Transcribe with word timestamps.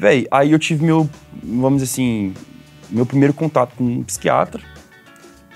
Véi, 0.00 0.26
aí 0.30 0.50
eu 0.52 0.58
tive 0.58 0.82
meu, 0.82 1.06
vamos 1.44 1.82
dizer 1.82 1.92
assim, 1.92 2.32
meu 2.88 3.04
primeiro 3.04 3.34
contato 3.34 3.74
com 3.76 3.84
um 3.84 4.02
psiquiatra, 4.02 4.62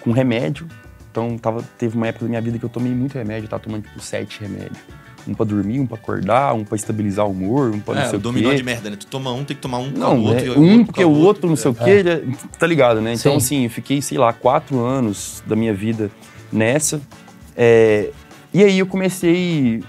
com 0.03 0.13
remédio. 0.13 0.67
Então 1.11 1.39
tava, 1.39 1.63
teve 1.79 1.97
uma 1.97 2.07
época 2.09 2.27
da 2.27 2.29
minha 2.29 2.43
vida 2.43 2.59
que 2.59 2.65
eu 2.65 2.69
tomei 2.69 2.93
muito 2.93 3.15
remédio, 3.15 3.47
eu 3.47 3.49
tava 3.49 3.63
tomando 3.63 3.85
tipo 3.85 3.99
sete 4.01 4.43
remédios. 4.43 4.77
Um 5.27 5.33
pra 5.33 5.47
dormir, 5.47 5.81
um 5.81 5.87
pra 5.87 5.97
acordar, 5.97 6.53
um 6.53 6.63
pra 6.63 6.77
estabilizar 6.77 7.25
o 7.25 7.31
humor, 7.31 7.71
um 7.75 7.81
pra 7.81 7.95
não 7.95 8.03
É, 8.03 8.05
sei 8.11 8.19
o 8.19 8.21
dominó 8.21 8.51
quê. 8.51 8.57
de 8.57 8.63
merda, 8.63 8.91
né? 8.91 8.97
Tu 8.97 9.07
toma 9.07 9.33
um, 9.33 9.45
tem 9.45 9.57
que 9.57 9.63
tomar 9.63 9.79
um 9.79 9.91
Não, 9.91 10.23
outro. 10.23 10.45
é 10.45 10.49
e 10.49 10.51
um 10.59 10.79
por 10.81 10.87
porque 10.89 11.05
o 11.07 11.09
do 11.15 11.21
outro 11.21 11.49
não 11.49 11.57
sei 11.57 11.71
o 11.71 11.75
quê, 11.75 12.03
é- 12.07 12.23
tá 12.59 12.67
ligado, 12.67 13.01
né? 13.01 13.15
Então, 13.15 13.33
Sim. 13.33 13.37
assim, 13.39 13.65
eu 13.65 13.71
fiquei, 13.71 14.03
sei 14.03 14.19
lá, 14.19 14.35
quatro 14.35 14.79
anos 14.85 15.43
da 15.47 15.57
minha 15.57 15.73
vida 15.73 16.11
nessa. 16.53 17.01
É, 17.57 18.11
e 18.53 18.63
aí 18.63 18.79
eu 18.79 18.87
comecei, 18.87 19.83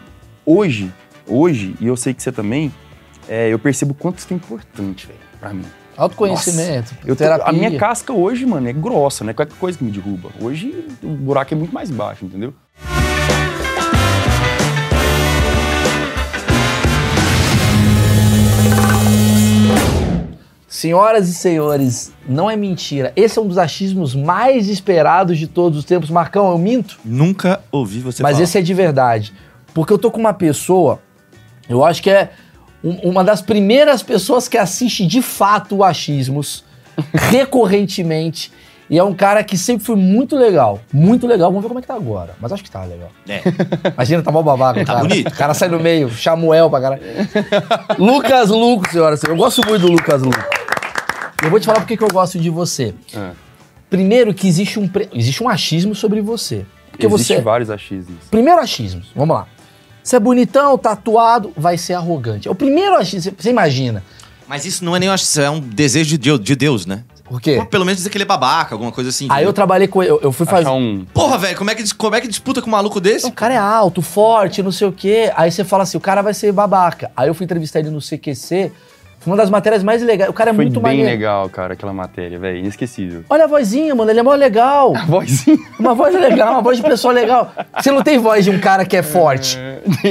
hoje, 0.45 0.89
hoje, 1.27 1.75
e 1.81 1.87
eu 1.87 1.97
sei 1.97 2.13
que 2.13 2.23
você 2.23 2.31
também, 2.31 2.71
é, 3.27 3.49
eu 3.51 3.59
percebo 3.59 3.93
quanto 3.93 4.19
isso 4.19 4.27
é 4.31 4.35
importante, 4.35 5.07
velho, 5.07 5.19
pra 5.39 5.53
mim. 5.53 5.65
Autoconhecimento, 5.97 6.93
Eu 7.05 7.15
tô- 7.15 7.23
terapia. 7.23 7.45
a 7.45 7.53
minha 7.53 7.77
casca 7.77 8.11
hoje, 8.11 8.45
mano, 8.45 8.67
é 8.67 8.73
grossa, 8.73 9.23
né? 9.23 9.33
Qualquer 9.33 9.55
coisa 9.57 9.77
que 9.77 9.83
me 9.83 9.91
derruba. 9.91 10.29
Hoje 10.41 10.85
o 11.01 11.07
buraco 11.07 11.53
é 11.53 11.57
muito 11.57 11.73
mais 11.73 11.89
baixo, 11.89 12.25
entendeu? 12.25 12.53
Senhoras 20.67 21.29
e 21.29 21.33
senhores, 21.33 22.11
não 22.27 22.49
é 22.51 22.55
mentira. 22.55 23.13
Esse 23.15 23.39
é 23.39 23.41
um 23.41 23.47
dos 23.47 23.57
achismos 23.57 24.13
mais 24.13 24.67
esperados 24.67 25.37
de 25.37 25.47
todos 25.47 25.79
os 25.79 25.85
tempos. 25.85 26.09
Marcão, 26.09 26.51
eu 26.51 26.57
minto? 26.57 26.99
Nunca 27.05 27.61
ouvi 27.71 27.99
você 27.99 28.21
Mas 28.21 28.33
falar. 28.33 28.43
esse 28.43 28.57
é 28.57 28.61
de 28.61 28.73
verdade. 28.73 29.33
Porque 29.73 29.93
eu 29.93 29.97
tô 29.97 30.11
com 30.11 30.19
uma 30.19 30.33
pessoa, 30.33 30.99
eu 31.69 31.83
acho 31.85 32.01
que 32.03 32.09
é 32.09 32.31
um- 32.85 33.09
uma 33.09 33.23
das 33.23 33.41
primeiras 33.41 34.03
pessoas 34.03 34.47
que 34.47 34.57
assiste 34.57 35.05
de 35.07 35.21
fato 35.21 35.77
o 35.77 35.83
Achismos, 35.83 36.63
recorrentemente. 37.13 38.51
E 38.87 38.99
é 38.99 39.03
um 39.03 39.15
cara 39.15 39.43
que 39.43 39.57
sempre 39.57 39.83
foi 39.83 39.95
muito 39.95 40.35
legal. 40.37 40.79
Muito 40.93 41.25
legal. 41.25 41.49
Vamos 41.49 41.63
ver 41.63 41.67
como 41.69 41.79
é 41.79 41.81
que 41.81 41.87
tá 41.87 41.95
agora. 41.95 42.35
Mas 42.39 42.51
acho 42.53 42.63
que 42.63 42.69
tá 42.69 42.83
legal. 42.83 43.09
É. 43.27 43.41
Imagina, 43.95 44.21
tá 44.21 44.31
mó 44.31 44.43
babaca, 44.43 44.79
Tá 44.85 44.93
cara. 44.93 45.07
bonito. 45.07 45.27
O 45.27 45.35
cara 45.35 45.55
sai 45.55 45.69
no 45.69 45.79
meio, 45.79 46.07
Chamuel 46.11 46.69
pra 46.69 46.79
caralho. 46.81 47.01
Lucas 47.97 48.49
Luco, 48.49 48.87
senhoras 48.91 49.19
senhores. 49.19 49.23
Eu 49.23 49.35
gosto 49.35 49.65
muito 49.67 49.81
do 49.81 49.91
Lucas 49.91 50.21
Luco. 50.21 50.37
Eu 51.43 51.49
vou 51.49 51.59
te 51.59 51.65
falar 51.65 51.79
porque 51.79 51.97
que 51.97 52.03
eu 52.03 52.07
gosto 52.09 52.39
de 52.39 52.49
você. 52.51 52.93
Ah, 53.15 53.31
Primeiro 53.89 54.33
que 54.35 54.47
existe 54.47 54.79
um, 54.79 54.87
pre- 54.87 55.09
existe 55.13 55.43
um 55.43 55.49
achismo 55.49 55.95
sobre 55.95 56.21
você. 56.21 56.63
Porque 56.91 57.07
Existem 57.07 57.37
você... 57.37 57.43
vários 57.43 57.69
achismos. 57.71 58.17
Primeiro 58.29 58.59
achismo, 58.61 59.01
vamos 59.15 59.35
lá. 59.35 59.47
Você 60.05 60.17
é 60.17 60.19
bonitão, 60.19 60.77
tatuado, 60.77 61.51
vai 61.57 61.79
ser 61.79 61.95
arrogante. 61.95 62.47
É 62.47 62.51
o 62.51 62.53
primeiro 62.53 62.95
achismo, 62.95 63.33
você 63.35 63.49
imagina. 63.49 64.03
Mas 64.47 64.63
isso 64.63 64.85
não 64.85 64.95
é 64.95 64.99
nem, 64.99 65.09
acho, 65.09 65.23
isso 65.23 65.41
é 65.41 65.49
um 65.49 65.59
desejo 65.59 66.11
de 66.11 66.17
Deus, 66.19 66.39
de 66.39 66.55
Deus, 66.55 66.85
né? 66.85 67.03
Por 67.23 67.41
quê? 67.41 67.55
Pô, 67.57 67.65
Pelo 67.65 67.85
menos 67.85 67.97
dizer 67.97 68.11
que 68.11 68.17
ele 68.17 68.23
é 68.23 68.27
babaca, 68.27 68.75
alguma 68.75 68.91
coisa 68.91 69.09
assim. 69.09 69.25
Aí 69.31 69.43
eu 69.43 69.51
trabalhei 69.51 69.87
com 69.87 70.03
ele, 70.03 70.11
eu, 70.11 70.21
eu 70.21 70.31
fui 70.31 70.45
fazer... 70.45 70.69
Um... 70.69 71.07
Porra, 71.11 71.39
velho, 71.39 71.57
como 71.57 71.71
é, 71.71 71.75
que, 71.75 71.95
como 71.95 72.15
é 72.15 72.21
que 72.21 72.27
disputa 72.27 72.61
com 72.61 72.67
um 72.67 72.71
maluco 72.71 73.01
desse? 73.01 73.25
O 73.25 73.31
cara 73.31 73.55
é 73.55 73.57
alto, 73.57 74.03
forte, 74.03 74.61
não 74.61 74.71
sei 74.71 74.87
o 74.87 74.91
quê. 74.91 75.33
Aí 75.35 75.51
você 75.51 75.63
fala 75.63 75.81
assim, 75.81 75.97
o 75.97 76.01
cara 76.01 76.21
vai 76.21 76.35
ser 76.35 76.51
babaca. 76.51 77.09
Aí 77.17 77.27
eu 77.27 77.33
fui 77.33 77.45
entrevistar 77.45 77.79
ele 77.79 77.89
no 77.89 77.99
CQC, 77.99 78.71
uma 79.25 79.35
das 79.35 79.49
matérias 79.49 79.83
mais 79.83 80.01
legais. 80.01 80.29
O 80.29 80.33
cara 80.33 80.51
é 80.51 80.53
Foi 80.53 80.65
muito 80.65 80.79
bem 80.79 80.97
maneiro. 80.97 81.09
legal, 81.09 81.49
cara, 81.49 81.73
aquela 81.73 81.93
matéria, 81.93 82.37
velho. 82.39 82.59
Inesquecível. 82.59 83.23
Olha 83.29 83.45
a 83.45 83.47
vozinha, 83.47 83.93
mano, 83.95 84.11
ele 84.11 84.19
é 84.19 84.23
mó 84.23 84.33
legal. 84.33 84.93
Vozinha. 85.07 85.57
Uma 85.79 85.93
voz 85.93 86.13
legal, 86.13 86.53
uma 86.53 86.61
voz 86.61 86.77
de 86.77 86.83
pessoa 86.83 87.13
legal. 87.13 87.51
Você 87.79 87.91
não 87.91 88.01
tem 88.01 88.17
voz 88.17 88.43
de 88.43 88.51
um 88.51 88.59
cara 88.59 88.85
que 88.85 88.95
é 88.95 89.03
forte. 89.03 89.57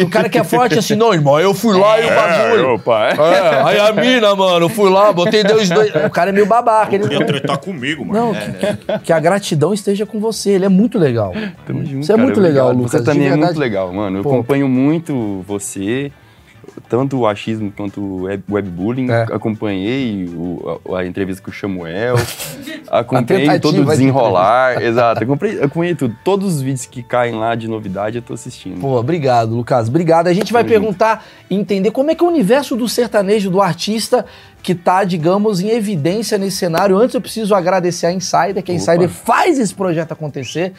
O 0.02 0.08
cara 0.08 0.28
que 0.28 0.38
é 0.38 0.44
forte 0.44 0.78
assim, 0.78 0.94
não, 0.94 1.12
irmão, 1.12 1.38
eu 1.40 1.52
fui 1.54 1.76
lá 1.78 2.00
e 2.00 2.04
o 2.04 2.14
bagulho. 2.14 2.74
opa, 2.74 3.08
é. 3.08 3.12
É, 3.12 3.62
aí 3.62 3.78
a 3.80 3.92
mina, 3.92 4.34
mano, 4.34 4.66
eu 4.66 4.68
fui 4.68 4.90
lá, 4.90 5.12
botei 5.12 5.42
Deus 5.42 5.68
dois. 5.68 5.92
O 5.94 6.10
cara 6.10 6.30
é 6.30 6.32
meio 6.32 6.46
babaca. 6.46 6.94
Ele... 6.94 7.12
Ia 7.12 7.24
tretar 7.24 7.58
comigo, 7.58 8.04
mano. 8.04 8.26
Não, 8.26 8.34
que, 8.34 8.98
que 9.04 9.12
a 9.12 9.18
gratidão 9.20 9.72
esteja 9.74 10.06
com 10.06 10.20
você. 10.20 10.50
Ele 10.50 10.64
é 10.64 10.68
muito 10.68 10.98
legal. 10.98 11.32
Tamo 11.66 11.84
junto, 11.84 12.06
Você 12.06 12.12
é 12.12 12.16
muito 12.16 12.40
legal. 12.40 12.72
Lucas. 12.72 12.92
Você 12.92 13.02
também 13.02 13.26
é 13.26 13.30
verdade. 13.30 13.52
muito 13.52 13.60
legal, 13.60 13.92
mano. 13.92 14.18
Eu 14.18 14.22
Pô. 14.22 14.30
acompanho 14.30 14.68
muito 14.68 15.42
você, 15.46 16.10
tanto 16.88 17.18
o 17.18 17.26
achismo 17.26 17.72
quanto 17.76 18.00
o 18.00 18.22
web, 18.22 18.42
webbullying. 18.50 19.10
É. 19.10 19.22
Acompanhei 19.32 20.26
o- 20.28 20.80
a, 20.92 20.98
a 21.00 21.06
entrevista 21.06 21.42
com 21.42 21.50
o 21.50 21.54
Samuel. 21.54 22.16
acompanhei 22.90 23.58
todo 23.60 23.80
o 23.80 23.84
de 23.84 23.90
desenrolar. 23.90 24.82
Exato, 24.82 25.22
acompanhei, 25.22 25.58
acompanhei 25.62 25.94
tudo. 25.94 26.16
Todos 26.24 26.54
os 26.56 26.62
vídeos 26.62 26.86
que 26.86 27.02
caem 27.02 27.34
lá 27.34 27.54
de 27.54 27.68
novidade 27.68 28.16
eu 28.16 28.22
tô 28.22 28.34
assistindo. 28.34 28.80
Pô, 28.80 28.98
obrigado, 28.98 29.54
Lucas. 29.54 29.88
Obrigado. 29.88 30.26
A 30.28 30.32
gente 30.32 30.52
vai 30.52 30.64
perguntar 30.64 31.24
e 31.48 31.54
entender 31.54 31.90
como 31.90 32.10
é 32.10 32.14
que 32.14 32.22
é 32.22 32.26
o 32.26 32.30
universo 32.30 32.76
do 32.76 32.88
sertanejo, 32.88 33.50
do 33.50 33.60
artista 33.60 34.24
que 34.64 34.74
tá, 34.74 35.04
digamos, 35.04 35.60
em 35.60 35.68
evidência 35.68 36.38
nesse 36.38 36.56
cenário. 36.56 36.96
Antes 36.96 37.14
eu 37.14 37.20
preciso 37.20 37.54
agradecer 37.54 38.06
a 38.06 38.12
Insider, 38.12 38.62
que 38.62 38.72
a 38.72 38.74
Opa. 38.74 38.82
Insider 38.82 39.08
faz 39.10 39.58
esse 39.58 39.74
projeto 39.74 40.12
acontecer. 40.12 40.72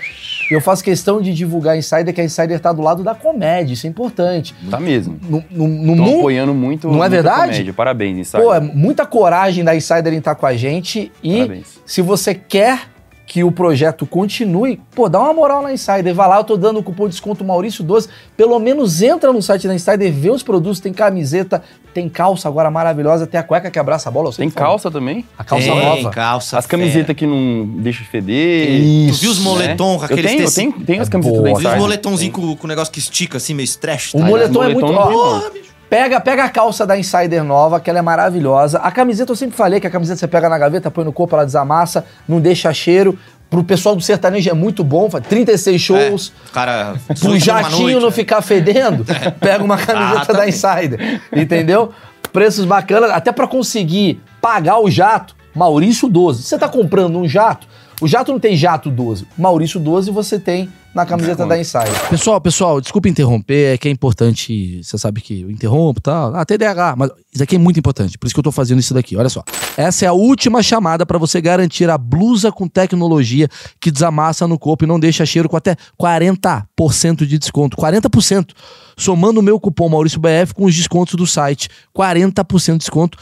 E 0.50 0.56
eu 0.56 0.60
faço 0.60 0.84
questão 0.84 1.22
de 1.22 1.32
divulgar 1.32 1.76
a 1.76 1.78
Insider, 1.78 2.12
que 2.12 2.20
a 2.20 2.24
Insider 2.24 2.60
tá 2.60 2.74
do 2.74 2.82
lado 2.82 3.04
da 3.04 3.14
comédia. 3.14 3.74
Isso 3.74 3.86
é 3.86 3.90
importante. 3.90 4.56
Tá 4.72 4.80
mesmo. 4.80 5.20
No, 5.22 5.44
no, 5.52 5.68
no 5.68 5.96
mundo. 5.96 6.18
apoiando 6.18 6.52
muito. 6.52 6.90
Não 6.90 7.04
é 7.04 7.08
verdade? 7.08 7.52
Comédia. 7.52 7.74
Parabéns, 7.74 8.18
Insider. 8.18 8.42
Pô, 8.42 8.56
é 8.56 8.60
muita 8.60 9.06
coragem 9.06 9.64
da 9.64 9.76
Insider 9.76 10.12
em 10.14 10.18
estar 10.18 10.34
com 10.34 10.48
a 10.48 10.56
gente. 10.58 11.12
E 11.22 11.38
Parabéns. 11.38 11.80
se 11.86 12.02
você 12.02 12.34
quer 12.34 12.95
que 13.26 13.44
o 13.44 13.52
projeto 13.52 14.06
continue, 14.06 14.80
pô, 14.94 15.10
dá 15.10 15.20
uma 15.20 15.34
moral 15.34 15.62
na 15.64 15.74
Insider. 15.74 16.14
Vai 16.14 16.28
lá, 16.30 16.38
eu 16.38 16.44
tô 16.44 16.56
dando 16.56 16.80
o 16.80 16.84
cupom 16.84 17.06
de 17.06 17.12
desconto 17.12 17.44
Maurício12. 17.44 18.08
Pelo 18.38 18.60
menos 18.60 19.02
entra 19.02 19.34
no 19.34 19.42
site 19.42 19.68
da 19.68 19.74
Insider, 19.74 20.12
vê 20.14 20.30
os 20.30 20.44
produtos, 20.44 20.80
tem 20.80 20.94
camiseta, 20.94 21.64
tem 21.94 22.08
calça 22.08 22.48
agora 22.48 22.70
maravilhosa, 22.70 23.26
tem 23.26 23.40
a 23.40 23.44
cueca 23.44 23.72
que 23.72 23.80
abraça 23.80 24.10
a 24.10 24.12
bola. 24.12 24.32
Tem 24.32 24.50
falo. 24.50 24.68
calça 24.68 24.92
também? 24.92 25.26
A 25.38 25.44
calça 25.44 25.66
Tem, 25.66 25.76
nova. 25.76 26.10
calça 26.12 26.58
As 26.60 26.66
camisetas 26.68 27.16
que 27.16 27.26
não 27.26 27.66
deixam 27.80 28.06
feder. 28.06 28.70
Isso. 28.70 29.20
Tu 29.20 29.22
viu 29.24 29.32
os 29.32 29.40
moletom 29.40 29.96
com 29.98 30.02
Eu 30.02 30.06
aqueles 30.06 30.32
tenho, 30.32 30.44
eu 30.44 30.52
tenho, 30.52 30.86
tenho 30.86 31.02
as 31.02 31.08
É 31.08 31.12
camisetas 31.12 31.40
boa, 31.42 31.50
da 31.50 31.50
Viu 31.50 31.58
os 31.58 31.64
Insider. 31.64 31.80
moletomzinhos 31.82 32.36
com, 32.36 32.56
com 32.56 32.66
o 32.66 32.68
negócio 32.68 32.94
que 32.94 33.00
estica 33.00 33.38
assim, 33.38 33.54
meio 33.56 33.66
stretch? 33.66 34.14
O 34.14 34.20
tá? 34.20 34.26
moletom 34.26 34.64
é 34.64 34.74
moletom 34.74 34.88
muito. 34.88 35.00
não 35.00 35.08
tem, 35.08 35.18
Ó, 35.18 35.40
não. 35.40 35.52
Pega, 35.90 36.20
pega 36.20 36.44
a 36.44 36.50
calça 36.50 36.86
da 36.86 36.98
Insider 36.98 37.44
nova, 37.44 37.80
que 37.80 37.90
ela 37.90 38.00
é 38.00 38.02
maravilhosa. 38.02 38.80
A 38.80 38.92
camiseta, 38.92 39.32
eu 39.32 39.36
sempre 39.36 39.56
falei 39.56 39.80
que 39.80 39.88
a 39.88 39.90
camiseta 39.90 40.20
você 40.20 40.28
pega 40.28 40.50
na 40.50 40.58
gaveta, 40.58 40.90
põe 40.90 41.06
no 41.06 41.14
corpo, 41.14 41.36
ela 41.36 41.46
desamassa, 41.46 42.06
não 42.28 42.40
deixa 42.40 42.74
cheiro. 42.74 43.18
Pro 43.50 43.64
pessoal 43.64 43.96
do 43.96 44.02
sertanejo 44.02 44.50
é 44.50 44.54
muito 44.54 44.84
bom, 44.84 45.10
faz 45.10 45.26
36 45.28 45.80
shows. 45.82 46.34
É, 46.50 46.52
cara... 46.52 46.96
Pro 47.20 47.38
jatinho 47.38 48.00
não 48.00 48.08
né? 48.08 48.12
ficar 48.12 48.42
fedendo, 48.42 49.06
pega 49.40 49.64
uma 49.64 49.78
camiseta 49.78 50.22
Ah, 50.22 50.26
da 50.26 50.26
também. 50.26 50.50
Insider. 50.50 51.22
Entendeu? 51.32 51.92
Preços 52.34 52.66
bacanas, 52.66 53.12
até 53.12 53.32
pra 53.32 53.48
conseguir 53.48 54.20
pagar 54.42 54.80
o 54.80 54.90
jato, 54.90 55.36
Maurício 55.54 56.10
12. 56.10 56.42
Você 56.44 56.58
tá 56.58 56.68
comprando 56.68 57.18
um 57.18 57.28
jato, 57.28 57.68
o 58.02 58.08
jato 58.08 58.32
não 58.32 58.40
tem 58.40 58.56
jato 58.56 58.90
12. 58.90 59.28
Maurício 59.38 59.80
12 59.80 60.12
você 60.12 60.40
tem 60.40 60.70
na 60.96 61.06
camiseta 61.06 61.46
da 61.46 61.60
Insider. 61.60 62.10
Pessoal, 62.10 62.40
pessoal, 62.40 62.80
desculpa 62.80 63.10
interromper, 63.10 63.74
é 63.74 63.78
que 63.78 63.90
é 63.90 63.92
importante, 63.92 64.82
você 64.82 64.98
sabe 64.98 65.20
que 65.20 65.42
eu 65.42 65.52
interrompo 65.52 66.00
e 66.00 66.02
tal. 66.02 66.34
Ah, 66.34 66.46
TDAH, 66.46 66.96
mas 66.98 67.12
isso 67.34 67.44
aqui 67.44 67.58
é 67.58 67.60
muito 67.60 67.78
importante, 67.78 68.18
por 68.18 68.26
isso 68.26 68.34
que 68.34 68.40
eu 68.40 68.44
tô 68.44 68.52
fazendo 68.52 68.80
isso 68.80 68.94
daqui, 68.94 69.18
olha 69.18 69.28
só. 69.28 69.44
Essa 69.76 70.06
é 70.06 70.08
a 70.08 70.14
última 70.14 70.64
chamada 70.64 71.06
pra 71.06 71.18
você 71.18 71.42
garantir 71.42 71.90
a 71.90 71.98
blusa 71.98 72.50
com 72.50 72.66
tecnologia 72.66 73.50
que 73.82 73.92
desamassa 73.92 74.48
no 74.48 74.58
corpo 74.58 74.86
e 74.86 74.88
não 74.88 74.98
deixa 74.98 75.26
cheiro 75.26 75.50
com 75.50 75.58
até 75.58 75.76
40% 76.02 77.26
de 77.26 77.38
desconto. 77.38 77.76
40%. 77.76 78.52
Somando 78.98 79.42
o 79.42 79.44
meu 79.44 79.60
cupom 79.60 79.90
Maurício 79.90 80.22
BF 80.22 80.54
com 80.54 80.64
os 80.64 80.74
descontos 80.74 81.16
do 81.16 81.28
site. 81.28 81.68
40% 81.94 82.72
de 82.74 82.78
desconto. 82.78 83.18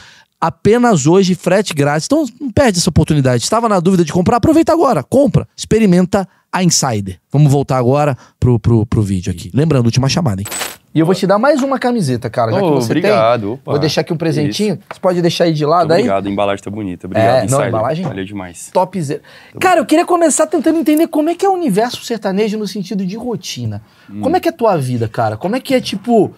Apenas 0.46 1.06
hoje, 1.06 1.34
frete 1.34 1.72
grátis. 1.72 2.04
Então 2.06 2.26
não 2.38 2.50
perde 2.50 2.78
essa 2.78 2.90
oportunidade. 2.90 3.42
Estava 3.42 3.66
na 3.66 3.80
dúvida 3.80 4.04
de 4.04 4.12
comprar? 4.12 4.36
Aproveita 4.36 4.72
agora. 4.74 5.02
Compra. 5.02 5.48
Experimenta 5.56 6.28
a 6.52 6.62
Insider. 6.62 7.18
Vamos 7.32 7.50
voltar 7.50 7.78
agora 7.78 8.14
pro, 8.38 8.60
pro, 8.60 8.84
pro 8.84 9.00
vídeo 9.00 9.32
aqui. 9.32 9.50
Lembrando, 9.54 9.86
última 9.86 10.06
chamada, 10.06 10.42
hein? 10.42 10.46
E 10.94 10.98
eu 11.00 11.06
vou 11.06 11.14
te 11.14 11.26
dar 11.26 11.38
mais 11.38 11.62
uma 11.62 11.78
camiseta, 11.78 12.28
cara, 12.30 12.52
já 12.52 12.58
que 12.60 12.64
Ô, 12.66 12.74
você 12.74 12.92
obrigado, 12.92 13.40
tem. 13.40 13.50
opa. 13.50 13.70
Vou 13.72 13.80
deixar 13.80 14.02
aqui 14.02 14.12
um 14.12 14.16
presentinho. 14.18 14.78
Você 14.92 15.00
pode 15.00 15.20
deixar 15.22 15.44
aí 15.44 15.52
de 15.54 15.64
lado 15.64 15.90
aí? 15.92 16.00
Obrigado, 16.02 16.26
a 16.26 16.30
embalagem 16.30 16.62
tá 16.62 16.70
bonita. 16.70 17.06
Obrigado, 17.06 17.26
É, 17.26 17.38
não, 17.38 17.44
Insider. 17.46 17.64
a 17.64 17.68
embalagem- 17.68 18.04
Valeu 18.04 18.24
demais. 18.26 18.70
Topzera. 18.72 19.20
Cara, 19.58 19.80
eu 19.80 19.86
queria 19.86 20.04
começar 20.04 20.46
tentando 20.46 20.78
entender 20.78 21.08
como 21.08 21.30
é 21.30 21.34
que 21.34 21.44
é 21.44 21.48
o 21.48 21.52
universo 21.54 22.04
sertanejo 22.04 22.58
no 22.58 22.68
sentido 22.68 23.04
de 23.04 23.16
rotina. 23.16 23.82
Como 24.20 24.36
é 24.36 24.40
que 24.40 24.48
é 24.48 24.52
a 24.52 24.54
tua 24.54 24.76
vida, 24.76 25.08
cara? 25.08 25.36
Como 25.38 25.56
é 25.56 25.60
que 25.60 25.74
é, 25.74 25.80
tipo, 25.80 26.32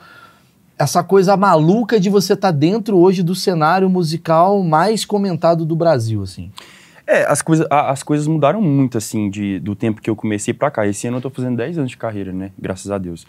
essa 0.78 1.02
coisa 1.02 1.36
maluca 1.36 1.98
de 1.98 2.10
você 2.10 2.34
estar 2.34 2.50
dentro 2.50 2.98
hoje 2.98 3.22
do 3.22 3.34
cenário 3.34 3.88
musical 3.88 4.62
mais 4.62 5.04
comentado 5.04 5.64
do 5.64 5.74
Brasil, 5.76 6.22
assim? 6.22 6.50
É, 7.06 7.24
as, 7.30 7.40
coisa, 7.40 7.66
a- 7.70 7.90
as 7.90 8.02
coisas 8.02 8.26
mudaram 8.26 8.60
muito, 8.60 8.98
assim, 8.98 9.30
de, 9.30 9.58
do 9.60 9.74
tempo 9.76 10.00
que 10.02 10.10
eu 10.10 10.16
comecei 10.16 10.52
pra 10.52 10.70
cá. 10.70 10.86
Esse 10.86 11.06
ano 11.06 11.18
eu 11.18 11.20
tô 11.20 11.30
fazendo 11.30 11.56
10 11.56 11.78
anos 11.78 11.90
de 11.90 11.96
carreira, 11.96 12.32
né? 12.32 12.50
Graças 12.58 12.90
a 12.90 12.98
Deus. 12.98 13.24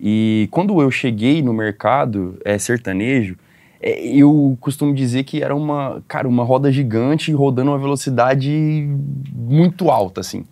E 0.00 0.48
quando 0.50 0.80
eu 0.80 0.90
cheguei 0.90 1.42
no 1.42 1.52
mercado 1.52 2.38
é, 2.44 2.56
sertanejo, 2.58 3.36
é, 3.80 4.00
eu 4.06 4.56
costumo 4.60 4.94
dizer 4.94 5.24
que 5.24 5.42
era 5.42 5.54
uma, 5.54 6.02
cara, 6.08 6.26
uma 6.26 6.42
roda 6.42 6.72
gigante 6.72 7.30
rodando 7.32 7.70
uma 7.70 7.78
velocidade 7.78 8.88
muito 9.32 9.90
alta, 9.90 10.22
assim. 10.22 10.44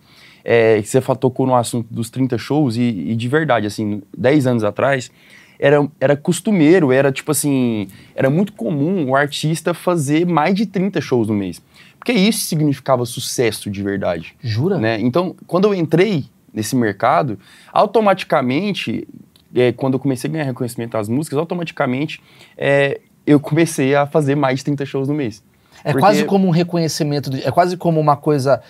É, 0.43 0.81
você 0.81 1.01
tocou 1.19 1.45
no 1.47 1.55
assunto 1.55 1.87
dos 1.91 2.09
30 2.09 2.37
shows 2.37 2.75
e, 2.77 2.81
e 2.81 3.15
de 3.15 3.27
verdade, 3.27 3.65
assim, 3.67 4.01
10 4.17 4.47
anos 4.47 4.63
atrás, 4.63 5.11
era, 5.59 5.87
era 5.99 6.15
costumeiro, 6.15 6.91
era 6.91 7.11
tipo 7.11 7.31
assim, 7.31 7.89
era 8.15 8.29
muito 8.29 8.53
comum 8.53 9.09
o 9.09 9.15
artista 9.15 9.73
fazer 9.73 10.25
mais 10.25 10.55
de 10.55 10.65
30 10.65 11.01
shows 11.01 11.27
no 11.27 11.33
mês. 11.33 11.61
Porque 11.97 12.13
isso 12.13 12.39
significava 12.45 13.05
sucesso 13.05 13.69
de 13.69 13.83
verdade. 13.83 14.33
Jura? 14.41 14.77
Né? 14.79 14.99
Então, 15.01 15.35
quando 15.45 15.65
eu 15.65 15.73
entrei 15.75 16.25
nesse 16.53 16.75
mercado, 16.75 17.37
automaticamente, 17.73 19.07
é, 19.53 19.71
quando 19.71 19.95
eu 19.95 19.99
comecei 19.99 20.29
a 20.29 20.33
ganhar 20.33 20.45
reconhecimento 20.45 20.91
das 20.91 21.09
músicas, 21.09 21.37
automaticamente 21.37 22.21
é, 22.57 23.01
eu 23.27 23.39
comecei 23.39 23.93
a 23.95 24.07
fazer 24.07 24.35
mais 24.35 24.59
de 24.59 24.65
30 24.65 24.85
shows 24.85 25.07
no 25.07 25.13
mês. 25.13 25.43
É 25.83 25.91
Porque- 25.91 25.99
quase 25.99 26.25
como 26.25 26.47
um 26.47 26.51
reconhecimento, 26.51 27.29
é 27.35 27.51
quase 27.51 27.77
como 27.77 27.99
uma 27.99 28.15
coisa. 28.17 28.61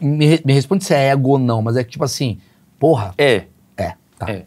Me, 0.00 0.40
me 0.44 0.52
responde 0.52 0.84
se 0.84 0.92
é 0.94 1.08
ego 1.10 1.30
ou 1.30 1.38
não, 1.38 1.62
mas 1.62 1.76
é 1.76 1.84
que 1.84 1.90
tipo 1.90 2.04
assim, 2.04 2.38
porra, 2.78 3.14
É, 3.16 3.44
é, 3.76 3.94
tá. 4.18 4.26
é, 4.30 4.44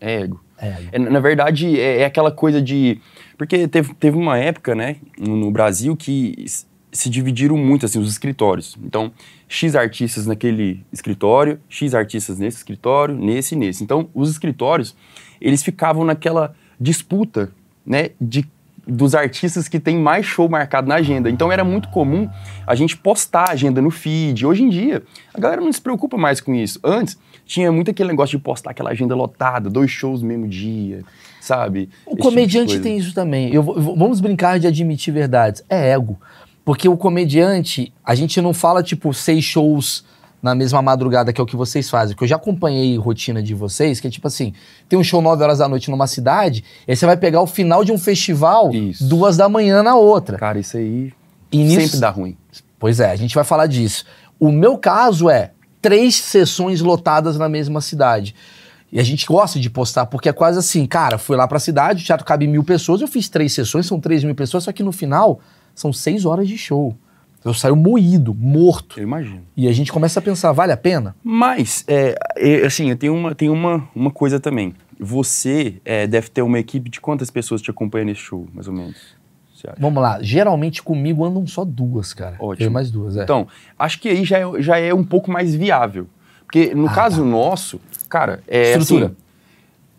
é 0.00 0.20
ego. 0.22 0.40
É. 0.58 0.76
É, 0.92 0.98
na 0.98 1.20
verdade, 1.20 1.78
é, 1.78 2.00
é 2.00 2.04
aquela 2.04 2.30
coisa 2.30 2.60
de. 2.60 3.00
Porque 3.36 3.68
teve, 3.68 3.94
teve 3.94 4.16
uma 4.16 4.38
época, 4.38 4.74
né, 4.74 4.96
no, 5.18 5.50
Brasil, 5.50 5.96
que 5.96 6.44
se 6.90 7.10
dividiram 7.10 7.56
muito, 7.56 7.84
assim, 7.84 7.98
os 7.98 8.10
escritórios. 8.10 8.76
Então, 8.82 9.12
X 9.46 9.76
artistas 9.76 10.26
naquele 10.26 10.84
escritório, 10.92 11.60
X 11.68 11.94
artistas 11.94 12.38
nesse 12.38 12.58
escritório, 12.58 13.14
nesse 13.14 13.54
e 13.54 13.58
nesse. 13.58 13.84
Então, 13.84 14.08
os 14.14 14.30
escritórios, 14.30 14.96
eles 15.40 15.62
ficavam 15.62 16.04
naquela 16.04 16.54
disputa, 16.80 17.52
né, 17.84 18.10
de, 18.20 18.48
dos 18.86 19.14
artistas 19.14 19.66
que 19.66 19.80
tem 19.80 19.98
mais 19.98 20.24
show 20.24 20.48
marcado 20.48 20.88
na 20.88 20.96
agenda. 20.96 21.28
Então, 21.28 21.50
era 21.50 21.64
muito 21.64 21.88
comum 21.88 22.28
a 22.66 22.74
gente 22.74 22.96
postar 22.96 23.48
a 23.48 23.52
agenda 23.52 23.82
no 23.82 23.90
feed. 23.90 24.46
Hoje 24.46 24.62
em 24.62 24.68
dia, 24.68 25.02
a 25.34 25.40
galera 25.40 25.60
não 25.60 25.72
se 25.72 25.80
preocupa 25.80 26.16
mais 26.16 26.40
com 26.40 26.54
isso. 26.54 26.78
Antes, 26.84 27.18
tinha 27.44 27.70
muito 27.72 27.90
aquele 27.90 28.10
negócio 28.10 28.38
de 28.38 28.42
postar 28.42 28.70
aquela 28.70 28.90
agenda 28.90 29.14
lotada, 29.14 29.68
dois 29.68 29.90
shows 29.90 30.22
no 30.22 30.28
mesmo 30.28 30.46
dia, 30.46 31.02
sabe? 31.40 31.88
O 32.06 32.12
Esse 32.12 32.22
comediante 32.22 32.72
tipo 32.72 32.82
tem 32.82 32.96
isso 32.96 33.12
também. 33.12 33.52
Eu, 33.52 33.64
eu 33.76 33.96
vamos 33.96 34.20
brincar 34.20 34.58
de 34.58 34.66
admitir 34.66 35.12
verdades. 35.12 35.64
É 35.68 35.90
ego. 35.90 36.18
Porque 36.64 36.88
o 36.88 36.96
comediante, 36.96 37.92
a 38.04 38.14
gente 38.16 38.40
não 38.40 38.52
fala, 38.52 38.82
tipo, 38.82 39.14
seis 39.14 39.44
shows 39.44 40.04
na 40.46 40.54
mesma 40.54 40.80
madrugada, 40.80 41.32
que 41.32 41.40
é 41.40 41.44
o 41.44 41.46
que 41.46 41.56
vocês 41.56 41.90
fazem. 41.90 42.14
Porque 42.14 42.24
eu 42.24 42.28
já 42.28 42.36
acompanhei 42.36 42.96
rotina 42.96 43.42
de 43.42 43.52
vocês, 43.54 44.00
que 44.00 44.06
é 44.06 44.10
tipo 44.10 44.26
assim: 44.28 44.54
tem 44.88 44.98
um 44.98 45.04
show 45.04 45.20
9 45.20 45.42
horas 45.42 45.58
da 45.58 45.68
noite 45.68 45.90
numa 45.90 46.06
cidade, 46.06 46.64
e 46.86 46.92
aí 46.92 46.96
você 46.96 47.04
vai 47.04 47.16
pegar 47.16 47.40
o 47.42 47.46
final 47.46 47.84
de 47.84 47.92
um 47.92 47.98
festival 47.98 48.70
Isso. 48.72 49.06
duas 49.06 49.36
da 49.36 49.48
manhã 49.48 49.82
na 49.82 49.96
outra. 49.96 50.38
Cara, 50.38 50.58
isso 50.58 50.76
aí 50.76 51.12
nisso- 51.52 51.80
sempre 51.80 51.98
dá 51.98 52.08
ruim. 52.10 52.36
Pois 52.78 53.00
é, 53.00 53.10
a 53.10 53.16
gente 53.16 53.34
vai 53.34 53.44
falar 53.44 53.66
disso. 53.66 54.04
O 54.38 54.50
meu 54.52 54.78
caso 54.78 55.28
é 55.28 55.50
três 55.82 56.14
sessões 56.16 56.80
lotadas 56.80 57.36
na 57.36 57.48
mesma 57.48 57.80
cidade. 57.80 58.34
E 58.92 59.00
a 59.00 59.02
gente 59.02 59.26
gosta 59.26 59.58
de 59.58 59.68
postar, 59.68 60.06
porque 60.06 60.28
é 60.28 60.32
quase 60.32 60.58
assim, 60.58 60.86
cara, 60.86 61.18
fui 61.18 61.36
lá 61.36 61.48
pra 61.48 61.58
cidade, 61.58 62.02
o 62.02 62.06
teatro 62.06 62.24
cabe 62.24 62.46
mil 62.46 62.62
pessoas, 62.62 63.00
eu 63.00 63.08
fiz 63.08 63.28
três 63.28 63.52
sessões, 63.52 63.84
são 63.86 63.98
três 63.98 64.22
mil 64.22 64.34
pessoas, 64.34 64.62
só 64.64 64.72
que 64.72 64.82
no 64.82 64.92
final 64.92 65.40
são 65.74 65.92
seis 65.92 66.24
horas 66.24 66.46
de 66.46 66.56
show. 66.56 66.94
Eu 67.46 67.54
saio 67.54 67.76
moído, 67.76 68.34
morto. 68.34 68.98
Eu 68.98 69.04
imagino. 69.04 69.42
E 69.56 69.68
a 69.68 69.72
gente 69.72 69.92
começa 69.92 70.18
a 70.18 70.22
pensar, 70.22 70.50
vale 70.50 70.72
a 70.72 70.76
pena? 70.76 71.14
Mas, 71.22 71.84
é, 71.86 72.18
é, 72.36 72.66
assim, 72.66 72.90
eu 72.90 72.96
tenho 72.96 73.14
uma, 73.14 73.34
tenho 73.36 73.52
uma, 73.52 73.88
uma 73.94 74.10
coisa 74.10 74.40
também. 74.40 74.74
Você 74.98 75.80
é, 75.84 76.08
deve 76.08 76.28
ter 76.28 76.42
uma 76.42 76.58
equipe 76.58 76.90
de 76.90 77.00
quantas 77.00 77.30
pessoas 77.30 77.62
te 77.62 77.70
acompanham 77.70 78.06
nesse 78.06 78.20
show, 78.20 78.48
mais 78.52 78.66
ou 78.66 78.74
menos? 78.74 78.96
Vamos 79.78 80.00
lá, 80.02 80.22
geralmente 80.22 80.82
comigo 80.82 81.24
andam 81.24 81.46
só 81.46 81.64
duas, 81.64 82.12
cara. 82.12 82.36
Ótimo. 82.38 82.66
Eu 82.66 82.70
mais 82.70 82.90
duas, 82.90 83.16
é. 83.16 83.22
Então, 83.24 83.48
acho 83.78 84.00
que 84.00 84.08
aí 84.08 84.24
já 84.24 84.38
é, 84.38 84.62
já 84.62 84.78
é 84.78 84.92
um 84.92 85.02
pouco 85.02 85.30
mais 85.30 85.54
viável. 85.54 86.06
Porque 86.44 86.74
no 86.74 86.86
Ah, 86.88 86.92
caso 86.92 87.24
nosso, 87.24 87.80
cara, 88.08 88.42
é 88.46 88.72
Estrutura. 88.76 89.06
assim, 89.06 89.16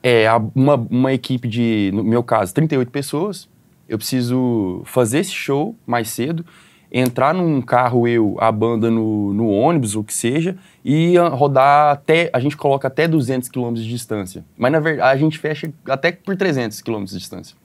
é 0.04 0.28
uma, 0.56 0.76
uma 0.76 1.14
equipe 1.14 1.48
de, 1.48 1.92
no 1.94 2.04
meu 2.04 2.24
caso, 2.24 2.54
38 2.54 2.90
pessoas. 2.92 3.50
Eu 3.90 3.98
preciso 3.98 4.82
fazer 4.86 5.20
esse 5.20 5.32
show 5.34 5.76
mais 5.86 6.10
cedo, 6.10 6.46
entrar 6.92 7.34
num 7.34 7.62
carro, 7.62 8.08
eu, 8.08 8.38
a 8.40 8.52
banda 8.52 8.90
no, 8.90 9.34
no 9.34 9.50
ônibus, 9.50 9.96
o 9.96 10.04
que 10.04 10.14
seja, 10.14 10.58
e 10.84 11.18
rodar 11.18 11.92
até, 11.92 12.30
a 12.32 12.40
gente 12.40 12.56
coloca 12.56 12.88
até 12.88 13.08
200 13.08 13.50
quilômetros 13.50 13.86
de 13.86 13.92
distância. 13.92 14.46
Mas 14.58 14.72
na 14.72 14.80
verdade, 14.80 15.12
a 15.12 15.18
gente 15.18 15.38
fecha 15.38 15.72
até 15.88 16.12
por 16.12 16.36
300 16.36 16.82
quilômetros 16.82 17.14
de 17.14 17.20
distância. 17.20 17.56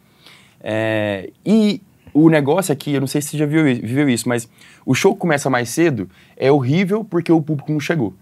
É, 0.61 1.31
e 1.45 1.81
o 2.15 2.29
negócio 2.29 2.73
aqui, 2.73 2.93
eu 2.93 3.01
não 3.01 3.07
sei 3.07 3.21
se 3.21 3.29
você 3.29 3.39
já 3.39 3.47
viu, 3.47 3.65
viveu 3.65 4.09
isso, 4.09 4.29
mas 4.29 4.49
o 4.85 4.95
show 4.95 5.15
que 5.15 5.21
começa 5.21 5.49
mais 5.49 5.69
cedo 5.71 6.09
é 6.37 6.51
horrível 6.51 7.05
porque 7.05 7.33
o 7.33 7.41
público 7.41 7.73
não 7.73 7.81
chegou. 7.81 8.15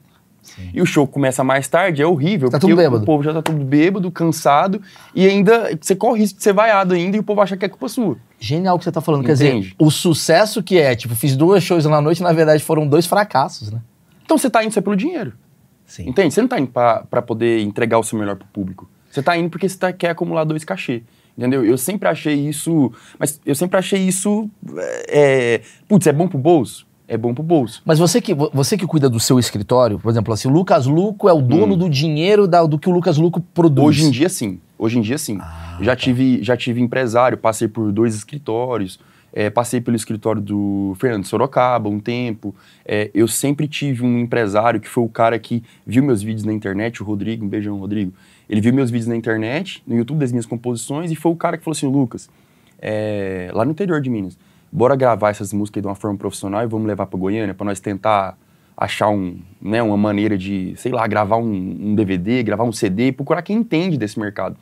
E 0.75 0.81
o 0.83 0.87
show 0.87 1.07
que 1.07 1.13
começa 1.13 1.43
mais 1.45 1.69
tarde 1.69 2.03
é 2.03 2.07
horrível 2.07 2.49
Tá 2.51 2.59
porque 2.59 2.73
tudo 2.73 2.79
o- 2.79 2.83
bêbado. 2.83 3.03
o 3.03 3.07
povo 3.07 3.23
já 3.23 3.33
tá 3.33 3.41
tudo 3.43 3.65
bêbado, 3.65 4.11
cansado, 4.11 4.81
e 5.15 5.27
ainda 5.27 5.77
você 5.81 5.95
corre 5.97 6.13
o 6.13 6.17
risco 6.17 6.39
de 6.39 6.43
ser 6.45 6.53
vaiado 6.53 6.95
ainda 6.95 7.17
e 7.17 7.21
o 7.21 7.23
povo 7.23 7.41
acha 7.41 7.57
que 7.57 7.65
é 7.65 7.69
culpa 7.69 7.89
sua. 7.89 8.17
Genial 8.39 8.77
o 8.77 8.79
que 8.79 8.85
você 8.85 8.93
tá 8.93 9.01
falando. 9.01 9.25
Quer 9.25 9.33
dizer, 9.33 9.75
o 9.79 9.91
sucesso 9.91 10.63
que 10.63 10.79
é, 10.79 10.95
tipo, 10.97 11.15
fiz 11.15 11.37
duas 11.37 11.63
shows 11.63 11.85
na 11.85 12.01
noite, 12.01 12.23
na 12.23 12.33
verdade 12.33 12.63
foram 12.63 12.87
dois 12.87 13.07
fracassos, 13.07 13.71
né? 13.71 13.81
Então 14.25 14.37
você 14.39 14.49
tá 14.51 14.65
indo 14.65 14.73
só 14.73 14.81
pelo 14.81 14.97
dinheiro. 14.97 15.33
Sim. 15.87 16.09
Entende? 16.09 16.33
Você 16.35 16.41
não 16.41 16.49
tá 16.49 16.59
indo 16.61 16.71
pra, 16.71 17.05
pra 17.11 17.21
poder 17.21 17.61
entregar 17.63 17.99
o 17.99 18.03
seu 18.05 18.19
melhor 18.19 18.37
pro 18.37 18.47
público. 18.49 18.89
Você 19.11 19.23
tá 19.23 19.37
indo 19.37 19.51
porque 19.51 19.69
você 19.69 19.77
tá- 19.77 19.93
quer 19.93 20.11
acumular 20.11 20.45
dois 20.45 20.63
cachê. 20.65 21.03
Entendeu? 21.37 21.65
Eu 21.65 21.77
sempre 21.79 22.09
achei 22.09 22.35
isso. 22.49 22.93
Mas 23.19 23.41
eu 23.45 23.55
sempre 23.55 23.77
achei 23.79 24.01
isso. 24.01 24.49
É, 25.09 25.61
putz, 25.89 26.07
é 26.07 26.13
bom 26.13 26.29
pro 26.29 26.39
bolso? 26.39 26.87
É 27.13 27.17
bom 27.19 27.35
pro 27.35 27.43
bolso. 27.43 27.83
Mas 27.85 27.99
você 27.99 28.21
que, 28.21 28.33
vo- 28.33 28.51
você 28.55 28.77
que 28.79 28.87
cuida 28.87 29.11
do 29.11 29.19
seu 29.19 29.37
escritório, 29.37 29.99
por 29.99 30.11
exemplo, 30.11 30.33
assim, 30.33 30.47
o 30.47 30.53
Lucas 30.53 30.87
Luco 30.87 31.29
é 31.29 31.33
o 31.33 31.43
dono 31.43 31.77
do 31.77 31.91
dinheiro 31.91 32.47
da- 32.47 32.65
do 32.65 32.79
que 32.79 32.89
o 32.89 32.93
Lucas 32.93 33.17
Luco 33.19 33.41
produz. 33.53 33.85
Hum. 33.85 33.89
Hoje 33.89 34.05
em 34.07 34.11
dia, 34.13 34.29
sim. 34.29 34.61
Hoje 34.79 34.97
em 34.99 35.03
dia, 35.03 35.19
sim. 35.19 35.37
Ah, 35.41 35.77
já, 35.81 35.91
tá. 35.93 35.97
tive, 35.97 36.41
já 36.41 36.57
tive 36.57 36.81
empresário, 36.81 37.37
passei 37.37 37.67
por 37.67 37.91
dois 37.91 38.15
escritórios, 38.15 39.01
é, 39.33 39.51
passei 39.51 39.81
pelo 39.81 39.97
escritório 39.97 40.41
do 40.41 40.95
Fernando 41.01 41.25
Sorocaba 41.25 41.89
um 41.89 41.99
tempo. 41.99 42.55
É, 42.87 43.11
eu 43.13 43.27
sempre 43.27 43.67
tive 43.67 44.05
um 44.05 44.21
empresário 44.21 44.79
que 44.81 44.89
foi 44.89 45.03
o 45.03 45.09
cara 45.09 45.37
que 45.37 45.65
viu 45.85 46.05
meus 46.05 46.23
vídeos 46.23 46.45
na 46.45 46.53
internet, 46.53 47.03
o 47.03 47.05
Rodrigo, 47.05 47.45
um 47.45 47.49
beijão, 47.49 47.77
Rodrigo. 47.77 48.13
Ele 48.49 48.61
viu 48.61 48.73
meus 48.73 48.89
vídeos 48.89 49.09
na 49.09 49.17
internet, 49.17 49.83
no 49.85 49.97
YouTube 49.97 50.19
das 50.21 50.31
minhas 50.31 50.47
composições, 50.47 51.11
e 51.11 51.17
foi 51.17 51.33
o 51.33 51.37
cara 51.37 51.59
que 51.59 51.65
falou 51.65 51.77
assim: 51.77 51.87
Lucas, 51.87 52.31
é, 52.81 53.51
lá 53.53 53.65
no 53.65 53.73
interior 53.73 54.01
de 54.01 54.09
Minas, 54.09 54.39
bora 54.73 54.95
gravar 54.97 55.31
essas 55.31 55.53
músicas 55.53 55.83
de 55.83 55.89
uma 55.89 55.95
forma 55.95 56.17
profissional 56.17 56.63
e 56.63 56.67
vamos 56.67 56.87
levar 56.87 57.07
pra 57.07 57.19
Goiânia 57.19 57.55
pra 57.55 57.65
nós 57.65 57.81
tentar 57.81 58.37
achar 58.77 59.09
um, 59.11 59.39
né, 59.61 59.83
uma 59.83 59.97
maneira 59.97 60.39
de, 60.39 60.75
sei 60.77 60.91
lá, 60.93 61.07
gravar 61.07 61.37
um, 61.37 61.53
um 61.81 61.95
DVD, 61.95 62.43
gravar 62.43 62.65
um 62.65 62.73
CD, 62.73 63.13
procurar 63.13 63.43
quem 63.43 63.57
entende 63.59 63.99
desse 63.99 64.19
mercado. 64.19 64.57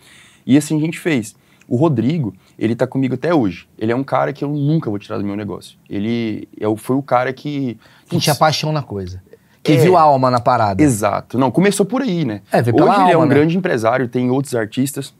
E 0.47 0.57
assim 0.57 0.77
a 0.77 0.81
gente 0.81 0.99
fez. 0.99 1.37
O 1.69 1.77
Rodrigo, 1.77 2.35
ele 2.59 2.75
tá 2.75 2.87
comigo 2.87 3.15
até 3.15 3.33
hoje. 3.35 3.69
Ele 3.79 3.93
é 3.93 3.97
um 3.97 4.03
cara 4.03 4.33
que 4.33 4.43
eu 4.43 4.49
nunca 4.49 4.89
vou 4.89 4.99
tirar 4.99 5.19
do 5.19 5.25
meu 5.25 5.37
negócio. 5.37 5.77
Ele 5.89 6.49
é, 6.59 6.67
o- 6.67 6.77
foi 6.77 6.97
o 6.97 7.03
cara 7.03 7.33
que... 7.33 7.79
Que 8.09 8.19
tinha 8.19 8.35
paixão 8.35 8.73
na 8.73 8.83
coisa. 8.83 9.23
Que 9.63 9.73
É. 9.73 9.77
viu 9.77 9.95
a 9.97 10.01
alma 10.01 10.31
na 10.31 10.41
parada. 10.41 10.83
Exato. 10.83 11.37
Não, 11.39 11.51
começou 11.51 11.85
por 11.85 12.01
aí, 12.01 12.25
né? 12.25 12.41
É, 12.51 12.61
Hoje 12.61 12.71
ele 12.71 12.79
é 12.81 13.13
alma, 13.13 13.19
um 13.19 13.29
né? 13.29 13.35
grande 13.35 13.57
empresário, 13.59 14.09
tem 14.09 14.31
outros 14.31 14.55
artistas, 14.55 15.13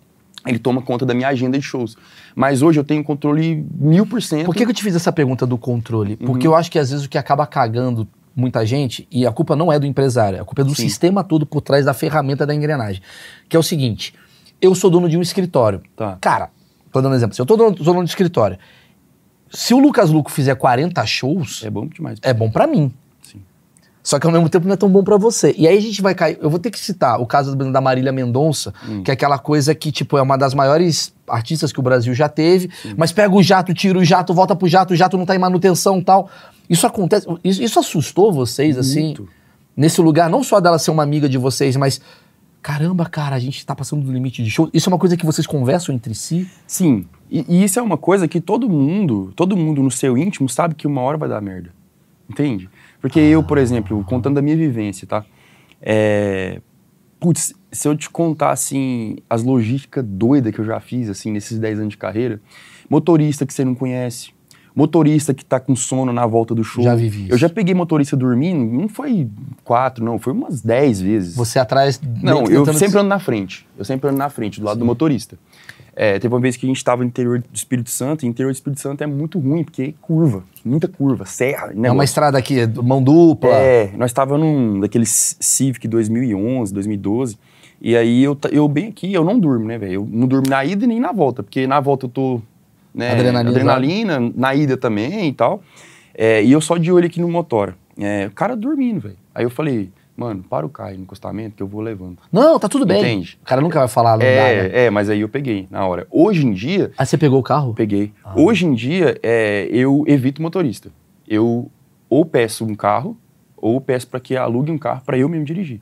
ele 0.47 0.59
toma 0.59 0.81
conta 0.81 1.05
da 1.05 1.13
minha 1.13 1.29
agenda 1.29 1.59
de 1.59 1.63
shows. 1.65 1.97
Mas 2.39 2.63
hoje 2.63 2.79
eu 2.79 2.85
tenho 2.85 3.03
controle 3.03 3.67
mil 3.75 4.07
por 4.07 4.23
cento. 4.23 4.47
Por 4.47 4.55
que, 4.55 4.65
que 4.65 4.71
eu 4.71 4.75
te 4.75 4.85
fiz 4.85 4.95
essa 4.95 5.11
pergunta 5.11 5.45
do 5.45 5.59
controle? 5.59 6.17
Uhum. 6.21 6.27
Porque 6.29 6.47
eu 6.47 6.55
acho 6.55 6.71
que 6.71 6.79
às 6.79 6.89
vezes 6.89 7.05
o 7.05 7.09
que 7.09 7.19
acaba 7.19 7.45
cagando 7.45 8.07
muita 8.37 8.65
gente, 8.65 9.09
e 9.11 9.27
a 9.27 9.33
culpa 9.33 9.57
não 9.57 9.73
é 9.73 9.79
do 9.81 9.85
empresário, 9.85 10.41
a 10.41 10.45
culpa 10.45 10.63
é 10.63 10.65
do 10.65 10.73
Sim. 10.73 10.83
sistema 10.83 11.25
todo 11.25 11.45
por 11.45 11.61
trás 11.61 11.85
da 11.85 11.93
ferramenta 11.93 12.47
da 12.47 12.55
engrenagem. 12.55 13.03
Que 13.49 13.57
é 13.57 13.59
o 13.59 13.63
seguinte: 13.63 14.15
eu 14.63 14.73
sou 14.77 14.89
dono 14.89 15.09
de 15.09 15.19
um 15.19 15.21
escritório. 15.21 15.83
Tá. 15.97 16.17
Cara, 16.21 16.51
tô 16.93 17.01
dando 17.01 17.15
um 17.15 17.17
exemplo. 17.17 17.35
Se 17.35 17.43
eu 17.43 17.47
tô 17.47 17.57
dono, 17.57 17.77
sou 17.79 17.87
dono 17.93 18.05
de 18.05 18.11
escritório, 18.11 18.57
se 19.51 19.75
o 19.75 19.81
Lucas 19.81 20.09
Luco 20.09 20.31
fizer 20.31 20.55
40 20.55 21.05
shows, 21.07 21.65
É 21.65 21.71
bom 21.71 21.89
demais. 21.89 22.21
é 22.23 22.33
bom 22.33 22.49
pra 22.49 22.69
mim. 22.69 22.93
Sim. 24.09 24.11
Só 24.11 24.19
que 24.19 24.27
ao 24.27 24.33
mesmo 24.33 24.49
tempo 24.49 24.67
não 24.67 24.73
é 24.73 24.77
tão 24.77 24.89
bom 24.89 25.05
pra 25.05 25.17
você. 25.19 25.55
E 25.59 25.69
aí 25.69 25.77
a 25.77 25.81
gente 25.81 26.01
vai 26.01 26.15
cair. 26.15 26.39
Eu 26.41 26.49
vou 26.49 26.59
ter 26.59 26.71
que 26.71 26.79
citar 26.79 27.21
o 27.21 27.27
caso 27.27 27.55
da 27.55 27.81
Marília 27.81 28.11
Mendonça, 28.11 28.73
Hum. 28.89 29.03
que 29.03 29.11
é 29.11 29.15
aquela 29.15 29.39
coisa 29.39 29.75
que, 29.75 29.93
tipo, 29.93 30.17
é 30.17 30.23
uma 30.23 30.39
das 30.39 30.55
maiores 30.55 31.13
artistas 31.29 31.73
que 31.73 31.79
o 31.79 31.83
Brasil 31.83 32.15
já 32.15 32.27
teve, 32.29 32.71
mas 32.97 33.13
pega 33.13 33.35
o 33.35 33.43
jato, 33.43 33.75
tira 33.75 33.99
o 33.99 34.05
jato, 34.05 34.33
volta 34.33 34.57
pro 34.57 34.67
jato, 34.67 34.95
o 34.95 34.97
jato 34.97 35.19
não 35.19 35.27
tá 35.27 35.35
em 35.35 35.39
manutenção 35.39 35.99
e 35.99 36.03
tal. 36.05 36.31
Isso 36.71 36.87
acontece. 36.87 37.27
Isso, 37.45 37.63
isso 37.63 37.79
assustou 37.79 38.33
vocês, 38.33 38.79
assim, 38.79 39.05
Muito. 39.09 39.29
nesse 39.77 40.01
lugar, 40.01 40.31
não 40.31 40.43
só 40.43 40.59
dela 40.59 40.79
ser 40.79 40.91
uma 40.91 41.03
amiga 41.03 41.29
de 41.29 41.37
vocês, 41.37 41.77
mas. 41.77 42.01
Caramba, 42.63 43.07
cara, 43.07 43.37
a 43.37 43.39
gente 43.39 43.65
tá 43.65 43.75
passando 43.75 44.03
do 44.05 44.13
limite 44.13 44.43
de 44.43 44.51
show. 44.51 44.69
Isso 44.75 44.89
é 44.89 44.93
uma 44.93 44.99
coisa 44.99 45.17
que 45.17 45.25
vocês 45.25 45.47
conversam 45.47 45.95
entre 45.95 46.15
si? 46.15 46.49
Sim, 46.67 47.07
e, 47.31 47.45
e 47.49 47.63
isso 47.65 47.79
é 47.79 47.83
uma 47.83 47.97
coisa 47.97 48.27
que 48.27 48.41
todo 48.41 48.69
mundo, 48.69 49.33
todo 49.37 49.57
mundo 49.57 49.83
no 49.83 49.91
seu 49.91 50.19
íntimo 50.19 50.49
sabe 50.49 50.75
que 50.75 50.87
uma 50.87 51.01
hora 51.03 51.17
vai 51.17 51.29
dar 51.29 51.41
merda. 51.41 51.71
Entende? 52.29 52.69
Porque 53.01 53.21
eu, 53.21 53.43
por 53.43 53.59
exemplo, 53.59 54.05
contando 54.05 54.37
da 54.37 54.43
minha 54.43 54.57
vivência, 54.57 55.07
tá? 55.07 55.25
É, 55.81 56.61
putz, 57.21 57.55
se 57.71 57.89
eu 57.89 57.97
te 57.97 58.11
contar, 58.11 58.51
assim, 58.51 59.17
as 59.29 59.43
logísticas 59.43 60.05
doidas 60.05 60.53
que 60.53 60.61
eu 60.61 60.65
já 60.65 60.81
fiz, 60.81 61.09
assim, 61.09 61.31
nesses 61.31 61.59
10 61.59 61.81
anos 61.81 61.91
de 61.91 61.97
carreira, 61.97 62.41
motorista 62.89 63.47
que 63.47 63.53
você 63.53 63.65
não 63.65 63.75
conhece, 63.75 64.31
motorista 64.75 65.35
que 65.35 65.45
tá 65.45 65.59
com 65.59 65.75
sono 65.75 66.13
na 66.13 66.27
volta 66.27 66.55
do 66.55 66.63
show. 66.63 66.83
Já 66.83 66.95
vivi 66.95 67.25
isso. 67.25 67.33
Eu 67.33 67.39
já 67.39 67.49
peguei 67.49 67.75
motorista 67.75 68.17
dormindo, 68.17 68.65
não 68.65 68.89
foi 68.89 69.29
quatro, 69.65 70.05
não, 70.05 70.19
foi 70.19 70.33
umas 70.33 70.63
dez 70.63 71.01
vezes. 71.01 71.35
Você 71.37 71.59
atrás. 71.59 72.01
Não, 72.23 72.45
eu 72.47 72.65
sempre 72.73 72.99
ando 72.99 73.09
na 73.09 73.19
frente. 73.19 73.67
Eu 73.77 73.85
sempre 73.85 74.09
ando 74.09 74.19
na 74.19 74.31
frente, 74.31 74.61
do 74.61 74.67
lado 74.67 74.79
do 74.79 74.85
motorista. 74.85 75.39
É, 76.01 76.17
teve 76.17 76.33
uma 76.33 76.41
vez 76.41 76.57
que 76.57 76.65
a 76.65 76.69
gente 76.69 76.77
estava 76.77 77.03
no 77.03 77.09
interior 77.09 77.41
do 77.41 77.47
Espírito 77.53 77.91
Santo, 77.91 78.25
e 78.25 78.29
o 78.29 78.31
interior 78.31 78.53
do 78.53 78.55
Espírito 78.55 78.81
Santo 78.81 79.03
é 79.03 79.07
muito 79.09 79.37
ruim, 79.41 79.65
porque 79.65 79.83
é 79.83 79.93
curva, 80.01 80.45
muita 80.65 80.87
curva, 80.87 81.25
serra. 81.25 81.73
É 81.75 81.91
uma 81.91 82.05
estrada 82.05 82.39
aqui, 82.39 82.55
mão 82.81 83.03
dupla. 83.03 83.51
É, 83.51 83.91
nós 83.97 84.11
estávamos 84.11 84.47
num 84.47 84.79
daqueles 84.79 85.37
Civic 85.41 85.89
2011, 85.89 86.73
2012. 86.73 87.37
E 87.83 87.97
aí 87.97 88.23
eu, 88.23 88.39
eu 88.53 88.69
bem 88.69 88.87
aqui, 88.87 89.13
eu 89.13 89.25
não 89.25 89.41
durmo, 89.41 89.67
né, 89.67 89.77
velho? 89.77 89.93
Eu 89.95 90.09
não 90.09 90.29
durmo 90.29 90.49
na 90.49 90.65
ida 90.65 90.85
e 90.85 90.87
nem 90.87 91.01
na 91.01 91.11
volta, 91.11 91.43
porque 91.43 91.67
na 91.67 91.81
volta 91.81 92.07
eu 92.07 92.11
tô. 92.11 92.41
Né, 92.95 93.11
Adrenalina. 93.11 93.51
adrenalina, 93.51 94.33
na 94.37 94.55
ida 94.55 94.77
também 94.77 95.27
e 95.27 95.33
tal. 95.33 95.61
É, 96.15 96.45
e 96.45 96.53
eu 96.53 96.61
só 96.61 96.77
de 96.77 96.93
olho 96.93 97.07
aqui 97.07 97.21
no 97.21 97.29
motora. 97.29 97.75
É, 97.99 98.29
o 98.29 98.31
cara 98.31 98.55
dormindo, 98.55 99.01
velho. 99.01 99.17
Aí 99.35 99.45
eu 99.45 99.51
falei, 99.51 99.91
mano, 100.19 100.43
para 100.43 100.67
o 100.67 100.69
carro 100.69 100.95
no 100.97 101.03
encostamento 101.03 101.55
que 101.57 101.63
eu 101.63 101.69
vou 101.69 101.81
levando. 101.81 102.19
Não, 102.33 102.59
tá 102.59 102.69
tudo 102.69 102.85
bem. 102.85 102.99
Entende? 103.01 103.39
O 103.41 103.45
cara 103.47 103.61
nunca 103.61 103.79
vai 103.79 103.87
falar, 103.89 104.13
não 104.13 104.19
dá, 104.19 104.25
né? 104.27 104.67
É, 104.73 104.85
é, 104.87 104.91
mas 104.91 105.09
aí 105.09 105.21
eu 105.21 105.29
peguei 105.29 105.69
na 105.71 105.87
hora. 105.87 106.07
Hoje 106.11 106.45
em 106.45 106.53
dia, 106.53 106.91
Aí 106.99 107.07
você 107.07 107.17
pegou 107.17 107.39
o 107.39 107.43
carro? 107.43 107.73
peguei. 107.73 108.13
Ah. 108.25 108.33
Hoje 108.37 108.67
em 108.67 108.75
dia, 108.75 109.17
é, 109.23 109.69
eu 109.71 110.03
evito 110.09 110.43
motorista. 110.43 110.91
Eu 111.27 111.71
ou 112.11 112.25
peço 112.25 112.65
um 112.65 112.75
carro, 112.75 113.17
ou 113.57 113.81
peço 113.81 114.09
para 114.09 114.19
que 114.19 114.37
alugue 114.37 114.73
um 114.73 114.79
carro 114.79 115.03
para 115.07 115.17
eu 115.17 115.29
mesmo 115.29 115.45
dirigir. 115.45 115.81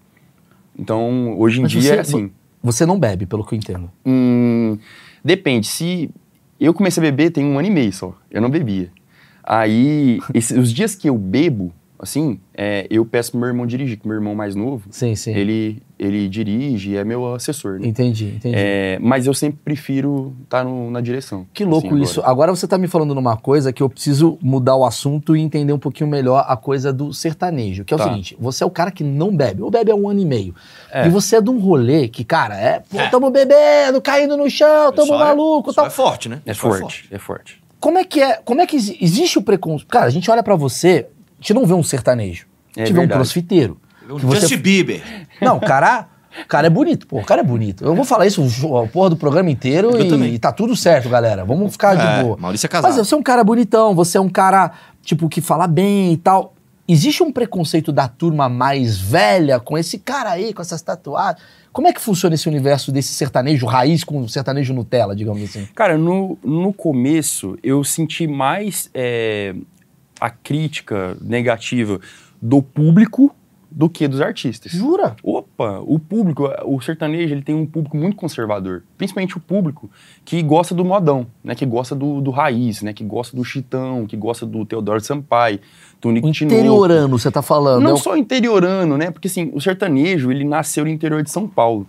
Então, 0.79 1.39
hoje 1.39 1.61
em 1.61 1.63
Mas 1.63 1.73
dia 1.73 1.81
você, 1.83 1.97
é 1.97 2.01
assim. 2.01 2.31
Você 2.63 2.85
não 2.85 2.99
bebe, 2.99 3.25
pelo 3.27 3.45
que 3.47 3.55
eu 3.55 3.59
entendo. 3.59 3.91
Hum, 4.05 4.77
depende. 5.25 5.67
Se 5.67 6.11
eu 6.61 6.75
comecei 6.75 7.01
a 7.01 7.07
beber 7.07 7.31
tem 7.31 7.45
um 7.45 7.59
ano 7.59 7.69
e 7.69 7.71
meio 7.71 7.93
só. 7.93 8.15
Eu 8.31 8.43
não 8.43 8.51
bebia. 8.51 8.91
Aí, 9.43 10.19
esses- 10.35 10.59
os 10.59 10.73
dias 10.73 10.95
que 10.95 11.09
eu 11.09 11.17
bebo, 11.17 11.73
assim, 11.99 12.39
é, 12.55 12.87
eu 12.91 13.05
peço 13.05 13.31
pro 13.33 13.41
meu 13.41 13.49
irmão 13.49 13.67
dirigir, 13.67 13.99
que 13.99 14.07
meu 14.07 14.17
irmão 14.17 14.35
mais 14.35 14.55
novo, 14.55 14.89
Sim, 14.91 15.15
sim. 15.15 15.33
ele, 15.35 15.83
ele 15.99 16.29
dirige, 16.29 16.97
é 16.97 17.05
meu 17.05 17.35
assessor, 17.35 17.79
né? 17.79 17.87
Entendi, 17.89 18.35
entendi. 18.37 18.55
É, 18.57 18.99
mas 19.01 19.27
eu 19.27 19.35
sempre 19.35 19.59
prefiro 19.65 20.35
estar 20.45 20.65
na 20.65 21.01
direção. 21.01 21.47
Que 21.53 21.65
louco 21.65 21.89
assim, 21.89 22.03
isso. 22.03 22.21
agora. 22.21 22.33
Agora 22.47 22.55
você 22.57 22.67
tá 22.69 22.77
me 22.79 22.87
falando 22.87 23.15
numa 23.15 23.37
coisa 23.37 23.73
que 23.73 23.83
eu 23.83 23.89
preciso 23.89 24.39
mudar 24.43 24.77
o 24.77 24.85
assunto 24.85 25.35
e 25.37 25.41
entender 25.41 25.73
um 25.73 25.79
pouquinho 25.79 26.09
melhor 26.09 26.45
a 26.47 26.57
coisa 26.57 26.93
do 26.93 27.13
sertanejo. 27.15 27.85
Que 27.85 27.93
é 27.93 27.97
o 27.97 27.99
Tá. 27.99 28.05
seguinte: 28.05 28.37
você 28.39 28.63
é 28.63 28.67
o 28.67 28.71
cara 28.71 28.91
que 28.91 29.03
não 29.03 29.35
bebe, 29.35 29.63
ou 29.63 29.71
bebe 29.71 29.91
há 29.91 29.95
um 29.95 30.09
ano 30.09 30.21
e 30.21 30.25
meio. 30.25 30.55
É. 30.93 31.07
E 31.07 31.11
você 31.11 31.37
é 31.37 31.41
de 31.41 31.51
um 31.51 31.59
rolê 31.59 32.09
que, 32.09 32.23
cara, 32.25 32.55
é, 32.57 32.81
pô, 32.81 32.99
tamo 33.11 33.31
bebendo, 33.31 34.01
caindo 34.03 34.37
no 34.37 34.49
chão, 34.51 34.93
tamo 34.93 35.09
Só 35.09 35.15
é- 35.17 35.19
maluco 35.25 35.73
só 35.73 35.81
tal. 35.83 35.87
É 35.87 35.91
forte, 35.91 36.29
né? 36.29 36.41
É 36.47 36.53
Só 36.55 36.69
forte, 36.71 37.09
é 37.11 37.19
forte. 37.19 37.61
Como 37.81 37.99
é 37.99 38.05
que 38.05 38.21
é? 38.23 38.35
Como 38.45 38.61
é 38.61 38.67
que 38.67 38.77
exi- 38.77 38.97
existe 39.01 39.39
o 39.39 39.43
preconceito? 39.43 39.89
Cara, 39.89 40.07
a 40.07 40.11
gente 40.11 40.31
olha 40.31 40.43
pra 40.43 40.57
você, 40.57 41.07
a 41.39 41.43
gente 41.43 41.55
não 41.55 41.67
vê 41.67 41.75
um 41.75 41.83
sertanejo. 41.83 42.47
A 42.77 42.81
É 42.83 42.87
gente 42.87 42.95
vê 42.95 43.01
um 43.01 43.09
crossfiteiro. 43.09 43.81
Um 44.09 44.17
Que 44.19 44.27
você- 44.27 44.41
Justin 44.43 44.59
Bieber. 44.59 45.03
Não, 45.41 45.57
o 45.57 45.61
cara, 45.61 46.07
o 46.45 46.47
cara 46.47 46.67
é 46.69 46.71
bonito, 46.71 47.07
pô. 47.07 47.19
O 47.19 47.25
cara 47.25 47.41
é 47.41 47.45
bonito. 47.45 47.85
Eu 47.85 47.95
vou 47.95 48.05
falar 48.05 48.27
isso 48.27 48.43
o- 48.67 48.79
a 48.79 48.87
porra 48.87 49.11
do 49.11 49.17
programa 49.17 49.51
inteiro 49.51 49.91
Eu 49.97 50.05
e, 50.07 50.09
também. 50.09 50.33
e 50.35 50.39
tá 50.39 50.53
tudo 50.53 50.77
certo, 50.77 51.09
galera. 51.09 51.45
Vamos 51.45 51.73
ficar 51.73 51.95
de 51.97 52.07
É, 52.07 52.23
boa. 52.23 52.37
Maurício 52.37 52.67
é 52.67 52.69
casado. 52.69 52.91
Mas 52.97 53.07
você 53.07 53.15
é 53.15 53.19
um 53.19 53.23
cara 53.23 53.43
bonitão, 53.43 53.95
você 53.95 54.17
é 54.17 54.21
um 54.21 54.29
cara, 54.29 54.71
tipo, 55.03 55.29
que 55.29 55.41
fala 55.41 55.67
bem 55.67 56.13
e 56.13 56.17
tal. 56.17 56.55
Existe 56.89 57.21
um 57.23 57.33
preconceito 57.33 57.91
da 57.91 58.07
turma 58.07 58.49
mais 58.49 58.97
velha 58.97 59.59
com 59.59 59.77
esse 59.77 59.99
cara 59.99 60.31
aí, 60.31 60.53
com 60.55 60.63
essas 60.63 60.81
tatuagens? 60.81 61.43
Como 61.73 61.89
é 61.89 61.93
que 61.93 62.01
funciona 62.01 62.37
esse 62.37 62.49
universo 62.49 62.93
desse 62.93 63.13
sertanejo 63.13 63.67
raiz 63.67 64.05
com 64.05 64.27
sertanejo 64.29 64.73
Nutella, 64.73 65.17
digamos 65.17 65.43
assim? 65.43 65.67
Cara, 65.75 65.99
no, 65.99 66.39
no 66.45 66.73
começo 66.73 67.59
eu 67.63 67.83
senti 67.83 68.27
mais 68.29 68.89
é, 68.95 69.53
a 70.21 70.31
crítica 70.31 71.17
negativa 71.21 72.01
do 72.41 72.63
público 72.63 73.35
do 73.71 73.91
que 73.91 74.09
dos 74.09 74.23
artistas. 74.23 74.73
Jura? 74.73 75.17
Opa, 75.23 75.81
o 75.85 75.99
público, 75.99 76.49
o 76.65 76.81
sertanejo, 76.81 77.35
ele 77.35 77.43
tem 77.43 77.55
um 77.55 77.67
público 77.67 77.95
muito 77.95 78.17
conservador. 78.17 78.83
Principalmente 78.97 79.37
o 79.37 79.41
público 79.41 79.91
que 80.25 80.43
gosta 80.43 80.75
do 80.75 80.83
modão, 80.83 81.27
né? 81.45 81.55
Que 81.55 81.67
gosta 81.67 81.95
do, 81.95 82.23
do 82.23 82.31
raiz, 82.31 82.81
né? 82.81 82.95
Que 82.95 83.05
gosta 83.05 83.37
do 83.37 83.45
Chitão, 83.45 84.07
que 84.07 84.17
gosta 84.17 84.47
do 84.47 84.65
Teodoro 84.65 84.99
Sampaio, 85.01 85.59
do 86.01 86.11
Nico 86.11 86.31
Tinoco. 86.33 86.55
interiorano, 86.55 87.19
você 87.19 87.31
tá 87.31 87.43
falando. 87.43 87.83
Não 87.83 87.91
é 87.91 87.95
o- 87.95 87.99
só 87.99 88.17
interiorano, 88.17 88.97
né? 88.97 89.11
Porque 89.11 89.29
assim, 89.29 89.51
o 89.53 89.61
sertanejo, 89.61 90.31
ele 90.31 90.45
nasceu 90.45 90.85
no 90.85 90.91
interior 90.91 91.23
de 91.23 91.31
São 91.31 91.47
Paulo. 91.47 91.87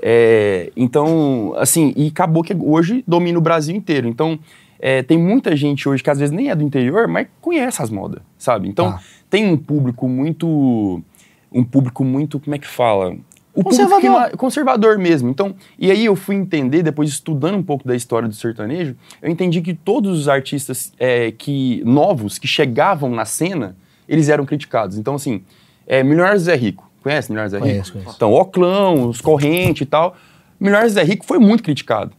É, 0.00 0.70
então, 0.76 1.54
assim, 1.56 1.92
e 1.96 2.08
acabou 2.08 2.42
que 2.44 2.54
hoje 2.54 3.02
domina 3.08 3.38
o 3.38 3.42
Brasil 3.42 3.74
inteiro. 3.74 4.06
Então, 4.06 4.38
é, 4.86 5.02
tem 5.02 5.16
muita 5.16 5.56
gente 5.56 5.88
hoje 5.88 6.02
que 6.02 6.10
às 6.10 6.18
vezes 6.18 6.30
nem 6.30 6.50
é 6.50 6.54
do 6.54 6.62
interior, 6.62 7.08
mas 7.08 7.26
conhece 7.40 7.80
as 7.80 7.88
modas, 7.88 8.20
sabe? 8.36 8.68
Então, 8.68 8.92
Tá. 8.92 9.00
tem 9.30 9.50
um 9.50 9.56
público 9.56 10.06
muito. 10.06 11.02
Um 11.50 11.64
público 11.64 12.04
muito. 12.04 12.38
Como 12.38 12.54
é 12.54 12.58
que 12.58 12.66
fala? 12.66 13.16
O 13.54 13.64
Conservador. 13.64 14.00
público 14.02 14.30
que 14.32 14.36
conservador 14.36 14.98
mesmo. 14.98 15.30
Então, 15.30 15.54
e 15.78 15.90
aí 15.90 16.04
eu 16.04 16.14
fui 16.14 16.34
entender, 16.34 16.82
depois 16.82 17.08
estudando 17.08 17.54
um 17.56 17.62
pouco 17.62 17.88
da 17.88 17.96
história 17.96 18.28
do 18.28 18.34
sertanejo, 18.34 18.94
eu 19.22 19.30
entendi 19.30 19.62
que 19.62 19.72
todos 19.72 20.18
os 20.18 20.28
artistas 20.28 20.92
é, 20.98 21.30
que 21.32 21.80
novos 21.86 22.38
que 22.38 22.46
chegavam 22.46 23.08
na 23.08 23.24
cena, 23.24 23.74
eles 24.06 24.28
eram 24.28 24.44
criticados. 24.44 24.98
Então, 24.98 25.14
assim, 25.14 25.42
é, 25.86 26.02
Milionários 26.02 26.42
Zé 26.42 26.56
Rico. 26.56 26.90
Conhece 27.02 27.30
Milionários 27.32 27.52
Zé 27.52 27.56
Rico? 27.58 27.70
Conheço, 27.70 27.92
conheço. 27.94 28.12
Então, 28.16 28.32
Oclão, 28.34 29.08
os 29.08 29.22
Corrente 29.22 29.84
e 29.84 29.86
tal. 29.86 30.14
Milionários 30.60 30.92
Zé 30.92 31.02
Rico 31.02 31.24
foi 31.24 31.38
muito 31.38 31.62
criticado. 31.62 32.12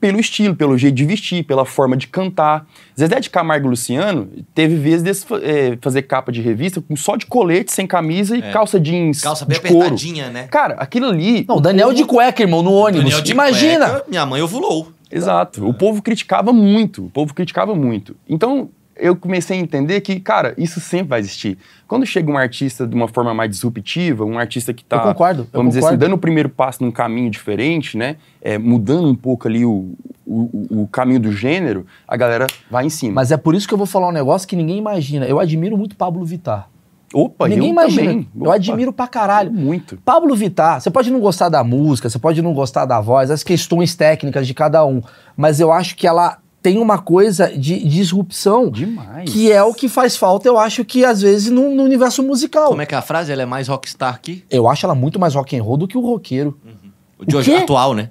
Pelo 0.00 0.20
estilo, 0.20 0.54
pelo 0.54 0.78
jeito 0.78 0.94
de 0.94 1.04
vestir, 1.04 1.42
pela 1.44 1.64
forma 1.64 1.96
de 1.96 2.06
cantar. 2.06 2.66
Zezé 2.98 3.18
de 3.18 3.28
Camargo 3.28 3.66
e 3.66 3.70
Luciano 3.70 4.28
teve 4.54 4.76
vezes 4.76 5.02
de 5.02 5.14
fa- 5.26 5.40
é, 5.42 5.76
fazer 5.80 6.02
capa 6.02 6.30
de 6.30 6.40
revista 6.40 6.80
com 6.80 6.94
só 6.94 7.16
de 7.16 7.26
colete, 7.26 7.72
sem 7.72 7.86
camisa 7.86 8.36
e 8.36 8.40
É. 8.40 8.50
calça 8.52 8.78
jeans 8.78 9.20
Calça 9.20 9.44
bem 9.44 9.56
de 9.60 9.66
couro. 9.68 9.86
apertadinha, 9.86 10.30
né? 10.30 10.46
Cara, 10.48 10.74
aquilo 10.78 11.06
ali. 11.06 11.44
Não, 11.48 11.56
o 11.56 11.60
Daniel 11.60 11.92
de 11.92 12.04
cueca, 12.04 12.42
irmão, 12.42 12.62
no 12.62 12.72
ônibus. 12.72 13.02
Daniel 13.04 13.20
de 13.22 13.32
Imagina! 13.32 13.88
cueca, 13.90 14.04
minha 14.08 14.24
mãe 14.24 14.40
ovulou. 14.40 14.92
Exato. 15.10 15.66
O 15.66 15.72
povo 15.74 16.02
criticava 16.02 16.52
muito. 16.52 17.06
O 17.06 17.10
povo 17.10 17.32
criticava 17.34 17.74
muito. 17.74 18.14
Então, 18.28 18.68
eu 18.98 19.16
comecei 19.16 19.58
a 19.58 19.60
entender 19.60 20.00
que, 20.00 20.20
cara, 20.20 20.54
isso 20.58 20.80
sempre 20.80 21.08
vai 21.08 21.20
existir. 21.20 21.56
Quando 21.86 22.04
chega 22.04 22.30
um 22.30 22.36
artista 22.36 22.86
de 22.86 22.94
uma 22.94 23.08
forma 23.08 23.32
mais 23.32 23.50
disruptiva, 23.50 24.24
um 24.24 24.38
artista 24.38 24.74
que 24.74 24.84
tá, 24.84 24.96
Eu 24.96 25.02
concordo, 25.02 25.48
vamos 25.52 25.74
dizer 25.74 25.86
assim, 25.86 25.96
dando 25.96 26.14
o 26.14 26.18
primeiro 26.18 26.48
passo 26.48 26.84
num 26.84 26.90
caminho 26.90 27.30
diferente, 27.30 27.96
né? 27.96 28.16
é, 28.40 28.58
mudando 28.58 29.08
um 29.08 29.14
pouco 29.14 29.48
ali 29.48 29.64
o, 29.64 29.94
o, 30.26 30.82
o 30.82 30.88
caminho 30.88 31.20
do 31.20 31.32
gênero, 31.32 31.86
a 32.06 32.16
galera 32.16 32.46
vai 32.70 32.86
em 32.86 32.90
cima. 32.90 33.14
Mas 33.14 33.30
é 33.30 33.36
por 33.36 33.54
isso 33.54 33.66
que 33.66 33.74
eu 33.74 33.78
vou 33.78 33.86
falar 33.86 34.08
um 34.08 34.12
negócio 34.12 34.46
que 34.46 34.56
ninguém 34.56 34.78
imagina. 34.78 35.26
Eu 35.26 35.40
admiro 35.40 35.76
muito 35.76 35.96
Pablo 35.96 36.24
Vittar. 36.24 36.68
Opa, 37.12 37.48
ninguém 37.48 37.68
eu 37.68 37.72
imagina. 37.72 38.06
também. 38.06 38.28
Eu 38.36 38.42
Opa, 38.42 38.54
admiro 38.54 38.92
pra 38.92 39.08
caralho. 39.08 39.50
Muito. 39.50 39.96
Pablo 40.04 40.34
Vittar, 40.36 40.80
você 40.80 40.90
pode 40.90 41.10
não 41.10 41.20
gostar 41.20 41.48
da 41.48 41.64
música, 41.64 42.08
você 42.08 42.18
pode 42.18 42.42
não 42.42 42.52
gostar 42.52 42.84
da 42.84 43.00
voz, 43.00 43.30
as 43.30 43.42
questões 43.42 43.94
técnicas 43.94 44.46
de 44.46 44.54
cada 44.54 44.84
um, 44.84 45.02
mas 45.36 45.58
eu 45.58 45.72
acho 45.72 45.96
que 45.96 46.06
ela 46.06 46.38
tem 46.62 46.78
uma 46.78 46.98
coisa 46.98 47.46
de 47.56 47.82
disrupção 47.88 48.70
Demais. 48.70 49.30
que 49.32 49.50
é 49.52 49.62
o 49.62 49.72
que 49.72 49.88
faz 49.88 50.16
falta, 50.16 50.48
eu 50.48 50.58
acho 50.58 50.84
que 50.84 51.04
às 51.04 51.22
vezes 51.22 51.50
no, 51.50 51.74
no 51.74 51.82
universo 51.82 52.22
musical. 52.22 52.68
Como 52.70 52.82
é 52.82 52.86
que 52.86 52.94
é 52.94 52.98
a 52.98 53.02
frase? 53.02 53.30
Ela 53.32 53.42
é 53.42 53.46
mais 53.46 53.68
rockstar 53.68 54.14
aqui? 54.14 54.44
Eu 54.50 54.68
acho 54.68 54.84
ela 54.84 54.94
muito 54.94 55.18
mais 55.20 55.34
rock 55.34 55.56
and 55.56 55.62
roll 55.62 55.76
do 55.76 55.86
que 55.88 55.96
o 55.96 56.00
roqueiro. 56.00 56.58
O 57.18 57.24
de 57.24 57.34
O 57.34 57.38
hoje 57.38 57.50
quê? 57.52 57.58
atual, 57.58 57.94
né? 57.94 58.10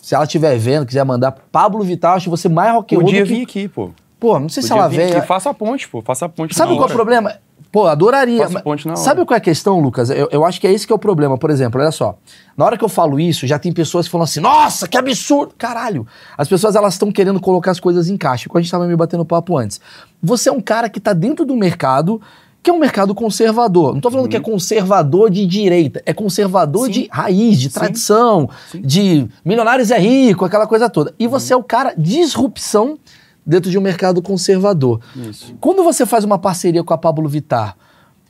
Se 0.00 0.14
ela 0.14 0.24
estiver 0.24 0.56
vendo, 0.58 0.84
quiser 0.84 1.04
mandar 1.04 1.32
Pablo 1.50 1.82
Vittar, 1.82 2.14
acho 2.16 2.28
você 2.28 2.48
mais 2.48 2.72
rock 2.74 2.94
and 2.94 2.98
roll 2.98 3.06
Podia 3.06 3.22
do 3.24 3.28
que... 3.28 3.34
vir 3.34 3.42
aqui, 3.42 3.68
pô. 3.68 3.90
Pô, 4.20 4.38
não 4.38 4.48
sei 4.48 4.62
se 4.62 4.68
Podia 4.68 4.80
ela 4.82 4.88
vir 4.90 4.96
veio. 4.98 5.16
aqui. 5.18 5.26
Faça 5.26 5.50
a 5.50 5.54
ponte, 5.54 5.88
pô. 5.88 6.02
Faça 6.02 6.26
a 6.26 6.28
ponte 6.28 6.54
Sabe 6.54 6.74
qual 6.76 6.88
é 6.88 6.90
o 6.90 6.94
problema? 6.94 7.34
Pô, 7.74 7.88
adoraria. 7.88 8.46
Sabe 8.94 9.24
qual 9.24 9.34
é 9.34 9.38
a 9.38 9.40
questão, 9.40 9.80
Lucas? 9.80 10.08
Eu, 10.08 10.28
eu 10.30 10.44
acho 10.44 10.60
que 10.60 10.66
é 10.68 10.72
esse 10.72 10.86
que 10.86 10.92
é 10.92 10.96
o 10.96 10.98
problema. 10.98 11.36
Por 11.36 11.50
exemplo, 11.50 11.80
olha 11.80 11.90
só. 11.90 12.16
Na 12.56 12.64
hora 12.64 12.78
que 12.78 12.84
eu 12.84 12.88
falo 12.88 13.18
isso, 13.18 13.48
já 13.48 13.58
tem 13.58 13.72
pessoas 13.72 14.06
que 14.06 14.12
falam 14.12 14.22
assim: 14.22 14.38
nossa, 14.38 14.86
que 14.86 14.96
absurdo! 14.96 15.54
Caralho! 15.58 16.06
As 16.38 16.46
pessoas 16.46 16.76
elas 16.76 16.94
estão 16.94 17.10
querendo 17.10 17.40
colocar 17.40 17.72
as 17.72 17.80
coisas 17.80 18.08
em 18.08 18.16
caixa. 18.16 18.48
Como 18.48 18.60
a 18.60 18.62
gente 18.62 18.68
estava 18.68 18.86
me 18.86 18.94
batendo 18.94 19.24
papo 19.24 19.58
antes. 19.58 19.80
Você 20.22 20.48
é 20.48 20.52
um 20.52 20.60
cara 20.60 20.88
que 20.88 21.00
tá 21.00 21.12
dentro 21.12 21.44
do 21.44 21.56
mercado. 21.56 22.22
Que 22.62 22.70
é 22.70 22.72
um 22.72 22.78
mercado 22.78 23.12
conservador. 23.12 23.92
Não 23.92 24.00
tô 24.00 24.08
falando 24.08 24.28
que 24.28 24.36
é 24.36 24.40
conservador 24.40 25.28
de 25.28 25.44
direita, 25.44 26.00
é 26.06 26.14
conservador 26.14 26.86
Sim. 26.86 26.92
de 26.92 27.08
raiz, 27.12 27.60
de 27.60 27.68
Sim. 27.68 27.74
tradição, 27.74 28.48
Sim. 28.70 28.80
de 28.80 29.28
milionários 29.44 29.90
é 29.90 29.98
rico, 29.98 30.46
aquela 30.46 30.66
coisa 30.66 30.88
toda. 30.88 31.12
E 31.18 31.26
você 31.26 31.52
é 31.52 31.56
o 31.56 31.62
cara 31.62 31.92
disrupção 31.98 32.98
dentro 33.46 33.70
de 33.70 33.78
um 33.78 33.80
mercado 33.80 34.22
conservador. 34.22 35.00
Isso. 35.16 35.54
Quando 35.60 35.82
você 35.82 36.06
faz 36.06 36.24
uma 36.24 36.38
parceria 36.38 36.82
com 36.82 36.94
a 36.94 36.98
Pablo 36.98 37.28
Vittar, 37.28 37.76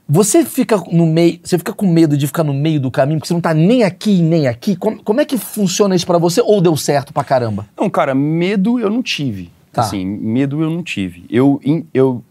você 0.08 0.44
fica 0.44 0.76
no 0.92 1.06
meio, 1.06 1.40
você 1.42 1.56
fica 1.56 1.72
com 1.72 1.86
medo 1.86 2.16
de 2.16 2.26
ficar 2.26 2.44
no 2.44 2.52
meio 2.52 2.78
do 2.78 2.90
caminho, 2.90 3.18
porque 3.18 3.28
você 3.28 3.34
não 3.34 3.40
tá 3.40 3.54
nem 3.54 3.82
aqui 3.82 4.20
nem 4.20 4.46
aqui. 4.46 4.76
Como, 4.76 5.02
como 5.02 5.20
é 5.20 5.24
que 5.24 5.38
funciona 5.38 5.94
isso 5.94 6.06
pra 6.06 6.18
você 6.18 6.40
ou 6.42 6.60
deu 6.60 6.76
certo 6.76 7.12
pra 7.12 7.24
caramba? 7.24 7.66
Não, 7.78 7.88
cara, 7.88 8.14
medo 8.14 8.78
eu 8.78 8.90
não 8.90 9.02
tive. 9.02 9.50
Tá. 9.72 9.82
Assim, 9.82 10.04
medo 10.04 10.62
eu 10.62 10.70
não 10.70 10.82
tive. 10.82 11.24
Eu, 11.30 11.60
eu 11.92 12.22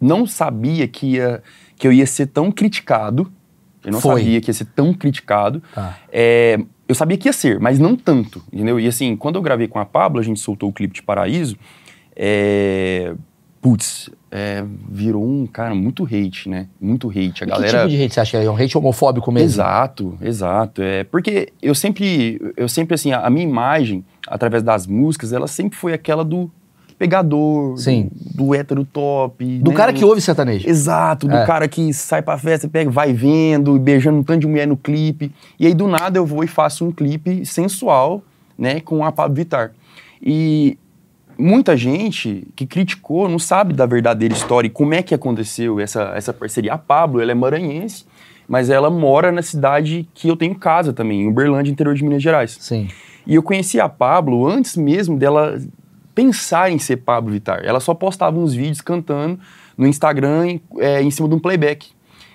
não 0.00 0.26
sabia 0.26 0.86
que, 0.86 1.14
ia, 1.14 1.42
que 1.76 1.86
eu 1.86 1.92
ia 1.92 2.06
ser 2.06 2.26
tão 2.26 2.52
criticado. 2.52 3.32
Eu 3.84 3.92
não 3.92 4.00
Foi. 4.00 4.20
sabia 4.20 4.40
que 4.40 4.50
ia 4.50 4.54
ser 4.54 4.66
tão 4.66 4.92
criticado. 4.92 5.62
Tá. 5.74 5.98
É, 6.12 6.60
eu 6.86 6.94
sabia 6.94 7.16
que 7.16 7.28
ia 7.28 7.32
ser, 7.32 7.58
mas 7.58 7.78
não 7.78 7.96
tanto, 7.96 8.42
entendeu? 8.52 8.78
E 8.78 8.86
assim, 8.86 9.16
quando 9.16 9.36
eu 9.36 9.42
gravei 9.42 9.66
com 9.66 9.78
a 9.78 9.84
Pablo, 9.84 10.20
a 10.20 10.22
gente 10.22 10.38
soltou 10.38 10.68
o 10.68 10.72
clipe 10.72 10.94
de 10.94 11.02
Paraíso, 11.02 11.56
é, 12.24 13.14
putz, 13.60 14.08
é, 14.30 14.64
virou 14.88 15.28
um 15.28 15.44
cara 15.44 15.74
muito 15.74 16.04
hate, 16.04 16.48
né? 16.48 16.68
Muito 16.80 17.10
hate. 17.10 17.42
A 17.42 17.46
E 17.46 17.50
galera. 17.50 17.66
Que 17.72 17.76
tipo 17.78 17.88
de 17.88 18.04
hate 18.04 18.14
você 18.14 18.20
acha 18.20 18.30
que 18.30 18.36
é? 18.36 18.44
É 18.46 18.50
um 18.50 18.56
hate 18.56 18.78
homofóbico 18.78 19.32
mesmo? 19.32 19.46
Exato, 19.48 20.16
exato. 20.22 20.80
É, 20.82 21.02
porque 21.02 21.52
eu 21.60 21.74
sempre, 21.74 22.40
eu 22.56 22.68
sempre 22.68 22.94
assim, 22.94 23.10
a, 23.12 23.26
a 23.26 23.28
minha 23.28 23.44
imagem, 23.44 24.04
através 24.28 24.62
das 24.62 24.86
músicas, 24.86 25.32
ela 25.32 25.48
sempre 25.48 25.76
foi 25.76 25.92
aquela 25.92 26.24
do 26.24 26.48
pegador, 26.96 27.76
Sim. 27.76 28.08
do, 28.14 28.44
do 28.46 28.54
hétero 28.54 28.84
top. 28.84 29.44
Do 29.58 29.72
né? 29.72 29.76
cara 29.76 29.92
que 29.92 30.04
ouve 30.04 30.20
sertanejo. 30.20 30.68
Exato, 30.68 31.26
do 31.26 31.34
É. 31.34 31.44
cara 31.44 31.66
que 31.66 31.92
sai 31.92 32.22
pra 32.22 32.38
festa, 32.38 32.68
pega, 32.68 32.88
vai 32.88 33.12
vendo, 33.12 33.74
e 33.74 33.80
beijando 33.80 34.18
um 34.18 34.22
tanto 34.22 34.42
de 34.42 34.46
mulher 34.46 34.68
no 34.68 34.76
clipe. 34.76 35.32
E 35.58 35.66
aí, 35.66 35.74
do 35.74 35.88
nada, 35.88 36.16
eu 36.18 36.24
vou 36.24 36.44
e 36.44 36.46
faço 36.46 36.84
um 36.86 36.92
clipe 36.92 37.44
sensual, 37.44 38.22
né, 38.56 38.78
com 38.80 39.04
a 39.04 39.10
Pablo 39.10 39.34
Vittar. 39.34 39.72
E 40.22 40.78
muita 41.42 41.76
gente 41.76 42.46
que 42.54 42.64
criticou 42.64 43.28
não 43.28 43.38
sabe 43.38 43.74
da 43.74 43.84
verdadeira 43.84 44.32
história 44.32 44.68
e 44.68 44.70
como 44.70 44.94
é 44.94 45.02
que 45.02 45.14
aconteceu 45.14 45.80
essa, 45.80 46.12
essa 46.14 46.32
parceria. 46.32 46.72
A 46.72 46.78
Pablo, 46.78 47.20
ela 47.20 47.32
é 47.32 47.34
maranhense, 47.34 48.04
mas 48.48 48.70
ela 48.70 48.88
mora 48.88 49.32
na 49.32 49.42
cidade 49.42 50.08
que 50.14 50.28
eu 50.28 50.36
tenho 50.36 50.54
casa 50.54 50.92
também, 50.92 51.22
em 51.22 51.28
Uberlândia, 51.28 51.70
interior 51.70 51.94
de 51.94 52.04
Minas 52.04 52.22
Gerais. 52.22 52.56
Sim. 52.60 52.88
E 53.26 53.34
eu 53.34 53.42
conheci 53.42 53.80
a 53.80 53.88
Pablo 53.88 54.46
antes 54.46 54.76
mesmo 54.76 55.18
dela 55.18 55.60
pensar 56.14 56.70
em 56.70 56.78
ser 56.78 56.98
Pablo 56.98 57.32
Vittar. 57.32 57.60
Ela 57.64 57.80
só 57.80 57.94
postava 57.94 58.38
uns 58.38 58.54
vídeos 58.54 58.80
cantando 58.80 59.38
no 59.76 59.86
Instagram 59.86 60.46
em, 60.46 60.60
é, 60.78 61.02
em 61.02 61.10
cima 61.10 61.28
de 61.28 61.34
um 61.34 61.38
playback. 61.38 61.88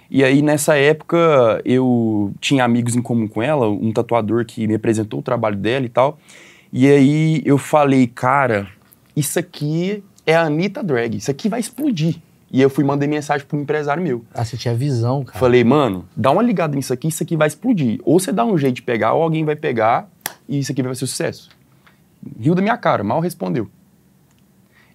E 0.10 0.24
aí, 0.24 0.42
nessa 0.42 0.76
época, 0.76 1.62
eu 1.66 2.34
tinha 2.40 2.64
amigos 2.64 2.96
em 2.96 3.02
comum 3.02 3.28
com 3.28 3.42
ela, 3.42 3.70
um 3.70 3.92
tatuador 3.92 4.46
que 4.46 4.66
me 4.66 4.76
apresentou 4.76 5.20
o 5.20 5.24
trabalho 5.24 5.58
dela 5.58 5.86
e 5.86 5.90
tal. 5.90 6.18
E 6.72 6.88
aí 6.88 7.42
eu 7.46 7.58
falei, 7.58 8.08
cara, 8.08 8.68
isso 9.18 9.40
aqui 9.40 10.04
é 10.28 10.36
a 10.36 10.44
Anitta 10.44 10.84
Drag, 10.84 11.18
isso 11.18 11.32
aqui 11.32 11.50
vai 11.50 11.60
explodir. 11.60 12.18
E 12.52 12.62
eu 12.62 12.70
fui 12.70 12.84
mandei 12.84 13.10
mensagem 13.10 13.46
para 13.46 13.58
um 13.58 13.62
empresário 13.62 14.02
meu. 14.02 14.24
Ah, 14.34 14.46
você 14.46 14.56
tinha 14.56 14.76
visão, 14.76 15.26
cara. 15.26 15.40
Falei, 15.40 15.64
mano, 15.64 16.08
dá 16.16 16.30
uma 16.32 16.44
ligada 16.44 16.76
nisso 16.76 16.94
aqui, 16.94 17.08
isso 17.08 17.24
aqui 17.24 17.36
vai 17.36 17.48
explodir. 17.48 18.00
Ou 18.04 18.20
você 18.20 18.32
dá 18.32 18.46
um 18.46 18.56
jeito 18.58 18.76
de 18.76 18.82
pegar, 18.84 19.14
ou 19.14 19.24
alguém 19.24 19.44
vai 19.44 19.56
pegar, 19.56 20.08
e 20.48 20.60
isso 20.60 20.72
aqui 20.72 20.84
vai 20.84 20.94
ser 20.94 21.08
sucesso. 21.08 21.50
Riu 22.40 22.54
da 22.54 22.62
minha 22.62 22.78
cara, 22.78 23.04
mal 23.04 23.20
respondeu. 23.20 23.68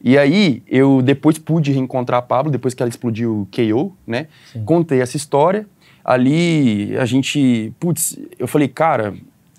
E 0.01 0.17
aí, 0.17 0.63
eu 0.67 1.03
depois 1.03 1.37
pude 1.39 1.73
reencontrar 1.73 2.21
a 2.21 2.23
Pablo, 2.23 2.51
depois 2.51 2.75
que 2.75 2.83
ela 2.83 2.91
explodiu 2.91 3.43
o 3.43 3.49
KO, 3.55 3.95
né? 4.07 4.29
Contei 4.65 5.01
essa 5.01 5.17
história. 5.17 5.67
Ali, 6.05 6.97
a 6.97 7.05
gente, 7.05 7.73
putz, 7.79 8.19
eu 8.39 8.49
falei, 8.49 8.69
cara, 8.69 9.15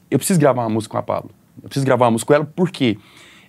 eu 0.09 0.17
preciso 0.17 0.39
gravar 0.39 0.63
uma 0.63 0.69
música 0.69 0.91
com 0.91 0.97
a 0.97 1.03
Pablo. 1.03 1.31
Eu 1.61 1.69
preciso 1.69 1.85
gravar 1.85 2.05
uma 2.05 2.11
música 2.11 2.27
com 2.27 2.33
ela, 2.33 2.45
por 2.45 2.71
quê? 2.71 2.97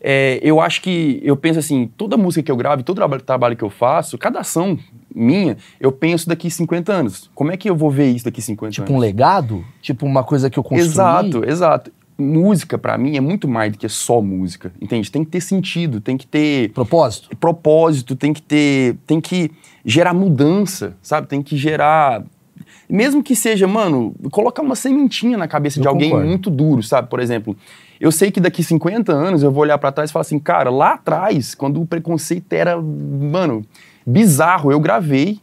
É, 0.06 0.38
eu 0.42 0.60
acho 0.60 0.82
que, 0.82 1.18
eu 1.24 1.34
penso 1.34 1.58
assim, 1.58 1.90
toda 1.96 2.14
música 2.18 2.42
que 2.42 2.52
eu 2.52 2.56
gravo, 2.56 2.82
todo 2.82 2.96
traba- 2.96 3.18
trabalho 3.18 3.56
que 3.56 3.64
eu 3.64 3.70
faço, 3.70 4.18
cada 4.18 4.40
ação 4.40 4.78
minha, 5.14 5.56
eu 5.80 5.90
penso 5.90 6.28
daqui 6.28 6.50
50 6.50 6.92
anos. 6.92 7.30
Como 7.34 7.50
é 7.50 7.56
que 7.56 7.70
eu 7.70 7.74
vou 7.74 7.90
ver 7.90 8.10
isso 8.10 8.26
daqui 8.26 8.42
50 8.42 8.70
Tipo 8.72 8.82
anos? 8.88 8.94
um 8.96 8.98
legado? 8.98 9.64
Tipo 9.80 10.04
uma 10.04 10.22
coisa 10.22 10.50
que 10.50 10.58
eu 10.58 10.62
construí? 10.62 10.86
Exato, 10.86 11.44
exato. 11.48 11.90
Música, 12.18 12.76
pra 12.76 12.98
mim, 12.98 13.16
é 13.16 13.20
muito 13.20 13.48
mais 13.48 13.72
do 13.72 13.78
que 13.78 13.88
só 13.88 14.20
música, 14.20 14.70
entende? 14.78 15.10
Tem 15.10 15.24
que 15.24 15.30
ter 15.30 15.40
sentido, 15.40 16.00
tem 16.02 16.18
que 16.18 16.26
ter 16.26 16.70
Propósito? 16.72 17.34
propósito, 17.40 18.14
tem 18.14 18.32
que 18.34 18.42
ter, 18.42 18.96
tem 19.06 19.20
que 19.22 19.50
gerar 19.86 20.12
mudança, 20.12 20.96
sabe? 21.02 21.26
Tem 21.28 21.42
que 21.42 21.56
gerar, 21.56 22.22
mesmo 22.88 23.22
que 23.22 23.34
seja, 23.34 23.66
mano, 23.66 24.14
colocar 24.30 24.62
uma 24.62 24.76
sementinha 24.76 25.36
na 25.38 25.48
cabeça 25.48 25.78
Eu 25.78 25.82
de 25.82 25.88
alguém 25.88 26.10
concordo. 26.10 26.28
muito 26.28 26.50
duro, 26.50 26.82
sabe? 26.82 27.08
Por 27.08 27.18
exemplo, 27.20 27.56
eu 28.00 28.10
sei 28.12 28.30
que 28.30 28.40
daqui 28.40 28.62
50 28.62 29.12
anos 29.12 29.42
eu 29.42 29.50
vou 29.50 29.62
olhar 29.62 29.78
pra 29.78 29.92
trás 29.92 30.10
e 30.10 30.12
falar 30.12 30.22
assim, 30.22 30.38
cara, 30.38 30.70
lá 30.70 30.94
atrás, 30.94 31.54
quando 31.54 31.80
o 31.80 31.86
preconceito 31.86 32.52
era, 32.52 32.80
mano, 32.80 33.64
bizarro, 34.06 34.70
eu 34.70 34.80
gravei, 34.80 35.38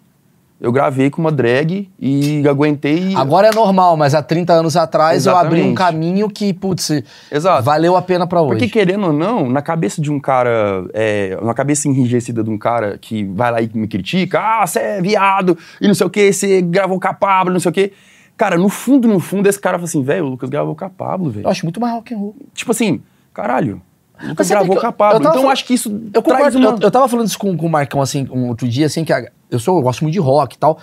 eu 0.62 0.72
gravei 0.72 1.10
com 1.10 1.20
uma 1.20 1.32
drag 1.32 1.90
e 2.00 2.48
aguentei. 2.48 3.16
Agora 3.16 3.48
é 3.48 3.52
normal, 3.52 3.98
mas 3.98 4.14
há 4.14 4.22
30 4.22 4.54
anos 4.54 4.78
atrás 4.78 5.26
eu 5.26 5.36
abri 5.36 5.56
um 5.62 5.72
Exatamente. 5.72 5.78
caminho 5.78 6.30
que, 6.30 6.54
putz, 6.54 7.02
Exato. 7.32 7.64
valeu 7.64 7.96
a 7.96 8.02
pena 8.02 8.28
pra 8.28 8.42
hoje. 8.42 8.60
Porque 8.60 8.70
querendo 8.70 9.08
ou 9.08 9.14
não, 9.14 9.50
na 9.50 9.64
cabeça 9.64 10.00
de 10.00 10.12
um 10.12 10.20
cara, 10.20 10.86
é, 10.94 11.36
na 11.42 11.56
cabeça 11.56 11.88
enrijecida 11.88 12.44
de 12.44 12.50
um 12.52 12.60
cara 12.60 12.96
que 13.00 13.24
vai 13.24 13.52
lá 13.52 13.60
e 13.60 13.72
me 13.74 13.88
critica, 13.88 14.40
ah, 14.40 14.68
você 14.68 14.80
é 14.80 15.02
viado, 15.02 15.58
e 15.82 15.88
não 15.88 15.96
sei 15.96 16.06
o 16.06 16.10
que, 16.12 16.32
você 16.32 16.62
gravou 16.62 17.00
com 17.00 17.08
a 17.08 17.14
Pablo, 17.14 17.52
não 17.52 17.60
sei 17.60 17.70
o 17.72 17.74
que. 17.74 17.92
Cara, 18.42 18.58
no 18.58 18.70
fundo, 18.70 19.08
no 19.08 19.20
fundo, 19.20 19.48
esse 19.48 19.60
cara 19.60 19.78
fala 19.78 19.86
assim, 19.86 20.02
velho, 20.02 20.26
o 20.26 20.30
Lucas 20.30 20.50
gravou 20.50 20.76
com 20.76 20.84
a 20.84 20.90
Pablo, 20.90 21.30
velho. 21.30 21.46
Eu 21.46 21.52
acho 21.52 21.64
muito 21.64 21.80
mais 21.80 21.94
rock 21.94 22.12
and 22.12 22.18
roll. 22.18 22.36
Tipo 22.56 22.72
assim, 22.72 23.00
caralho, 23.32 23.80
o 24.20 24.30
Lucas 24.30 24.50
gravou 24.50 24.76
com 24.80 24.88
a 24.88 24.92
Pablo. 24.92 25.20
Então 25.20 25.30
eu 25.32 25.36
falando- 25.42 25.52
acho 25.54 25.64
que 25.64 25.76
isso 25.76 25.90
Eu 26.12 26.24
traz 26.24 26.46
concordo. 26.46 26.58
uma... 26.58 26.70
Eu, 26.70 26.78
eu 26.82 26.90
tava 26.90 27.08
falando 27.08 27.28
isso 27.28 27.38
com, 27.38 27.56
com 27.56 27.68
o 27.68 27.70
Marcão, 27.70 28.02
assim, 28.02 28.28
um 28.32 28.48
outro 28.48 28.68
dia, 28.68 28.88
assim, 28.88 29.04
que 29.06 29.14
a- 29.14 29.30
eu 29.52 29.60
sou, 29.60 29.78
eu 29.78 29.84
gosto 29.84 30.02
muito 30.02 30.14
de 30.14 30.20
rock 30.20 30.56
e 30.56 30.58
tal. 30.58 30.80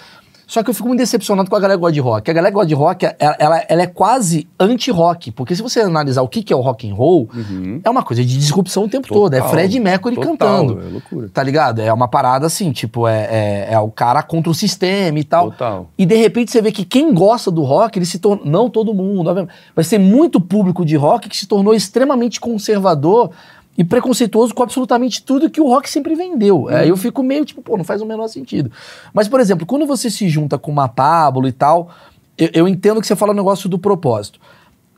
Só 0.48 0.62
que 0.62 0.70
eu 0.70 0.74
fico 0.74 0.88
muito 0.88 1.00
decepcionado 1.00 1.50
com 1.50 1.54
a 1.54 1.60
galera 1.60 1.76
que 1.76 1.82
gosta 1.82 1.92
de 1.92 2.00
rock. 2.00 2.30
A 2.30 2.34
galera 2.34 2.50
que 2.50 2.54
gosta 2.54 2.68
de 2.68 2.74
rock, 2.74 3.04
ela, 3.04 3.36
ela, 3.38 3.64
ela 3.68 3.82
é 3.82 3.86
quase 3.86 4.48
anti-rock. 4.58 5.30
Porque 5.30 5.54
se 5.54 5.60
você 5.60 5.80
analisar 5.80 6.22
o 6.22 6.28
que, 6.28 6.42
que 6.42 6.54
é 6.54 6.56
o 6.56 6.60
rock 6.60 6.90
and 6.90 6.94
roll, 6.94 7.28
é 7.84 7.90
uma 7.90 8.02
coisa 8.02 8.24
de 8.24 8.38
disrupção 8.38 8.84
o 8.84 8.88
tempo 8.88 9.06
todo. 9.06 9.34
É 9.34 9.38
Uhum. 9.38 9.42
Total, 9.42 9.50
Fred 9.50 9.78
Mercury 9.78 10.14
total, 10.14 10.30
cantando. 10.30 10.80
É 10.80 10.90
loucura. 10.90 11.28
Tá 11.28 11.42
ligado? 11.42 11.80
É 11.82 11.92
uma 11.92 12.08
parada 12.08 12.46
assim, 12.46 12.72
tipo, 12.72 13.06
é, 13.06 13.28
é, 13.30 13.68
é 13.72 13.78
o 13.78 13.90
cara 13.90 14.22
contra 14.22 14.50
o 14.50 14.54
sistema 14.54 15.18
e 15.18 15.24
tal. 15.24 15.50
Total. 15.50 15.90
E 15.98 16.06
de 16.06 16.16
repente 16.16 16.50
você 16.50 16.62
vê 16.62 16.72
que 16.72 16.84
quem 16.84 17.12
gosta 17.12 17.50
do 17.50 17.62
rock, 17.62 17.98
ele 17.98 18.06
se 18.06 18.18
torna. 18.18 18.42
Não 18.44 18.70
todo 18.70 18.94
mundo, 18.94 19.28
obviamente, 19.28 19.52
mas 19.76 19.88
tem 19.88 19.98
muito 19.98 20.40
público 20.40 20.82
de 20.82 20.96
rock 20.96 21.28
que 21.28 21.36
se 21.36 21.46
tornou 21.46 21.74
extremamente 21.74 22.40
conservador 22.40 23.32
e 23.78 23.84
preconceituoso 23.84 24.52
com 24.52 24.62
absolutamente 24.64 25.22
tudo 25.22 25.48
que 25.48 25.60
o 25.60 25.68
rock 25.68 25.88
sempre 25.88 26.16
vendeu. 26.16 26.68
Aí 26.68 26.88
eu 26.88 26.96
fico 26.96 27.22
meio 27.22 27.44
tipo, 27.44 27.62
pô, 27.62 27.76
não 27.76 27.84
faz 27.84 28.02
o 28.02 28.06
menor 28.06 28.26
sentido. 28.26 28.70
Mas, 29.14 29.28
por 29.28 29.38
exemplo, 29.38 29.64
quando 29.64 29.86
você 29.86 30.10
se 30.10 30.28
junta 30.28 30.58
com 30.58 30.72
uma 30.72 30.88
Pablo 30.88 31.46
e 31.46 31.52
tal, 31.52 31.88
eu, 32.36 32.50
eu 32.52 32.68
entendo 32.68 33.00
que 33.00 33.06
você 33.06 33.14
fala 33.14 33.30
o 33.32 33.36
negócio 33.36 33.68
do 33.68 33.78
propósito. 33.78 34.40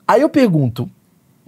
Aí 0.09 0.23
eu 0.23 0.29
pergunto. 0.31 0.91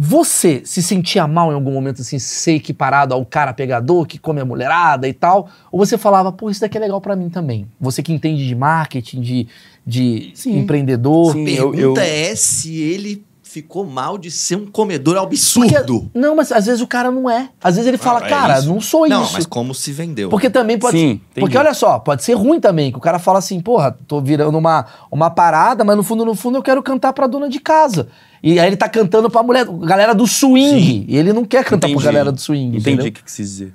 Você 0.05 0.63
se 0.65 0.83
sentia 0.83 1.29
mal 1.29 1.53
em 1.53 1.55
algum 1.55 1.71
momento, 1.71 2.01
assim, 2.03 2.19
ser 2.19 2.55
equiparado 2.55 3.15
ao 3.15 3.25
cara 3.25 3.53
pegador 3.53 4.05
que 4.05 4.19
come 4.19 4.41
a 4.41 4.45
mulherada 4.45 5.07
e 5.07 5.13
tal? 5.13 5.49
Ou 5.71 5.79
você 5.79 5.97
falava, 5.97 6.33
pô, 6.33 6.51
isso 6.51 6.61
daqui 6.61 6.77
é 6.77 6.81
legal 6.81 7.01
pra 7.01 7.15
mim 7.15 7.29
também? 7.29 7.69
Você 7.81 8.03
que 8.03 8.13
entende 8.13 8.45
de 8.49 8.55
marketing, 8.55 9.21
de, 9.21 9.47
de 9.87 10.33
Sim. 10.35 10.59
empreendedor. 10.59 11.33
Sim. 11.33 11.47
A 11.47 11.51
eu- 11.53 11.71
pergunta 11.71 12.01
eu- 12.01 12.31
é 12.31 12.35
se 12.35 12.81
ele 12.81 13.23
ficou 13.53 13.85
mal 13.85 14.17
de 14.17 14.31
ser 14.31 14.57
um 14.57 14.67
comedor 14.67 15.15
Porque- 15.15 15.27
absurdo. 15.35 16.11
não, 16.15 16.35
mas 16.35 16.51
às 16.51 16.65
vezes 16.65 16.81
o 16.81 16.87
cara 16.87 17.11
não 17.11 17.29
é. 17.29 17.51
Às 17.63 17.75
vezes 17.75 17.87
ele 17.87 17.99
fala, 17.99 18.21
Ah, 18.23 18.27
é 18.27 18.29
cara, 18.31 18.59
isso. 18.59 18.69
não 18.69 18.81
sou 18.81 19.07
Não, 19.07 19.23
isso. 19.25 19.35
mas 19.35 19.45
como 19.45 19.75
se 19.75 19.93
vendeu. 19.93 20.31
Porque 20.31 20.49
também 20.49 20.79
pode 20.79 20.99
Sim, 20.99 21.21
ser. 21.35 21.41
Porque 21.41 21.59
olha 21.59 21.75
só, 21.75 21.99
pode 21.99 22.25
ser 22.25 22.33
ruim 22.33 22.59
também, 22.59 22.91
que 22.91 22.97
o 22.97 23.01
cara 23.01 23.19
fala 23.19 23.39
assim, 23.41 23.61
porra, 23.61 23.95
tô 24.09 24.23
virando 24.23 24.57
uma, 24.57 24.87
uma 25.11 25.29
parada, 25.29 25.85
mas 25.85 25.95
no 25.97 26.03
fundo, 26.03 26.25
no 26.25 26.35
fundo, 26.35 26.57
eu 26.57 26.63
quero 26.63 26.83
cantar 26.83 27.13
pra 27.13 27.27
dona 27.27 27.47
de 27.49 27.61
casa. 27.61 28.09
E 28.43 28.59
aí 28.59 28.67
ele 28.67 28.77
tá 28.77 28.89
cantando 28.89 29.29
pra 29.29 29.43
mulher, 29.43 29.67
galera 29.67 30.15
do 30.15 30.27
swing. 30.27 31.05
E 31.07 31.17
ele 31.17 31.33
não 31.35 31.45
quer 31.45 31.63
cantar 31.63 31.89
Entendi. 31.89 32.03
pra 32.03 32.11
galera 32.11 32.33
do 32.33 32.41
swing. 32.41 32.69
Entendi 32.79 32.91
entendeu? 32.91 33.07
o 33.07 33.13
que 33.13 33.23
quis 33.23 33.37
dizer. 33.37 33.75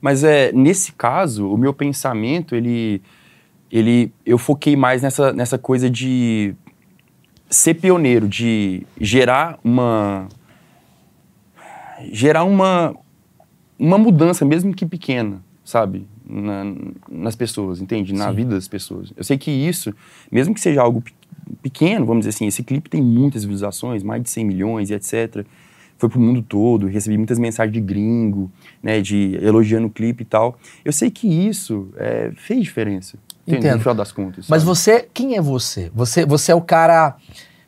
Mas 0.00 0.24
é, 0.24 0.50
nesse 0.52 0.92
caso, 0.92 1.50
o 1.50 1.58
meu 1.58 1.74
pensamento, 1.74 2.54
ele, 2.54 3.02
ele, 3.70 4.10
eu 4.24 4.38
foquei 4.38 4.74
mais 4.74 5.02
nessa, 5.02 5.32
nessa 5.34 5.58
coisa 5.58 5.88
de 5.90 6.54
ser 7.48 7.74
pioneiro, 7.74 8.28
de 8.28 8.86
gerar 9.00 9.58
uma, 9.62 10.28
gerar 12.12 12.44
uma, 12.44 12.94
uma 13.78 13.98
mudança, 13.98 14.44
mesmo 14.44 14.74
que 14.74 14.84
pequena, 14.86 15.40
sabe, 15.64 16.06
Na- 16.28 16.64
nas 17.08 17.36
pessoas, 17.36 17.80
entende? 17.80 18.12
Na 18.12 18.30
Sim. 18.30 18.34
vida 18.36 18.50
das 18.54 18.66
pessoas. 18.66 19.12
Eu 19.16 19.22
sei 19.24 19.38
que 19.38 19.50
isso, 19.50 19.94
mesmo 20.30 20.52
que 20.54 20.60
seja 20.60 20.82
algo 20.82 21.00
pe- 21.00 21.12
pequeno, 21.62 22.04
vamos 22.04 22.22
dizer 22.26 22.30
assim, 22.34 22.46
esse 22.48 22.64
clipe 22.64 22.90
tem 22.90 23.00
muitas 23.00 23.44
visualizações, 23.44 24.02
mais 24.02 24.22
de 24.22 24.30
100 24.30 24.44
milhões 24.44 24.90
e 24.90 24.94
etc. 24.94 25.44
Foi 25.98 26.08
pro 26.08 26.20
mundo 26.20 26.42
todo, 26.42 26.86
recebi 26.88 27.16
muitas 27.16 27.38
mensagens 27.38 27.72
de 27.72 27.80
gringo, 27.80 28.50
né, 28.82 29.00
de 29.00 29.38
elogiando 29.40 29.86
o 29.86 29.90
clipe 29.90 30.22
e 30.22 30.26
tal. 30.26 30.58
Eu 30.84 30.92
sei 30.92 31.10
que 31.12 31.26
isso 31.28 31.88
é, 31.96 32.32
fez 32.34 32.60
diferença, 32.60 33.16
entende? 33.46 33.66
Entendo. 33.66 33.74
no 33.74 33.80
final 33.80 33.94
das 33.94 34.12
contas. 34.12 34.46
Mas 34.48 34.62
sabe? 34.62 34.64
você, 34.64 35.08
quem 35.12 35.36
é 35.36 35.40
você? 35.40 35.90
Você, 35.94 36.24
você 36.26 36.52
é 36.52 36.54
o 36.54 36.60
cara. 36.60 37.16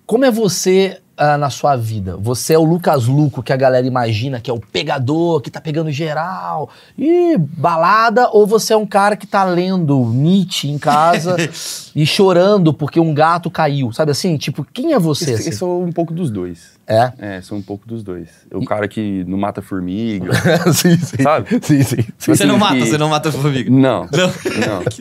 Como 0.07 0.25
é 0.25 0.31
você 0.31 1.01
ah, 1.17 1.37
na 1.37 1.51
sua 1.51 1.77
vida? 1.77 2.17
Você 2.17 2.55
é 2.55 2.59
o 2.59 2.65
Lucas 2.65 3.07
Luco 3.07 3.43
que 3.43 3.53
a 3.53 3.57
galera 3.57 3.87
imagina 3.87 4.41
que 4.41 4.51
é 4.51 4.55
o 4.55 4.61
pegador, 4.61 5.41
que 5.41 5.51
tá 5.51 5.61
pegando 5.61 5.91
geral, 5.91 6.71
e 6.97 7.37
balada, 7.37 8.31
ou 8.31 8.47
você 8.47 8.73
é 8.73 8.77
um 8.77 8.87
cara 8.87 9.17
que 9.17 9.27
tá 9.27 9.45
lendo 9.45 9.99
Nietzsche 10.07 10.71
em 10.71 10.79
casa 10.79 11.37
e 11.95 12.07
chorando 12.07 12.73
porque 12.73 13.01
um 13.01 13.13
gato 13.13 13.51
caiu? 13.51 13.93
Sabe 13.93 14.13
assim? 14.13 14.37
Tipo, 14.37 14.65
quem 14.65 14.93
é 14.93 14.99
você? 14.99 15.33
Eu, 15.33 15.35
assim? 15.35 15.51
eu 15.51 15.57
sou 15.57 15.83
um 15.83 15.93
pouco 15.93 16.15
dos 16.15 16.31
dois. 16.31 16.78
É. 16.89 17.13
É, 17.19 17.41
sou 17.43 17.59
um 17.59 17.63
pouco 17.63 17.87
dos 17.87 18.03
dois. 18.03 18.29
O 18.53 18.65
cara 18.65 18.89
que 18.89 19.23
não 19.27 19.37
mata 19.37 19.61
formiga. 19.61 20.33
sim, 20.73 20.97
sim. 20.97 21.23
Sabe? 21.23 21.47
Sim, 21.63 21.83
sim. 21.83 22.05
Você 22.17 22.33
Assim, 22.33 22.47
não 22.47 22.59
mata, 22.59 22.75
que- 22.77 22.87
você 22.87 22.99
não 22.99 23.09
mata 23.11 23.31
formiga. 23.31 23.71
Não. 23.71 24.09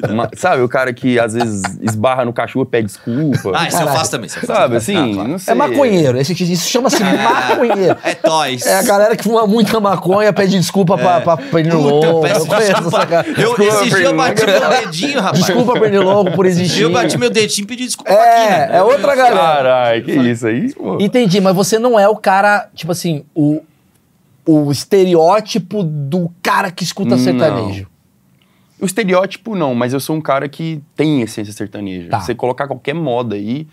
Não. 0.06 0.16
Ma- 0.16 0.30
Sabe, 0.36 0.62
o 0.62 0.68
cara 0.70 0.92
que 0.94 1.18
às 1.20 1.34
vezes 1.34 1.62
esbarra 1.82 2.26
no 2.26 2.34
cachorro 2.34 2.66
e 2.66 2.70
pede 2.70 2.88
desculpa. 2.88 3.52
Ah, 3.56 3.68
isso 3.68 3.82
eu 3.82 3.88
faço 3.88 4.12
também. 4.12 4.30
Sabe, 4.30 4.46
também. 4.48 4.78
assim, 4.78 4.96
Ah, 4.98 5.14
claro. 5.14 5.30
não 5.30 5.40
sei. 5.40 5.52
É 5.52 5.56
maconheiro. 5.56 6.18
Esse, 6.18 6.34
isso 6.34 6.70
chama-se 6.70 7.02
maconheiro. 7.04 7.98
É 8.04 8.16
toys. 8.16 8.66
É 8.66 8.80
a 8.80 8.84
galera 8.84 9.16
que 9.16 9.24
fuma 9.24 9.48
muita 9.48 9.80
maconha, 9.80 10.32
pede 10.34 10.58
desculpa 10.58 10.98
pra, 10.98 11.22
pra 11.22 11.38
Pernilongo. 11.38 11.88
É. 12.06 12.12
Puta, 12.12 12.28
Eu 12.40 12.46
peço 12.48 12.48
desculpa. 12.76 12.98
essa. 13.04 13.28
Eu, 13.28 13.34
Desculpa, 13.58 13.64
esse 13.64 13.90
dia 13.96 14.04
eu 14.08 14.16
bati 14.16 14.46
meu 14.46 14.70
dedinho, 14.70 15.22
rapaz. 15.22 15.46
Desculpa, 15.46 15.80
Pernilongo, 15.80 16.32
por 16.32 16.46
existir. 16.46 16.82
eu 16.82 16.92
bati 16.92 17.18
meu 17.18 17.30
dedinho 17.30 17.64
e 17.64 17.68
pedi 17.68 17.86
desculpa 17.86 18.12
pra 18.12 18.22
É, 18.24 18.78
é 18.78 18.84
outra 18.84 19.16
galera. 19.16 19.38
Caralho, 19.38 20.04
que 20.04 20.12
isso 20.12 20.48
aí, 20.48 20.74
pô. 20.74 20.98
Entendi, 21.00 21.40
mas 21.40 21.56
você 21.56 21.77
não 21.80 22.00
é 22.00 22.08
o 22.08 22.16
cara, 22.16 22.70
tipo 22.74 22.92
assim, 22.92 23.24
o, 23.36 23.62
o 24.46 24.72
estereótipo 24.72 25.84
do 25.84 26.32
cara 26.42 26.72
que 26.72 26.84
escuta 26.84 27.12
Não. 27.12 27.18
sertanejo. 27.18 27.88
O 28.80 28.86
estereótipo 28.86 29.56
não, 29.56 29.74
mas 29.74 29.92
eu 29.92 30.00
sou 30.00 30.16
um 30.16 30.22
cara 30.22 30.48
que 30.48 30.82
tem 30.96 31.22
essência 31.22 31.52
sertaneja. 31.52 32.10
Tá. 32.10 32.20
Você 32.20 32.36
colocar 32.36 32.68
qualquer 32.68 32.94
moda 32.94 33.36
aí, 33.36 33.68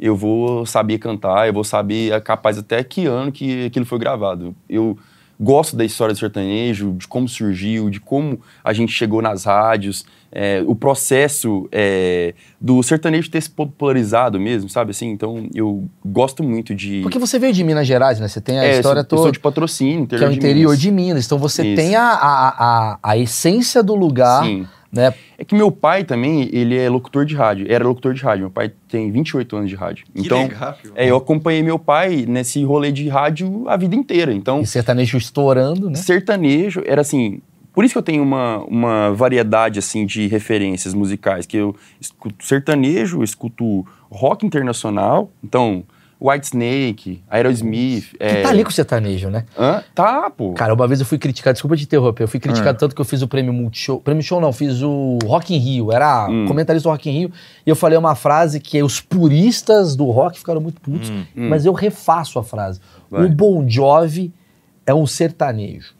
eu 0.00 0.16
vou 0.16 0.66
saber 0.66 0.98
cantar, 0.98 1.46
eu 1.46 1.52
vou 1.52 1.62
saber, 1.62 2.12
é 2.12 2.20
capaz 2.20 2.58
até 2.58 2.82
que 2.82 3.06
ano 3.06 3.30
que 3.30 3.66
aquilo 3.66 3.86
foi 3.86 3.98
gravado. 3.98 4.54
Eu 4.68 4.98
gosto 5.38 5.76
da 5.76 5.84
história 5.84 6.12
do 6.12 6.18
sertanejo, 6.18 6.92
de 6.94 7.06
como 7.06 7.28
surgiu, 7.28 7.88
de 7.88 8.00
como 8.00 8.40
a 8.64 8.72
gente 8.72 8.92
chegou 8.92 9.22
nas 9.22 9.44
rádios, 9.44 10.04
é, 10.30 10.62
o 10.66 10.74
processo 10.74 11.68
é, 11.72 12.34
do 12.60 12.82
sertanejo 12.82 13.30
ter 13.30 13.40
se 13.40 13.50
popularizado 13.50 14.38
mesmo, 14.38 14.68
sabe 14.68 14.90
assim? 14.90 15.08
Então 15.08 15.48
eu 15.54 15.88
gosto 16.04 16.42
muito 16.42 16.74
de. 16.74 17.00
Porque 17.02 17.18
você 17.18 17.38
veio 17.38 17.52
de 17.52 17.64
Minas 17.64 17.86
Gerais, 17.86 18.20
né? 18.20 18.28
Você 18.28 18.40
tem 18.40 18.58
a 18.58 18.64
é, 18.64 18.76
história 18.76 19.02
sou, 19.02 19.16
eu 19.16 19.16
sou 19.16 19.18
toda, 19.18 19.32
de 19.32 19.40
patrocínio, 19.40 20.06
que 20.06 20.16
é 20.16 20.28
o 20.28 20.32
interior 20.32 20.70
Minas. 20.70 20.80
de 20.80 20.90
Minas. 20.90 21.26
Então 21.26 21.38
você 21.38 21.66
Isso. 21.66 21.76
tem 21.76 21.96
a, 21.96 22.02
a, 22.02 22.48
a, 22.48 22.98
a 23.02 23.18
essência 23.18 23.82
do 23.82 23.94
lugar, 23.94 24.44
Sim. 24.44 24.66
né? 24.92 25.14
É 25.40 25.44
que 25.44 25.54
meu 25.54 25.70
pai 25.70 26.02
também, 26.02 26.48
ele 26.52 26.76
é 26.76 26.90
locutor 26.90 27.24
de 27.24 27.36
rádio, 27.36 27.66
era 27.70 27.86
locutor 27.86 28.12
de 28.12 28.22
rádio. 28.22 28.40
Meu 28.40 28.50
pai 28.50 28.72
tem 28.88 29.10
28 29.10 29.56
anos 29.56 29.70
de 29.70 29.76
rádio. 29.76 30.04
Que 30.12 30.22
então, 30.22 30.42
legal, 30.42 30.76
é, 30.96 31.08
eu 31.08 31.16
acompanhei 31.16 31.62
meu 31.62 31.78
pai 31.78 32.24
nesse 32.26 32.64
rolê 32.64 32.90
de 32.90 33.08
rádio 33.08 33.64
a 33.68 33.76
vida 33.76 33.94
inteira. 33.94 34.32
Então, 34.32 34.60
E 34.60 34.66
sertanejo 34.66 35.16
estourando, 35.16 35.88
né? 35.88 35.96
sertanejo 35.96 36.82
era 36.84 37.00
assim. 37.00 37.40
Por 37.78 37.84
isso 37.84 37.94
que 37.94 37.98
eu 37.98 38.02
tenho 38.02 38.24
uma, 38.24 38.58
uma 38.64 39.12
variedade 39.14 39.78
assim 39.78 40.04
de 40.04 40.26
referências 40.26 40.92
musicais, 40.92 41.46
que 41.46 41.56
eu 41.56 41.76
escuto 42.00 42.44
sertanejo, 42.44 43.18
eu 43.20 43.22
escuto 43.22 43.86
rock 44.10 44.44
internacional, 44.44 45.30
então 45.44 45.84
White 46.20 46.46
Snake, 46.46 47.22
Aerosmith, 47.30 48.10
Que 48.18 48.24
é... 48.24 48.42
tá 48.42 48.48
ali 48.48 48.64
com 48.64 48.70
o 48.70 48.72
sertanejo, 48.72 49.30
né? 49.30 49.44
Hã? 49.56 49.84
Tá, 49.94 50.28
pô. 50.28 50.54
Cara, 50.54 50.74
uma 50.74 50.88
vez 50.88 50.98
eu 50.98 51.06
fui 51.06 51.18
criticado, 51.18 51.52
desculpa 51.54 51.76
te 51.76 51.84
interromper, 51.84 52.24
eu 52.24 52.28
fui 52.28 52.40
criticado 52.40 52.70
Ah. 52.74 52.80
tanto 52.80 52.96
que 52.96 53.00
eu 53.00 53.04
fiz 53.04 53.22
o 53.22 53.28
prêmio 53.28 53.52
Multishow. 53.52 54.00
Prêmio 54.00 54.24
Show 54.24 54.40
não, 54.40 54.52
fiz 54.52 54.82
o 54.82 55.16
Rock 55.24 55.54
in 55.54 55.58
Rio, 55.58 55.92
era 55.92 56.26
Hum. 56.28 56.46
comentarista 56.48 56.88
do 56.88 56.90
Rock 56.90 57.08
in 57.08 57.12
Rio, 57.12 57.32
e 57.64 57.70
eu 57.70 57.76
falei 57.76 57.96
uma 57.96 58.16
frase 58.16 58.58
que 58.58 58.82
os 58.82 59.00
puristas 59.00 59.94
do 59.94 60.06
rock 60.10 60.36
ficaram 60.36 60.60
muito 60.60 60.80
putos, 60.80 61.10
Hum. 61.10 61.24
mas 61.36 61.64
eu 61.64 61.72
refaço 61.72 62.40
a 62.40 62.42
frase. 62.42 62.80
Vai. 63.08 63.24
O 63.24 63.28
Bon 63.28 63.64
Jovi 63.68 64.32
é 64.84 64.92
um 64.92 65.06
sertanejo. 65.06 65.94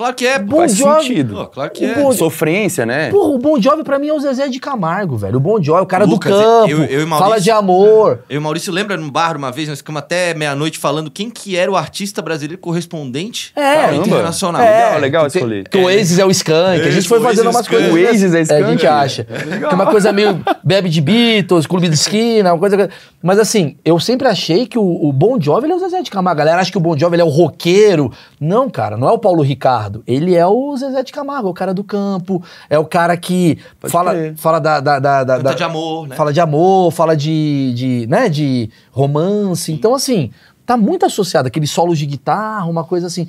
Claro 0.00 0.14
que 0.14 0.26
é. 0.26 0.38
Bon 0.38 0.56
Faz 0.56 0.76
Jovi- 0.76 1.02
sentido. 1.02 1.34
Pô, 1.34 1.46
claro 1.48 1.70
que 1.70 1.84
O 1.84 1.90
é. 1.90 1.94
Bon- 1.94 2.12
Sofrência, 2.12 2.86
né? 2.86 3.10
Porra, 3.10 3.28
o 3.34 3.38
Bon 3.38 3.60
Jovi 3.60 3.84
pra 3.84 3.98
mim 3.98 4.08
é 4.08 4.14
o 4.14 4.18
Zezé 4.18 4.48
de 4.48 4.58
Camargo, 4.58 5.18
velho. 5.18 5.36
O 5.36 5.40
Bon 5.40 5.62
Jovi, 5.62 5.82
o 5.82 5.86
cara 5.86 6.06
Lucas, 6.06 6.32
do 6.32 6.38
campo, 6.40 6.70
eu- 6.70 6.84
eu 6.84 7.02
e 7.02 7.04
Maurício- 7.04 7.18
fala 7.18 7.38
de 7.38 7.50
amor. 7.50 8.20
Eu 8.30 8.36
e 8.36 8.38
o 8.38 8.40
Maurício 8.40 8.72
lembra 8.72 8.96
no 8.96 9.10
bar 9.10 9.36
uma 9.36 9.52
vez, 9.52 9.68
nós 9.68 9.76
ficamos 9.78 9.98
até 9.98 10.32
meia-noite 10.32 10.78
falando 10.78 11.10
quem 11.10 11.28
que 11.28 11.54
era 11.54 11.70
o 11.70 11.76
artista 11.76 12.22
brasileiro 12.22 12.58
correspondente 12.62 13.52
É. 13.54 13.84
ao 13.90 13.94
internacional. 13.96 14.62
Legal, 14.62 15.00
legal 15.00 15.26
esse 15.26 15.38
rolê. 15.38 15.64
Que 15.64 15.76
o 15.76 15.84
Oasis 15.84 16.18
é 16.18 16.24
o 16.24 16.30
Skank. 16.30 16.80
A 16.80 16.90
gente 16.90 17.06
foi 17.06 17.20
fazendo 17.20 17.50
umas 17.50 17.66
é 17.66 17.68
o 17.68 17.70
coisas. 17.70 17.88
Skank. 17.88 18.04
O 18.04 18.08
Oasis 18.08 18.34
é 18.34 18.38
a 18.38 18.42
Skank, 18.42 18.70
gente 18.70 18.86
é. 18.86 18.88
acha. 18.88 19.24
Que 19.24 19.64
é 19.64 19.68
uma 19.68 19.86
coisa 19.86 20.12
meio 20.12 20.40
bebe 20.64 20.88
de 20.88 21.00
Beatles, 21.02 21.66
clube 21.66 21.88
de 21.88 21.94
esquina, 21.94 22.54
uma 22.54 22.58
coisa. 22.58 22.88
Mas 23.22 23.38
assim, 23.38 23.76
eu 23.84 24.00
sempre 24.00 24.26
achei 24.28 24.66
que 24.66 24.78
o, 24.78 24.82
o 25.08 25.12
Bon 25.12 25.38
Jovi 25.38 25.66
ele 25.66 25.74
é 25.74 25.76
o 25.76 25.78
Zezé 25.78 26.00
de 26.00 26.10
Camargo. 26.10 26.40
A 26.40 26.44
galera 26.44 26.62
acha 26.62 26.70
que 26.72 26.78
o 26.78 26.80
Bon 26.80 26.96
Jovi 26.96 27.16
ele 27.16 27.22
é 27.22 27.24
o 27.24 27.28
roqueiro. 27.28 28.10
Não, 28.40 28.70
cara, 28.70 28.96
não 28.96 29.06
é 29.06 29.12
o 29.12 29.18
Paulo 29.18 29.42
Ricardo. 29.42 30.02
Ele 30.06 30.34
é 30.34 30.46
o 30.46 30.74
Zezé 30.74 31.02
de 31.02 31.12
Camargo, 31.12 31.48
é 31.48 31.50
o 31.50 31.54
cara 31.54 31.74
do 31.74 31.84
campo, 31.84 32.42
é 32.70 32.78
o 32.78 32.86
cara 32.86 33.14
que 33.16 33.58
Pode 33.78 33.92
fala, 33.92 34.12
crer. 34.12 34.34
fala 34.36 34.58
da. 34.58 34.80
da, 34.80 34.98
da, 34.98 35.24
da- 35.24 35.38
da- 35.38 35.52
de 35.52 35.62
amor, 35.62 36.08
né? 36.08 36.16
Fala 36.16 36.32
de 36.32 36.40
amor, 36.40 36.90
fala 36.90 37.14
de, 37.14 37.72
de, 37.74 38.06
né, 38.08 38.30
de 38.30 38.70
romance. 38.90 39.70
Então, 39.70 39.94
assim, 39.94 40.30
tá 40.64 40.74
muito 40.76 41.04
associado 41.04 41.48
aqueles 41.48 41.70
solos 41.70 41.98
de 41.98 42.06
guitarra, 42.06 42.64
uma 42.64 42.82
coisa 42.82 43.08
assim. 43.08 43.28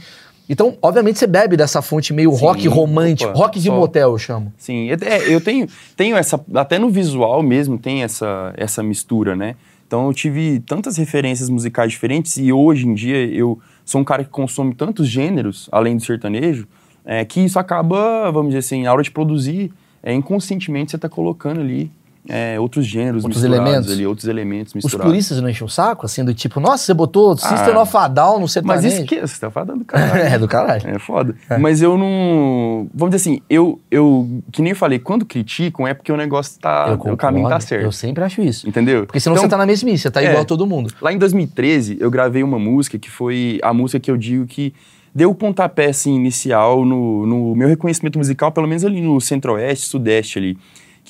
Então, 0.49 0.75
obviamente, 0.81 1.19
você 1.19 1.27
bebe 1.27 1.55
dessa 1.57 1.81
fonte 1.81 2.13
meio 2.13 2.31
Sim, 2.33 2.41
rock 2.45 2.67
romântico, 2.67 3.29
opa, 3.31 3.39
rock 3.39 3.59
de 3.59 3.67
só- 3.67 3.75
motel, 3.75 4.11
eu 4.11 4.17
chamo. 4.17 4.53
Sim, 4.57 4.89
é- 4.91 4.97
é, 5.01 5.33
eu 5.33 5.41
tenho, 5.41 5.67
tenho 5.95 6.15
essa, 6.17 6.39
até 6.55 6.79
no 6.79 6.89
visual 6.89 7.41
mesmo 7.43 7.77
tem 7.77 8.03
essa, 8.03 8.53
essa 8.57 8.81
mistura, 8.81 9.35
né? 9.35 9.55
Então 9.87 10.07
eu 10.07 10.13
tive 10.13 10.59
tantas 10.61 10.95
referências 10.97 11.49
musicais 11.49 11.91
diferentes 11.91 12.37
e 12.37 12.51
hoje 12.53 12.87
em 12.87 12.93
dia 12.93 13.25
eu 13.27 13.59
sou 13.85 14.01
um 14.01 14.03
cara 14.03 14.23
que 14.23 14.29
consome 14.29 14.73
tantos 14.73 15.07
gêneros, 15.07 15.69
além 15.71 15.97
do 15.97 16.03
sertanejo, 16.03 16.67
é, 17.05 17.25
que 17.25 17.41
isso 17.41 17.57
acaba, 17.59 18.31
vamos 18.31 18.49
dizer 18.49 18.59
assim, 18.59 18.83
na 18.83 18.93
hora 18.93 19.03
de 19.03 19.11
produzir, 19.11 19.71
é, 20.03 20.13
inconscientemente 20.13 20.91
você 20.91 20.95
está 20.95 21.09
colocando 21.09 21.59
ali 21.61 21.91
é, 22.29 22.59
outros 22.59 22.85
gêneros 22.85 23.23
Outros 23.23 23.43
elementos. 23.43 23.91
ali, 23.91 24.05
outros 24.05 24.27
elementos 24.27 24.71
Os 24.71 24.83
misturados. 24.83 25.11
puristas 25.11 25.41
não 25.41 25.49
enchem 25.49 25.65
o 25.65 25.69
saco, 25.69 26.05
assim, 26.05 26.23
do 26.23 26.33
tipo, 26.33 26.59
nossa, 26.59 26.83
você 26.85 26.93
botou 26.93 27.35
System 27.35 27.73
Ah, 27.73 27.81
of 27.81 27.97
a 27.97 28.07
Down 28.07 28.35
no 28.35 28.41
Mas 28.41 28.51
sertanejo. 28.51 28.87
isso 28.87 29.05
que 29.05 29.19
você 29.21 29.39
tá 29.39 29.49
falando 29.49 29.79
do 29.79 29.85
caralho. 29.85 30.21
é 30.21 30.37
do 30.39 30.47
caralho. 30.47 30.87
É 30.87 30.99
foda. 30.99 31.35
Mas 31.59 31.81
eu 31.81 31.97
não. 31.97 32.87
Vamos 32.93 33.15
dizer 33.15 33.29
assim, 33.29 33.41
eu, 33.49 33.79
eu. 33.89 34.27
Que 34.51 34.61
nem 34.61 34.71
eu 34.71 34.75
falei, 34.75 34.99
quando 34.99 35.25
criticam 35.25 35.87
é 35.87 35.93
porque 35.93 36.11
o 36.11 36.17
negócio 36.17 36.59
tá. 36.59 36.93
o 36.93 37.17
caminho 37.17 37.49
tá 37.49 37.59
certo. 37.59 37.83
Eu 37.83 37.91
sempre 37.91 38.23
acho 38.23 38.41
isso. 38.41 38.67
Entendeu? 38.67 39.05
Porque 39.05 39.19
senão 39.19 39.35
Então, 39.35 39.43
você 39.43 39.49
tá 39.49 39.57
na 39.57 39.65
mesmice, 39.65 40.03
você 40.03 40.11
tá 40.11 40.21
é. 40.21 40.27
igual 40.27 40.43
a 40.43 40.45
todo 40.45 40.65
mundo. 40.67 40.93
Lá 41.01 41.11
em 41.11 41.17
2013, 41.17 41.97
eu 41.99 42.11
gravei 42.11 42.43
uma 42.43 42.59
música 42.59 42.99
que 42.99 43.09
foi 43.09 43.59
a 43.63 43.73
música 43.73 43.99
que 43.99 44.11
eu 44.11 44.17
digo 44.17 44.45
que 44.45 44.73
deu 45.13 45.29
o 45.31 45.35
pontapé 45.35 45.87
assim, 45.87 46.15
inicial 46.15 46.85
no, 46.85 47.25
no 47.25 47.55
meu 47.55 47.67
reconhecimento 47.67 48.17
musical, 48.17 48.51
pelo 48.51 48.67
menos 48.67 48.85
ali 48.85 49.01
no 49.01 49.19
centro-oeste, 49.19 49.85
sudeste 49.87 50.39
ali, 50.39 50.57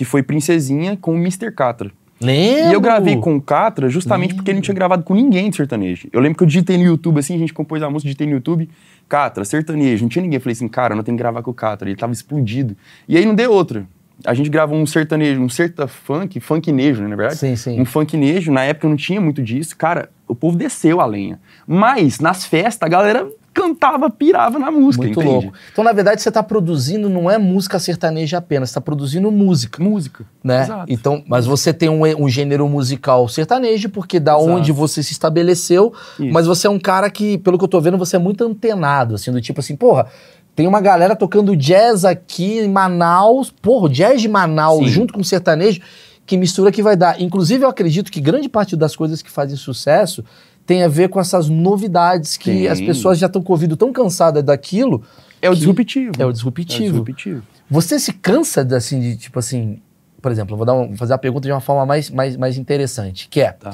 que 0.01 0.05
foi 0.05 0.23
Princesinha 0.23 0.97
com 0.97 1.13
o 1.13 1.15
Mr. 1.15 1.51
Catra. 1.51 1.91
Lembro. 2.19 2.71
E 2.71 2.73
eu 2.73 2.81
gravei 2.81 3.17
com 3.17 3.35
o 3.35 3.41
Catra 3.41 3.87
justamente 3.87 4.33
porque 4.33 4.49
ele 4.49 4.55
não 4.55 4.61
tinha 4.63 4.73
gravado 4.73 5.03
com 5.03 5.13
ninguém 5.13 5.47
de 5.47 5.55
sertanejo. 5.55 6.07
Eu 6.11 6.19
lembro 6.19 6.39
que 6.39 6.43
eu 6.43 6.47
digitei 6.47 6.75
no 6.75 6.83
YouTube, 6.83 7.19
assim, 7.19 7.35
a 7.35 7.37
gente 7.37 7.53
compôs 7.53 7.83
a 7.83 7.89
música, 7.89 8.07
digitei 8.07 8.25
no 8.25 8.33
YouTube, 8.33 8.67
Catra, 9.07 9.45
sertanejo. 9.45 10.01
Não 10.03 10.09
tinha 10.09 10.23
ninguém. 10.23 10.37
Eu 10.37 10.41
falei 10.41 10.53
assim, 10.53 10.67
cara, 10.67 10.95
não 10.95 11.03
tem 11.03 11.15
que 11.15 11.19
gravar 11.19 11.43
com 11.43 11.51
o 11.51 11.53
Catra. 11.53 11.87
Ele 11.87 11.95
tava 11.95 12.13
explodido. 12.13 12.75
E 13.07 13.15
aí 13.15 13.27
não 13.27 13.35
deu 13.35 13.51
outra. 13.51 13.85
A 14.25 14.33
gente 14.33 14.49
gravou 14.49 14.75
um 14.75 14.87
sertanejo, 14.87 15.39
um 15.39 15.49
serta 15.49 15.87
funk, 15.87 16.39
funknejo, 16.39 17.03
né, 17.03 17.09
na 17.09 17.15
verdade? 17.15 17.39
Sim, 17.39 17.55
sim. 17.55 17.79
Um 17.79 17.85
funknejo. 17.85 18.51
Na 18.51 18.63
época 18.63 18.89
não 18.89 18.95
tinha 18.95 19.21
muito 19.21 19.43
disso. 19.43 19.77
Cara, 19.77 20.09
o 20.27 20.33
povo 20.33 20.57
desceu 20.57 20.99
a 20.99 21.05
lenha. 21.05 21.39
Mas, 21.67 22.19
nas 22.19 22.43
festas, 22.43 22.87
a 22.87 22.89
galera 22.89 23.29
cantava, 23.53 24.09
pirava 24.09 24.57
na 24.57 24.71
música, 24.71 25.03
Muito 25.03 25.19
entende? 25.19 25.33
louco. 25.45 25.53
Então, 25.71 25.83
na 25.83 25.91
verdade, 25.91 26.21
você 26.21 26.31
tá 26.31 26.41
produzindo, 26.41 27.09
não 27.09 27.29
é 27.29 27.37
música 27.37 27.79
sertaneja 27.79 28.37
apenas, 28.37 28.69
você 28.69 28.75
tá 28.75 28.81
produzindo 28.81 29.29
música. 29.31 29.83
Música. 29.83 30.25
né? 30.43 30.63
Exato. 30.63 30.85
Então, 30.91 31.23
mas 31.27 31.45
você 31.45 31.73
tem 31.73 31.89
um, 31.89 32.03
um 32.23 32.29
gênero 32.29 32.67
musical 32.69 33.27
sertanejo, 33.27 33.89
porque 33.89 34.19
da 34.19 34.33
Exato. 34.37 34.49
onde 34.49 34.71
você 34.71 35.03
se 35.03 35.11
estabeleceu, 35.11 35.93
Isso. 36.19 36.31
mas 36.31 36.47
você 36.47 36.67
é 36.67 36.69
um 36.69 36.79
cara 36.79 37.09
que, 37.09 37.37
pelo 37.39 37.57
que 37.57 37.63
eu 37.63 37.67
tô 37.67 37.81
vendo, 37.81 37.97
você 37.97 38.15
é 38.15 38.19
muito 38.19 38.43
antenado, 38.43 39.15
assim, 39.15 39.31
do 39.31 39.41
tipo 39.41 39.59
assim, 39.59 39.75
porra, 39.75 40.07
tem 40.55 40.67
uma 40.67 40.81
galera 40.81 41.15
tocando 41.15 41.55
jazz 41.55 42.05
aqui 42.05 42.59
em 42.59 42.69
Manaus, 42.69 43.51
porra, 43.51 43.89
jazz 43.89 44.21
de 44.21 44.27
Manaus 44.27 44.85
Sim. 44.85 44.87
junto 44.87 45.13
com 45.13 45.23
sertanejo, 45.23 45.81
que 46.25 46.37
mistura 46.37 46.71
que 46.71 46.81
vai 46.81 46.95
dar. 46.95 47.19
Inclusive, 47.21 47.65
eu 47.65 47.69
acredito 47.69 48.11
que 48.11 48.21
grande 48.21 48.47
parte 48.47 48.75
das 48.75 48.95
coisas 48.95 49.21
que 49.21 49.29
fazem 49.29 49.57
sucesso 49.57 50.23
tem 50.65 50.83
a 50.83 50.87
ver 50.87 51.09
com 51.09 51.19
essas 51.19 51.49
novidades 51.49 52.37
que 52.37 52.67
as 52.67 52.79
pessoas 52.79 53.17
já 53.19 53.27
estão 53.27 53.41
com 53.41 53.51
o 53.51 53.55
ouvido 53.55 53.75
tão 53.75 53.91
cansadas 53.91 54.43
daquilo. 54.43 55.03
É 55.41 55.49
o 55.49 55.55
disruptivo. 55.55 56.11
É 56.17 56.23
o 56.23 56.27
É 56.27 56.29
o 56.29 56.31
disruptivo. 56.33 56.79
disruptivo. 57.03 57.43
Você 57.69 57.99
se 57.99 58.13
cansa 58.13 58.63
de, 58.63 58.75
assim, 58.75 58.99
de 58.99 59.17
tipo 59.17 59.39
assim, 59.39 59.81
por 60.21 60.31
exemplo, 60.31 60.53
eu 60.53 60.57
vou 60.57 60.65
dar 60.65 60.73
um- 60.73 60.95
fazer 60.95 61.13
a 61.13 61.17
pergunta 61.17 61.47
de 61.47 61.51
uma 61.51 61.61
forma 61.61 61.85
mais, 61.85 62.09
mais, 62.09 62.37
mais 62.37 62.57
interessante, 62.57 63.27
que 63.27 63.41
é, 63.41 63.51
Tá. 63.53 63.71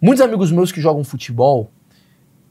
muitos 0.00 0.22
amigos 0.22 0.50
meus 0.50 0.72
que 0.72 0.80
jogam 0.80 1.04
futebol, 1.04 1.70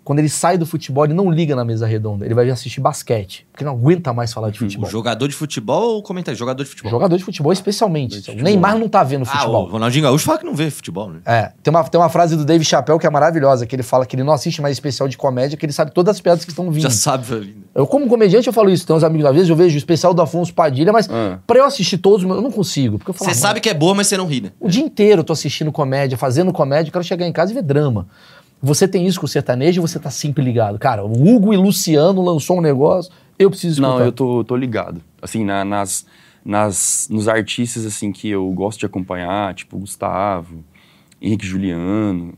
quando 0.06 0.20
ele 0.20 0.30
sai 0.30 0.58
do 0.58 0.66
futebol, 0.66 1.04
ele 1.04 1.14
não 1.14 1.30
liga 1.30 1.54
na 1.56 1.66
mesa 1.66 1.86
redonda, 1.86 2.24
ele 2.24 2.34
vai 2.34 2.50
assistir 2.50 2.80
basquete, 2.80 3.46
porque 3.52 3.66
não 3.66 3.74
aguenta 3.74 4.14
mais 4.14 4.32
falar 4.32 4.50
de 4.52 4.56
O 4.58 4.60
futebol. 4.60 4.90
jogador 4.90 5.28
de 5.28 5.34
futebol 5.34 5.96
ou 5.96 6.02
comentário? 6.04 6.38
Jogador 6.38 6.64
de 6.64 6.70
futebol. 6.70 6.92
Jogador 6.92 7.18
de 7.18 7.24
futebol, 7.26 7.52
especialmente. 7.52 8.12
de 8.12 8.18
futebol. 8.22 8.44
Neymar 8.44 8.78
não 8.78 8.88
tá 8.88 9.04
vendo 9.04 9.24
Ah, 9.24 9.26
futebol. 9.26 9.66
o 9.66 9.70
Ronaldinho 9.72 10.04
Gaúcho 10.04 10.24
fala 10.26 10.38
que 10.38 10.46
não 10.46 10.56
vê 10.56 10.70
futebol, 10.70 11.10
né? 11.12 11.20
É, 11.26 11.52
tem 11.62 11.74
uma, 11.74 11.84
tem 11.84 12.00
uma 12.00 12.08
frase 12.08 12.38
do 12.38 12.46
Dave 12.46 12.64
Chappelle 12.64 13.00
que 13.00 13.08
é 13.08 13.10
maravilhosa, 13.10 13.66
que 13.66 13.76
ele 13.76 13.84
fala 13.84 14.06
que 14.06 14.16
ele 14.16 14.24
não 14.24 14.32
assiste 14.32 14.62
mais 14.62 14.76
especial 14.76 15.10
de 15.10 15.18
comédia, 15.18 15.58
que 15.58 15.66
ele 15.66 15.74
sabe 15.74 15.92
todas 15.92 16.16
as 16.16 16.22
piadas 16.22 16.46
que 16.46 16.52
estão 16.52 16.70
vindo. 16.72 16.84
Já 16.84 16.90
sabe 16.92 17.34
ali. 17.34 17.58
Eu, 17.74 17.88
como 17.88 18.08
comediante, 18.08 18.46
eu 18.48 18.54
falo 18.54 18.70
isso. 18.70 18.86
Tem 18.86 18.96
uns 18.96 19.04
amigos, 19.04 19.26
às 19.28 19.34
vezes, 19.34 19.50
eu 19.50 19.56
vejo 19.56 19.74
o 19.74 19.78
especial 19.78 20.14
do 20.14 20.22
Afonso 20.22 20.54
Padilha, 20.54 20.94
mas 20.94 21.10
Ah. 21.10 21.40
pra 21.48 21.58
eu 21.58 21.66
assistir 21.66 21.98
todos, 21.98 22.24
eu 22.24 22.42
não 22.42 22.52
consigo. 22.52 23.00
Porque 23.00 23.10
eu 23.10 23.14
falo, 23.16 23.32
Você 23.32 23.38
"Ah, 23.38 23.42
sabe 23.42 23.60
que 23.60 23.70
é 23.70 23.74
boa, 23.74 23.96
mas 23.96 24.06
você 24.08 24.16
não 24.18 24.28
ri, 24.28 24.42
né? 24.42 24.52
O 24.60 24.70
dia 24.70 24.84
inteiro 24.84 25.22
eu 25.22 25.24
tô 25.24 25.34
assistindo 25.34 25.72
comédia, 25.72 26.18
fazendo 26.18 26.54
comédia, 26.54 26.90
eu 26.90 26.94
quero 26.94 27.04
chegar 27.04 27.26
em 27.26 27.32
casa 27.34 27.52
e 27.52 27.56
ver 27.56 27.64
drama. 27.64 28.08
Você 28.62 28.88
tem 28.88 29.06
isso 29.06 29.20
com 29.20 29.26
o 29.26 29.30
sertanejo 29.30 29.82
ou 29.82 29.88
você 29.88 30.00
tá 30.00 30.10
sempre 30.10 30.44
ligado? 30.44 30.80
Cara, 30.80 31.04
o 31.06 31.12
Hugo 31.12 31.54
e 31.54 31.58
Luciano 31.58 32.22
lançou 32.22 32.58
um 32.58 32.62
negócio, 32.62 33.12
eu 33.38 33.50
preciso 33.50 33.74
escutar. 33.82 34.00
Não, 34.00 34.06
eu 34.06 34.12
tô, 34.12 34.44
tô 34.44 34.56
ligado. 34.56 35.02
Assim, 35.22 35.44
na- 35.44 35.64
nas, 35.66 36.06
nas, 36.44 37.08
nos 37.12 37.28
artistas, 37.28 37.86
assim, 37.86 38.12
que 38.12 38.30
eu 38.30 38.50
gosto 38.52 38.80
de 38.80 38.86
acompanhar, 38.86 39.54
tipo 39.54 39.78
Gustavo, 39.78 40.64
Henrique 41.22 41.46
Juliano, 41.46 42.34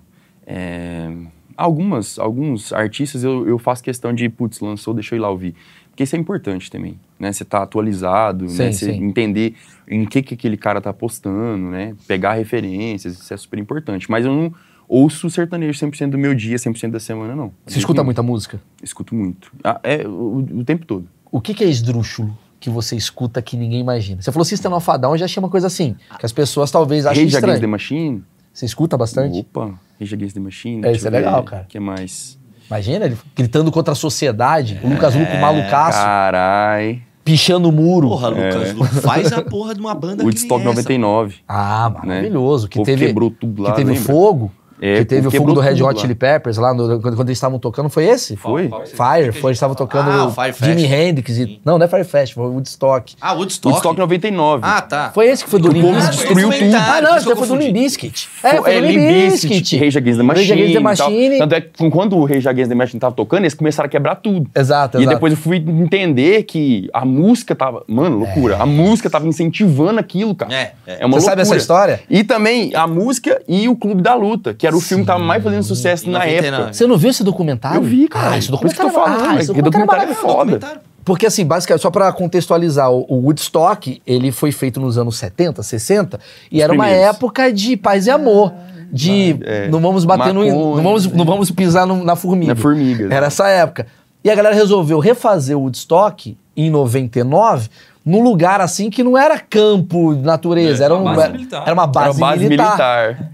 é, 0.45 1.12
algumas, 1.56 2.17
alguns 2.19 2.73
artistas 2.73 3.23
eu, 3.23 3.47
eu 3.47 3.58
faço 3.58 3.84
questão 3.84 4.13
de, 4.13 4.27
putz, 4.30 4.60
lançou, 4.60 4.93
deixa 4.93 5.15
eu 5.15 5.17
ir 5.17 5.21
lá 5.21 5.30
ouvir. 5.30 5.56
Porque 5.89 6.03
isso 6.03 6.15
é 6.15 6.19
importante 6.19 6.69
também, 6.69 6.99
né? 7.19 7.32
Você 7.32 7.43
tá 7.43 7.63
atualizado, 7.63 8.47
Sim, 8.47 8.58
né? 8.63 8.71
Você 8.71 8.86
sim. 8.93 9.03
entender 9.03 9.56
em 9.88 10.06
que, 10.06 10.21
que 10.21 10.36
aquele 10.36 10.56
cara 10.56 10.80
tá 10.80 10.93
postando, 10.93 11.69
né? 11.69 11.95
Pegar 12.08 12.34
referências, 12.34 13.13
isso 13.19 13.34
é 13.34 13.38
super 13.38 13.58
importante. 13.58 14.10
Mas 14.10 14.23
eu 14.23 14.32
não 14.32 14.53
ouço 14.88 15.30
sertanejo 15.30 15.78
100% 15.86 16.10
do 16.12 16.17
meu 16.17 16.34
dia, 16.34 16.56
100% 16.58 16.91
da 16.91 17.00
semana, 17.00 17.36
não. 17.36 17.52
Você 17.65 17.80
escuta 17.80 18.04
muita 18.04 18.23
música? 18.23 18.60
Escuto 18.82 19.13
muito. 19.15 19.52
Ah, 19.63 19.80
é, 19.84 20.08
o, 20.08 20.45
o 20.60 20.63
tempo 20.63 20.86
todo. 20.86 21.08
O 21.32 21.41
que, 21.41 21.54
que 21.54 21.63
é 21.63 21.67
esdrúxulo 21.67 22.38
que 22.60 22.69
você 22.69 22.95
escuta 22.95 23.41
que 23.41 23.56
ninguém 23.58 23.80
imagina? 23.82 24.21
Você 24.21 24.32
falou 24.32 24.45
System 24.45 24.71
of 24.73 24.89
a 24.89 24.97
Down, 24.97 25.13
eu 25.13 25.17
já 25.17 25.26
achei 25.26 25.39
uma 25.41 25.50
coisa 25.50 25.67
assim, 25.67 25.95
que 26.19 26.26
as 26.26 26.32
pessoas 26.32 26.71
talvez 26.71 27.06
achem 27.06 27.23
Rage 27.26 27.36
Against 27.38 27.47
the 27.50 27.54
estranho. 27.54 27.71
Machine. 27.71 28.23
Você 28.54 28.65
escuta 28.65 28.97
bastante? 28.97 29.39
Opa, 29.39 29.80
Rage 30.00 30.15
Against 30.15 30.34
the 30.34 30.39
Machine. 30.39 30.86
É, 30.86 30.91
isso 30.93 31.06
é 31.08 31.12
legal, 31.12 31.41
ver, 31.43 31.50
cara. 31.50 31.63
O 31.63 31.67
que 31.67 31.80
mais? 31.80 32.39
Imagina 32.69 33.06
ele 33.06 33.17
gritando 33.36 33.71
contra 33.71 33.91
a 33.93 33.95
sociedade, 33.95 34.80
o 34.84 34.89
Lucas 34.89 35.15
Luco 35.15 35.38
malucaço, 35.38 36.00
Carai. 36.00 37.02
pichando 37.23 37.69
o 37.69 37.71
muro. 37.71 38.10
Porra, 38.10 38.28
Lucas, 38.30 38.73
Lu, 38.73 38.84
faz 38.86 39.32
a 39.32 39.41
porra 39.41 39.73
de 39.73 39.80
uma 39.80 39.93
banda 39.95 40.23
Woodstock 40.23 40.62
que 40.62 40.67
essa. 40.67 40.76
99. 40.82 41.36
Ah, 41.47 41.93
maravilhoso. 42.04 42.67
Que 42.67 42.78
O 42.78 42.80
povo 42.82 42.86
teve, 42.86 43.06
quebrou 43.08 43.30
tudo 43.32 43.62
lá, 43.62 43.69
que 43.71 43.78
teve 43.78 43.91
o 43.91 43.93
lembra? 43.93 44.06
fogo. 44.13 44.52
É, 44.82 45.00
que 45.00 45.06
teve 45.06 45.26
o 45.28 45.30
o 45.30 45.32
fogo 45.32 45.54
do 45.54 45.60
Red 45.60 45.74
Hot 45.82 45.96
lá. 45.96 45.96
Chili 45.96 46.13
Peppers 46.16 46.58
lá, 46.58 46.74
no- 46.74 47.00
quando, 47.02 47.16
quando 47.16 47.30
eles 47.30 47.38
estavam 47.38 47.58
tocando. 47.60 47.90
Foi 47.90 48.04
esse? 48.06 48.36
Foi? 48.36 48.70
Fire, 48.86 49.32
foi, 49.32 49.50
eles 49.52 49.58
estavam 49.58 49.76
tocando 49.76 50.10
Ah, 50.12 50.26
o 50.28 50.32
Fire 50.32 50.54
Jimi 50.54 50.82
Fest. 50.88 50.94
Hendrix. 50.94 51.38
E, 51.38 51.60
não, 51.66 51.78
não 51.78 51.86
é 51.86 51.88
Fire 51.88 52.04
Fest, 52.04 52.34
foi 52.34 52.46
o 52.46 52.52
Woodstock. 52.54 53.16
Ah, 53.20 53.34
Woodstock. 53.34 53.70
Woodstock 53.74 53.98
99. 54.00 54.62
Ah, 54.63 54.82
tá. 54.82 55.12
Foi 55.13 55.28
esse 55.28 55.44
que 55.44 55.50
foi 55.50 55.60
do 55.60 55.70
O 55.70 55.72
Limp 55.72 55.84
povo 55.86 55.96
Bizkit? 55.96 56.16
destruiu 56.18 56.50
tudo. 56.52 56.76
Ah, 56.76 57.02
não, 57.02 57.18
esse 57.18 57.36
foi 57.36 57.48
do. 57.48 57.56
Limp 57.56 57.74
Bizkit. 57.74 58.30
É, 58.44 58.56
foi 58.62 58.76
é, 58.76 58.82
do 58.82 58.88
Limp 58.88 59.32
Bizkit. 59.32 59.78
Rage 59.78 59.98
Against 59.98 60.18
the 60.18 60.24
Machine. 60.24 60.48
Rage 60.48 60.54
Against 60.54 60.74
the 60.74 60.80
e. 60.80 60.84
Machine. 60.84 61.38
Tanto 61.40 61.56
é 61.56 61.62
que 61.62 61.90
quando 61.90 62.18
o 62.18 62.26
Rage 62.26 62.48
Against 62.48 62.70
the 62.70 62.76
Machine 62.76 63.00
tava 63.00 63.16
tocando, 63.16 63.42
eles 63.44 63.54
começaram 63.54 63.88
a 63.88 63.90
quebrar 63.90 64.16
tudo. 64.16 64.48
Exato, 64.56 64.98
E 64.98 65.02
exato. 65.02 65.16
depois 65.16 65.34
eu 65.34 65.38
fui 65.40 65.58
entender 65.58 66.44
que 66.44 66.90
a 66.94 67.04
música 67.04 67.56
tava. 67.56 67.84
Mano, 67.88 68.18
loucura. 68.20 68.58
A 68.62 68.66
música 68.66 69.10
tava 69.10 69.28
incentivando 69.28 70.00
aquilo, 70.00 70.36
cara. 70.36 70.54
É, 70.54 70.74
é. 70.86 71.06
uma 71.06 71.20
Você 71.20 71.26
sabe 71.26 71.42
essa 71.42 71.56
história? 71.56 72.00
E 72.10 72.24
também 72.24 72.76
a 72.76 72.86
música 72.86 73.42
e 73.48 73.68
o 73.68 73.76
Clube 73.76 74.02
da 74.02 74.13
Luta, 74.13 74.54
que 74.54 74.66
era 74.67 74.77
o 74.77 74.82
filme 74.82 75.03
que 75.03 75.08
tava 75.08 75.19
mais 75.23 75.43
fazendo 75.43 75.63
sucesso 75.63 76.10
na 76.10 76.19
99. 76.19 76.47
época. 76.56 76.73
Você 76.73 76.88
não 76.88 76.97
viu 76.97 77.10
esse 77.10 77.23
documentário? 77.23 77.77
Eu 77.77 77.84
vi, 77.84 78.08
cara. 78.08 78.32
Ah, 78.32 78.38
esse 78.38 78.49
Por 78.51 78.65
isso 78.67 78.75
que 78.75 78.82
eu 78.82 78.86
documentário, 78.88 78.91
tô 78.91 79.17
falando, 79.19 79.38
ah, 79.38 79.39
esse 79.41 79.51
é 79.51 79.53
documentário 79.62 79.63
documentário 79.63 80.03
é 80.03 80.15
maravilhoso. 80.23 80.67
foda. 80.67 80.82
Porque 81.06 81.25
assim, 81.25 81.45
basicamente, 81.45 81.82
só 81.82 81.89
pra 81.89 82.12
contextualizar, 82.12 82.91
o, 82.91 83.06
Woodstock, 83.23 84.01
ele 84.06 84.32
foi 84.32 84.51
feito 84.51 84.80
nos 84.80 84.97
anos 84.97 85.17
70, 85.17 85.63
60, 85.63 86.19
e 86.51 86.58
Os 86.58 86.62
era 86.63 86.73
uma 86.73 86.84
primeiros. 86.84 87.15
época 87.15 87.51
de 87.53 87.77
paz 87.77 88.08
e 88.08 88.12
amor. 88.12 88.51
De 88.91 89.38
É. 89.43 89.67
não 89.69 89.80
vamos 89.82 90.06
bater 90.06 90.34
no. 90.34 90.41
Maconha, 90.45 90.53
Não 90.53 90.84
vamos, 90.84 91.08
não 91.12 91.25
vamos 91.25 91.51
pisar 91.51 91.86
no- 91.86 92.03
na 92.03 92.15
formiga. 92.15 92.53
Na 92.53 92.60
formiga. 92.62 93.13
Era 93.13 93.27
essa 93.27 93.47
época. 93.47 93.88
E 94.23 94.30
a 94.30 94.36
galera 94.36 94.56
resolveu 94.56 94.99
refazer 94.99 95.58
o 95.58 95.62
Woodstock 95.62 96.38
em 96.56 96.69
99 96.69 97.69
num 98.06 98.21
lugar 98.23 98.62
assim 98.62 98.89
que 98.89 99.03
não 99.03 99.17
era 99.17 99.38
campo, 99.39 100.13
natureza, 100.15 100.84
É, 100.84 100.86
era, 100.86 100.95
uma 100.95 101.12
um- 101.12 101.15
base 101.15 101.32
militar. 101.34 101.63
era 101.65 101.73
uma 101.73 101.84
Era 101.84 101.91
base, 101.91 102.17
uma 102.21 102.27
base 102.30 102.43
militar. 102.43 103.08
militar. 103.17 103.32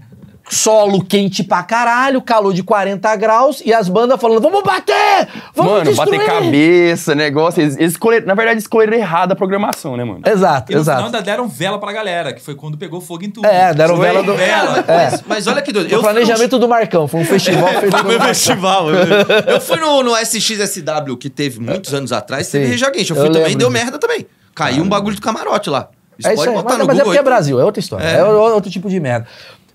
Solo 0.50 1.02
quente 1.02 1.42
pra 1.42 1.62
caralho, 1.62 2.20
calor 2.20 2.52
de 2.52 2.62
40 2.62 3.16
graus 3.16 3.62
e 3.64 3.72
as 3.72 3.88
bandas 3.88 4.20
falando: 4.20 4.42
vamos 4.42 4.62
bater! 4.62 5.26
Vamos 5.54 5.72
mano, 5.72 5.84
destruir! 5.86 6.18
bater 6.18 6.26
cabeça, 6.26 7.14
negócio. 7.14 7.62
Eles, 7.62 7.76
eles 7.78 7.92
escolheram, 7.92 8.26
na 8.26 8.34
verdade, 8.34 8.58
escolheram 8.60 8.92
errado 8.94 9.32
a 9.32 9.36
programação, 9.36 9.96
né, 9.96 10.04
mano? 10.04 10.20
Exato, 10.26 10.70
E 10.70 10.74
no 10.74 10.82
exato. 10.82 11.06
final 11.06 11.22
deram 11.22 11.48
vela 11.48 11.78
pra 11.80 11.92
galera, 11.92 12.32
que 12.34 12.42
foi 12.42 12.54
quando 12.54 12.76
pegou 12.76 13.00
fogo 13.00 13.24
em 13.24 13.30
tudo. 13.30 13.46
É, 13.46 13.72
deram 13.72 13.96
Foi 13.96 14.06
vela 14.06 14.22
do. 14.22 14.34
vela. 14.34 14.82
Cara, 14.82 15.10
mas, 15.10 15.22
mas 15.26 15.46
olha 15.46 15.62
que 15.62 15.72
doido. 15.72 15.96
O 15.96 16.00
planejamento 16.00 16.58
do 16.58 16.68
Marcão, 16.68 17.08
foi 17.08 17.20
um 17.20 17.24
festival 17.24 17.68
feito 17.80 17.96
Foi 17.96 18.02
Marcão. 18.18 18.26
festival. 18.28 18.90
Eu, 18.94 19.54
eu 19.54 19.60
fui 19.60 19.76
no, 19.78 20.02
no 20.02 20.14
SXSW, 20.16 21.16
que 21.18 21.30
teve 21.30 21.58
muitos 21.58 21.92
anos 21.94 22.12
atrás, 22.12 22.50
teve 22.50 22.66
Sim. 22.66 22.70
Rage 22.72 22.84
Against. 22.84 23.10
Eu 23.10 23.16
Eu 23.16 23.22
fui 23.22 23.28
também 23.30 23.42
lembro 23.44 23.52
e 23.52 23.56
deu 23.58 23.70
merda 23.70 23.98
também. 23.98 24.26
Caiu 24.54 24.82
um 24.84 24.88
bagulho 24.88 25.16
do 25.16 25.22
camarote 25.22 25.70
lá. 25.70 25.88
Isso 26.18 26.28
É 26.28 26.34
isso 26.34 26.44
pode 26.44 26.48
aí, 26.50 26.62
botar 26.62 26.68
mas, 26.70 26.78
no 26.78 26.86
mas 26.86 26.98
é 26.98 27.02
porque 27.04 27.18
é. 27.18 27.22
Brasil, 27.22 27.58
é 27.60 27.64
outra 27.64 27.80
história. 27.80 28.04
É, 28.04 28.18
É. 28.18 28.24
outro 28.24 28.70
tipo 28.70 28.88
de 28.88 29.00
merda. 29.00 29.26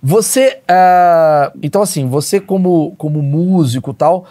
Você. 0.02 0.60
ah, 0.68 1.52
então, 1.62 1.82
assim, 1.82 2.08
você 2.08 2.40
como, 2.40 2.96
como 2.98 3.22
músico 3.22 3.92
e 3.92 3.94
tal, 3.94 4.26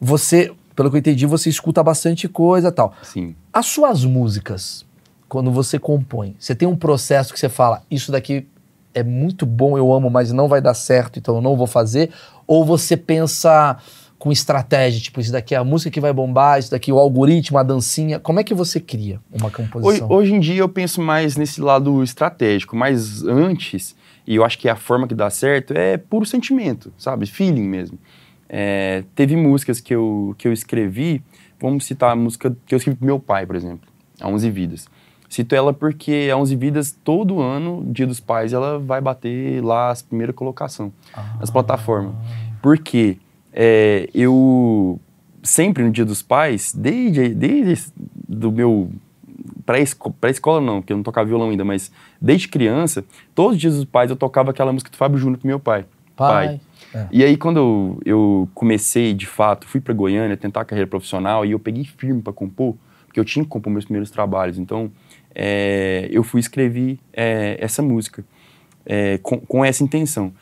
você, 0.00 0.52
pelo 0.74 0.90
que 0.90 0.96
eu 0.96 1.00
entendi, 1.00 1.26
você 1.26 1.48
escuta 1.48 1.82
bastante 1.82 2.28
coisa 2.28 2.68
e 2.68 2.72
tal. 2.72 2.92
Sim. 3.02 3.34
As 3.52 3.66
suas 3.66 4.04
músicas, 4.04 4.84
quando 5.28 5.50
você 5.50 5.78
compõe, 5.78 6.34
você 6.38 6.54
tem 6.54 6.66
um 6.66 6.76
processo 6.76 7.32
que 7.32 7.38
você 7.38 7.48
fala, 7.48 7.82
isso 7.90 8.10
daqui 8.10 8.46
é 8.94 9.02
muito 9.02 9.46
bom, 9.46 9.78
eu 9.78 9.92
amo, 9.92 10.10
mas 10.10 10.32
não 10.32 10.48
vai 10.48 10.60
dar 10.60 10.74
certo, 10.74 11.18
então 11.18 11.36
eu 11.36 11.40
não 11.40 11.56
vou 11.56 11.66
fazer? 11.66 12.10
Ou 12.46 12.64
você 12.64 12.96
pensa 12.96 13.78
com 14.18 14.30
estratégia, 14.30 15.00
tipo, 15.00 15.20
isso 15.20 15.32
daqui 15.32 15.54
é 15.54 15.58
a 15.58 15.64
música 15.64 15.90
que 15.90 16.00
vai 16.00 16.12
bombar, 16.12 16.58
isso 16.58 16.70
daqui 16.70 16.90
é 16.90 16.94
o 16.94 16.98
algoritmo, 16.98 17.58
a 17.58 17.62
dancinha. 17.62 18.20
Como 18.20 18.38
é 18.38 18.44
que 18.44 18.54
você 18.54 18.78
cria 18.78 19.18
uma 19.32 19.46
Hoje, 19.46 19.56
composição? 19.56 20.10
hoje 20.10 20.34
em 20.34 20.38
dia 20.40 20.60
eu 20.60 20.68
penso 20.68 21.00
mais 21.00 21.36
nesse 21.36 21.60
lado 21.60 22.02
estratégico, 22.04 22.76
mas 22.76 23.24
antes, 23.24 23.96
e 24.26 24.36
eu 24.36 24.44
acho 24.44 24.58
que 24.58 24.68
a 24.68 24.76
forma 24.76 25.06
que 25.06 25.14
dá 25.14 25.30
certo, 25.30 25.72
é 25.72 25.96
puro 25.96 26.24
sentimento, 26.24 26.92
sabe? 26.96 27.26
Feeling 27.26 27.64
mesmo. 27.64 27.98
É, 28.48 29.04
teve 29.14 29.36
músicas 29.36 29.80
que 29.80 29.94
eu, 29.94 30.34
que 30.38 30.46
eu 30.46 30.52
escrevi, 30.52 31.22
vamos 31.60 31.84
citar 31.84 32.12
a 32.12 32.16
música 32.16 32.54
que 32.66 32.74
eu 32.74 32.76
escrevi 32.76 32.98
pro 32.98 33.06
meu 33.06 33.18
pai, 33.18 33.46
por 33.46 33.56
exemplo, 33.56 33.88
a 34.20 34.28
11 34.28 34.50
Vidas. 34.50 34.88
Cito 35.28 35.54
ela 35.54 35.72
porque 35.72 36.28
a 36.30 36.36
11 36.36 36.56
Vidas, 36.56 36.98
todo 37.02 37.40
ano, 37.40 37.82
Dia 37.90 38.06
dos 38.06 38.20
Pais, 38.20 38.52
ela 38.52 38.78
vai 38.78 39.00
bater 39.00 39.64
lá 39.64 39.90
as 39.90 40.02
primeiras 40.02 40.36
colocação 40.36 40.92
nas 41.40 41.50
plataformas. 41.50 42.14
Por 42.60 42.76
quê? 42.78 43.16
É, 43.50 44.10
eu 44.14 45.00
sempre 45.42 45.82
no 45.82 45.90
Dia 45.90 46.04
dos 46.04 46.20
Pais, 46.20 46.74
desde, 46.74 47.30
desde 47.30 47.90
do 48.28 48.52
meu 48.52 48.90
pré-escola, 49.64 50.60
não, 50.60 50.80
porque 50.80 50.92
eu 50.92 50.96
não 50.96 51.04
tocava 51.04 51.28
violão 51.28 51.50
ainda, 51.50 51.64
mas 51.64 51.90
desde 52.20 52.48
criança, 52.48 53.04
todos 53.34 53.54
os 53.54 53.60
dias 53.60 53.76
dos 53.76 53.84
pais 53.84 54.10
eu 54.10 54.16
tocava 54.16 54.50
aquela 54.50 54.72
música 54.72 54.90
do 54.90 54.96
Fábio 54.96 55.18
Júnior 55.18 55.38
pro 55.38 55.46
meu 55.46 55.60
pai. 55.60 55.84
Pai. 56.16 56.60
É. 56.94 57.06
E 57.10 57.24
aí 57.24 57.36
quando 57.36 57.56
eu, 57.56 58.00
eu 58.04 58.48
comecei, 58.54 59.14
de 59.14 59.26
fato, 59.26 59.66
fui 59.66 59.80
pra 59.80 59.94
Goiânia 59.94 60.36
tentar 60.36 60.60
a 60.60 60.64
carreira 60.64 60.88
profissional 60.88 61.44
e 61.44 61.52
eu 61.52 61.58
peguei 61.58 61.84
firme 61.84 62.20
pra 62.20 62.32
compor, 62.32 62.76
porque 63.06 63.18
eu 63.18 63.24
tinha 63.24 63.44
que 63.44 63.48
compor 63.48 63.72
meus 63.72 63.84
primeiros 63.84 64.10
trabalhos, 64.10 64.58
então 64.58 64.90
é, 65.34 66.08
eu 66.10 66.22
fui 66.22 66.40
escrever 66.40 66.98
é, 67.12 67.56
essa 67.60 67.82
música 67.82 68.24
é, 68.84 69.18
com, 69.18 69.40
com 69.40 69.64
essa 69.64 69.82
intenção. 69.82 70.32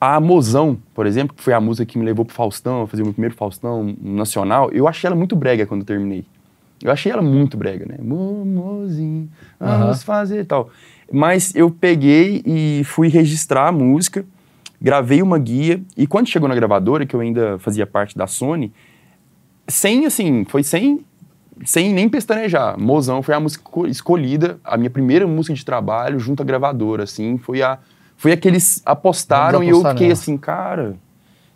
A 0.00 0.18
Mozão, 0.18 0.78
por 0.94 1.06
exemplo, 1.06 1.36
que 1.36 1.42
foi 1.42 1.52
a 1.52 1.60
música 1.60 1.84
que 1.84 1.98
me 1.98 2.04
levou 2.04 2.24
pro 2.24 2.34
Faustão, 2.34 2.82
a 2.82 2.86
fazer 2.86 3.02
o 3.02 3.06
meu 3.06 3.12
primeiro 3.12 3.34
Faustão 3.34 3.94
nacional, 4.00 4.70
eu 4.72 4.88
achei 4.88 5.06
ela 5.06 5.16
muito 5.16 5.36
brega 5.36 5.66
quando 5.66 5.82
eu 5.82 5.86
terminei. 5.86 6.24
Eu 6.82 6.90
achei 6.90 7.12
ela 7.12 7.22
muito 7.22 7.56
brega, 7.56 7.84
né? 7.86 7.96
Mo- 8.00 8.44
Mozinho, 8.44 9.28
vamos 9.58 10.02
fazer 10.02 10.40
e 10.40 10.44
tal. 10.44 10.70
Mas 11.12 11.54
eu 11.54 11.70
peguei 11.70 12.42
e 12.46 12.82
fui 12.84 13.08
registrar 13.08 13.68
a 13.68 13.72
música, 13.72 14.24
gravei 14.80 15.20
uma 15.22 15.38
guia, 15.38 15.82
e 15.96 16.06
quando 16.06 16.28
chegou 16.28 16.48
na 16.48 16.54
gravadora, 16.54 17.04
que 17.04 17.14
eu 17.14 17.20
ainda 17.20 17.58
fazia 17.58 17.86
parte 17.86 18.16
da 18.16 18.26
Sony, 18.26 18.72
sem, 19.68 20.06
assim, 20.06 20.44
foi 20.44 20.62
sem, 20.62 21.04
sem 21.64 21.92
nem 21.92 22.08
pestanejar. 22.08 22.78
Mozão 22.80 23.22
foi 23.22 23.34
a 23.34 23.40
música 23.40 23.62
esco- 23.64 23.86
escolhida, 23.86 24.58
a 24.64 24.76
minha 24.76 24.90
primeira 24.90 25.26
música 25.26 25.54
de 25.54 25.64
trabalho 25.64 26.18
junto 26.18 26.42
à 26.42 26.46
gravadora, 26.46 27.04
assim, 27.04 27.38
foi 27.38 27.62
a... 27.62 27.78
Foi 28.16 28.32
a 28.32 28.36
que 28.36 28.46
eles 28.46 28.82
apostaram 28.84 29.62
e 29.64 29.68
eu 29.70 29.78
fiquei 29.78 30.08
nela. 30.08 30.12
assim, 30.12 30.36
cara, 30.36 30.94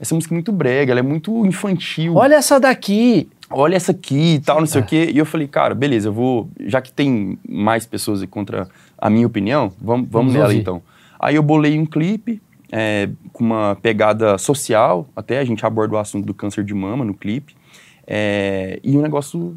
essa 0.01 0.15
música 0.15 0.35
é 0.35 0.37
muito 0.37 0.53
brega, 0.53 0.93
ela 0.93 1.01
é 1.01 1.03
muito 1.03 1.45
infantil 1.47 2.15
Olha 2.17 2.35
essa 2.37 2.59
daqui. 2.59 3.29
olha 3.51 3.77
essa 3.77 3.93
aqui 3.93 4.35
e 4.35 4.41
tal, 4.41 4.59
não 4.61 4.67
sei 4.67 4.81
o 4.81 4.85
quê. 4.85 5.11
E 5.13 5.19
eu 5.19 5.25
falei, 5.27 5.47
cara, 5.49 5.75
beleza, 5.75 6.09
eu 6.09 6.13
vou. 6.13 6.49
Já 6.67 6.81
que 6.83 6.93
tem 6.93 7.39
mais 7.49 7.87
pessoas 7.87 8.25
contra 8.27 8.69
a 8.99 9.09
minha 9.09 9.27
opinião, 9.27 9.73
vamos, 9.81 10.09
vamos 10.09 10.11
Vamos 10.11 10.33
nela 10.35 10.47
ouvir. 10.47 10.59
então. 10.61 10.83
Aí 11.21 11.37
eu 11.37 11.43
bolei 11.43 11.79
um 11.79 11.87
clipe 11.87 12.41
é, 12.73 13.09
com 13.33 13.45
uma 13.45 13.77
pegada 13.81 14.37
social, 14.37 15.09
até 15.15 15.39
a 15.39 15.45
gente 15.45 15.65
aborda 15.65 15.95
o 15.95 15.99
assunto 15.99 16.27
do 16.27 16.35
câncer 16.35 16.65
de 16.65 16.75
mama 16.75 17.05
no 17.05 17.15
clipe. 17.15 17.55
é, 18.07 18.79
e 18.83 18.97
o 18.97 19.01
negócio 19.03 19.57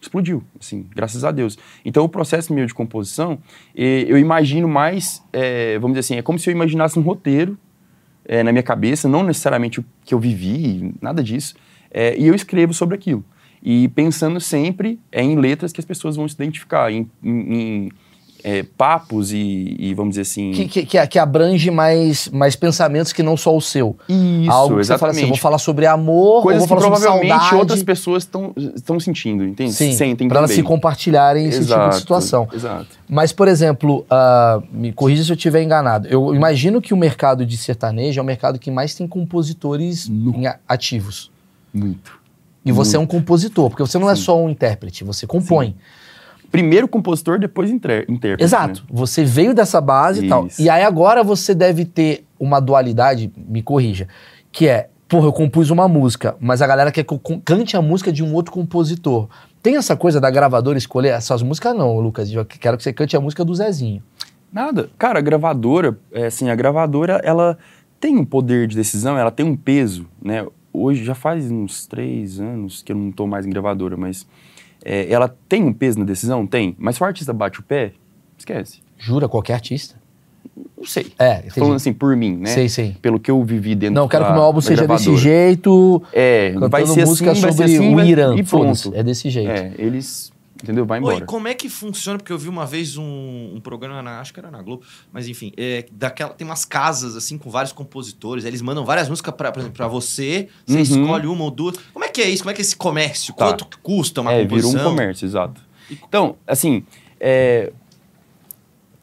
explodiu, 0.00 0.42
assim, 0.60 0.86
graças 0.94 1.24
a 1.24 1.30
Deus. 1.32 1.58
Então 1.84 2.04
o 2.04 2.08
processo 2.08 2.52
meu 2.54 2.64
de 2.66 2.72
composição, 2.74 3.38
eu 3.74 4.16
imagino 4.18 4.68
mais, 4.68 5.22
eh, 5.32 5.78
vamos 5.80 5.96
dizer 5.96 6.00
assim, 6.14 6.18
é 6.18 6.22
como 6.22 6.38
se 6.38 6.48
eu 6.48 6.52
imaginasse 6.52 6.96
um 6.98 7.02
roteiro 7.02 7.58
eh, 8.28 8.42
na 8.42 8.52
minha 8.52 8.62
cabeça, 8.62 9.08
não 9.08 9.22
necessariamente 9.22 9.80
o 9.80 9.84
que 10.04 10.14
eu 10.14 10.18
vivi, 10.18 10.94
nada 11.00 11.22
disso, 11.22 11.54
eh, 11.90 12.16
e 12.18 12.26
eu 12.26 12.34
escrevo 12.34 12.72
sobre 12.74 12.94
aquilo. 12.94 13.24
E 13.62 13.88
pensando 13.88 14.40
sempre 14.40 14.98
eh, 15.10 15.22
em 15.22 15.36
letras 15.36 15.72
que 15.72 15.80
as 15.80 15.84
pessoas 15.86 16.16
vão 16.16 16.28
se 16.28 16.34
identificar, 16.34 16.92
em, 16.92 17.10
em- 17.22 17.54
em, 17.54 17.88
é, 18.48 18.62
papos 18.62 19.32
e, 19.32 19.74
e, 19.76 19.92
vamos 19.92 20.10
dizer 20.10 20.20
assim. 20.22 20.52
Que, 20.52 20.68
que, 20.68 20.86
que, 20.86 21.06
que 21.08 21.18
abrange 21.18 21.68
mais, 21.68 22.28
mais 22.28 22.54
pensamentos 22.54 23.12
que 23.12 23.20
não 23.20 23.36
só 23.36 23.56
o 23.56 23.60
seu. 23.60 23.96
Isso, 24.08 24.48
Algo 24.48 24.76
que 24.76 24.84
você 24.84 24.96
fala 24.96 25.10
exatamente. 25.10 25.18
assim, 25.18 25.26
vou 25.26 25.36
falar 25.36 25.58
sobre 25.58 25.84
amor, 25.84 26.44
Coisas 26.44 26.62
ou 26.62 26.68
vou 26.68 26.76
que 26.76 26.84
falar 26.84 26.96
sobre 26.96 27.08
provavelmente 27.08 27.54
outras 27.56 27.82
pessoas 27.82 28.22
estão 28.76 29.00
sentindo, 29.00 29.42
entende? 29.42 29.72
Sim, 29.72 29.92
Sentem 29.94 30.28
pra 30.28 30.38
elas 30.38 30.52
se 30.52 30.62
compartilharem 30.62 31.48
esse 31.48 31.58
tipo 31.58 31.66
de 31.66 31.72
Exato, 31.72 31.96
situação. 31.96 32.48
Exato. 32.52 32.86
Mas, 33.08 33.32
por 33.32 33.48
exemplo, 33.48 34.06
ah, 34.08 34.62
me 34.70 34.92
corrija 34.92 35.24
se 35.24 35.32
eu 35.32 35.36
estiver 35.36 35.64
enganado. 35.64 36.06
Eu 36.06 36.32
imagino 36.32 36.80
que 36.80 36.94
o 36.94 36.96
mercado 36.96 37.44
de 37.44 37.56
sertanejo 37.56 38.20
é 38.20 38.22
o 38.22 38.26
mercado 38.26 38.60
que 38.60 38.70
mais 38.70 38.94
tem 38.94 39.08
compositores 39.08 40.08
ativos. 40.68 41.32
Muito. 41.74 42.12
E 42.64 42.70
você 42.70 42.96
é 42.96 43.00
um 43.00 43.06
compositor, 43.06 43.70
porque 43.70 43.82
você 43.82 43.98
não 43.98 44.08
é 44.08 44.14
só 44.14 44.40
um 44.40 44.48
intérprete, 44.48 45.02
você 45.02 45.26
compõe. 45.26 45.74
Primeiro 46.56 46.88
compositor, 46.88 47.38
depois 47.38 47.70
intérprete. 47.70 48.42
Exato. 48.42 48.80
né? 48.80 48.88
Você 48.90 49.24
veio 49.24 49.52
dessa 49.52 49.80
base 49.80 50.24
e 50.24 50.28
tal. 50.28 50.48
E 50.58 50.70
aí 50.70 50.82
agora 50.82 51.22
você 51.22 51.54
deve 51.54 51.84
ter 51.84 52.24
uma 52.40 52.60
dualidade, 52.60 53.30
me 53.36 53.62
corrija, 53.62 54.08
que 54.50 54.66
é, 54.66 54.88
porra, 55.06 55.26
eu 55.26 55.32
compus 55.32 55.70
uma 55.70 55.86
música, 55.86 56.34
mas 56.40 56.62
a 56.62 56.66
galera 56.66 56.90
quer 56.90 57.04
que 57.04 57.12
eu 57.12 57.20
cante 57.44 57.76
a 57.76 57.82
música 57.82 58.10
de 58.10 58.24
um 58.24 58.32
outro 58.32 58.52
compositor. 58.52 59.28
Tem 59.62 59.76
essa 59.76 59.94
coisa 59.96 60.18
da 60.18 60.30
gravadora 60.30 60.78
escolher 60.78 61.08
essas 61.08 61.42
músicas? 61.42 61.76
Não, 61.76 61.98
Lucas. 61.98 62.32
Eu 62.32 62.44
quero 62.44 62.76
que 62.76 62.82
você 62.82 62.92
cante 62.92 63.16
a 63.16 63.20
música 63.20 63.44
do 63.44 63.54
Zezinho. 63.54 64.02
Nada. 64.50 64.88
Cara, 64.96 65.18
a 65.18 65.22
gravadora, 65.22 65.98
é, 66.10 66.26
assim, 66.26 66.48
a 66.48 66.54
gravadora, 66.54 67.20
ela 67.22 67.58
tem 68.00 68.16
um 68.16 68.24
poder 68.24 68.66
de 68.66 68.76
decisão, 68.76 69.18
ela 69.18 69.30
tem 69.30 69.44
um 69.44 69.56
peso, 69.56 70.06
né? 70.22 70.46
Hoje, 70.72 71.04
já 71.04 71.14
faz 71.14 71.50
uns 71.50 71.86
três 71.86 72.40
anos 72.40 72.82
que 72.82 72.92
eu 72.92 72.96
não 72.96 73.12
tô 73.12 73.26
mais 73.26 73.44
em 73.44 73.50
gravadora, 73.50 73.96
mas 73.96 74.26
é, 74.88 75.12
ela 75.12 75.34
tem 75.48 75.64
um 75.64 75.72
peso 75.72 75.98
na 75.98 76.04
decisão? 76.04 76.46
Tem. 76.46 76.76
Mas 76.78 76.94
se 76.94 77.02
o 77.02 77.06
artista 77.06 77.32
bate 77.32 77.58
o 77.58 77.62
pé, 77.64 77.92
esquece. 78.38 78.78
Jura, 78.96 79.28
qualquer 79.28 79.54
artista? 79.54 79.96
Não 80.78 80.84
sei. 80.86 81.12
É, 81.18 81.38
entendi. 81.38 81.50
Falando 81.50 81.74
assim, 81.74 81.92
por 81.92 82.14
mim, 82.16 82.36
né? 82.36 82.50
Sei, 82.50 82.68
sei. 82.68 82.96
Pelo 83.02 83.18
que 83.18 83.28
eu 83.30 83.42
vivi 83.42 83.74
dentro 83.74 83.96
Não, 83.96 84.06
quero 84.06 84.22
da, 84.22 84.28
que 84.28 84.32
o 84.32 84.36
meu 84.36 84.44
álbum 84.44 84.60
seja 84.60 84.86
desse 84.86 85.04
gravadora. 85.06 85.18
jeito. 85.18 86.02
É, 86.12 86.52
vai 86.70 86.86
ser 86.86 87.04
música 87.04 87.32
assim, 87.32 87.40
vai 87.40 87.52
ser 87.52 87.68
sobre 87.68 87.74
assim, 87.74 87.94
o 87.94 88.00
Irã. 88.00 88.36
e 88.36 88.42
pronto. 88.44 88.92
É 88.94 89.02
desse 89.02 89.28
jeito. 89.28 89.50
É, 89.50 89.72
eles, 89.76 90.32
entendeu? 90.62 90.84
Vai 90.86 90.98
Oi, 91.00 91.04
embora. 91.06 91.26
como 91.26 91.48
é 91.48 91.54
que 91.54 91.68
funciona? 91.68 92.18
Porque 92.18 92.32
eu 92.32 92.38
vi 92.38 92.48
uma 92.48 92.64
vez 92.66 92.96
um, 92.96 93.52
um 93.54 93.60
programa, 93.60 94.02
na, 94.02 94.20
acho 94.20 94.32
que 94.32 94.40
era 94.40 94.50
na 94.50 94.60
Globo, 94.62 94.82
mas 95.12 95.28
enfim, 95.28 95.52
é, 95.56 95.86
daquela, 95.92 96.32
tem 96.32 96.46
umas 96.46 96.64
casas 96.64 97.16
assim 97.16 97.36
com 97.38 97.50
vários 97.50 97.72
compositores, 97.72 98.44
eles 98.44 98.60
mandam 98.62 98.84
várias 98.84 99.08
músicas 99.08 99.34
pra, 99.34 99.52
por 99.52 99.60
exemplo, 99.60 99.76
pra 99.76 99.88
você, 99.88 100.48
você 100.66 100.76
Uhum. 100.76 100.82
escolhe 100.82 101.26
uma 101.26 101.44
ou 101.44 101.50
duas. 101.50 101.76
Como 101.92 102.04
é 102.04 102.08
que 102.08 102.20
é 102.20 102.28
isso? 102.28 102.42
Como 102.42 102.50
é 102.50 102.54
que 102.54 102.60
é 102.60 102.64
esse 102.64 102.76
comércio? 102.76 103.34
Tá. 103.34 103.46
Quanto 103.48 103.78
custa 103.82 104.20
uma 104.20 104.32
é, 104.32 104.44
virou 104.44 104.48
composição? 104.62 104.80
um 104.80 104.84
comércio, 104.96 105.24
exato. 105.26 105.60
Então, 105.90 106.36
assim, 106.46 106.84
é, 107.20 107.72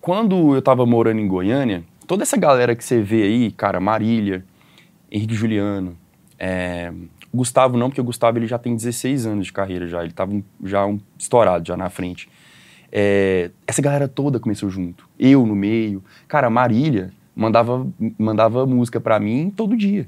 quando 0.02 0.56
eu 0.56 0.62
tava 0.62 0.86
morando 0.86 1.20
em 1.20 1.28
Goiânia, 1.28 1.84
toda 2.08 2.24
essa 2.24 2.36
galera 2.38 2.76
que 2.76 2.84
você 2.84 3.02
vê 3.02 3.24
aí, 3.24 3.52
cara, 3.52 3.80
Marília, 3.80 4.44
Henrique 5.12 5.34
Juliano, 5.36 5.98
é, 6.38 6.92
Gustavo 7.34 7.78
não, 7.78 7.89
porque 7.89 8.02
o 8.02 8.04
Gustavo 8.04 8.38
ele 8.38 8.48
já 8.48 8.58
tem 8.60 8.76
16 8.76 9.26
anos 9.26 9.48
de 9.48 9.54
carreira 9.54 9.88
já, 9.88 10.04
ele 10.04 10.13
tava 10.13 10.34
um- 10.34 10.43
já 10.63 10.86
um, 10.86 11.00
estourado 11.17 11.67
já 11.67 11.76
na 11.76 11.89
frente. 11.89 12.30
É, 12.91 13.50
essa 13.65 13.82
galera 13.82 14.08
toda 14.08 14.39
começou 14.39 14.69
junto, 14.69 15.08
eu 15.19 15.46
no 15.46 15.56
meio. 15.56 16.04
Cara, 16.28 16.50
Marília 16.50 17.12
mandava, 17.36 17.88
mandava 18.19 18.65
música 18.67 19.02
pra 19.02 19.19
mim 19.19 19.52
todo 19.56 19.76
dia. 19.76 20.06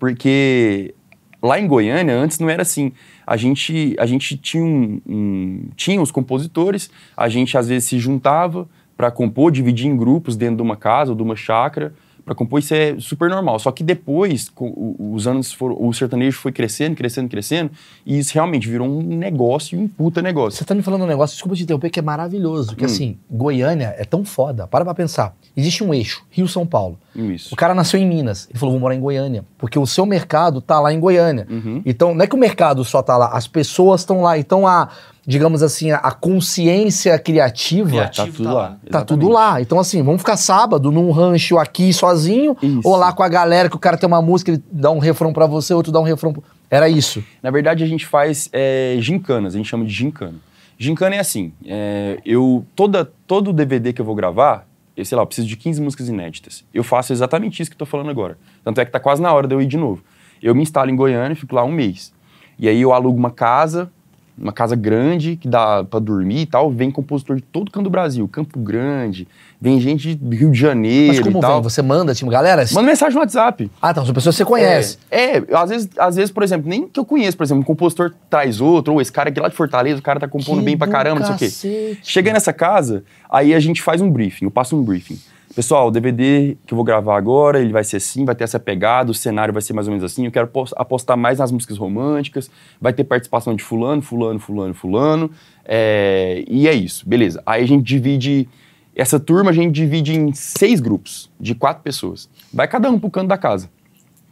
Porque 0.00 0.94
lá 1.40 1.60
em 1.60 1.66
Goiânia, 1.66 2.14
antes 2.14 2.38
não 2.40 2.50
era 2.50 2.62
assim. 2.62 2.92
A 3.24 3.36
gente, 3.36 3.94
a 3.98 4.06
gente 4.06 4.36
tinha, 4.36 4.64
um, 4.64 5.00
um- 5.06 5.68
tinha 5.76 6.00
os 6.02 6.10
compositores, 6.10 6.90
a 7.16 7.28
gente 7.28 7.56
às 7.56 7.68
vezes 7.68 7.88
se 7.88 7.98
juntava 8.00 8.68
para 8.96 9.10
compor, 9.10 9.52
dividir 9.52 9.86
em 9.86 9.96
grupos 9.96 10.36
dentro 10.36 10.56
de 10.56 10.62
uma 10.62 10.76
casa 10.76 11.12
ou 11.12 11.16
de 11.16 11.22
uma 11.22 11.36
chácara 11.36 11.94
para 12.24 12.34
compor. 12.34 12.58
Isso 12.58 12.74
é 12.74 12.96
super 12.98 13.28
normal. 13.28 13.58
Só 13.58 13.70
que 13.72 13.82
depois, 13.84 14.48
com 14.48 14.94
os 14.98 15.26
anos 15.26 15.52
foram, 15.52 15.76
o 15.78 15.92
sertanejo 15.92 16.38
foi 16.38 16.52
crescendo, 16.52 16.94
crescendo, 16.96 17.28
crescendo, 17.28 17.70
e 18.06 18.18
isso 18.18 18.32
realmente 18.34 18.68
virou 18.68 18.86
um 18.88 19.02
negócio, 19.02 19.78
um 19.78 19.88
puta 19.88 20.22
negócio. 20.22 20.58
Você 20.58 20.64
tá 20.64 20.74
me 20.74 20.82
falando 20.82 21.02
um 21.02 21.06
negócio, 21.06 21.34
desculpa 21.34 21.56
te 21.56 21.62
interromper, 21.62 21.90
que 21.90 21.98
é 21.98 22.02
maravilhoso. 22.02 22.76
Que 22.76 22.84
Hum. 22.84 22.86
assim, 22.86 23.18
Goiânia 23.30 23.94
é 23.98 24.04
tão 24.04 24.24
foda. 24.24 24.66
Para 24.66 24.84
pra 24.84 24.94
pensar. 24.94 25.34
Existe 25.56 25.84
um 25.84 25.92
eixo, 25.92 26.24
Rio-São 26.30 26.66
Paulo. 26.66 26.98
Isso. 27.14 27.52
O 27.52 27.56
cara 27.56 27.74
nasceu 27.74 28.00
em 28.00 28.06
Minas. 28.06 28.48
Ele 28.50 28.58
falou, 28.58 28.72
vou 28.72 28.80
morar 28.80 28.94
em 28.94 29.00
Goiânia. 29.00 29.44
Porque 29.58 29.78
o 29.78 29.86
seu 29.86 30.06
mercado 30.06 30.60
tá 30.60 30.80
lá 30.80 30.92
em 30.92 30.98
Goiânia. 31.00 31.46
Uhum. 31.50 31.82
Então, 31.84 32.14
não 32.14 32.24
é 32.24 32.26
que 32.26 32.34
o 32.34 32.38
mercado 32.38 32.84
só 32.84 33.02
tá 33.02 33.16
lá, 33.16 33.28
as 33.32 33.46
pessoas 33.46 34.00
estão 34.00 34.22
lá. 34.22 34.38
Então, 34.38 34.66
a, 34.66 34.88
digamos 35.26 35.62
assim, 35.62 35.90
a, 35.90 35.96
a 35.98 36.10
consciência 36.12 37.18
criativa 37.18 37.90
Criativo 37.90 38.26
Tá 38.26 38.32
tudo 38.36 38.44
tá 38.44 38.52
lá. 38.52 38.60
lá. 38.62 38.68
tá 38.68 38.76
Exatamente. 38.88 39.06
tudo 39.08 39.28
lá. 39.32 39.60
Então, 39.60 39.78
assim, 39.78 40.02
vamos 40.02 40.20
ficar 40.20 40.36
sábado 40.36 40.90
num 40.90 41.10
rancho 41.10 41.58
aqui 41.58 41.92
sozinho, 41.92 42.56
Isso. 42.62 42.80
ou 42.84 42.96
lá 42.96 43.12
com 43.12 43.22
a 43.22 43.28
galera 43.28 43.68
que 43.68 43.76
o 43.76 43.78
cara 43.78 43.96
tem 43.96 44.06
uma 44.06 44.20
música, 44.22 44.50
ele 44.52 44.62
dá 44.70 44.90
um 44.90 44.98
refrão 44.98 45.32
pra 45.32 45.46
você, 45.46 45.72
outro 45.74 45.92
dá 45.92 46.00
um 46.00 46.04
refrão. 46.04 46.32
pro- 46.32 46.42
Era 46.70 46.88
isso. 46.88 47.22
Na 47.42 47.50
verdade, 47.50 47.84
a 47.84 47.86
gente 47.86 48.04
faz 48.06 48.48
é, 48.52 48.96
gincanas, 48.98 49.54
a 49.54 49.56
gente 49.56 49.68
chama 49.68 49.84
de 49.84 49.92
gincana. 49.92 50.34
Gincana 50.78 51.14
é 51.14 51.20
assim, 51.20 51.52
é, 51.64 52.18
eu, 52.24 52.66
toda, 52.74 53.04
todo 53.26 53.52
DVD 53.52 53.92
que 53.92 54.00
eu 54.00 54.04
vou 54.04 54.14
gravar, 54.16 54.66
eu 54.96 55.04
sei 55.04 55.14
lá, 55.16 55.22
eu 55.22 55.26
preciso 55.26 55.46
de 55.46 55.56
15 55.56 55.80
músicas 55.80 56.08
inéditas. 56.08 56.64
Eu 56.74 56.82
faço 56.82 57.12
exatamente 57.12 57.62
isso 57.62 57.70
que 57.70 57.74
eu 57.74 57.78
tô 57.78 57.86
falando 57.86 58.10
agora. 58.10 58.36
Tanto 58.64 58.80
é 58.80 58.84
que 58.84 58.90
tá 58.90 58.98
quase 58.98 59.22
na 59.22 59.32
hora 59.32 59.46
de 59.46 59.54
eu 59.54 59.62
ir 59.62 59.66
de 59.66 59.76
novo. 59.76 60.02
Eu 60.42 60.54
me 60.54 60.62
instalo 60.62 60.90
em 60.90 60.96
Goiânia 60.96 61.34
e 61.34 61.36
fico 61.36 61.54
lá 61.54 61.62
um 61.64 61.70
mês. 61.70 62.12
E 62.58 62.68
aí 62.68 62.80
eu 62.80 62.92
alugo 62.92 63.16
uma 63.16 63.30
casa, 63.30 63.90
uma 64.36 64.52
casa 64.52 64.74
grande, 64.74 65.36
que 65.36 65.46
dá 65.46 65.84
pra 65.84 66.00
dormir 66.00 66.40
e 66.40 66.46
tal. 66.46 66.70
Vem 66.70 66.90
compositor 66.90 67.36
de 67.36 67.42
todo 67.42 67.70
canto 67.70 67.84
do 67.84 67.90
Brasil, 67.90 68.26
Campo 68.28 68.58
Grande, 68.58 69.28
vem 69.60 69.80
gente 69.80 70.14
do 70.14 70.34
Rio 70.34 70.50
de 70.50 70.58
Janeiro 70.58 71.08
Mas 71.08 71.20
como 71.20 71.38
e 71.38 71.40
tal. 71.40 71.54
vem? 71.54 71.62
Você 71.62 71.82
manda, 71.82 72.14
tipo, 72.14 72.30
galera... 72.30 72.64
Manda 72.72 72.86
mensagem 72.86 73.14
no 73.14 73.20
WhatsApp. 73.20 73.70
Ah, 73.80 73.92
tá, 73.94 74.04
são 74.04 74.14
pessoas 74.14 74.34
que 74.34 74.38
você 74.38 74.44
conhece. 74.44 74.98
É, 75.10 75.38
é, 75.38 75.44
às 75.52 75.70
vezes, 75.70 75.90
às 75.98 76.16
vezes, 76.16 76.30
por 76.30 76.42
exemplo, 76.42 76.68
nem 76.68 76.88
que 76.88 76.98
eu 76.98 77.04
conheço, 77.04 77.36
por 77.36 77.44
exemplo, 77.44 77.60
um 77.60 77.64
compositor 77.64 78.12
traz 78.28 78.60
outro, 78.60 78.94
ou 78.94 79.00
esse 79.00 79.12
cara 79.12 79.28
aqui 79.28 79.40
lá 79.40 79.48
de 79.48 79.54
Fortaleza, 79.54 80.00
o 80.00 80.02
cara 80.02 80.18
tá 80.18 80.28
compondo 80.28 80.58
Que 80.58 80.64
bem 80.64 80.76
pra 80.76 80.88
caramba, 80.88 81.20
não 81.20 81.38
sei 81.38 81.48
o 81.48 81.50
quê. 81.50 81.98
Chega 82.02 82.32
nessa 82.32 82.52
casa, 82.52 83.04
aí 83.30 83.54
a 83.54 83.60
gente 83.60 83.82
faz 83.82 84.00
um 84.00 84.10
briefing, 84.10 84.46
eu 84.46 84.50
passo 84.50 84.76
um 84.76 84.82
briefing. 84.82 85.18
Pessoal, 85.54 85.88
o 85.88 85.90
DVD 85.90 86.56
que 86.66 86.72
eu 86.72 86.76
vou 86.76 86.84
gravar 86.84 87.14
agora, 87.18 87.60
ele 87.60 87.72
vai 87.72 87.84
ser 87.84 87.98
assim, 87.98 88.24
vai 88.24 88.34
ter 88.34 88.44
essa 88.44 88.58
pegada, 88.58 89.10
o 89.10 89.14
cenário 89.14 89.52
vai 89.52 89.60
ser 89.60 89.74
mais 89.74 89.86
ou 89.86 89.92
menos 89.92 90.02
assim, 90.02 90.24
eu 90.24 90.32
quero 90.32 90.46
pos- 90.46 90.72
apostar 90.78 91.14
mais 91.14 91.40
nas 91.40 91.52
músicas 91.52 91.76
românticas, 91.76 92.50
vai 92.80 92.90
ter 92.94 93.04
participação 93.04 93.54
de 93.54 93.62
fulano, 93.62 94.00
fulano, 94.00 94.38
fulano, 94.38 94.72
fulano, 94.72 95.30
é, 95.62 96.42
e 96.48 96.66
é 96.66 96.72
isso, 96.72 97.06
beleza. 97.06 97.42
Aí 97.44 97.62
a 97.62 97.66
gente 97.66 97.82
divide, 97.82 98.48
essa 98.96 99.20
turma 99.20 99.50
a 99.50 99.52
gente 99.52 99.74
divide 99.74 100.18
em 100.18 100.32
seis 100.32 100.80
grupos, 100.80 101.30
de 101.38 101.54
quatro 101.54 101.82
pessoas. 101.82 102.30
Vai 102.50 102.66
cada 102.66 102.90
um 102.90 102.98
pro 102.98 103.10
canto 103.10 103.28
da 103.28 103.36
casa. 103.36 103.68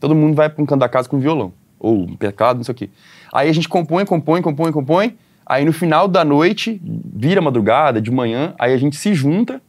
Todo 0.00 0.14
mundo 0.14 0.35
vai 0.35 0.48
um 0.48 0.64
canto 0.64 0.80
da 0.80 0.88
casa 0.88 1.06
com 1.06 1.18
violão. 1.18 1.52
Ou 1.78 2.00
um 2.00 2.16
teclado, 2.16 2.56
não 2.56 2.64
sei 2.64 2.72
o 2.72 2.76
quê. 2.76 2.88
Aí 3.30 3.50
a 3.50 3.52
gente 3.52 3.68
compõe, 3.68 4.06
compõe, 4.06 4.40
compõe, 4.40 4.72
compõe. 4.72 5.18
Aí 5.44 5.66
no 5.66 5.72
final 5.72 6.09
da 6.09 6.24
noite, 6.24 6.80
vira 6.83 7.42
madrugada, 7.42 8.00
de 8.00 8.11
manhã, 8.11 8.54
aí 8.59 8.72
a 8.72 8.78
gente 8.78 8.96
se 8.96 9.12
junta 9.12 9.61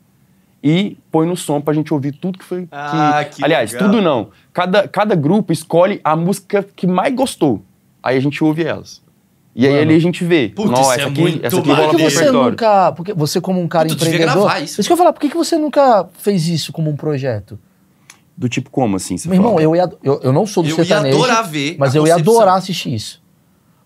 e 0.63 0.97
põe 1.12 1.26
no 1.28 1.36
som 1.36 1.60
pra 1.60 1.74
gente 1.74 1.93
ouvir 1.93 2.12
tudo 2.13 2.38
que 2.38 2.45
foi. 2.45 2.67
Ah, 2.71 3.26
que 3.30 3.43
Aliás, 3.43 3.71
legal. 3.74 3.89
tudo 3.89 4.02
não. 4.02 4.30
Cada, 4.54 4.88
cada 4.88 5.15
grupo 5.15 5.52
escolhe 5.52 6.00
a 6.04 6.15
música 6.15 6.63
que 6.76 6.86
mais 6.86 7.13
gostou. 7.15 7.62
Aí 8.04 8.17
a 8.17 8.19
gente 8.19 8.43
ouve 8.43 8.63
elas. 8.63 9.02
E 9.56 9.65
aí 9.65 9.71
Mano. 9.74 9.84
ali 9.84 9.95
a 9.95 10.00
gente 10.00 10.24
vê. 10.24 10.50
Putz, 10.50 10.71
Não, 10.71 10.80
essa 10.80 11.02
é 11.02 11.06
aqui, 11.06 11.21
muito 11.21 11.45
essa 11.45 11.60
aqui 11.60 11.69
rola 11.71 11.89
Por 11.89 11.97
que 11.97 12.04
você 12.04 12.32
nunca. 12.32 12.91
Porque 12.93 13.13
você, 13.13 13.41
como 13.41 13.60
um 13.60 13.67
cara 13.67 13.88
Puta, 13.89 14.06
empreendedor. 14.06 14.50
isso. 14.62 14.80
Isso 14.80 14.88
que 14.88 14.93
eu 14.93 14.95
ia 14.95 14.97
falar, 14.97 15.13
por 15.13 15.19
que 15.19 15.30
que 15.30 15.36
você 15.38 15.58
nunca 15.58 16.08
fez 16.19 16.47
isso 16.47 16.71
como 16.71 16.89
um 16.89 16.95
projeto? 16.95 17.60
Do 18.38 18.47
tipo 18.47 18.69
como, 18.69 18.95
assim? 18.95 19.17
Você 19.17 19.28
Meu 19.28 19.36
irmão, 19.36 19.52
fala? 19.52 19.63
eu, 19.63 19.76
ia, 19.76 19.89
eu, 20.04 20.21
eu 20.24 20.32
não 20.34 20.45
sou 20.47 20.63
do 20.63 20.69
Eu 20.69 20.78
ia 20.78 20.86
sertanejo. 20.86 21.17
adorar 21.17 21.43
ver 21.50 21.76
Mas 21.78 21.93
a 21.93 21.97
eu 22.00 22.08
ia 22.08 22.15
adorar 22.15 22.56
assistir 22.58 22.93
isso. 22.93 23.20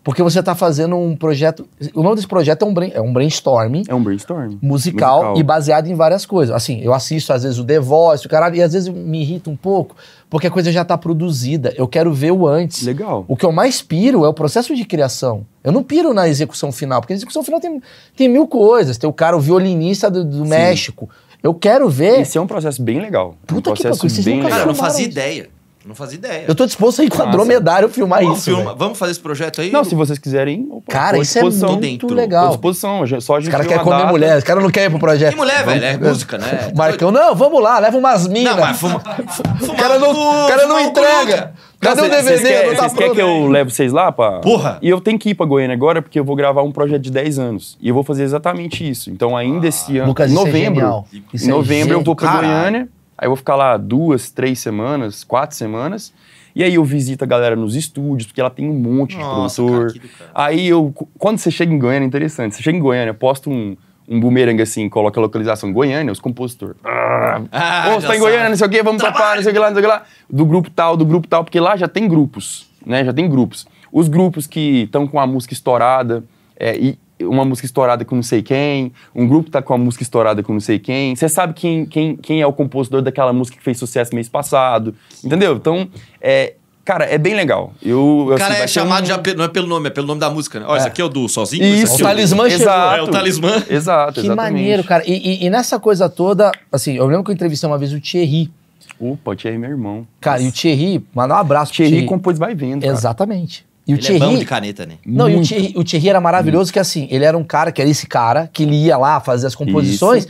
Porque 0.06 0.22
você 0.22 0.42
tá 0.44 0.54
fazendo 0.54 0.96
um 0.96 1.16
projeto. 1.16 1.68
O 1.96 2.04
nome 2.04 2.16
desse 2.16 2.28
projeto 2.28 2.62
é 2.64 2.66
um, 2.68 2.74
brain- 2.76 2.92
é 2.94 3.02
um 3.02 3.12
brainstorming 3.12 3.82
É 3.88 3.96
um 3.96 4.04
brainstorm. 4.04 4.56
musical, 4.62 5.16
Musical. 5.32 5.38
e 5.40 5.42
baseado 5.44 5.88
em 5.88 5.96
várias 5.96 6.28
coisas. 6.28 6.56
Assim, 6.56 6.80
eu 6.82 6.94
assisto 6.94 7.34
às 7.34 7.42
vezes 7.42 7.58
o 7.58 7.66
The 7.66 7.80
Voice, 7.80 8.24
o 8.24 8.30
caralho, 8.30 8.56
e 8.56 8.62
às 8.62 8.72
vezes 8.74 8.88
me 8.88 9.22
irrita 9.24 9.50
um 9.50 9.56
pouco, 9.56 9.96
porque 10.30 10.46
a 10.46 10.52
coisa 10.52 10.72
já 10.72 10.86
tá 10.86 10.96
produzida. 10.96 11.74
Eu 11.76 11.88
quero 11.88 12.14
ver 12.14 12.32
o 12.32 12.46
antes. 12.48 12.84
Legal. 12.84 13.26
O 13.28 13.36
que 13.36 13.44
eu 13.44 13.52
mais 13.52 13.82
piro 13.82 14.24
é 14.24 14.30
o 14.30 14.34
processo 14.34 14.76
de 14.76 14.86
criação. 14.86 15.44
Eu 15.64 15.72
não 15.72 15.82
piro 15.82 16.14
na 16.14 16.30
execução 16.30 16.72
final, 16.72 17.02
porque 17.02 17.14
a 17.14 17.16
execução 17.16 17.42
final 17.44 17.60
tem, 17.60 17.82
tem 18.16 18.30
mil 18.30 18.48
coisas. 18.48 19.00
Tem 19.00 19.10
o 19.10 19.14
cara, 19.14 19.36
o 19.36 19.40
violinista 19.40 20.12
do, 20.12 20.24
do 20.24 20.46
México. 20.46 21.10
Eu 21.42 21.54
quero 21.56 21.90
ver. 21.90 22.22
Esse 22.22 22.38
é 22.38 22.42
um 22.42 22.46
processo 22.48 22.80
bem 22.82 23.00
legal. 23.00 23.36
Puta 23.48 23.72
um 23.72 23.74
que 23.74 23.82
processo 23.82 24.02
pariu, 24.02 24.14
vocês 24.16 24.26
bem 24.26 24.36
nunca 24.36 24.46
legal. 24.50 24.60
Cara, 24.60 24.70
eu 24.70 24.74
não 24.74 24.80
fazia 24.80 25.02
isso. 25.02 25.12
ideia. 25.12 25.50
Não 25.88 25.94
fazia 25.94 26.18
ideia. 26.18 26.46
Eu 26.48 26.56
tô 26.56 26.66
disposto 26.66 27.00
a 27.02 27.06
ir 27.06 27.10
com 27.10 27.22
a 27.22 27.26
Massa. 27.28 27.38
dromedário 27.38 27.88
filmar 27.90 28.22
Pô, 28.22 28.34
isso. 28.34 28.46
filma-. 28.56 28.74
Vamos 28.74 28.98
fazer 28.98 29.12
esse 29.12 29.20
projeto 29.20 29.62
aí? 29.62 29.72
Não, 29.72 29.84
se 29.84 29.94
vocês 29.94 30.18
quiserem. 30.18 30.68
opa, 30.72 30.92
Cara, 30.92 31.18
tô 31.18 31.22
isso 31.22 31.38
é 31.38 31.42
disposição. 31.42 31.70
muito 31.74 31.82
dentro. 31.82 32.08
Tô 32.08 32.14
à 32.14 32.18
legal. 32.18 32.48
disposição. 32.50 33.04
a 33.04 33.06
gente- 33.06 33.24
Só 33.24 33.36
a 33.36 33.38
Os 33.38 33.44
gente 33.44 33.52
caras 33.52 33.68
vê 33.68 33.74
uma 33.74 33.78
querem 33.78 33.84
comer 33.92 33.98
data. 34.02 34.12
mulher, 34.12 34.38
os 34.40 34.44
caras 34.44 34.64
não 34.64 34.72
querem 34.72 34.88
ir 34.88 34.90
pro 34.90 35.00
projeto. 35.00 35.30
Que 35.34 35.38
mulher, 35.38 35.64
velho? 35.64 35.86
É 35.86 35.98
música, 35.98 36.38
né? 36.40 36.72
Marcão, 36.76 37.12
não, 37.12 37.36
vamos 37.36 37.62
lá, 37.62 37.78
leva 37.78 37.96
umas 37.98 38.28
minas. 38.28 38.56
Não, 38.56 38.62
mas 38.62 38.80
fuma. 38.80 39.00
O 39.62 39.76
cara 39.76 40.00
não, 40.00 40.12
o 40.46 40.48
cara 40.48 40.68
não 40.68 40.80
entrega. 40.80 41.54
Cadê 41.80 42.02
o 42.02 42.10
DVD? 42.10 42.38
Vocês 42.40 42.78
tá 42.78 42.90
querem 42.98 43.14
que 43.14 43.22
eu 43.22 43.48
leve 43.48 43.70
vocês 43.70 43.94
lá? 43.94 44.12
Pra... 44.12 44.40
Porra! 44.40 44.80
E 44.82 44.90
eu 44.90 45.00
tenho 45.00 45.20
que 45.20 45.30
ir 45.30 45.36
pra 45.36 45.46
Goiânia 45.46 45.76
agora 45.76 46.02
porque 46.02 46.20
eu 46.20 46.24
vou 46.26 46.36
gravar 46.36 46.64
um 46.64 46.72
projeto 46.72 47.02
de 47.02 47.12
10 47.12 47.38
anos. 47.38 47.78
E 47.80 47.90
eu 47.90 47.94
vou 47.94 48.04
fazer 48.04 48.24
exatamente 48.24 48.90
isso. 48.90 49.12
Então, 49.12 49.38
ainda 49.38 49.68
esse 49.68 49.98
ano, 50.00 50.08
Lucas, 50.08 50.32
em 50.32 50.34
isso 50.34 50.42
é 50.42 50.46
novembro. 50.46 51.06
Isso 51.32 51.46
em 51.46 51.50
é 51.50 51.52
novembro 51.52 51.94
eu 51.94 52.02
vou 52.04 52.16
pra. 52.16 52.38
Goiânia. 52.38 52.88
Aí 53.18 53.26
eu 53.26 53.30
vou 53.30 53.38
ficar 53.38 53.56
lá 53.56 53.78
duas, 53.78 54.30
três 54.32 54.60
semanas, 54.60 55.24
quatro 55.24 55.56
semanas. 55.56 56.14
E 56.56 56.64
aí 56.64 56.76
eu 56.76 56.84
visito 56.86 57.24
a 57.24 57.28
galera 57.28 57.56
nos 57.56 57.76
estúdios, 57.76 58.28
porque 58.28 58.40
ela 58.40 58.50
tem 58.50 58.70
um 58.70 58.74
monte 58.74 59.18
Nossa, 59.18 59.62
de 59.62 59.68
produtor. 59.70 60.02
cara. 60.18 60.32
Aí 60.34 60.68
eu, 60.68 60.94
quando 61.20 61.38
você 61.38 61.52
chega 61.52 61.74
em 61.74 61.78
Goiânia, 61.80 62.06
é 62.06 62.08
interessante. 62.08 62.56
Você 62.56 62.64
chega 62.64 62.78
em 62.78 62.82
Goiânia, 62.82 63.14
posta 63.14 63.50
um, 63.50 63.76
um 64.08 64.20
boomerang 64.22 64.62
assim, 64.62 64.88
coloca 64.88 65.20
a 65.20 65.22
localização 65.22 65.74
Goiânia, 65.74 66.12
os 66.14 66.20
compositores. 66.20 66.78
Ah, 66.84 67.42
Ah, 67.52 67.90
Ô, 67.90 68.00
você 68.02 68.08
tá 68.08 68.16
em 68.16 68.20
Goiânia, 68.20 68.50
não 68.50 68.56
sei 68.56 68.68
o 68.68 68.70
quê, 68.70 68.82
vamos 68.82 69.02
pra 69.02 69.12
cá, 69.12 69.36
não 69.36 69.44
sei 69.44 69.52
o 69.52 69.54
que 69.54 69.60
lá, 69.60 69.68
não 69.68 69.76
sei 69.76 69.84
o 69.84 69.86
que 69.86 69.92
lá. 69.94 70.04
Do 70.30 70.46
grupo 70.46 70.70
tal, 70.70 70.96
do 70.96 71.06
grupo 71.06 71.28
tal, 71.28 71.44
porque 71.44 71.60
lá 71.60 71.76
já 71.76 71.88
tem 71.90 72.08
grupos, 72.08 72.70
né? 72.86 73.04
Já 73.04 73.12
tem 73.12 73.30
grupos. 73.30 73.68
Os 73.92 74.08
grupos 74.08 74.48
que 74.48 74.84
estão 74.84 75.06
com 75.08 75.20
a 75.20 75.28
música 75.28 75.54
estourada, 75.54 76.24
é, 76.58 76.78
e 76.78 76.98
uma 77.22 77.46
música 77.46 77.66
estourada 77.66 78.04
com 78.04 78.16
não 78.16 78.24
sei 78.24 78.42
quem, 78.42 78.92
um 79.14 79.28
grupo 79.28 79.50
tá 79.50 79.62
com 79.62 79.74
a 79.74 79.78
música 79.78 80.04
estourada 80.04 80.44
com 80.44 80.54
não 80.54 80.60
sei 80.60 80.80
quem. 80.80 81.16
Você 81.16 81.30
sabe 81.30 81.54
quem, 81.54 81.86
quem, 81.86 82.16
quem 82.16 82.42
é 82.42 82.48
o 82.48 82.52
compositor 82.54 83.02
daquela 83.02 83.32
música 83.32 83.58
que 83.58 83.64
fez 83.64 83.78
sucesso 83.78 84.14
mês 84.14 84.28
passado, 84.28 84.94
entendeu? 85.24 85.56
Então, 85.56 85.88
é, 86.22 86.56
cara, 86.84 87.06
é 87.06 87.18
bem 87.18 87.34
legal. 87.34 87.74
Eu, 87.82 88.28
O 88.28 88.30
assim, 88.34 88.40
cara 88.40 88.54
vai 88.56 88.64
é 88.64 88.68
chamado 88.68 89.04
um- 89.04 89.08
já 89.08 89.22
não 89.36 89.46
é 89.46 89.48
pelo 89.48 89.68
nome, 89.68 89.88
é 89.88 89.90
pelo 89.90 90.08
nome 90.08 90.20
da 90.20 90.30
música, 90.30 90.60
né? 90.60 90.66
Ó, 90.68 90.76
esse 90.76 90.88
aqui 90.88 91.02
é 91.02 91.06
o 91.06 91.10
do 91.10 91.28
Sozinho? 91.30 91.64
Isso. 91.64 91.84
esse 91.84 91.94
aqui 91.94 92.04
O 92.04 92.06
é 92.06 92.10
talismã 92.10 92.50
chegou. 92.50 92.66
Exato. 92.66 92.96
É 92.98 93.02
o 93.02 93.08
talismã. 93.08 93.64
Exato, 93.70 94.14
Que 94.14 94.20
exatamente. 94.28 94.36
maneiro, 94.54 94.84
cara. 94.84 95.04
E, 95.08 95.14
e- 95.14 95.46
e 95.46 95.50
nessa 95.50 95.80
coisa 95.80 96.10
toda, 96.10 96.52
assim, 96.72 96.96
eu 96.98 97.06
lembro 97.08 97.24
que 97.24 97.32
eu 97.32 97.34
entrevistei 97.34 97.70
uma 97.70 97.78
vez 97.78 97.94
o 97.94 98.00
Thierry. 98.02 98.52
Opa, 99.00 99.32
o 99.32 99.36
Thierry 99.36 99.56
é 99.56 99.60
meu 99.60 99.70
irmão. 99.70 100.06
Cara, 100.22 100.42
e 100.42 100.48
o 100.48 100.52
Thierry, 100.52 101.04
mandar 101.14 101.36
um 101.36 101.40
abraço 101.40 101.72
pro 101.72 101.78
Thierry 101.78 101.92
Thierry. 101.92 102.08
compôs 102.08 102.38
Vai 102.38 102.54
Vendo, 102.56 102.82
cara. 102.82 102.94
Exatamente. 102.94 103.66
E 103.88 103.94
o 103.94 103.98
Ele 103.98 104.08
é 104.08 104.12
bom 104.14 104.20
Thierry. 104.20 104.38
de 104.40 104.46
caneta, 104.46 104.86
né? 104.86 104.96
Não, 105.06 105.30
e 105.30 105.34
o 105.34 105.36
Muito. 105.36 105.48
Thierry, 105.48 105.74
o 105.76 105.84
Thierry 105.84 106.10
era 106.10 106.22
maravilhoso, 106.22 106.74
que 106.74 106.80
assim, 106.80 107.08
ele 107.12 107.24
era 107.24 107.38
um 107.38 107.44
cara 107.44 107.72
que 107.72 107.82
era 107.82 107.90
esse 107.90 108.08
cara, 108.08 108.50
que 108.52 108.64
ele 108.64 108.76
ia 108.76 108.98
lá 108.98 109.20
fazer 109.20 109.46
as 109.48 109.54
composições, 109.54 110.28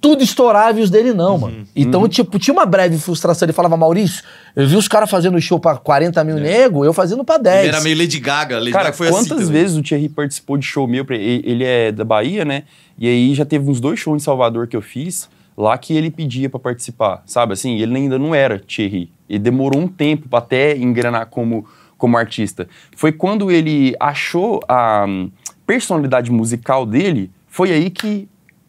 tudo 0.00 0.22
estourava 0.22 0.78
e 0.78 0.82
os 0.82 0.90
dele 0.90 1.12
não, 1.12 1.38
mano. 1.38 1.66
Então, 1.74 2.08
tipo, 2.08 2.38
tinha 2.38 2.54
uma 2.54 2.64
breve 2.64 2.96
frustração. 2.98 3.46
Ele 3.46 3.52
falava, 3.52 3.76
Maurício, 3.76 4.22
eu 4.54 4.66
vi 4.66 4.76
os 4.76 4.86
caras 4.86 5.10
fazendo 5.10 5.40
show 5.40 5.58
pra 5.58 5.76
40 5.76 6.22
mil 6.22 6.36
nego, 6.36 6.84
eu 6.84 6.92
fazendo 6.92 7.24
pra 7.24 7.36
10. 7.36 7.60
Ele 7.60 7.68
era 7.68 7.80
meio 7.80 7.98
Lady 7.98 8.20
Gaga. 8.20 8.58
Lady 8.58 8.70
Cara, 8.70 8.84
Gaga 8.84 8.96
foi 8.96 9.10
quantas 9.10 9.42
assim 9.42 9.52
vezes 9.52 9.76
o 9.76 9.82
Thierry 9.82 10.08
participou 10.08 10.56
de 10.56 10.64
show 10.64 10.86
meu? 10.86 11.04
Ele 11.10 11.64
é 11.64 11.90
da 11.90 12.04
Bahia, 12.04 12.44
né? 12.44 12.62
E 12.96 13.08
aí 13.08 13.34
já 13.34 13.44
teve 13.44 13.68
uns 13.68 13.80
dois 13.80 13.98
shows 13.98 14.22
em 14.22 14.24
Salvador 14.24 14.68
que 14.68 14.76
eu 14.76 14.82
fiz, 14.82 15.28
lá 15.56 15.76
que 15.76 15.92
ele 15.96 16.10
pedia 16.10 16.48
pra 16.48 16.60
participar, 16.60 17.22
sabe? 17.26 17.52
Assim, 17.52 17.80
ele 17.80 17.96
ainda 17.96 18.18
não 18.20 18.32
era 18.32 18.58
Thierry. 18.60 19.10
Ele 19.28 19.40
demorou 19.40 19.80
um 19.80 19.88
tempo 19.88 20.28
pra 20.28 20.38
até 20.38 20.76
engrenar 20.76 21.26
como, 21.26 21.66
como 21.98 22.16
artista. 22.16 22.68
Foi 22.96 23.12
quando 23.12 23.50
ele 23.50 23.94
achou 24.00 24.60
a 24.66 25.04
hum, 25.06 25.30
personalidade 25.66 26.30
musical 26.30 26.86
dele, 26.86 27.30
foi 27.46 27.72
aí 27.72 27.90
que 27.90 28.28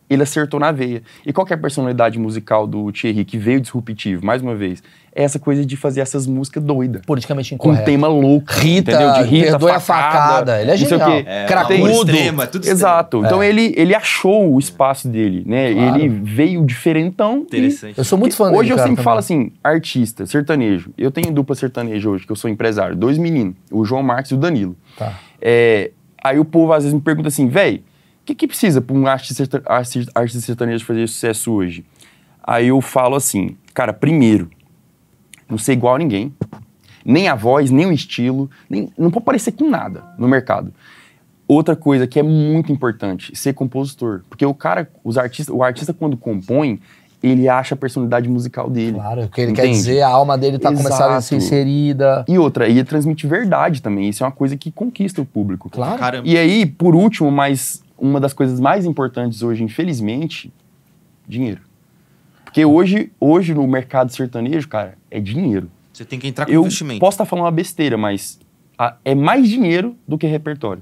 ele 0.10 0.24
acertou 0.24 0.60
na 0.60 0.72
veia. 0.72 1.04
E 1.26 1.32
qual 1.32 1.46
que 1.46 1.54
é 1.54 1.56
a 1.56 1.60
personalidade 1.60 2.18
musical 2.18 2.66
do 2.66 2.92
Thierry, 2.92 3.24
que 3.26 3.38
veio 3.38 3.60
disruptivo, 3.62 4.26
mais 4.26 4.42
uma 4.42 4.56
vez? 4.56 4.82
É 5.16 5.24
essa 5.24 5.40
coisa 5.40 5.66
de 5.66 5.76
fazer 5.76 6.02
essas 6.02 6.26
músicas 6.28 6.64
doidas. 6.64 7.02
Politicamente 7.06 7.56
Com 7.58 7.70
um 7.70 7.72
incorreto. 7.72 7.86
tema 7.92 8.08
louco, 8.08 8.46
Rita, 8.54 8.92
entendeu? 8.92 9.14
De 9.14 9.24
Rita, 9.24 9.50
perdoe 9.52 9.72
a 9.72 9.80
facada. 9.80 10.62
Ele 10.62 10.72
é 10.72 10.78
genial. 10.78 11.12
quê. 11.12 11.24
É, 11.28 11.46
Cracudo. 11.46 11.74
é 11.74 11.78
tudo 11.78 11.90
extremo. 11.92 12.42
Exato. 12.66 13.26
Então 13.26 13.44
ele, 13.44 13.74
ele 13.76 13.96
achou 13.96 14.54
o 14.54 14.60
espaço 14.60 15.08
dele, 15.08 15.44
né? 15.46 15.74
Claro. 15.74 15.96
Ele 16.00 16.10
veio 16.10 16.64
diferentão. 16.66 17.40
e- 17.40 17.42
Interessante. 17.42 17.98
Eu 17.98 18.04
sou 18.04 18.18
muito 18.20 18.36
fã 18.36 18.52
Hoje 18.52 18.70
eu 18.72 18.78
sempre 18.78 18.92
também. 18.92 19.04
falo 19.04 19.20
assim, 19.20 19.52
artista, 19.64 20.26
sertanejo. 20.26 20.92
Eu 20.98 21.10
tenho 21.12 21.32
dupla 21.32 21.56
sertaneja 21.56 22.08
hoje, 22.10 22.26
que 22.26 22.32
eu 22.32 22.36
sou 22.36 22.50
empresário. 22.50 22.96
Dois 22.96 23.18
meninos, 23.18 23.56
o 23.72 23.84
João 23.84 24.04
Marcos 24.04 24.32
e 24.32 24.36
o 24.36 24.38
Danilo. 24.38 24.76
Tá. 24.98 25.20
É, 25.42 25.92
aí 26.24 26.40
o 26.40 26.46
povo 26.46 26.72
às 26.72 26.84
vezes 26.84 26.94
me 26.94 27.02
pergunta 27.02 27.28
assim, 27.30 27.48
véi, 27.48 27.78
o 27.78 27.89
que, 28.30 28.36
que 28.36 28.48
precisa 28.48 28.82
para 28.82 28.96
um 28.96 29.08
artista, 29.08 29.62
artista, 29.66 30.12
artista 30.14 30.42
sertanejo 30.42 30.86
fazer 30.86 31.08
sucesso 31.08 31.52
hoje? 31.52 31.86
Aí 32.44 32.68
eu 32.68 32.82
falo 32.82 33.16
assim, 33.16 33.56
cara, 33.74 33.94
primeiro, 33.94 34.50
não 35.50 35.58
ser 35.58 35.74
igual 35.74 35.96
a 35.96 36.00
ninguém, 36.00 36.34
nem 37.04 37.28
a 37.28 37.36
voz, 37.36 37.72
nem 37.72 37.86
o 37.86 37.92
estilo, 37.92 38.50
nem, 38.70 38.92
não 38.98 39.10
pode 39.10 39.26
parecer 39.26 39.52
com 39.54 39.70
nada 39.70 40.04
no 40.18 40.28
mercado. 40.28 40.74
Outra 41.48 41.76
coisa 41.76 42.06
que 42.06 42.20
é 42.20 42.24
muito 42.24 42.72
importante, 42.72 43.36
ser 43.36 43.54
compositor. 43.54 44.22
Porque 44.30 44.46
o 44.46 44.54
cara, 44.54 44.88
os 45.04 45.18
artistas, 45.18 45.56
o 45.56 45.64
artista 45.64 45.94
quando 45.94 46.16
compõe, 46.16 46.80
ele 47.24 47.50
acha 47.50 47.74
a 47.74 47.78
personalidade 47.78 48.30
musical 48.30 48.70
dele. 48.70 48.94
Claro, 48.94 49.24
o 49.24 49.30
que 49.30 49.42
ele 49.42 49.54
quer 49.54 49.64
Entende? 49.64 49.78
dizer, 49.78 50.02
a 50.04 50.10
alma 50.10 50.38
dele 50.38 50.60
tá 50.60 50.72
começando 50.72 51.14
a 51.14 51.22
ser 51.22 51.38
inserida. 51.38 52.24
E 52.28 52.38
outra, 52.38 52.70
e 52.70 52.84
transmite 52.84 53.26
verdade 53.26 53.82
também. 53.82 54.08
Isso 54.10 54.24
é 54.24 54.28
uma 54.28 54.32
coisa 54.32 54.56
que 54.56 54.72
conquista 54.72 55.20
o 55.22 55.26
público. 55.26 55.70
Claro. 55.70 55.98
Caramba. 55.98 56.28
E 56.28 56.38
aí, 56.38 56.66
por 56.66 56.96
último, 56.96 57.32
mas 57.32 57.84
uma 58.02 58.20
das 58.20 58.34
coisas 58.34 58.60
mais 58.60 58.86
importantes 58.86 59.42
hoje, 59.44 59.64
infelizmente, 59.64 60.52
dinheiro. 61.28 61.62
Porque 62.44 62.66
hoje, 62.66 63.12
hoje 63.20 63.54
no 63.54 63.68
mercado 63.68 64.12
sertanejo, 64.12 64.68
cara, 64.68 64.96
é 65.12 65.20
dinheiro. 65.20 65.70
Você 65.94 66.04
tem 66.06 66.18
que 66.20 66.28
entrar 66.28 66.46
com 66.46 66.52
Eu 66.52 66.62
investimento. 66.62 67.00
posso 67.00 67.16
estar 67.16 67.26
falando 67.26 67.46
uma 67.46 67.52
besteira, 67.52 67.98
mas 67.98 68.40
a- 68.78 68.96
é 69.06 69.14
mais 69.14 69.48
dinheiro 69.48 69.96
do 70.08 70.18
que 70.18 70.26
repertório. 70.26 70.82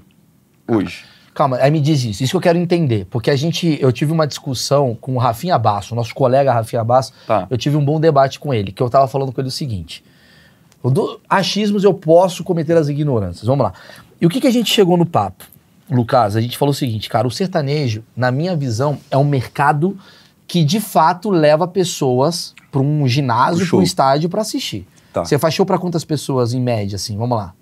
Hoje. 0.66 1.04
Calma, 1.34 1.56
aí 1.58 1.70
me 1.70 1.80
diz 1.80 2.02
isso. 2.04 2.22
Isso 2.24 2.32
que 2.32 2.36
eu 2.36 2.40
quero 2.40 2.58
entender. 2.58 3.06
Porque 3.10 3.30
a 3.30 3.36
gente, 3.36 3.78
eu 3.80 3.92
tive 3.92 4.10
uma 4.12 4.26
discussão 4.26 4.96
com 5.00 5.14
o 5.14 5.18
Rafinha 5.18 5.56
Basso, 5.58 5.94
nosso 5.94 6.14
colega 6.14 6.52
Rafinha 6.52 6.82
Basso. 6.82 7.12
Tá. 7.26 7.46
Eu 7.48 7.56
tive 7.56 7.76
um 7.76 7.84
bom 7.84 8.00
debate 8.00 8.40
com 8.40 8.52
ele, 8.52 8.72
que 8.72 8.82
eu 8.82 8.90
tava 8.90 9.06
falando 9.06 9.30
com 9.30 9.40
ele 9.40 9.48
o 9.48 9.52
seguinte. 9.52 10.02
O 10.82 10.90
do 10.90 11.20
achismos 11.28 11.84
eu 11.84 11.92
posso 11.94 12.42
cometer 12.42 12.76
as 12.76 12.88
ignorâncias. 12.88 13.46
Vamos 13.46 13.64
lá. 13.64 13.72
E 14.20 14.26
o 14.26 14.28
que, 14.28 14.40
que 14.40 14.46
a 14.46 14.50
gente 14.50 14.72
chegou 14.72 14.96
no 14.96 15.06
papo? 15.06 15.44
Lucas, 15.90 16.36
a 16.36 16.40
gente 16.40 16.56
falou 16.58 16.70
o 16.72 16.74
seguinte, 16.74 17.08
cara, 17.08 17.26
o 17.26 17.30
sertanejo, 17.30 18.02
na 18.16 18.30
minha 18.30 18.54
visão, 18.56 18.98
é 19.10 19.16
um 19.16 19.24
mercado 19.24 19.96
que 20.46 20.64
de 20.64 20.80
fato 20.80 21.30
leva 21.30 21.66
pessoas 21.66 22.54
para 22.70 22.80
um 22.80 23.06
ginásio, 23.08 23.66
para 23.66 23.78
um 23.78 23.82
estádio 23.82 24.28
para 24.28 24.42
assistir. 24.42 24.86
Tá. 25.12 25.24
Você 25.24 25.38
faz 25.38 25.54
show 25.54 25.64
para 25.64 25.78
quantas 25.78 26.04
pessoas 26.04 26.52
em 26.52 26.60
média, 26.60 26.96
assim? 26.96 27.16
Vamos 27.16 27.36
lá. 27.38 27.54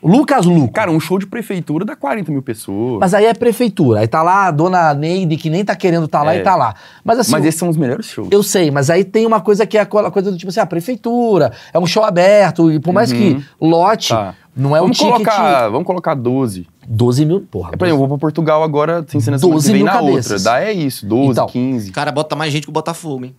Lucas 0.00 0.46
Luco. 0.46 0.72
Cara, 0.72 0.92
um 0.92 1.00
show 1.00 1.18
de 1.18 1.26
prefeitura 1.26 1.84
dá 1.84 1.96
40 1.96 2.30
mil 2.30 2.40
pessoas. 2.40 3.00
Mas 3.00 3.14
aí 3.14 3.24
é 3.26 3.34
prefeitura. 3.34 3.98
Aí 4.00 4.06
tá 4.06 4.22
lá 4.22 4.46
a 4.46 4.50
dona 4.52 4.94
Neide, 4.94 5.36
que 5.36 5.50
nem 5.50 5.64
tá 5.64 5.74
querendo 5.74 6.06
tá 6.06 6.22
lá 6.22 6.36
É. 6.36 6.38
e 6.38 6.42
tá 6.44 6.54
lá. 6.54 6.74
Mas 7.04 7.18
assim, 7.18 7.32
Mas 7.32 7.44
esses 7.44 7.58
são 7.58 7.68
os 7.68 7.76
melhores 7.76 8.06
shows. 8.06 8.28
eu 8.30 8.40
sei, 8.44 8.70
mas 8.70 8.90
aí 8.90 9.02
tem 9.02 9.26
uma 9.26 9.40
coisa 9.40 9.66
que 9.66 9.76
é 9.76 9.80
aquela 9.80 10.08
coisa 10.12 10.30
do 10.30 10.38
tipo 10.38 10.50
assim, 10.50 10.60
a 10.60 10.66
prefeitura, 10.66 11.50
é 11.72 11.78
um 11.80 11.86
show 11.86 12.04
aberto, 12.04 12.70
e 12.70 12.78
por 12.78 12.94
mais 12.94 13.12
que 13.12 13.42
lote, 13.60 14.10
Tá. 14.10 14.36
Não 14.58 14.76
é 14.76 14.80
vamos, 14.80 14.98
o 14.98 15.00
ticket... 15.00 15.12
colocar, 15.24 15.68
vamos 15.68 15.86
colocar 15.86 16.14
12. 16.14 16.66
12 16.86 17.24
mil, 17.24 17.40
porra. 17.50 17.70
É, 17.72 17.76
por 17.76 17.84
exemplo, 17.86 17.94
eu 18.04 18.08
vou 18.08 18.18
pra 18.18 18.18
Portugal 18.18 18.62
agora, 18.62 19.04
sem 19.08 19.20
ser 19.20 19.38
semana 19.38 19.54
12 19.54 19.66
que 19.66 19.72
vem 19.72 19.82
mil 19.84 19.86
na 19.92 19.98
cabeças. 19.98 20.30
outra. 20.32 20.44
Dá 20.52 20.60
é 20.64 20.72
isso, 20.72 21.06
12, 21.06 21.30
Então. 21.30 21.46
15. 21.46 21.90
O 21.90 21.92
cara 21.92 22.10
bota 22.12 22.34
mais 22.36 22.52
gente 22.52 22.64
que 22.64 22.70
o 22.70 22.72
Botafogo, 22.72 23.24
hein? 23.24 23.34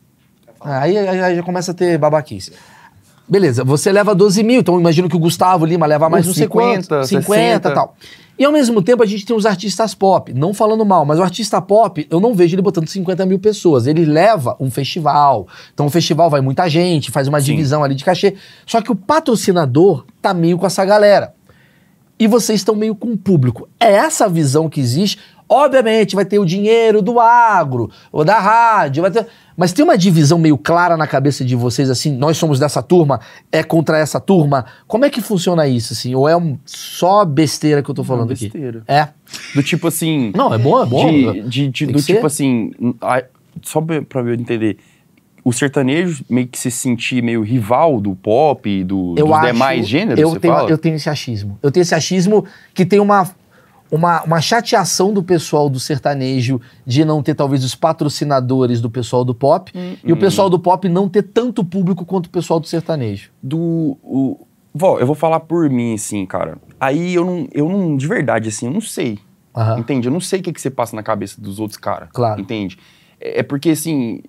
Aí, 0.62 0.98
aí- 0.98 1.22
aí 1.22 1.36
já 1.36 1.44
começa 1.44 1.72
a 1.72 1.74
ter 1.74 1.98
babaquice. 1.98 2.52
Beleza, 3.30 3.64
você 3.64 3.92
leva 3.92 4.16
12 4.16 4.42
mil, 4.44 4.62
então 4.62 4.80
imagino 4.80 5.08
que 5.08 5.16
o 5.16 5.20
Gustavo 5.20 5.64
Lima 5.64 5.86
leva 5.86 6.10
mais 6.10 6.26
Uns 6.26 6.30
não 6.30 6.34
sei 6.34 6.44
50, 6.46 6.88
quanto, 6.88 7.08
50 7.08 7.34
60. 7.36 7.70
e 7.70 7.74
tal. 7.74 7.96
E 8.40 8.46
ao 8.46 8.52
mesmo 8.52 8.82
tempo 8.82 9.04
a 9.04 9.06
gente 9.06 9.26
tem 9.26 9.36
os 9.36 9.46
artistas 9.46 9.94
pop, 9.94 10.34
não 10.34 10.54
falando 10.54 10.86
mal, 10.86 11.06
mas 11.06 11.20
o 11.20 11.24
artista 11.24 11.62
pop, 11.62 12.08
eu 12.10 12.20
não 12.20 12.34
vejo 12.34 12.56
ele 12.56 12.62
botando 12.62 12.88
50 12.88 13.26
mil 13.26 13.38
pessoas. 13.38 13.86
Ele 13.86 14.06
leva 14.06 14.56
um 14.60 14.72
festival, 14.72 15.46
então 15.74 15.86
o 15.86 15.90
festival 15.90 16.30
vai 16.30 16.40
muita 16.40 16.68
gente, 16.70 17.12
faz 17.12 17.28
uma 17.28 17.40
Sim. 17.40 17.48
divisão 17.48 17.84
ali 17.84 17.94
de 17.94 18.06
cachê. 18.06 18.36
Só 18.66 18.82
que 18.82 18.92
o 18.92 18.96
patrocinador 18.96 20.06
tá 20.22 20.34
meio 20.34 20.58
com 20.58 20.66
essa 20.66 20.84
galera. 20.86 21.34
E 22.18 22.28
vocês 22.28 22.62
estão 22.62 22.76
meio 22.76 22.96
com 22.96 23.12
o 23.12 23.18
público. 23.18 23.68
É 23.80 23.92
essa 23.92 24.26
a 24.26 24.30
visão 24.30 24.70
que 24.70 24.80
existe. 24.80 25.20
Obviamente, 25.48 26.16
vai 26.16 26.26
ter 26.26 26.40
o 26.40 26.46
dinheiro 26.46 27.02
do 27.02 27.20
agro, 27.20 27.90
ou 28.12 28.24
da 28.24 28.40
rádio, 28.40 29.02
vai 29.02 29.12
ter... 29.12 29.26
mas 29.60 29.74
tem 29.74 29.84
uma 29.84 29.98
divisão 29.98 30.40
meio 30.40 30.58
clara 30.58 30.96
na 30.96 31.06
cabeça 31.06 31.44
de 31.44 31.56
vocês, 31.56 31.90
assim, 31.90 32.16
nós 32.16 32.38
somos 32.38 32.58
dessa 32.58 32.82
turma, 32.82 33.20
é 33.52 33.62
contra 33.62 33.98
essa 34.00 34.20
turma. 34.20 34.66
Como 34.88 35.04
é 35.06 35.10
que 35.10 35.22
funciona 35.22 35.68
isso, 35.68 35.94
assim? 35.94 36.16
Ou 36.16 36.28
é 36.30 36.36
um- 36.38 36.58
só 36.66 37.26
besteira 37.26 37.84
que 37.84 37.92
eu 37.92 37.94
tô 37.96 38.04
falando 38.04 38.32
aqui? 38.32 38.46
besteira. 38.46 38.82
É. 38.88 39.10
Do 39.54 39.62
tipo 39.62 39.88
assim. 39.88 40.32
Não, 40.36 40.54
é 40.54 40.58
bom, 40.58 40.82
é 40.82 40.86
bom. 40.86 41.12
de, 41.12 41.42
de- 41.42 41.68
de- 41.68 41.86
do 41.88 41.94
que 41.94 42.02
ser. 42.02 42.14
tipo 42.16 42.26
assim, 42.26 42.72
a- 43.02 43.24
só 43.62 43.82
pra 43.82 44.22
eu 44.22 44.34
entender, 44.34 44.78
o 45.44 45.52
sertanejo 45.54 46.24
meio 46.30 46.48
que 46.48 46.58
se 46.60 46.70
sentir 46.72 47.22
meio 47.24 47.42
rival 47.42 48.00
do 48.00 48.16
pop, 48.16 48.84
do, 48.84 49.16
eu 49.18 49.26
dos 49.28 49.36
acho, 49.36 49.52
demais 49.54 49.88
gêneros, 49.88 50.20
eu 50.20 50.40
tenho, 50.40 50.54
fala? 50.54 50.70
eu 50.70 50.78
tenho 50.78 50.96
esse 50.96 51.10
achismo. 51.10 51.58
Eu 51.62 51.72
tenho 51.72 51.82
esse 51.82 51.96
achismo 51.96 52.46
que 52.74 52.86
tem 52.86 53.00
uma, 53.00 53.30
uma, 53.92 54.24
uma 54.24 54.42
chateação 54.42 55.14
do 55.14 55.24
pessoal 55.24 55.70
do 55.70 55.80
sertanejo 55.80 56.62
de 56.86 57.04
não 57.04 57.24
ter 57.24 57.34
talvez 57.36 57.64
os 57.64 57.76
patrocinadores 57.76 58.82
do 58.82 58.90
pessoal 58.90 59.26
do 59.26 59.34
pop 59.34 59.72
e 60.04 60.14
o 60.14 60.18
pessoal 60.18 60.50
do 60.50 60.60
pop 60.60 60.88
não 60.88 61.10
ter 61.10 61.24
tanto 61.24 61.64
público 61.64 62.06
quanto 62.06 62.28
o 62.28 62.30
pessoal 62.30 62.60
do 62.60 62.68
sertanejo. 62.68 63.32
do. 63.42 63.98
O, 64.04 64.48
vó, 64.74 65.00
eu 65.00 65.06
vou 65.06 65.16
falar 65.16 65.40
por 65.42 65.70
mim, 65.70 65.96
assim, 65.96 66.26
cara. 66.26 66.58
Aí 66.80 67.14
eu 67.16 67.26
não, 67.26 67.48
eu 67.52 67.68
não, 67.68 67.98
de 67.98 68.08
verdade, 68.08 68.50
assim, 68.50 68.68
eu 68.68 68.72
não 68.72 68.82
sei. 68.82 69.20
Aham. 69.56 69.80
Entende? 69.80 70.08
Eu 70.08 70.12
não 70.12 70.22
sei 70.22 70.40
o 70.40 70.44
que, 70.44 70.54
que 70.54 70.62
você 70.62 70.70
passa 70.70 70.96
na 70.96 71.04
cabeça 71.04 71.42
dos 71.42 71.60
outros 71.60 71.78
caras. 71.78 72.10
Claro. 72.14 72.40
Entende? 72.40 72.78
É, 73.20 73.40
é 73.40 73.44
porque, 73.44 73.72
assim, 73.72 74.22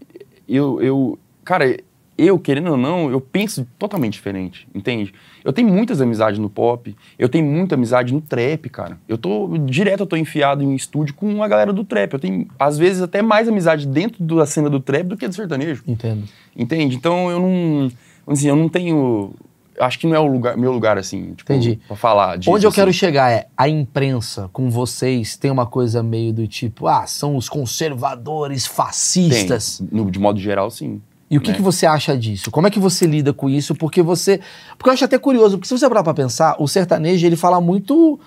eu, 0.49 0.81
eu. 0.81 1.19
Cara, 1.45 1.77
eu, 2.21 2.39
querendo 2.39 2.73
ou 2.73 2.77
não, 2.77 3.11
eu 3.11 3.21
penso 3.21 3.67
totalmente 3.79 4.15
diferente, 4.15 4.69
entende? 4.75 5.13
Eu 5.45 5.53
tenho 5.53 5.69
muitas 5.69 6.01
amizades 6.01 6.39
no 6.39 6.51
pop, 6.51 6.95
eu 7.19 7.29
tenho 7.29 7.47
muita 7.47 7.75
amizade 7.75 8.13
no 8.13 8.21
trap, 8.21 8.69
cara. 8.69 8.99
Eu 9.09 9.17
tô. 9.17 9.57
Direto 9.59 10.01
eu 10.01 10.07
tô 10.07 10.17
enfiado 10.17 10.63
em 10.63 10.67
um 10.67 10.75
estúdio 10.75 11.15
com 11.15 11.43
a 11.43 11.49
galera 11.49 11.73
do 11.73 11.83
trap. 11.85 12.13
Eu 12.13 12.19
tenho, 12.19 12.47
às 12.59 12.77
vezes, 12.77 13.01
até 13.01 13.23
mais 13.23 13.49
amizade 13.49 13.87
dentro 13.87 14.23
da 14.23 14.45
cena 14.45 14.69
do 14.69 14.81
trap 14.81 15.05
do 15.05 15.17
que 15.17 15.27
do 15.27 15.35
sertanejo. 15.35 15.83
Entendo. 15.87 16.25
Entende? 16.55 16.97
Então 16.97 17.31
eu 17.31 17.41
não. 17.41 17.93
Assim, 18.27 18.49
eu 18.49 18.57
não 18.57 18.69
tenho. 18.69 19.33
Acho 19.79 19.99
que 19.99 20.07
não 20.07 20.15
é 20.15 20.21
o 20.21 20.27
lugar, 20.27 20.59
meu 20.59 20.73
lugar, 20.73 20.99
assim, 20.99 21.33
tipo, 21.33 21.51
Entendi. 21.51 21.81
pra 21.89 21.97
falar 21.97 22.37
disso. 22.37 22.51
Onde 22.51 22.67
eu 22.67 22.73
quero 22.73 22.91
assim. 22.91 22.99
chegar 22.99 23.31
é 23.33 23.47
a 23.57 23.67
imprensa 23.67 24.51
com 24.53 24.69
vocês 24.69 25.39
tem 25.39 25.51
uma 25.51 25.65
coisa 25.65 26.03
meio 26.03 26.35
do 26.35 26.47
tipo, 26.47 26.87
ah, 26.87 27.07
são 27.07 27.35
os 27.35 27.49
conservadores 27.49 28.67
Tem. 28.67 28.75
fascistas. 28.75 29.83
No, 29.91 30.11
de 30.11 30.19
modo 30.19 30.39
geral, 30.39 30.71
sim. 30.71 31.01
E 31.31 31.39
o 31.39 31.41
que, 31.41 31.51
né? 31.51 31.57
que 31.57 31.63
você 31.63 31.87
acha 31.87 32.17
disso? 32.17 32.51
Como 32.51 32.67
é 32.67 32.71
que 32.71 32.81
você 32.81 33.07
lida 33.07 33.33
com 33.33 33.49
isso? 33.49 33.75
Porque 33.75 34.03
você. 34.03 34.41
Porque 34.77 34.89
eu 34.91 34.93
acho 34.95 35.05
até 35.05 35.17
curioso, 35.19 35.57
porque 35.59 35.69
se 35.69 35.79
você 35.79 35.89
parar 35.89 36.03
pra 36.03 36.13
pensar, 36.13 36.57
o 36.59 36.67
sertanejo 36.67 37.25
ele 37.27 37.37
fala 37.37 37.61
muito. 37.61 38.19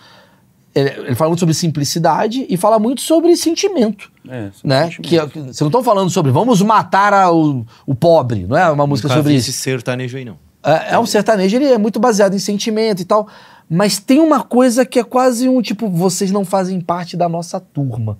Ele, 0.74 0.89
ele 0.89 1.16
fala 1.16 1.30
muito 1.30 1.39
sobre 1.41 1.54
simplicidade 1.54 2.45
e 2.49 2.58
fala 2.58 2.80
muito 2.80 3.01
sobre 3.01 3.36
sentimento. 3.36 4.12
É, 4.28 4.49
Né? 4.64 4.84
sentimentos. 4.86 4.97
Que, 5.10 5.20
é- 5.20 5.28
que 5.28 5.39
vocês 5.39 5.60
não 5.60 5.68
estão 5.68 5.84
falando 5.84 6.10
sobre 6.10 6.32
vamos 6.32 6.62
matar 6.62 7.14
a- 7.14 7.32
o, 7.32 7.66
o 7.86 7.93
pobre, 7.93 8.47
não 8.47 8.58
é 8.58 8.72
uma 8.72 8.88
música 8.88 9.08
Nunca 9.08 9.20
sobre 9.20 9.34
vi 9.34 9.38
isso. 9.39 9.49
esse 9.51 9.60
sertanejo 9.60 10.18
aí, 10.18 10.26
não. 10.26 10.38
É, 10.64 10.93
é 10.95 10.99
um 10.99 11.06
sertanejo, 11.06 11.58
ele 11.58 11.66
é 11.66 11.78
muito 11.78 11.99
baseado 11.99 12.34
em 12.34 12.39
sentimento 12.39 13.01
e 13.01 13.06
tal. 13.06 13.28
Mas 13.70 13.99
tem 13.99 14.20
uma 14.20 14.41
coisa 14.43 14.86
que 14.86 14.97
é 14.97 15.04
quase 15.04 15.47
um 15.49 15.62
tipo, 15.62 15.89
vocês 15.89 16.32
não 16.32 16.43
fazem 16.45 16.80
parte 16.82 17.16
da 17.18 17.28
nossa 17.30 17.60
turma. 17.60 18.18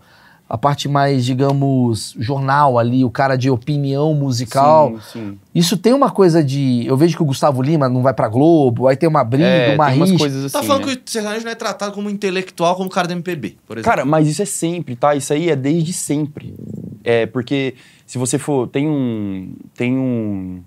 A 0.54 0.58
parte 0.58 0.88
mais, 0.88 1.26
digamos, 1.26 2.16
jornal 2.20 2.78
ali, 2.78 3.04
o 3.04 3.10
cara 3.10 3.36
de 3.36 3.50
opinião 3.50 4.14
musical. 4.14 5.00
Sim, 5.12 5.32
sim. 5.32 5.40
Isso 5.56 5.76
tem 5.76 5.94
uma 5.94 6.12
coisa 6.12 6.44
de. 6.44 6.86
Eu 6.86 6.96
vejo 6.96 7.18
que 7.18 7.24
o 7.24 7.26
Gustavo 7.26 7.60
Lima 7.60 7.90
não 7.90 8.04
vai 8.04 8.14
pra 8.14 8.28
Globo, 8.28 8.88
aí 8.88 8.96
tem 8.96 9.10
uma 9.10 9.24
briga, 9.24 9.48
É, 9.48 9.74
uma 9.74 9.90
tem 9.90 10.16
coisas 10.16 10.46
assim. 10.46 10.54
tá 10.54 10.62
falando 10.62 10.86
né? 10.86 10.96
que 10.96 11.02
o 11.10 11.12
sertanejo 11.12 11.44
não 11.44 11.52
é 11.52 11.56
tratado 11.56 11.92
como 11.92 12.08
intelectual, 12.08 12.76
como 12.76 12.88
o 12.88 12.92
cara 12.92 13.08
do 13.08 13.14
MPB, 13.14 13.58
por 13.66 13.78
exemplo. 13.80 13.90
Cara, 13.90 14.06
mas 14.06 14.28
isso 14.28 14.44
é 14.44 14.46
sempre, 14.46 14.96
tá? 14.96 15.16
Isso 15.16 15.34
aí 15.34 15.50
é 15.50 15.56
desde 15.56 15.92
sempre. 15.92 16.54
É, 17.04 17.26
porque 17.26 17.74
se 18.06 18.20
você 18.20 18.38
for. 18.38 18.68
Tem 18.68 18.88
um. 18.88 19.56
Tem 19.76 19.98
um. 19.98 20.62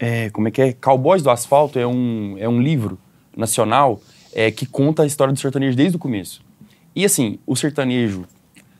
é, 0.00 0.30
como 0.30 0.48
é 0.48 0.50
que 0.50 0.62
é? 0.62 0.72
Cowboys 0.72 1.22
do 1.22 1.28
Asfalto 1.28 1.78
é 1.78 1.86
um, 1.86 2.36
é 2.38 2.48
um 2.48 2.58
livro 2.62 2.98
nacional 3.36 4.00
é, 4.32 4.50
que 4.50 4.64
conta 4.64 5.02
a 5.02 5.06
história 5.06 5.34
do 5.34 5.38
sertanejo 5.38 5.76
desde 5.76 5.96
o 5.96 5.98
começo. 5.98 6.40
E 6.96 7.04
assim, 7.04 7.38
o 7.46 7.54
sertanejo 7.54 8.24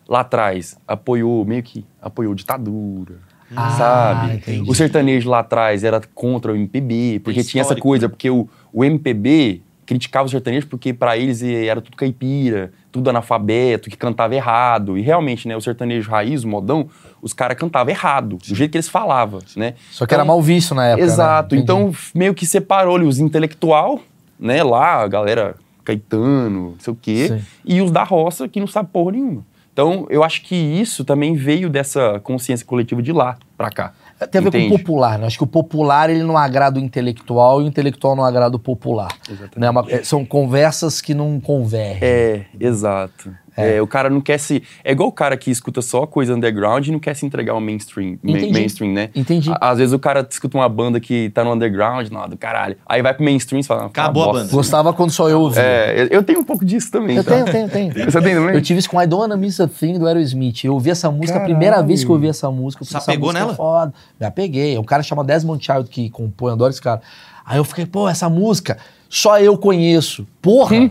lá 0.09 0.21
atrás 0.21 0.77
apoiou, 0.87 1.45
meio 1.45 1.63
que 1.63 1.85
apoiou 2.01 2.35
ditadura. 2.35 3.17
Ah, 3.55 3.71
sabe? 3.71 4.35
entendi. 4.37 4.71
O 4.71 4.75
sertanejo 4.75 5.29
lá 5.29 5.41
atrás 5.41 5.85
era 5.85 6.01
contra 6.15 6.53
o 6.53 6.57
MPB, 6.57 7.21
porque 7.25 7.43
tinha 7.43 7.63
essa 7.63 7.77
coisa, 7.77 8.07
né? 8.07 8.11
porque 8.11 8.29
o, 8.31 8.49
o 8.73 8.85
MPB 8.85 9.63
criticava 9.87 10.27
o 10.27 10.29
sertanejo 10.29 10.67
porque 10.67 10.93
para 10.93 11.17
eles 11.17 11.43
era 11.43 11.81
tudo 11.81 11.97
caipira, 11.97 12.71
tudo 12.93 13.09
analfabeto, 13.09 13.89
que 13.89 13.97
cantava 13.97 14.35
errado. 14.35 14.99
E 14.99 15.01
realmente, 15.01 15.49
né, 15.49 15.57
o 15.57 15.63
sertanejo 15.63 16.11
raiz, 16.11 16.45
o 16.45 16.49
modão, 16.49 16.91
os 17.23 17.33
caras 17.33 17.57
cantavam 17.57 17.91
errado, 17.91 18.37
do 18.37 18.55
jeito 18.55 18.73
que 18.73 18.77
eles 18.77 18.89
falavam, 18.89 19.41
né? 19.57 19.75
Só 19.91 20.05
que 20.05 20.13
era 20.13 20.27
mal 20.27 20.43
visto 20.43 20.75
na 20.75 20.89
época. 20.89 21.07
né? 21.07 21.11
Exato. 21.11 21.55
Entendi. 21.55 21.63
Então, 21.63 21.95
meio 22.15 22.35
que 22.35 22.45
separou 22.45 22.97
ali 22.97 23.07
os 23.07 23.19
intelectual, 23.19 23.99
né, 24.39 24.63
lá, 24.63 25.03
a 25.03 25.09
galera 25.09 25.55
Caetano, 25.83 26.73
não 26.73 26.81
sei 26.81 26.93
o 26.93 26.97
quê, 27.01 27.29
Sim. 27.29 27.47
e 27.65 27.81
os 27.81 27.91
da 27.91 28.05
roça 28.05 28.47
que 28.47 28.61
não 28.61 28.67
sabe 28.67 28.91
porra 28.93 29.13
nenhuma. 29.13 29.43
Então, 29.79 30.09
eu 30.11 30.25
acho 30.25 30.43
que 30.43 30.57
isso 30.57 31.05
também 31.05 31.37
veio 31.37 31.71
dessa 31.71 32.19
consciência 32.25 32.67
coletiva 32.67 33.01
de 33.01 33.13
lá 33.13 33.37
pra 33.57 33.71
cá. 33.71 33.93
Tem 34.29 34.41
a 34.41 34.43
ver 34.43 34.51
com 34.51 34.75
o 34.75 34.77
popular, 34.77 35.17
né? 35.21 35.27
Acho 35.29 35.39
que 35.39 35.45
o 35.45 35.47
popular 35.47 36.11
ele 36.11 36.25
não 36.25 36.37
agrada 36.37 36.81
o 36.81 36.83
intelectual 36.83 37.61
e 37.61 37.65
o 37.65 37.69
intelectual 37.69 38.17
não 38.17 38.25
agrada 38.25 38.57
o 38.57 38.59
popular. 38.59 39.17
Exatamente. 39.31 39.57
Né? 39.61 39.71
Uma- 39.71 39.85
é, 39.89 40.03
são 40.03 40.25
conversas 40.25 41.01
que 41.01 41.15
não 41.15 41.39
convergem. 41.39 42.01
É, 42.03 42.47
exato. 42.59 43.33
É, 43.59 43.83
o 43.83 43.87
cara 43.87 44.09
não 44.09 44.21
quer 44.21 44.39
se. 44.39 44.63
É 44.85 44.93
igual 44.93 45.09
o 45.09 45.13
cara 45.13 45.37
que 45.37 45.51
escuta 45.51 45.83
só 45.83 46.07
coisa 46.07 46.35
underground 46.35 46.87
e 46.87 46.93
não 46.93 46.99
quer 46.99 47.15
se 47.15 47.27
entregar 47.27 47.53
ao 47.55 47.61
mainstream, 47.61 48.19
ma- 48.23 48.31
Entendi. 48.33 48.53
mainstream, 48.53 48.93
né? 48.93 49.11
Entendi. 49.15 49.51
À- 49.51 49.71
Às 49.71 49.79
vezes 49.79 49.93
o 49.93 49.99
cara 49.99 50.27
escuta 50.29 50.57
uma 50.57 50.69
banda 50.69 51.01
que 51.01 51.31
tá 51.31 51.43
no 51.45 51.53
underground, 51.53 52.09
não, 52.11 52.29
do 52.29 52.37
caralho. 52.37 52.77
Aí 52.87 53.03
vai 53.03 53.13
pro 53.15 53.25
mainstream 53.25 53.61
e 53.61 53.63
fala. 53.63 53.83
"Ah, 53.83 53.87
Acabou 53.87 54.23
a 54.23 54.27
bosta." 54.27 54.43
banda. 54.45 54.53
Gostava 54.53 54.93
quando 54.93 55.11
só 55.11 55.29
eu 55.29 55.41
ouvia. 55.41 55.63
É, 55.63 56.09
eu- 56.11 56.23
tenho 56.23 56.41
um 56.41 56.45
pouco 56.45 56.65
disso 56.65 56.91
também. 56.91 57.17
Eu 57.17 57.25
tá? 57.25 57.33
tenho, 57.45 57.47
tenho, 57.47 57.69
tenho. 57.69 57.93
Você 58.11 58.21
tem 58.23 58.35
também? 58.35 58.55
Eu 58.55 58.63
tive 58.63 58.79
isso 58.81 58.89
com 58.91 59.01
I 59.03 59.07
Don't 59.07 59.23
Wanna 59.23 59.37
Miss 59.37 59.61
a 59.61 59.67
Thing 59.69 59.99
do 59.99 60.07
Aerosmith. 60.07 60.65
Eu 60.65 60.75
ouvi 60.75 60.91
essa 60.91 61.11
música, 61.11 61.33
a 61.33 61.41
Caralho. 61.41 61.55
primeira 61.55 61.83
vez 61.83 62.05
que 62.05 62.11
eu 62.11 62.15
ouvi 62.15 62.29
essa 62.29 62.51
música. 62.51 62.83
eu 62.83 62.87
Você 62.87 62.97
essa 62.97 63.11
apegou 63.11 63.29
música 63.29 63.39
é 63.39 63.45
nela? 63.45 63.55
Foda. 63.57 63.95
Me 64.21 64.27
apeguei. 64.27 64.77
É 64.77 64.81
um 64.81 64.85
cara 64.85 65.03
chamado 65.03 65.27
Desmond 65.27 65.65
Child 65.65 65.89
que 65.89 66.11
compõe, 66.11 66.49
eu 66.51 66.55
adoro 66.55 66.71
esse 66.71 66.81
cara. 66.83 67.01
Aí 67.45 67.57
eu 67.59 67.65
fiquei, 67.65 67.87
pô, 67.87 68.09
essa 68.09 68.29
música 68.29 68.77
só 69.09 69.39
eu 69.41 69.57
conheço. 69.57 70.27
Porra! 70.43 70.77
Hum. 70.77 70.91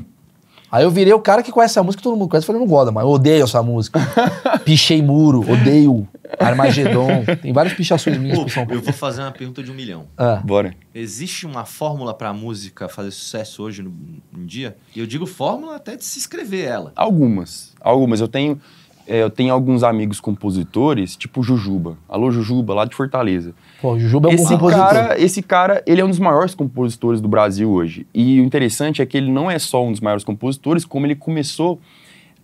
Aí 0.72 0.84
eu 0.84 0.92
virei 0.92 1.14
o 1.14 1.20
cara 1.20 1.42
que 1.42 1.52
conhece 1.52 1.74
essa 1.74 1.84
música, 1.84 2.04
todo 2.04 2.18
mundo 2.18 2.30
conhece. 2.30 2.44
Eu 2.46 2.54
falei, 2.54 2.62
não 2.62 2.68
gosto, 2.68 2.92
mas 2.92 3.04
eu 3.04 3.10
odeio 3.10 3.44
essa 3.44 3.64
música. 3.64 4.00
Pichei 4.66 5.02
muro, 5.02 5.40
odeio. 5.50 6.08
Armagedon. 6.40 7.24
Tem 7.42 7.54
várias 7.54 7.74
pichações 7.74 8.18
minhas 8.18 8.38
Pô, 8.38 8.44
pro 8.44 8.54
São 8.54 8.64
eu 8.64 8.68
Paulo. 8.68 8.82
vou 8.84 8.94
fazer 8.94 9.22
uma 9.22 9.32
pergunta 9.32 9.64
de 9.64 9.72
um 9.72 9.74
milhão. 9.74 10.08
Ah, 10.18 10.42
Bora. 10.44 10.74
Existe 10.94 11.46
uma 11.46 11.64
fórmula 11.64 12.14
pra 12.14 12.34
música 12.34 12.90
fazer 12.90 13.12
sucesso 13.12 13.64
hoje 13.64 13.82
no, 13.82 13.94
no 14.32 14.46
dia? 14.46 14.76
E 14.96 15.00
eu 15.00 15.08
digo 15.08 15.26
fórmula 15.26 15.76
até 15.78 15.96
de 15.96 16.04
se 16.04 16.20
escrever 16.20 16.66
ela. 16.66 16.92
Algumas. 16.96 17.74
Algumas. 17.80 18.20
Eu 18.20 18.28
tenho, 18.28 18.60
é, 19.08 19.22
eu 19.24 19.30
tenho 19.30 19.54
alguns 19.54 19.84
amigos 19.84 20.20
compositores, 20.20 21.16
tipo 21.16 21.42
Jujuba. 21.42 21.98
Alô, 22.10 22.30
Jujuba, 22.30 22.74
lá 22.74 22.84
de 22.86 22.94
Fortaleza. 22.96 23.54
Pô, 23.82 23.94
o 23.94 24.00
é 24.30 24.32
um 24.32 24.36
esse 24.36 24.50
compositor. 24.50 24.70
cara, 24.70 25.22
esse 25.22 25.42
cara, 25.42 25.84
ele 25.86 26.02
é 26.02 26.06
um 26.06 26.10
dos 26.10 26.20
maiores 26.20 26.54
compositores 26.56 27.22
do 27.22 27.28
Brasil 27.28 27.70
hoje. 27.70 28.06
E 28.14 28.40
o 28.40 28.44
interessante 28.44 29.02
é 29.02 29.06
que 29.06 29.18
ele 29.18 29.32
não 29.32 29.50
é 29.50 29.60
só 29.60 29.86
um 29.86 29.92
dos 29.92 30.00
maiores 30.00 30.24
compositores, 30.24 30.86
como 30.86 31.06
ele 31.06 31.16
começou 31.16 31.80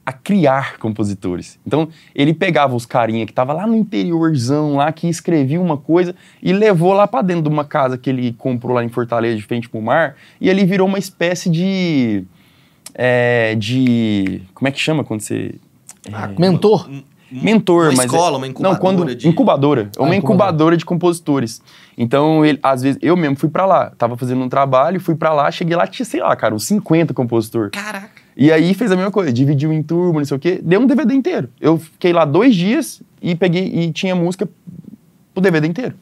a 0.06 0.12
criar 0.12 0.78
compositores. 0.80 1.58
Então, 1.66 1.88
ele 2.14 2.34
pegava 2.34 2.76
os 2.76 2.86
carinha 2.86 3.26
que 3.26 3.32
tava 3.32 3.54
lá 3.54 3.66
no 3.66 3.76
interiorzão, 3.76 4.76
lá 4.76 4.92
que 4.92 5.08
escrevia 5.08 5.62
uma 5.62 5.78
coisa 5.78 6.14
e 6.42 6.52
levou 6.52 6.94
lá 6.94 7.08
pra 7.08 7.22
dentro 7.22 7.44
de 7.44 7.50
uma 7.50 7.64
casa 7.64 7.98
que 7.98 8.10
ele 8.10 8.34
comprou 8.34 8.76
lá 8.76 8.84
em 8.84 8.90
Fortaleza, 8.90 9.38
de 9.38 9.44
frente 9.44 9.70
pro 9.70 9.82
mar, 9.82 10.16
e 10.42 10.50
ele 10.50 10.66
virou 10.66 10.88
uma 10.88 11.00
espécie 11.00 11.50
de 11.50 12.26
é, 12.94 13.56
de 13.56 14.42
como 14.54 14.68
é 14.68 14.72
que 14.72 14.80
chama 14.80 15.04
quando 15.04 15.22
você 15.22 15.56
Ah, 16.12 16.30
Mentor? 16.38 16.90
Mentor, 17.42 17.86
uma 17.90 17.94
mas 17.98 18.06
escola, 18.06 18.38
uma 18.38 18.46
não 18.48 18.52
incubadora 18.52 18.78
quando 18.80 19.16
de- 19.16 19.28
incubadora, 19.28 19.82
é 19.82 19.84
Ah, 19.84 19.88
uma 20.04 20.16
incubadora. 20.16 20.16
incubadora 20.18 20.78
de 20.78 20.86
compositores. 20.86 21.62
Então 21.98 22.46
ele, 22.46 22.60
às 22.62 22.82
vezes 22.82 23.00
eu 23.02 23.16
mesmo 23.18 23.36
fui 23.36 23.50
pra 23.50 23.66
lá, 23.66 23.92
tava 23.98 24.16
fazendo 24.18 24.42
um 24.44 24.50
trabalho, 24.50 25.00
fui 25.00 25.16
pra 25.16 25.34
lá, 25.34 25.50
cheguei 25.52 25.76
lá 25.76 25.88
tinha 25.88 26.06
sei 26.06 26.22
lá, 26.22 26.36
cara, 26.36 26.54
uns 26.54 26.66
50 26.66 27.14
compositor. 27.14 27.70
Caraca. 27.72 28.10
E 28.36 28.52
aí 28.52 28.74
fez 28.74 28.92
a 28.92 28.96
mesma 28.96 29.12
coisa, 29.12 29.32
dividiu 29.32 29.72
em 29.72 29.84
turma, 29.84 30.20
não 30.20 30.26
sei 30.26 30.38
o 30.38 30.40
quê, 30.40 30.60
deu 30.64 30.80
um 30.80 30.88
DVD 30.88 31.14
inteiro. 31.14 31.50
Eu 31.62 31.78
fiquei 31.78 32.12
lá 32.12 32.26
dois 32.26 32.56
dias 32.56 33.02
e 33.22 33.36
peguei 33.36 33.66
e 33.68 33.92
tinha 33.92 34.16
música 34.16 34.48
pro 35.34 35.42
DVD 35.42 35.68
inteiro. 35.68 35.94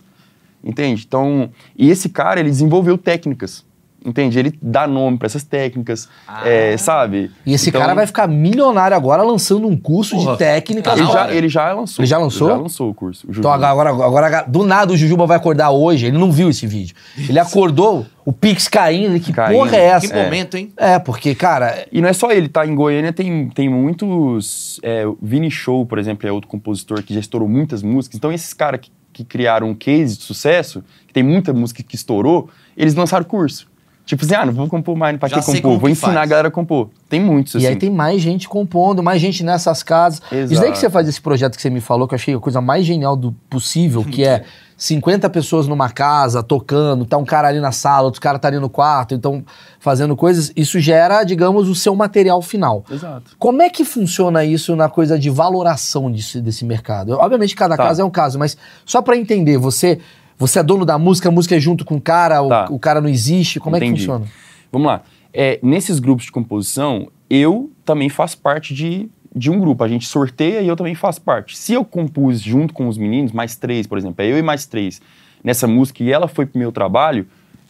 Entende? 0.64 1.04
Então, 1.08 1.50
e 1.76 1.90
esse 1.90 2.08
cara, 2.08 2.40
ele 2.40 2.50
desenvolveu 2.50 2.98
técnicas. 2.98 3.66
Entende? 4.04 4.39
Ele 4.39 4.58
dá 4.62 4.88
nome 4.88 5.18
pra 5.18 5.28
essas 5.28 5.43
técnicas, 5.43 6.10
Ah. 6.28 6.47
é, 6.47 6.76
sabe? 6.76 7.30
E 7.45 7.54
esse 7.54 7.70
Então, 7.70 7.82
cara 7.82 7.93
vai 7.93 8.08
ficar 8.08 8.28
milionário 8.28 8.97
agora 8.97 9.22
lançando 9.22 9.68
um 9.68 9.78
curso 9.78 10.16
Porra, 10.16 10.32
de 10.32 10.38
técnica. 10.39 10.91
Ele 10.93 11.06
já, 11.06 11.32
ele 11.32 11.49
já 11.49 11.72
lançou. 11.74 12.02
Ele 12.02 12.08
já 12.10 12.18
lançou? 12.18 12.47
Já 12.49 12.56
lançou 12.56 12.89
o 12.89 12.93
curso. 12.95 13.28
o 13.28 13.32
Então 13.32 13.52
agora, 13.52 13.89
agora, 13.91 14.41
do 14.47 14.66
nada 14.66 14.91
o 14.91 14.97
Jujuba 14.97 15.28
vai 15.28 15.38
acordar 15.38 15.70
hoje, 15.70 16.08
ele 16.08 16.18
não 16.18 16.32
viu 16.32 16.49
esse 16.49 16.66
vídeo. 16.66 16.95
Ele 17.16 17.38
acordou, 17.38 18.06
o 18.26 18.34
Pix 18.34 18.68
caindo, 18.68 19.12
ele, 19.12 19.20
que 19.20 19.32
Caindo. 19.32 19.56
porra 19.58 19.76
é 19.78 19.86
essa? 19.86 20.08
Que 20.08 20.14
momento, 20.16 20.56
hein? 20.58 20.72
É, 20.78 20.97
porque, 20.97 21.36
cara, 21.36 21.86
E 21.91 22.02
não 22.02 22.10
é 22.10 22.14
só 22.14 22.32
ele, 22.32 22.47
tá? 22.49 22.66
Em 22.66 22.74
Goiânia 22.74 23.14
tem, 23.14 23.49
tem 23.49 23.70
muitos. 23.70 24.80
É, 24.84 25.06
o 25.06 25.18
Vini 25.22 25.52
Show, 25.52 25.86
por 25.86 25.99
exemplo, 25.99 26.28
é 26.28 26.32
outro 26.32 26.49
compositor 26.49 27.04
que 27.04 27.14
já 27.14 27.20
estourou 27.20 27.47
muitas 27.47 27.84
músicas. 27.84 28.18
Então, 28.18 28.32
esses 28.32 28.54
caras 28.54 28.80
que, 28.82 28.91
que 29.14 29.24
criaram 29.24 29.70
um 29.70 29.76
case 29.76 30.18
de 30.18 30.24
sucesso, 30.24 30.84
que 31.08 31.14
tem 31.14 31.24
muita 31.24 31.54
música 31.54 31.84
que 31.84 31.95
estourou, 31.95 32.49
eles 32.76 32.95
lançaram 32.95 33.26
curso. 33.26 33.70
Tipo 34.12 34.26
assim, 34.26 34.36
ah, 34.36 34.45
não 34.45 34.51
vou 34.51 34.68
compor 34.68 34.97
mais, 34.97 35.18
pra 35.18 35.30
Já 35.30 35.39
que 35.39 35.45
compor? 35.45 35.72
Vou 35.80 35.80
que 35.88 35.91
ensinar 35.91 36.12
faz. 36.14 36.24
a 36.24 36.26
galera 36.26 36.47
a 36.49 36.51
compor. 36.51 36.89
Tem 37.07 37.18
muitos, 37.18 37.55
assim. 37.55 37.64
E 37.64 37.68
aí 37.70 37.78
tem 37.78 37.89
mais 37.89 38.22
gente 38.22 38.49
compondo, 38.49 39.01
mais 39.01 39.22
gente 39.22 39.41
nessas 39.41 39.82
casas. 39.84 40.20
Isso 40.20 40.30
daí 40.32 40.41
Exato. 40.41 40.72
que 40.74 40.78
você 40.80 40.89
faz 40.89 41.07
esse 41.07 41.22
projeto 41.22 41.55
que 41.55 41.62
você 41.62 41.70
me 41.70 41.80
falou, 41.80 42.09
que 42.09 42.14
eu 42.14 42.18
achei 42.18 42.36
a 42.36 42.39
coisa 42.39 42.59
mais 42.59 42.86
genial 42.86 43.16
do 43.16 43.32
possível, 43.49 44.03
que 44.03 44.26
é 44.26 44.43
50 44.76 45.30
pessoas 45.30 45.66
numa 45.66 45.89
casa, 45.89 46.43
tocando, 46.43 47.05
tá 47.05 47.16
um 47.16 47.24
cara 47.24 47.47
ali 47.47 47.62
na 47.62 47.72
sala, 47.72 48.03
outro 48.03 48.20
cara 48.20 48.38
tá 48.38 48.49
ali 48.49 48.59
no 48.59 48.70
quarto, 48.70 49.14
então 49.16 49.45
fazendo 49.80 50.14
coisas. 50.18 50.51
Isso 50.57 50.78
gera, 50.82 51.24
digamos, 51.24 51.70
o 51.70 51.76
seu 51.76 51.95
material 51.95 52.41
final. 52.41 52.84
Exato. 52.91 53.32
Como 53.39 53.62
é 53.62 53.70
que 53.70 53.86
funciona 53.86 54.43
isso 54.43 54.76
na 54.76 54.89
coisa 54.89 55.18
de 55.18 55.30
valoração 55.30 56.12
desse, 56.12 56.41
desse 56.41 56.66
mercado? 56.66 57.14
Obviamente, 57.14 57.55
cada 57.55 57.78
Tá. 57.78 57.84
caso 57.84 58.01
é 58.01 58.03
um 58.03 58.09
caso, 58.09 58.38
mas 58.38 58.57
só 58.86 59.01
pra 59.01 59.16
entender, 59.16 59.57
você, 59.57 59.99
você 60.42 60.60
é 60.60 60.64
dono 60.64 60.86
da 60.86 60.98
música, 60.98 61.30
a 61.30 61.32
música 61.32 61.56
é 61.56 61.60
junto 61.60 61.86
com 61.86 61.96
o 61.96 62.02
cara, 62.02 62.42
o- 62.42 62.50
Tá. 62.50 62.68
o, 62.70 62.80
cara 62.80 63.00
não 63.00 63.08
existe, 63.10 63.60
como 63.60 63.76
é 63.76 63.80
que 63.80 63.86
Entendi. 63.86 64.02
funciona? 64.02 64.26
Vamos 64.72 64.88
lá. 64.88 65.02
É, 65.34 65.60
nesses 65.62 66.00
grupos 66.00 66.26
de 66.26 66.32
composição, 66.32 67.08
eu 67.30 67.72
também 67.86 68.10
faço 68.10 68.38
parte 68.39 68.74
de, 68.74 69.08
de 69.36 69.50
um 69.52 69.60
grupo. 69.60 69.84
A 69.84 69.88
gente 69.88 70.08
sorteia 70.08 70.62
e 70.62 70.68
eu 70.68 70.76
também 70.76 70.96
faço 70.96 71.22
parte. 71.22 71.58
Se 71.58 71.74
eu 71.74 71.86
compus 71.86 72.42
junto 72.42 72.74
com 72.74 72.88
os 72.88 72.98
meninos, 72.98 73.32
mais 73.32 73.56
três, 73.56 73.86
por 73.88 73.98
exemplo, 73.98 74.16
é 74.24 74.28
eu 74.32 74.38
e 74.38 74.42
mais 74.42 74.66
três, 74.66 75.02
nessa 75.44 75.68
música 75.68 76.04
e 76.04 76.12
ela 76.12 76.28
foi 76.28 76.46
pro 76.46 76.60
meu 76.60 76.72
trabalho, 76.72 77.26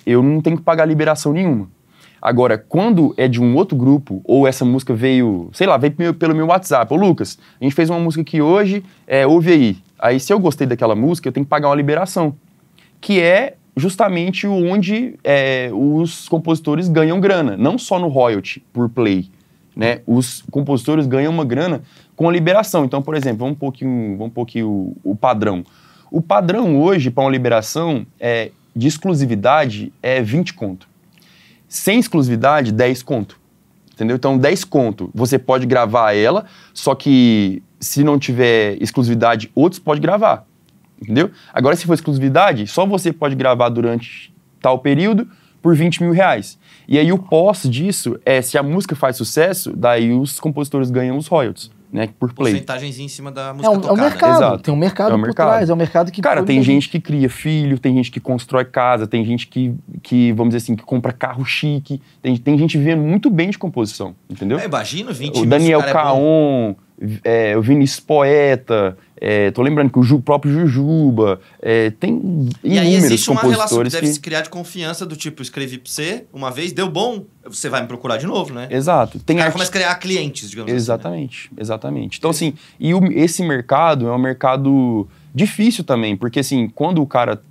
eu 0.05 0.23
não 0.23 0.41
tenho 0.41 0.57
que 0.57 0.63
pagar 0.63 0.85
liberação 0.85 1.33
nenhuma. 1.33 1.67
Agora, 2.21 2.57
quando 2.57 3.13
é 3.17 3.27
de 3.27 3.41
um 3.41 3.55
outro 3.55 3.75
grupo, 3.75 4.21
ou 4.23 4.47
essa 4.47 4.63
música 4.63 4.93
veio, 4.93 5.49
sei 5.53 5.65
lá, 5.67 5.75
veio 5.77 5.93
meu- 5.97 6.13
pelo 6.13 6.35
meu 6.35 6.47
WhatsApp, 6.47 6.93
ô 6.93 6.95
Lucas, 6.97 7.37
a 7.59 7.63
gente 7.63 7.73
fez 7.75 7.89
uma 7.89 7.99
música 7.99 8.21
aqui 8.21 8.41
hoje, 8.41 8.83
é, 9.07 9.25
ouve 9.25 9.51
aí. 9.51 9.77
Aí, 9.99 10.19
se 10.19 10.31
eu 10.31 10.39
gostei 10.39 10.65
daquela 10.67 10.95
música, 10.95 11.27
eu 11.27 11.31
tenho 11.31 11.45
que 11.45 11.49
pagar 11.49 11.69
uma 11.69 11.75
liberação 11.75 12.35
que 13.01 13.19
é 13.19 13.55
justamente 13.75 14.47
onde 14.47 15.15
é, 15.23 15.69
os 15.73 16.29
compositores 16.29 16.87
ganham 16.87 17.19
grana, 17.19 17.57
não 17.57 17.77
só 17.77 17.99
no 17.99 18.07
royalty 18.07 18.63
por 18.71 18.87
play, 18.87 19.29
né? 19.75 20.01
Os 20.05 20.43
compositores 20.51 21.07
ganham 21.07 21.31
uma 21.31 21.45
grana 21.45 21.81
com 22.15 22.29
a 22.29 22.31
liberação. 22.31 22.85
Então, 22.85 23.01
por 23.01 23.15
exemplo, 23.15 23.39
vamos 23.39 23.55
um 23.55 23.59
pouquinho, 23.59 24.17
vamos 24.17 24.27
um 24.27 24.33
pouquinho 24.33 24.67
o, 24.69 24.97
o 25.03 25.15
padrão. 25.15 25.63
O 26.11 26.21
padrão 26.21 26.79
hoje 26.79 27.09
para 27.09 27.23
uma 27.23 27.31
liberação 27.31 28.05
é, 28.19 28.51
de 28.75 28.87
exclusividade 28.87 29.91
é 30.03 30.21
20 30.21 30.53
conto. 30.53 30.87
Sem 31.67 31.99
exclusividade, 31.99 32.71
10 32.71 33.01
conto. 33.01 33.39
Entendeu? 33.93 34.17
Então, 34.17 34.37
10 34.37 34.63
conto, 34.65 35.09
você 35.13 35.39
pode 35.39 35.65
gravar 35.65 36.13
ela, 36.13 36.45
só 36.73 36.93
que 36.95 37.63
se 37.79 38.03
não 38.03 38.19
tiver 38.19 38.77
exclusividade, 38.81 39.49
outros 39.55 39.79
podem 39.79 40.01
gravar. 40.01 40.45
Entendeu? 41.01 41.31
Agora, 41.53 41.75
se 41.75 41.85
for 41.85 41.93
exclusividade, 41.93 42.67
só 42.67 42.85
você 42.85 43.11
pode 43.11 43.35
gravar 43.35 43.69
durante 43.69 44.33
tal 44.61 44.79
período 44.79 45.27
por 45.61 45.75
20 45.75 46.03
mil 46.03 46.11
reais. 46.11 46.57
E 46.87 46.97
aí 46.97 47.11
o 47.11 47.17
pós 47.17 47.63
disso 47.63 48.19
é, 48.25 48.41
se 48.41 48.57
a 48.57 48.63
música 48.63 48.95
faz 48.95 49.15
sucesso, 49.15 49.73
daí 49.75 50.11
os 50.11 50.39
compositores 50.39 50.89
ganham 50.91 51.17
os 51.17 51.27
royalties, 51.27 51.71
né? 51.91 52.09
Por 52.19 52.33
play. 52.33 52.53
Porcentagemzinha 52.53 53.05
em 53.05 53.09
cima 53.09 53.31
da 53.31 53.49
É 53.49 53.53
música 53.53 53.69
um, 53.69 53.73
é 53.73 53.77
um 53.77 53.81
tocada. 53.81 54.01
mercado, 54.01 54.37
Exato. 54.37 54.63
tem 54.63 54.73
um 54.73 54.77
mercado 54.77 55.11
É 55.11 55.15
um 55.15 55.19
por 55.19 55.25
mercado. 55.27 55.47
trás, 55.49 55.69
é 55.69 55.73
um 55.73 55.77
mercado 55.77 56.11
que... 56.11 56.21
Cara, 56.21 56.43
tem 56.43 56.61
gente 56.63 56.89
que 56.89 56.99
cria 56.99 57.29
filho, 57.29 57.77
tem 57.79 57.95
gente 57.95 58.09
que 58.11 58.19
constrói 58.19 58.65
casa, 58.65 59.05
tem 59.07 59.23
gente 59.23 59.47
que, 59.47 59.73
que 60.01 60.31
vamos 60.33 60.53
dizer 60.53 60.63
assim, 60.63 60.75
que 60.75 60.83
compra 60.83 61.11
carro 61.11 61.45
chique, 61.45 62.01
tem, 62.21 62.35
tem 62.37 62.57
gente 62.57 62.77
vivendo 62.77 63.01
muito 63.01 63.29
bem 63.29 63.49
de 63.49 63.57
composição, 63.57 64.15
entendeu? 64.29 64.59
É, 64.59 64.65
imagina 64.65 65.11
20 65.11 65.35
o 65.35 65.39
mil, 65.41 65.49
Daniel 65.49 65.81
é. 65.81 65.91
Caon, 65.93 66.75
é, 67.23 67.55
o 67.57 67.61
Vinícius 67.61 67.99
Poeta, 67.99 68.97
é, 69.23 69.51
tô 69.51 69.61
lembrando 69.61 69.91
que 69.91 69.99
o 69.99 70.03
Ju- 70.03 70.19
próprio 70.19 70.51
Jujuba, 70.51 71.39
é, 71.61 71.91
tem 71.91 72.49
E 72.63 72.71
aí 72.79 72.87
inúmeros 72.87 73.03
existe 73.05 73.29
uma 73.29 73.41
relação 73.41 73.83
que 73.83 73.89
deve 73.89 74.07
que... 74.07 74.13
se 74.13 74.19
criar 74.19 74.41
de 74.41 74.49
confiança 74.49 75.05
do 75.05 75.15
tipo, 75.15 75.43
escrevi 75.43 75.77
pra 75.77 75.91
você 75.91 76.25
uma 76.33 76.49
vez, 76.49 76.73
deu 76.73 76.89
bom, 76.89 77.23
você 77.45 77.69
vai 77.69 77.81
me 77.81 77.87
procurar 77.87 78.17
de 78.17 78.25
novo, 78.25 78.51
né? 78.53 78.67
Exato. 78.71 79.19
Tem 79.19 79.35
o 79.35 79.37
cara 79.37 79.47
arti- 79.49 79.53
começa 79.53 79.69
a 79.69 79.73
criar 79.73 79.95
clientes, 79.95 80.49
digamos 80.49 80.69
assim. 80.71 80.73
né? 80.73 80.77
Exatamente, 80.81 81.51
exatamente. 81.55 82.17
Então, 82.17 82.31
assim, 82.31 82.53
e 82.79 82.93
o- 82.95 83.11
esse 83.11 83.43
mercado 83.43 84.07
é 84.07 84.11
um 84.11 84.17
mercado 84.19 85.07
difícil 85.35 85.83
também, 85.83 86.17
porque, 86.17 86.39
assim, 86.39 86.67
quando 86.73 87.01
o 87.01 87.05
cara 87.05 87.41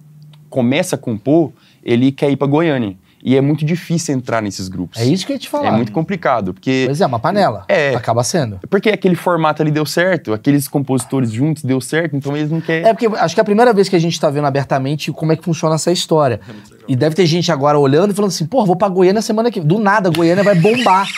começa 0.49 0.97
a 0.97 0.99
compor, 0.99 1.53
ele 1.85 2.11
quer 2.11 2.31
ir 2.31 2.37
pra 2.37 2.47
Goiânia. 2.49 2.97
E 3.23 3.37
é 3.37 3.41
muito 3.41 3.64
difícil 3.64 4.14
entrar 4.14 4.41
nesses 4.41 4.68
grupos. 4.68 4.99
É 4.99 5.05
isso 5.05 5.27
que 5.27 5.33
eu 5.33 5.35
ia 5.35 5.41
te 5.41 5.49
falar. 5.49 5.68
É 5.68 5.71
muito 5.71 5.93
complicado, 5.93 6.55
porque... 6.55 6.85
Pois 6.87 7.01
é, 7.01 7.07
uma 7.07 7.18
panela. 7.18 7.64
É. 7.68 7.95
Acaba 7.95 8.25
sendo. 8.25 8.61
Porque 8.68 8.89
aquele 8.89 9.14
formato 9.14 9.62
ali 9.62 9.71
deu 9.71 9.85
certo, 9.85 10.33
aqueles 10.33 10.66
compositores 10.66 11.31
juntos 11.31 11.62
deu 11.62 11.81
certo, 11.81 12.16
então 12.16 12.37
eles 12.37 12.51
não 12.51 12.61
querem... 12.61 12.89
É 12.89 12.95
porque 12.95 13.07
acho 13.07 13.35
que 13.35 13.41
é 13.41 13.43
a 13.43 13.45
primeira 13.45 13.73
vez 13.73 13.89
que 13.89 13.97
a 13.97 13.99
gente 13.99 14.18
tá 14.18 14.31
vendo 14.31 14.47
abertamente 14.47 15.12
como 15.12 15.33
é 15.33 15.37
que 15.37 15.45
funciona 15.45 15.75
essa 15.75 15.93
história. 15.93 16.41
E 16.89 16.97
deve 16.97 17.14
ter 17.14 17.27
gente 17.27 17.53
agora 17.53 17.79
olhando 17.79 18.12
e 18.12 18.14
falando 18.14 18.31
assim, 18.31 18.47
pô, 18.47 18.64
vou 18.64 18.77
pra 18.77 18.89
Goiânia 18.89 19.23
semana 19.23 19.51
que 19.51 19.61
Do 19.61 19.79
nada, 19.79 20.11
Goiânia 20.11 20.43
vai 20.43 20.55
bombar. 20.55 21.09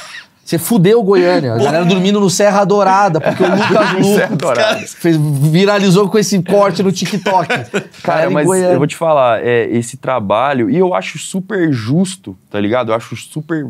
Você 0.53 0.59
fudeu 0.59 1.03
Goiânia. 1.03 1.55
A 1.55 1.57
galera 1.57 1.85
dormindo 1.87 2.21
no 2.21 2.29
Serra 2.29 2.63
Dourada, 2.67 3.19
porque 3.19 3.43
o 3.43 3.49
Lucas 3.57 3.93
Lu 3.95 4.05
Serra 4.05 4.37
Dourada. 4.37 4.87
fez, 4.87 5.17
viralizou 5.17 6.11
com 6.11 6.19
esse 6.19 6.43
corte 6.43 6.83
no 6.83 6.93
TikTok. 6.93 7.49
Cara, 8.05 8.29
mas 8.29 8.45
Goiânia. 8.45 8.75
eu 8.75 8.79
vou 8.79 8.87
te 8.87 8.95
falar, 8.95 9.43
é, 9.43 9.65
esse 9.71 9.97
trabalho, 9.97 10.69
e 10.69 10.77
eu 10.77 10.93
acho 10.93 11.19
super 11.19 11.73
justo, 11.73 12.37
tá 12.51 12.61
ligado? 12.61 12.93
Eu 12.93 12.95
acho 12.95 13.17
super 13.17 13.67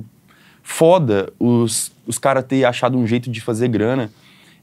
foda 0.60 1.32
os, 1.38 1.92
os 2.04 2.18
caras 2.18 2.44
terem 2.44 2.64
achado 2.64 2.98
um 2.98 3.06
jeito 3.06 3.30
de 3.30 3.40
fazer 3.40 3.68
grana 3.68 4.10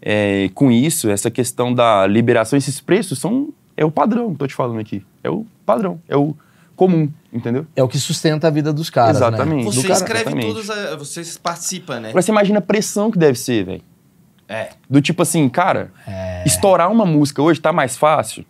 é, 0.01 0.49
com 0.53 0.69
isso, 0.69 1.09
essa 1.09 1.31
questão 1.31 1.73
da 1.73 2.05
liberação, 2.05 2.57
esses 2.57 2.81
preços 2.81 3.17
são. 3.17 3.47
É 3.77 3.85
o 3.85 3.91
padrão, 3.91 4.35
tô 4.35 4.45
te 4.45 4.53
falando 4.53 4.81
aqui. 4.81 5.05
É 5.23 5.29
o 5.29 5.45
padrão, 5.65 6.01
é 6.09 6.17
o 6.17 6.35
comum, 6.79 7.11
entendeu? 7.33 7.67
É 7.75 7.83
o 7.83 7.87
que 7.89 7.99
sustenta 7.99 8.47
a 8.47 8.49
vida 8.49 8.71
dos 8.71 8.89
caras, 8.89 9.17
Exatamente. 9.17 9.65
né? 9.65 9.71
Você 9.71 9.81
Do 9.81 9.87
cara- 9.89 9.93
escreve 9.95 10.21
exatamente. 10.29 10.47
todos, 10.47 10.69
a- 10.69 10.95
você 10.95 11.21
participa, 11.43 11.99
né? 11.99 12.09
Agora 12.09 12.21
você 12.21 12.31
imagina 12.31 12.59
a 12.59 12.61
pressão 12.61 13.11
que 13.11 13.17
deve 13.19 13.37
ser, 13.37 13.65
velho. 13.65 13.81
É. 14.47 14.69
Do 14.89 15.01
tipo 15.01 15.21
assim, 15.21 15.47
cara, 15.49 15.91
É. 16.07 16.43
estourar 16.45 16.89
uma 16.89 17.05
música 17.05 17.41
hoje 17.41 17.59
tá 17.59 17.73
mais 17.73 17.97
fácil 17.97 18.45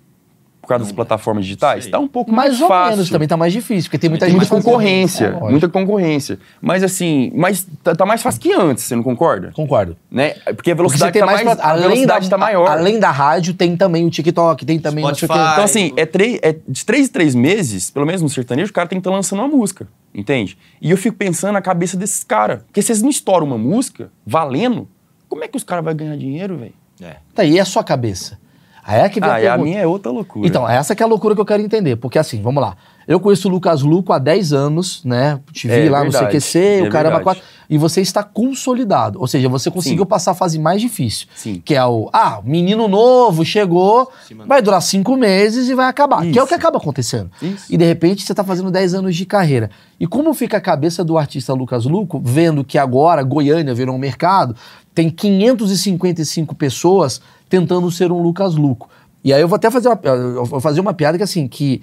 causa 0.69 0.85
das 0.85 0.93
plataformas 0.93 1.43
digitais? 1.45 1.83
sei. 1.83 1.91
Tá 1.91 1.99
um 1.99 2.07
pouco 2.07 2.31
Mais 2.31 2.51
mais, 2.51 2.61
ou 2.61 2.67
fácil. 2.67 2.91
menos, 2.97 3.09
também 3.09 3.27
tá 3.27 3.35
mais 3.37 3.51
difícil, 3.53 3.89
porque 3.89 3.97
tem 3.97 4.09
muita 4.09 4.25
Tem 4.25 4.33
gente 4.33 4.49
muita 4.49 4.55
concorrência, 4.63 5.25
É, 5.27 5.49
muita 5.49 5.67
concorrência. 5.69 6.39
Mas 6.61 6.83
assim, 6.83 7.31
mas 7.35 7.67
tá, 7.83 7.95
tá 7.95 8.05
mais 8.05 8.21
fácil 8.21 8.39
que 8.41 8.53
antes, 8.53 8.83
você 8.83 8.95
não 8.95 9.03
concorda? 9.03 9.51
Concordo. 9.53 9.97
Né? 10.09 10.29
Porque 10.29 10.41
a 10.49 10.53
Porque 10.55 10.73
velocidade, 10.75 11.19
tá, 11.19 11.25
mais, 11.25 11.41
pra- 11.41 11.53
a 11.63 11.75
velocidade 11.75 12.25
da, 12.29 12.37
tá 12.37 12.37
maior. 12.37 12.67
Além 12.69 12.99
da 12.99 13.11
rádio, 13.11 13.53
tem 13.53 13.75
também 13.75 14.05
o 14.05 14.09
TikTok, 14.09 14.65
tem 14.65 14.79
também 14.79 15.03
não 15.03 15.13
sei 15.15 15.25
o 15.25 15.29
quê. 15.31 15.33
Spotify. 15.35 15.51
Então, 15.53 15.63
assim, 15.63 15.93
é, 15.97 16.05
três, 16.05 16.39
é 16.41 16.55
de 16.67 16.85
três 16.85 17.07
em 17.07 17.11
três 17.11 17.35
meses, 17.35 17.89
pelo 17.89 18.05
menos 18.05 18.21
no 18.21 18.29
sertanejo, 18.29 18.69
o 18.71 18.73
cara 18.73 18.87
tem 18.87 18.97
que 18.99 19.01
estar 19.07 19.15
lançando 19.15 19.39
uma 19.39 19.47
música, 19.47 19.87
entende? 20.13 20.57
E 20.81 20.91
eu 20.91 20.97
fico 20.97 21.17
pensando 21.17 21.53
na 21.53 21.61
cabeça 21.61 21.97
desses 21.97 22.23
caras. 22.23 22.61
Porque 22.63 22.81
se 22.81 22.91
eles 22.91 23.01
não 23.01 23.09
estouram 23.09 23.45
uma 23.47 23.57
música, 23.57 24.11
valendo, 24.25 24.87
como 25.27 25.43
é 25.43 25.47
que 25.47 25.57
os 25.57 25.63
caras 25.63 25.83
vão 25.83 25.95
ganhar 25.95 26.15
dinheiro, 26.17 26.57
velho? 26.57 26.73
É. 27.01 27.15
Tá, 27.33 27.43
e 27.43 27.59
a 27.59 27.65
sua 27.65 27.83
cabeça? 27.83 28.37
Aí 28.89 29.01
é 29.01 29.09
que 29.09 29.19
vem 29.19 29.29
Ah, 29.29 29.39
e 29.39 29.45
a 29.45 29.51
pergunta. 29.51 29.69
minha 29.69 29.79
é 29.81 29.85
outra 29.85 30.11
loucura. 30.11 30.47
Então, 30.47 30.67
essa 30.67 30.95
que 30.95 31.03
é 31.03 31.05
a 31.05 31.09
loucura 31.09 31.35
que 31.35 31.41
eu 31.41 31.45
quero 31.45 31.61
entender. 31.61 31.95
Porque 31.97 32.17
assim, 32.17 32.41
vamos 32.41 32.59
lá. 32.59 32.75
Eu 33.07 33.19
conheço 33.19 33.47
o 33.47 33.51
Lucas 33.51 33.81
Luco 33.83 34.11
há 34.13 34.17
10 34.19 34.51
anos, 34.53 35.03
né? 35.03 35.39
Te 35.51 35.67
vi 35.67 35.73
É 35.73 35.89
lá 35.89 36.01
verdade, 36.01 36.25
no 36.25 36.29
CQC, 36.31 36.59
é 36.59 36.83
o 36.83 36.89
caramba 36.89 37.19
quatro. 37.21 37.43
E 37.69 37.77
você 37.77 38.01
está 38.01 38.23
consolidado. 38.23 39.19
Ou 39.19 39.27
seja, 39.27 39.47
você 39.49 39.69
conseguiu 39.71 40.03
Sim. 40.03 40.09
passar 40.09 40.31
a 40.31 40.33
fase 40.35 40.57
mais 40.59 40.81
difícil. 40.81 41.27
Sim. 41.35 41.61
Que 41.63 41.75
é 41.75 41.85
o, 41.85 42.09
ah, 42.13 42.39
menino 42.43 42.87
novo, 42.87 43.43
chegou, 43.45 44.11
Sim, 44.27 44.35
vai 44.47 44.61
durar 44.61 44.81
cinco 44.81 45.15
meses 45.15 45.69
e 45.69 45.75
vai 45.75 45.87
acabar. 45.87 46.21
Que 46.21 46.37
é 46.37 46.43
o 46.43 46.45
que 46.47 46.53
Isso. 46.53 46.55
acaba 46.55 46.77
acontecendo. 46.77 47.31
Isso. 47.41 47.65
E 47.69 47.77
de 47.77 47.85
repente 47.85 48.23
você 48.23 48.31
está 48.33 48.43
fazendo 48.43 48.69
10 48.71 48.93
anos 48.95 49.15
de 49.15 49.25
carreira. 49.25 49.69
E 49.99 50.05
como 50.07 50.33
fica 50.33 50.57
a 50.57 50.61
cabeça 50.61 51.03
do 51.03 51.17
artista 51.17 51.53
Lucas 51.53 51.85
Luco, 51.85 52.19
vendo 52.23 52.63
que 52.63 52.77
agora 52.77 53.21
Goiânia 53.23 53.73
virou 53.73 53.95
um 53.95 53.99
mercado, 53.99 54.55
tem 54.93 55.09
555 55.09 56.53
pessoas 56.55 57.21
tentando 57.49 57.89
ser 57.91 58.11
um 58.11 58.21
Lucas 58.21 58.55
Luco. 58.55 58.87
E 59.23 59.33
aí 59.33 59.41
eu 59.41 59.47
vou 59.47 59.57
até 59.57 59.69
fazer 59.69 59.89
uma, 59.89 60.61
fazer 60.61 60.79
uma 60.79 60.93
piada 60.93 61.17
que 61.17 61.23
assim, 61.23 61.47
que 61.47 61.81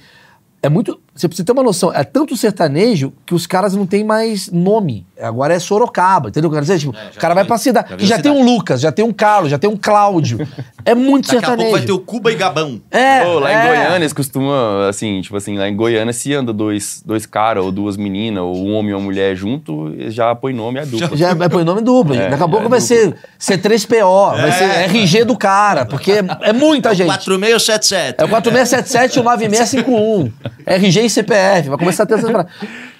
é 0.62 0.68
muito. 0.68 0.98
Você 1.16 1.28
precisa 1.28 1.46
ter 1.46 1.52
uma 1.52 1.62
noção, 1.62 1.90
é 1.94 2.04
tanto 2.04 2.36
sertanejo 2.36 3.12
que 3.24 3.34
os 3.34 3.46
caras 3.46 3.74
não 3.74 3.86
têm 3.86 4.04
mais 4.04 4.50
nome. 4.50 5.06
Agora 5.20 5.54
é 5.54 5.58
Sorocaba, 5.58 6.28
entendeu 6.28 6.48
o 6.48 6.52
que 6.52 6.58
eu 6.58 6.62
quero 6.62 6.66
dizer? 6.66 6.78
Tipo, 6.78 6.94
É, 6.96 7.04
já 7.04 7.10
o 7.16 7.20
cara 7.20 7.34
vai 7.34 7.44
pra 7.46 7.56
cidade, 7.56 7.88
já 7.90 7.96
que 7.96 8.06
já 8.06 8.16
a 8.16 8.20
tem 8.20 8.30
um 8.30 8.34
cidade. 8.36 8.50
Lucas, 8.52 8.80
já 8.82 8.92
tem 8.92 9.04
um 9.04 9.12
Carlos, 9.12 9.50
já 9.50 9.58
tem 9.58 9.70
um 9.70 9.76
Cláudio. 9.76 10.46
É 10.84 10.94
muito 10.94 11.24
Daqui 11.24 11.36
a 11.36 11.40
sertanejo. 11.40 11.62
pouco 11.70 11.76
vai 11.78 11.86
ter 11.86 11.92
o 11.92 11.98
Cuba 11.98 12.30
e 12.30 12.34
Gabão. 12.34 12.80
É, 12.90 13.24
Pô, 13.24 13.38
lá 13.38 13.50
é. 13.50 13.54
em 13.64 13.66
Goiânia 13.68 13.96
eles 13.96 14.12
costumam, 14.12 14.86
assim, 14.88 15.20
tipo 15.22 15.36
assim, 15.36 15.56
lá 15.56 15.68
em 15.68 15.74
Goiânia 15.74 16.12
se 16.12 16.34
anda 16.34 16.52
dois, 16.52 17.02
dois 17.04 17.24
caras 17.24 17.64
ou 17.64 17.72
duas 17.72 17.96
meninas, 17.96 18.42
ou 18.44 18.54
um 18.68 18.74
homem 18.74 18.90
e 18.90 18.94
uma 18.94 19.00
mulher 19.00 19.34
junto, 19.34 19.92
já 20.10 20.34
põe 20.34 20.52
nome, 20.52 20.78
é 20.80 20.84
dupla. 20.86 21.16
Já 21.16 21.30
é 21.30 21.48
põe 21.48 21.64
nome 21.64 21.80
duplo. 21.80 22.14
É, 22.14 22.28
Daqui 22.28 22.42
a 22.42 22.48
pouco 22.48 22.66
é 22.66 22.68
vai 22.68 22.78
dupla. 22.78 22.80
ser 22.80 23.16
C3PO, 23.40 24.36
vai 24.36 24.52
ser 24.52 24.64
RG 24.64 25.24
do 25.24 25.36
cara, 25.36 25.86
porque 25.86 26.12
é, 26.12 26.24
é 26.42 26.52
muita 26.52 26.94
gente. 26.94 27.06
4677. 27.06 28.16
É 28.20 28.24
o 28.24 28.28
4677 28.28 29.16
e 29.16 29.20
o 29.20 29.24
9651. 29.24 30.32
RG 30.66 31.05
e 31.06 31.10
CPF. 31.10 31.68
Vai 31.70 31.78
começar 31.78 32.02
a 32.02 32.06
ter 32.06 32.14
essas 32.14 32.30
paradas. 32.30 32.52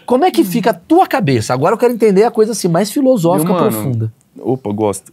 Como 0.05 0.25
é 0.25 0.31
que 0.31 0.45
fica 0.45 0.71
a 0.71 0.75
tua 0.75 1.07
cabeça? 1.07 1.53
Agora 1.53 1.75
eu 1.75 1.79
quero 1.79 1.93
entender 1.93 2.23
a 2.25 2.31
coisa 2.31 2.53
assim, 2.53 2.69
mais 2.69 2.91
filosófica, 2.91 3.53
Meu 3.53 3.61
mano, 3.61 3.73
profunda. 3.73 4.13
Opa, 4.39 4.73
gosto. 4.73 5.13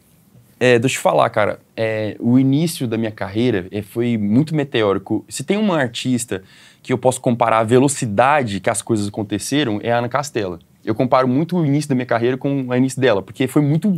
É, 0.60 0.78
deixa 0.80 0.96
eu 0.96 1.00
te 1.00 1.04
falar, 1.04 1.30
cara. 1.30 1.60
é, 1.76 2.16
o 2.20 2.38
início 2.40 2.88
da 2.88 2.98
minha 2.98 3.12
carreira 3.12 3.68
é, 3.72 3.82
foi 3.82 4.18
muito 4.18 4.56
meteórico. 4.56 5.26
Se 5.28 5.44
tem 5.44 5.58
uma 5.58 5.78
artista 5.78 6.42
que 6.82 6.94
eu 6.94 6.98
posso 6.98 7.20
comparar 7.20 7.60
a 7.60 7.64
velocidade 7.64 8.60
que 8.60 8.70
as 8.70 8.82
coisas 8.82 9.08
aconteceram, 9.08 9.80
é 9.84 9.92
a 9.92 9.98
Ana 9.98 10.08
Castela. 10.10 10.60
Eu 10.86 10.94
comparo 10.94 11.28
muito 11.28 11.58
o 11.58 11.66
início 11.66 11.90
da 11.90 11.96
minha 11.96 12.06
carreira 12.06 12.38
com 12.38 12.66
o 12.68 12.76
início 12.76 13.02
dela, 13.02 13.22
porque 13.22 13.48
foi 13.48 13.62
muito, 13.62 13.92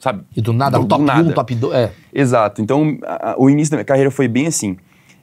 sabe? 0.00 0.24
E 0.36 0.40
do 0.40 0.52
nada, 0.52 0.78
Do- 0.78 0.84
o 0.84 0.88
top 0.88 1.04
do 1.04 1.10
1, 1.10 1.14
nada. 1.14 1.32
top 1.34 1.54
2. 1.54 1.74
É. 1.74 1.92
Exato. 2.12 2.60
Então, 2.60 2.98
a- 3.04 3.30
a- 3.32 3.34
o 3.38 3.48
início 3.48 3.70
da 3.70 3.76
minha 3.76 3.84
carreira 3.84 4.10
foi 4.10 4.26
bem 4.28 4.46
assim. 4.48 4.76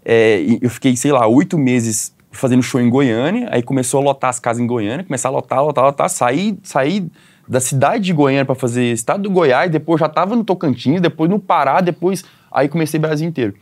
É, 0.06 0.40
eu 0.62 0.70
fiquei, 0.70 0.96
sei 0.96 1.12
lá, 1.12 1.28
oito 1.28 1.58
meses 1.58 2.14
fazendo 2.32 2.62
show 2.64 2.80
em 2.80 2.90
Goiânia, 2.90 3.48
aí 3.52 3.62
começou 3.64 4.00
a 4.02 4.04
lotar 4.04 4.30
as 4.30 4.40
casas 4.40 4.62
em 4.62 4.68
Goiânia, 4.68 5.04
começar 5.04 5.30
a 5.30 5.32
lotar, 5.32 5.64
lotar, 5.64 5.84
lotar, 5.86 6.10
saí, 6.10 6.58
saí 6.64 7.08
da 7.48 7.60
cidade 7.60 8.04
de 8.04 8.14
Goiânia 8.14 8.46
para 8.46 8.54
fazer 8.56 8.92
estado 8.92 9.24
do 9.24 9.32
Goiás, 9.32 9.72
depois 9.72 10.00
já 10.00 10.08
tava 10.08 10.36
no 10.36 10.44
Tocantins, 10.44 11.02
depois 11.02 11.30
no 11.30 11.40
Pará, 11.40 11.82
depois 11.82 12.24
aí 12.52 12.70
comecei 12.70 12.98
o 13.00 13.02
Brasil 13.02 13.28
inteiro. 13.28 13.56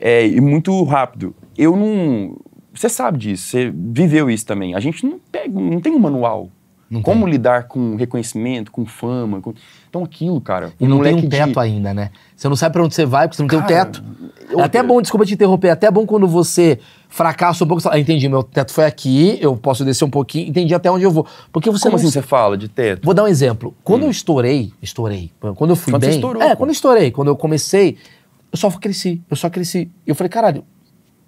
É, 0.00 0.26
e 0.26 0.40
muito 0.40 0.82
rápido. 0.84 1.34
Eu 1.56 1.76
não. 1.76 2.36
Você 2.74 2.88
sabe 2.88 3.18
disso, 3.18 3.48
você 3.48 3.72
viveu 3.74 4.30
isso 4.30 4.46
também. 4.46 4.74
A 4.74 4.80
gente 4.80 5.04
não 5.04 5.20
pega, 5.30 5.48
não 5.60 5.80
tem 5.80 5.92
um 5.92 5.98
manual. 5.98 6.48
Não 6.90 7.02
Como 7.02 7.24
tem. 7.24 7.32
lidar 7.32 7.64
com 7.68 7.94
reconhecimento, 7.94 8.72
com 8.72 8.84
fama. 8.84 9.40
com- 9.40 9.54
Então 9.88 10.02
aquilo, 10.02 10.40
cara. 10.40 10.72
E 10.80 10.84
um 10.84 10.88
não 10.88 10.98
tem 11.00 11.12
um 11.12 11.16
moleque 11.16 11.28
de- 11.28 11.36
teto 11.36 11.60
ainda, 11.60 11.94
né? 11.94 12.10
Você 12.34 12.48
não 12.48 12.56
sabe 12.56 12.72
pra 12.72 12.82
onde 12.82 12.94
você 12.94 13.04
vai, 13.06 13.28
porque 13.28 13.36
você 13.36 13.42
não 13.42 13.48
tem 13.48 13.58
um 13.58 13.62
Cara, 13.62 13.84
teto. 13.86 14.02
É 14.58 14.62
até 14.62 14.82
bom, 14.82 15.00
desculpa 15.00 15.24
te 15.24 15.34
interromper, 15.34 15.68
é 15.68 15.70
até 15.70 15.88
bom 15.90 16.04
quando 16.04 16.26
você 16.26 16.80
fracassa 17.10 17.64
um 17.64 17.66
pouco, 17.66 17.82
você 17.82 17.88
ah, 17.90 17.98
entendi, 17.98 18.28
meu 18.28 18.42
teto 18.42 18.72
foi 18.72 18.86
aqui, 18.86 19.36
eu 19.40 19.56
posso 19.56 19.84
descer 19.84 20.04
um 20.04 20.10
pouquinho, 20.10 20.48
entendi 20.48 20.74
até 20.74 20.90
onde 20.90 21.04
eu 21.04 21.10
vou. 21.10 21.26
Porque 21.52 21.68
você 21.68 21.84
Como 21.84 21.96
assim 21.96 22.10
você 22.10 22.22
fala 22.22 22.56
de 22.56 22.68
teto? 22.68 23.04
Vou 23.04 23.12
dar 23.12 23.24
um 23.24 23.26
exemplo. 23.26 23.74
Quando 23.84 24.04
eu 24.04 24.10
estourei, 24.10 24.72
estourei. 24.80 25.30
Quando 25.56 25.70
eu 25.70 25.76
fui 25.76 25.92
Quando 25.92 26.02
você 26.02 26.08
bem. 26.10 26.16
estourou, 26.16 26.42
é, 26.42 26.50
pô. 26.50 26.56
quando 26.58 26.70
eu 26.70 26.72
estourei, 26.72 27.10
quando 27.10 27.28
eu 27.28 27.36
comecei, 27.36 27.98
eu 28.52 28.56
só 28.56 28.70
cresci. 28.70 29.20
Eu 29.28 29.36
só 29.36 29.50
cresci. 29.50 29.90
Eu 30.06 30.14
falei, 30.14 30.28
caralho, 30.28 30.64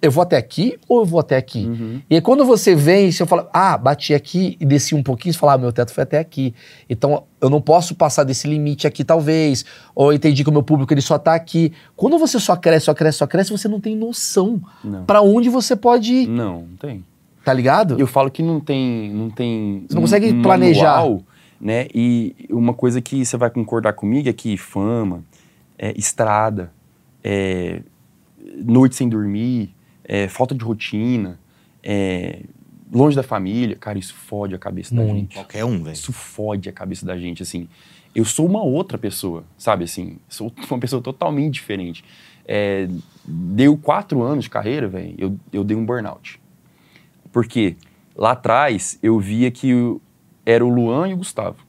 eu 0.03 0.11
vou 0.11 0.21
até 0.21 0.35
aqui 0.37 0.77
ou 0.87 0.99
eu 0.99 1.05
vou 1.05 1.19
até 1.19 1.37
aqui? 1.37 1.65
Uhum. 1.65 2.01
E 2.09 2.15
aí 2.15 2.21
quando 2.21 2.43
você 2.45 2.75
vem, 2.75 3.11
você 3.11 3.25
fala, 3.25 3.49
ah, 3.53 3.77
bati 3.77 4.13
aqui 4.13 4.57
e 4.59 4.65
desci 4.65 4.93
um 4.93 5.01
pouquinho, 5.01 5.33
você 5.33 5.39
fala, 5.39 5.53
ah, 5.53 5.57
meu 5.57 5.71
teto 5.71 5.93
foi 5.93 6.03
até 6.03 6.19
aqui. 6.19 6.53
Então 6.89 7.23
eu 7.39 7.49
não 7.49 7.61
posso 7.61 7.95
passar 7.95 8.23
desse 8.25 8.47
limite 8.47 8.85
aqui, 8.85 9.03
talvez. 9.03 9.63
Ou 9.95 10.11
eu 10.11 10.15
entendi 10.15 10.43
que 10.43 10.49
o 10.49 10.53
meu 10.53 10.61
público 10.61 10.93
ele 10.93 11.01
só 11.01 11.17
tá 11.17 11.33
aqui. 11.33 11.71
Quando 11.95 12.19
você 12.19 12.39
só 12.39 12.55
cresce, 12.55 12.85
só 12.85 12.93
cresce, 12.93 13.17
só 13.19 13.27
cresce, 13.27 13.51
você 13.51 13.67
não 13.67 13.79
tem 13.79 13.95
noção 13.95 14.61
pra 15.07 15.21
onde 15.21 15.47
você 15.49 15.75
pode 15.75 16.13
ir, 16.13 16.27
Não, 16.27 16.61
não 16.69 16.75
tem. 16.77 17.03
tá 17.45 17.53
ligado? 17.53 17.97
Eu 17.97 18.05
falo 18.07 18.29
que 18.29 18.43
não 18.43 18.59
tem, 18.59 19.09
não 19.11 19.29
tem. 19.29 19.85
Você 19.87 19.95
não 19.95 20.01
consegue 20.01 20.33
planejar. 20.41 20.97
manual, 20.97 21.21
né? 21.61 21.87
E 21.95 22.35
uma 22.49 22.73
coisa 22.73 23.01
que 23.01 23.25
você 23.25 23.37
vai 23.37 23.49
concordar 23.49 23.93
comigo 23.93 24.27
é 24.27 24.33
que 24.33 24.57
fama, 24.57 25.23
é, 25.77 25.93
estrada, 25.97 26.71
é, 27.23 27.81
noite 28.65 28.95
sem 28.95 29.07
dormir, 29.07 29.72
é, 30.03 30.27
falta 30.27 30.53
de 30.53 30.63
rotina, 30.63 31.39
é, 31.81 32.43
longe 32.91 33.15
da 33.15 33.23
família, 33.23 33.75
cara, 33.75 33.97
isso 33.97 34.13
fode 34.13 34.53
a 34.53 34.59
cabeça 34.59 34.93
da 34.93 35.01
Muito. 35.01 35.15
gente. 35.15 35.35
Qualquer 35.35 35.65
um, 35.65 35.83
velho. 35.83 35.93
Isso 35.93 36.13
fode 36.13 36.69
a 36.69 36.71
cabeça 36.71 37.05
da 37.05 37.17
gente, 37.17 37.41
assim. 37.41 37.67
Eu 38.15 38.23
sou 38.23 38.45
uma 38.45 38.63
outra 38.63 38.97
pessoa, 38.97 39.43
sabe, 39.57 39.83
assim. 39.83 40.17
Sou 40.29 40.53
uma 40.69 40.79
pessoa 40.79 41.01
totalmente 41.01 41.55
diferente. 41.55 42.03
É, 42.45 42.87
deu 43.25 43.77
quatro 43.77 44.21
anos 44.21 44.43
de 44.45 44.49
carreira, 44.49 44.87
velho, 44.87 45.15
eu, 45.17 45.39
eu 45.51 45.63
dei 45.63 45.75
um 45.75 45.85
burnout. 45.85 46.39
Porque 47.31 47.75
lá 48.15 48.31
atrás 48.31 48.99
eu 49.01 49.19
via 49.19 49.49
que 49.49 49.71
era 50.45 50.63
o 50.63 50.69
Luan 50.69 51.07
e 51.07 51.13
o 51.13 51.17
Gustavo, 51.17 51.65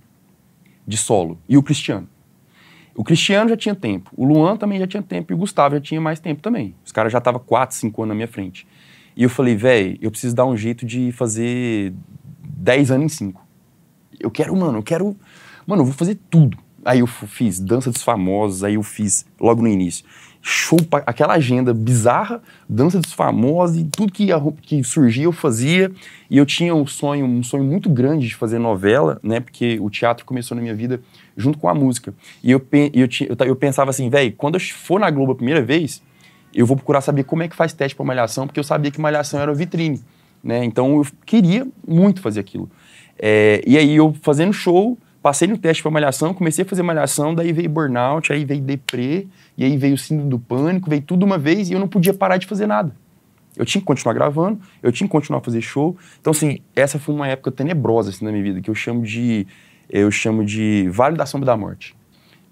de 0.87 0.97
solo, 0.97 1.39
e 1.49 1.57
o 1.57 1.62
Cristiano. 1.62 2.09
O 2.95 3.03
Cristiano 3.03 3.49
já 3.51 3.57
tinha 3.57 3.74
tempo, 3.74 4.11
o 4.16 4.24
Luan 4.24 4.57
também 4.57 4.78
já 4.78 4.86
tinha 4.86 5.03
tempo 5.03 5.32
e 5.32 5.34
o 5.34 5.38
Gustavo 5.38 5.74
já 5.74 5.80
tinha 5.80 6.01
mais 6.01 6.20
tempo 6.20 6.40
também. 6.40 6.74
Os 6.84 6.92
caras 6.92 7.11
já 7.12 7.18
estavam 7.18 7.40
4, 7.40 7.74
5 7.76 8.03
anos 8.03 8.09
na 8.11 8.14
minha 8.14 8.28
frente. 8.28 8.66
E 9.16 9.22
eu 9.22 9.28
falei, 9.30 9.57
velho, 9.57 9.99
eu 10.01 10.11
preciso 10.11 10.34
dar 10.34 10.45
um 10.47 10.57
jeito 10.57 10.86
de 10.86 11.11
fazer 11.12 11.92
10 12.45 12.90
anos 12.90 13.07
em 13.07 13.09
5. 13.16 13.45
Eu 14.20 14.30
quero, 14.30 14.55
mano, 14.57 14.78
eu 14.78 14.82
quero. 14.82 15.16
Mano, 15.66 15.82
eu 15.82 15.86
vou 15.86 15.95
fazer 15.95 16.18
tudo. 16.30 16.57
Aí 16.84 17.01
eu 17.01 17.07
fiz 17.07 17.59
Dança 17.61 17.90
dos 17.90 18.03
Famosos, 18.03 18.62
aí 18.62 18.74
eu 18.74 18.82
fiz 18.82 19.24
logo 19.40 19.62
no 19.62 19.68
início. 19.68 20.05
Show, 20.42 20.78
pra- 20.82 21.03
aquela 21.07 21.32
agenda 21.34 21.72
bizarra, 21.72 22.42
Dança 22.68 23.01
dos 23.01 23.12
Famosos 23.14 23.78
e 23.78 23.84
tudo 23.84 24.12
que, 24.12 24.30
arru- 24.30 24.53
que 24.61 24.84
surgia 24.84 25.24
eu 25.24 25.32
fazia. 25.32 25.90
E 26.30 26.36
eu 26.36 26.45
tinha 26.45 26.74
um 26.74 26.86
sonho, 26.86 27.24
um 27.24 27.42
sonho 27.42 27.64
muito 27.64 27.88
grande 27.88 28.28
de 28.28 28.34
fazer 28.36 28.59
novela, 28.59 29.18
né? 29.22 29.40
Porque 29.40 29.78
o 29.80 29.88
teatro 29.88 30.24
começou 30.26 30.55
na 30.55 30.61
minha 30.61 30.74
vida 30.74 31.01
junto 31.37 31.59
com 31.59 31.68
a 31.68 31.74
música. 31.74 32.14
E 32.43 32.51
eu, 32.51 32.64
eu, 32.93 33.09
eu, 33.28 33.47
eu 33.47 33.57
pensava 33.57 33.91
assim, 33.91 34.09
velho, 34.09 34.32
quando 34.37 34.55
eu 34.55 34.61
for 34.61 35.01
na 35.01 35.11
Globo 35.11 35.32
a 35.32 35.35
primeira 35.35 35.62
vez, 35.62 36.03
eu 36.55 36.64
vou 36.64 36.76
procurar 36.76 37.01
saber 37.01 37.24
como 37.24 37.43
é 37.43 37.49
que 37.49 37.57
faz 37.57 37.72
teste 37.72 37.97
para 37.97 38.05
malhação, 38.05 38.47
porque 38.47 38.61
eu 38.61 38.64
sabia 38.64 38.91
que 38.91 39.01
malhação 39.01 39.41
era 39.41 39.53
vitrine, 39.53 40.01
né? 40.43 40.64
Então 40.64 40.97
eu 40.97 41.07
queria 41.26 41.66
muito 41.87 42.20
fazer 42.20 42.41
aquilo. 42.41 42.70
É, 43.18 43.62
e 43.66 43.76
aí 43.76 43.97
eu 43.97 44.14
fazendo 44.22 44.53
show, 44.53 44.97
passei 45.22 45.49
no 45.49 45.59
teste 45.59 45.82
para 45.82 45.91
malhação, 45.91 46.32
comecei 46.32 46.64
a 46.64 46.68
fazer 46.68 46.82
malhação, 46.82 47.35
daí 47.35 47.53
veio 47.53 47.68
burnout, 47.68 48.32
aí 48.32 48.45
veio 48.45 48.61
deprê, 48.61 49.26
e 49.57 49.64
aí 49.64 49.76
veio 49.76 49.95
o 49.95 49.99
síndrome 49.99 50.30
do 50.30 50.39
pânico, 50.39 50.89
veio 50.89 51.03
tudo 51.03 51.24
uma 51.24 51.39
vez 51.39 51.70
e 51.70 51.72
eu 51.72 51.80
não 51.80 51.89
podia 51.89 52.14
parar 52.14 52.37
de 52.37 52.47
fazer 52.47 52.66
nada. 52.66 52.95
Eu 53.57 53.64
tinha 53.64 53.80
que 53.80 53.87
continuar 53.87 54.14
gravando, 54.14 54.61
eu 54.82 54.91
tinha 54.91 55.07
que 55.07 55.12
continuar 55.12 55.39
a 55.39 55.43
fazer 55.43 55.61
show. 55.61 55.97
Então, 56.20 56.32
assim, 56.32 56.59
essa 56.74 56.99
foi 56.99 57.14
uma 57.14 57.28
época 57.28 57.53
tenebrosa 57.53 58.11
assim, 58.11 58.24
na 58.24 58.32
minha 58.32 58.43
vida, 58.43 58.61
que 58.61 58.68
eu 58.68 58.74
chamo 58.74 59.03
de 59.03 59.47
eu 59.89 60.11
chamo 60.11 60.45
de 60.45 60.89
Vale 60.91 61.16
da 61.16 61.26
Sombra 61.26 61.47
da 61.47 61.57
Morte. 61.57 61.95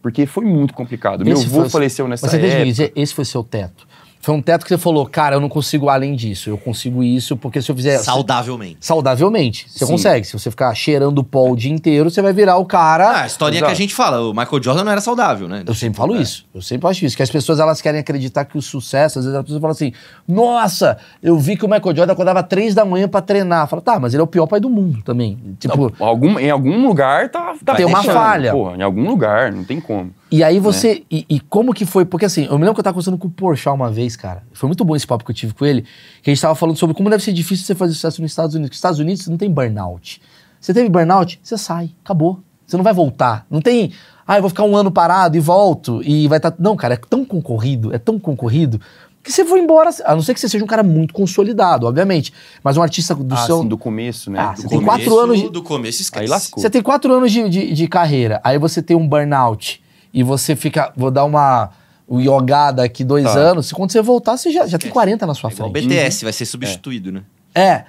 Porque 0.01 0.27
foi 0.27 0.45
muito 0.45 0.75
complicado. 0.75 1.25
Meu 1.25 1.35
Esse 1.35 1.47
avô 1.47 1.61
foi- 1.61 1.71
faleceu 1.71 2.09
nessa 2.09 2.27
Mas 2.27 2.33
você 2.33 2.39
deixa 2.39 2.57
eu 2.57 2.61
época. 2.63 2.71
dizer, 2.73 2.93
esse 2.97 3.15
foi 3.15 3.25
seu 3.25 3.45
teto. 3.45 3.87
Foi 4.25 4.33
um 4.33 4.41
teto 4.41 4.63
que 4.63 4.69
você 4.69 4.79
falou, 4.79 5.05
cara, 5.05 5.35
eu 5.35 5.41
não 5.41 5.49
consigo 5.49 5.89
além 5.89 6.15
disso. 6.15 6.49
Eu 6.49 6.57
consigo 6.57 7.03
isso 7.03 7.37
porque 7.37 7.61
se 7.61 7.69
eu 7.69 7.75
fizer. 7.75 7.99
Saudavelmente. 7.99 8.77
Saudavelmente. 8.81 9.67
Você 9.69 9.85
Sim. 9.85 9.91
consegue. 9.91 10.25
Se 10.25 10.33
você 10.33 10.49
ficar 10.49 10.73
cheirando 10.77 11.25
pó 11.25 11.51
o 11.51 11.57
dia 11.57 11.73
inteiro, 11.73 12.09
você 12.09 12.23
vai 12.23 12.33
virar 12.33 12.57
o 12.57 12.65
cara. 12.65 13.09
Ah, 13.11 13.23
a 13.23 13.27
historinha 13.27 13.61
que 13.63 13.65
a 13.65 13.69
Exato. 13.71 13.81
gente 13.83 13.93
fala, 13.95 14.21
o 14.21 14.31
Michael 14.33 14.63
Jordan 14.63 14.85
não 14.85 14.93
era 14.93 15.01
saudável, 15.01 15.49
né? 15.49 15.65
Eu 15.67 15.75
sempre 15.75 15.97
falo 15.99 16.15
É. 16.15 16.23
isso. 16.23 16.47
Eu 16.55 16.63
sempre 16.63 16.89
acho 16.89 17.05
isso. 17.05 17.17
Que 17.17 17.23
as 17.25 17.31
pessoas 17.31 17.59
elas 17.59 17.83
querem 17.83 17.99
acreditar 17.99 18.45
que 18.45 18.57
o 18.57 18.63
sucesso, 18.63 19.19
às 19.19 19.25
vezes 19.25 19.37
as 19.37 19.43
pessoas 19.45 19.61
falam 19.61 19.73
assim: 19.73 19.93
Nossa, 20.29 20.99
eu 21.21 21.37
vi 21.37 21.57
que 21.57 21.65
o 21.65 21.69
Michael 21.69 21.97
Jordan 21.97 22.13
acordava 22.13 22.45
três 22.45 22.77
da 22.77 22.85
manhã 22.85 23.09
pra 23.09 23.21
treinar. 23.21 23.67
Fala, 23.67 23.83
tá, 23.83 23.99
mas 23.99 24.15
ele 24.15 24.21
é 24.21 24.25
o 24.25 24.29
pior 24.29 24.47
pai 24.47 24.61
do 24.61 24.71
mundo 24.71 25.03
também. 25.03 25.37
Tipo, 25.59 25.93
Algum, 25.99 26.39
em 26.39 26.49
algum 26.49 26.87
lugar 26.87 27.29
tá, 27.29 27.55
tá 27.65 27.75
Tem 27.75 27.87
uma 27.87 27.99
deixando. 27.99 28.15
falha. 28.15 28.53
Porra, 28.53 28.77
em 28.77 28.83
algum 28.83 29.05
lugar, 29.09 29.51
não 29.51 29.65
tem 29.65 29.81
como. 29.81 30.13
E 30.33 30.43
aí 30.43 30.59
você. 30.59 31.05
E, 31.11 31.27
e 31.29 31.39
como 31.41 31.75
que 31.75 31.85
foi? 31.85 32.07
Porque 32.07 32.25
assim, 32.25 32.47
eu 32.47 32.53
me 32.59 32.61
lembro 32.65 32.75
que 32.75 32.81
eu 32.81 32.85
tava 32.85 32.95
conversando 32.95 33.19
com 33.19 33.29
o 33.29 33.31
Porchat 33.31 33.75
uma 33.75 33.91
vez, 33.91 34.17
cara. 34.17 34.43
Foi 34.53 34.67
muito 34.67 34.83
bom 34.85 34.97
esse 34.97 35.07
papo 35.07 35.25
que 35.25 35.31
eu 35.31 35.35
tive 35.35 35.53
com 35.53 35.67
ele. 35.67 35.83
Que 36.23 36.31
a 36.31 36.35
gente 36.35 36.41
tava 36.41 36.55
falando 36.55 36.77
sobre 36.77 36.97
como 36.97 37.11
deve 37.11 37.23
ser 37.23 37.33
difícil 37.33 37.67
você 37.67 37.75
fazer 37.75 37.93
sucesso 37.93 38.23
nos 38.23 38.31
Estados 38.31 38.55
Unidos. 38.55 38.71
Porque 38.71 38.75
nos 38.75 38.79
Estados 38.79 38.99
Unidos 38.99 39.25
você 39.25 39.31
não 39.31 39.37
tem 39.37 39.51
burnout. 39.51 40.23
Você 40.59 40.73
teve 40.73 40.89
burnout, 40.89 41.39
você 41.43 41.59
sai, 41.59 41.91
acabou. 42.03 42.41
Você 42.67 42.77
não 42.77 42.85
vai 42.85 42.95
voltar. 42.95 43.47
Não 43.51 43.61
tem. 43.61 43.93
Ah, 44.27 44.39
eu 44.39 44.41
vou 44.41 44.49
ficar 44.49 44.63
um 44.65 44.75
ano 44.75 44.91
parado 44.91 45.37
e 45.37 45.41
volto. 45.41 46.01
E 46.03 46.27
vai 46.29 46.39
estar. 46.39 46.55
Não, 46.59 46.77
cara, 46.77 46.95
é 46.95 46.97
tão 46.97 47.25
concorrido, 47.25 47.95
é 47.95 47.99
tão 47.99 48.19
concorrido. 48.19 48.81
Que 49.23 49.31
você 49.31 49.45
foi 49.45 49.61
embora, 49.61 49.91
a 50.05 50.15
não 50.15 50.23
ser 50.23 50.35
que 50.35 50.41
você 50.41 50.49
seja 50.49 50.65
um 50.65 50.67
cara 50.67 50.83
muito 50.83 51.15
consolidado, 51.15 51.87
obviamente. 51.87 52.33
Mas 52.65 52.77
um 52.77 52.83
artista 52.83 53.15
do 53.15 53.35
ah, 53.35 53.39
seu. 53.39 53.59
assim, 53.61 53.69
do 53.69 53.79
começo, 53.79 54.31
né? 54.31 54.41
Ah, 54.41 54.53
Do 54.53 54.63
você 54.63 54.69
tem 54.69 54.79
começo. 54.79 54.97
quatro 54.97 55.19
anos 55.19 55.39
de- 55.39 55.51
Do 55.51 55.63
começo, 55.63 56.03
esquece. 56.03 56.25
Aí 56.25 56.29
lascou. 56.29 56.61
Você 56.61 56.71
tem 56.71 56.83
quatro 56.83 57.13
anos 57.13 57.31
de, 57.31 57.49
de, 57.49 57.73
de 57.73 57.87
carreira, 57.89 58.41
aí 58.43 58.59
você 58.59 58.83
tem 58.83 58.97
um 58.97 59.07
burnout 59.07 59.81
e 60.13 60.23
você 60.23 60.55
fica. 60.57 60.93
Vou 60.97 61.11
dar 61.11 61.25
uma 61.25 61.71
o 62.07 62.21
yogada 62.21 62.83
aqui 62.85 63.05
dois 63.05 63.25
Tá. 63.25 63.39
anos. 63.39 63.73
Quando 63.73 63.91
você 63.93 64.03
voltar, 64.03 64.37
você 64.37 64.51
já, 64.51 64.67
já 64.67 64.79
tem 64.79 64.91
40 64.91 65.27
na 65.27 65.35
sua 65.35 65.51
É 65.51 65.53
igual 65.55 65.69
o 65.69 65.73
frente. 65.73 65.89
BTS, 65.89 66.25
vai 66.25 66.33
ser 66.33 66.45
substituído, 66.45 67.11
né? 67.13 67.23
É. 67.55 67.85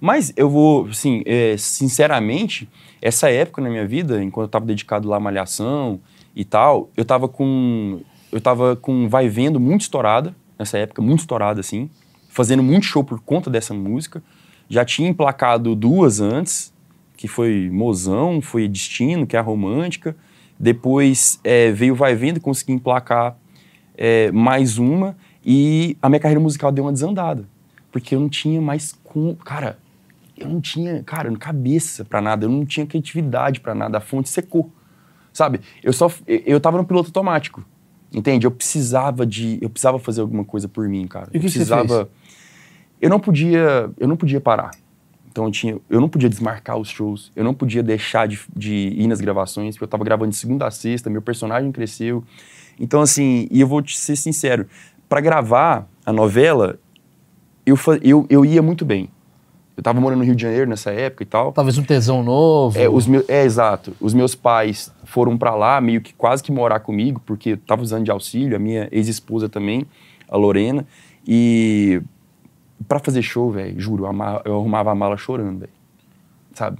Mas 0.00 0.32
eu 0.36 0.50
vou, 0.50 0.86
assim, 0.88 1.22
é, 1.24 1.54
sinceramente, 1.56 2.68
essa 3.00 3.30
época 3.30 3.62
na 3.62 3.70
minha 3.70 3.86
vida, 3.86 4.22
enquanto 4.22 4.46
eu 4.46 4.50
tava 4.50 4.66
dedicado 4.66 5.08
lá 5.08 5.16
à 5.16 5.20
malhação 5.20 6.00
e 6.34 6.44
tal, 6.44 6.90
eu 6.96 7.04
tava 7.04 7.28
com. 7.28 8.00
Eu 8.30 8.40
tava 8.40 8.74
com 8.76 9.08
Vai 9.08 9.28
Vendo 9.28 9.60
muito 9.60 9.82
estourada, 9.82 10.34
nessa 10.58 10.78
época, 10.78 11.00
muito 11.02 11.20
estourada, 11.20 11.60
assim, 11.60 11.88
fazendo 12.28 12.62
muito 12.62 12.84
show 12.86 13.04
por 13.04 13.20
conta 13.20 13.48
dessa 13.50 13.72
música. 13.74 14.22
Já 14.68 14.84
tinha 14.84 15.08
emplacado 15.08 15.74
duas 15.76 16.20
antes, 16.20 16.72
que 17.16 17.28
foi 17.28 17.68
Mozão, 17.70 18.40
foi 18.40 18.66
Destino, 18.66 19.26
que 19.26 19.36
é 19.36 19.38
a 19.38 19.42
romântica. 19.42 20.16
Depois 20.62 21.40
é, 21.42 21.72
veio 21.72 21.92
Vai 21.92 22.14
Vendo, 22.14 22.40
consegui 22.40 22.72
emplacar 22.72 23.36
é, 23.96 24.30
mais 24.30 24.78
uma, 24.78 25.16
e 25.44 25.96
a 26.00 26.08
minha 26.08 26.20
carreira 26.20 26.40
musical 26.40 26.70
deu 26.70 26.84
uma 26.84 26.92
desandada. 26.92 27.44
Porque 27.90 28.14
eu 28.14 28.20
não 28.20 28.28
tinha 28.28 28.60
mais 28.62 28.94
com. 29.02 29.34
Cara, 29.34 29.76
eu 30.38 30.48
não 30.48 30.60
tinha, 30.60 31.02
cara, 31.02 31.30
cabeça 31.36 32.04
pra 32.04 32.20
nada, 32.20 32.46
eu 32.46 32.48
não 32.48 32.64
tinha 32.64 32.86
criatividade 32.86 33.58
pra 33.58 33.74
nada, 33.74 33.98
a 33.98 34.00
fonte 34.00 34.28
secou. 34.28 34.70
Sabe? 35.32 35.60
Eu 35.82 35.92
só 35.92 36.08
eu, 36.28 36.60
tava 36.60 36.78
no 36.78 36.84
piloto 36.84 37.08
automático. 37.08 37.64
Entende? 38.14 38.46
Eu 38.46 38.50
precisava 38.52 39.26
de, 39.26 39.58
eu 39.60 39.68
precisava 39.68 39.98
fazer 39.98 40.20
alguma 40.20 40.44
coisa 40.44 40.68
por 40.68 40.88
mim, 40.88 41.08
cara. 41.08 41.28
E 41.34 41.38
o 41.38 41.40
que 41.40 41.46
eu 41.46 41.50
que 41.50 41.50
você 41.50 41.58
precisava 41.58 42.08
Eu 43.00 43.10
não 43.10 43.18
podia, 43.18 43.90
eu 43.98 44.06
não 44.06 44.16
podia 44.16 44.40
parar. 44.40 44.70
Então 45.32 45.46
eu 45.46 45.50
tinha, 45.50 45.78
eu 45.88 45.98
não 45.98 46.10
podia 46.10 46.28
desmarcar 46.28 46.76
os 46.76 46.88
shows, 46.88 47.32
eu 47.34 47.42
não 47.42 47.54
podia 47.54 47.82
deixar 47.82 48.28
de, 48.28 48.38
de 48.54 48.92
ir 48.94 49.06
nas 49.08 49.18
gravações, 49.18 49.74
porque 49.74 49.84
eu 49.84 49.88
tava 49.88 50.04
gravando 50.04 50.30
de 50.30 50.36
segunda 50.36 50.66
a 50.66 50.70
sexta, 50.70 51.08
meu 51.08 51.22
personagem 51.22 51.72
cresceu. 51.72 52.22
Então 52.78 53.00
assim, 53.00 53.48
e 53.50 53.62
eu 53.62 53.66
vou 53.66 53.80
te 53.80 53.98
ser 53.98 54.14
sincero, 54.14 54.66
pra 55.08 55.22
gravar 55.22 55.88
a 56.04 56.12
novela, 56.12 56.78
eu, 57.64 57.78
eu, 58.02 58.26
eu 58.28 58.44
ia 58.44 58.60
muito 58.60 58.84
bem. 58.84 59.08
Eu 59.74 59.82
tava 59.82 59.98
morando 59.98 60.18
no 60.18 60.24
Rio 60.26 60.36
de 60.36 60.42
Janeiro 60.42 60.68
nessa 60.68 60.90
época 60.90 61.22
e 61.22 61.26
tal. 61.26 61.50
Talvez 61.50 61.78
um 61.78 61.82
tesão 61.82 62.22
novo. 62.22 62.78
É, 62.78 62.90
os 62.90 63.06
meus, 63.06 63.26
é, 63.26 63.42
exato. 63.42 63.96
Os 63.98 64.12
meus 64.12 64.34
pais 64.34 64.92
foram 65.04 65.38
pra 65.38 65.54
lá, 65.54 65.80
meio 65.80 66.02
que 66.02 66.12
quase 66.12 66.42
que 66.42 66.52
morar 66.52 66.80
comigo, 66.80 67.22
porque 67.24 67.52
eu 67.52 67.56
tava 67.56 67.80
usando 67.80 68.04
de 68.04 68.10
auxílio, 68.10 68.54
a 68.54 68.58
minha 68.58 68.86
ex-esposa 68.92 69.48
também, 69.48 69.86
a 70.28 70.36
Lorena. 70.36 70.86
E 71.26 72.02
pra 72.88 72.98
fazer 72.98 73.22
show, 73.22 73.50
velho, 73.50 73.78
juro, 73.80 74.04
eu 74.44 74.54
arrumava 74.58 74.90
a 74.90 74.94
mala 74.94 75.16
chorando, 75.16 75.60
velho. 75.60 75.72
Sabe? 76.54 76.78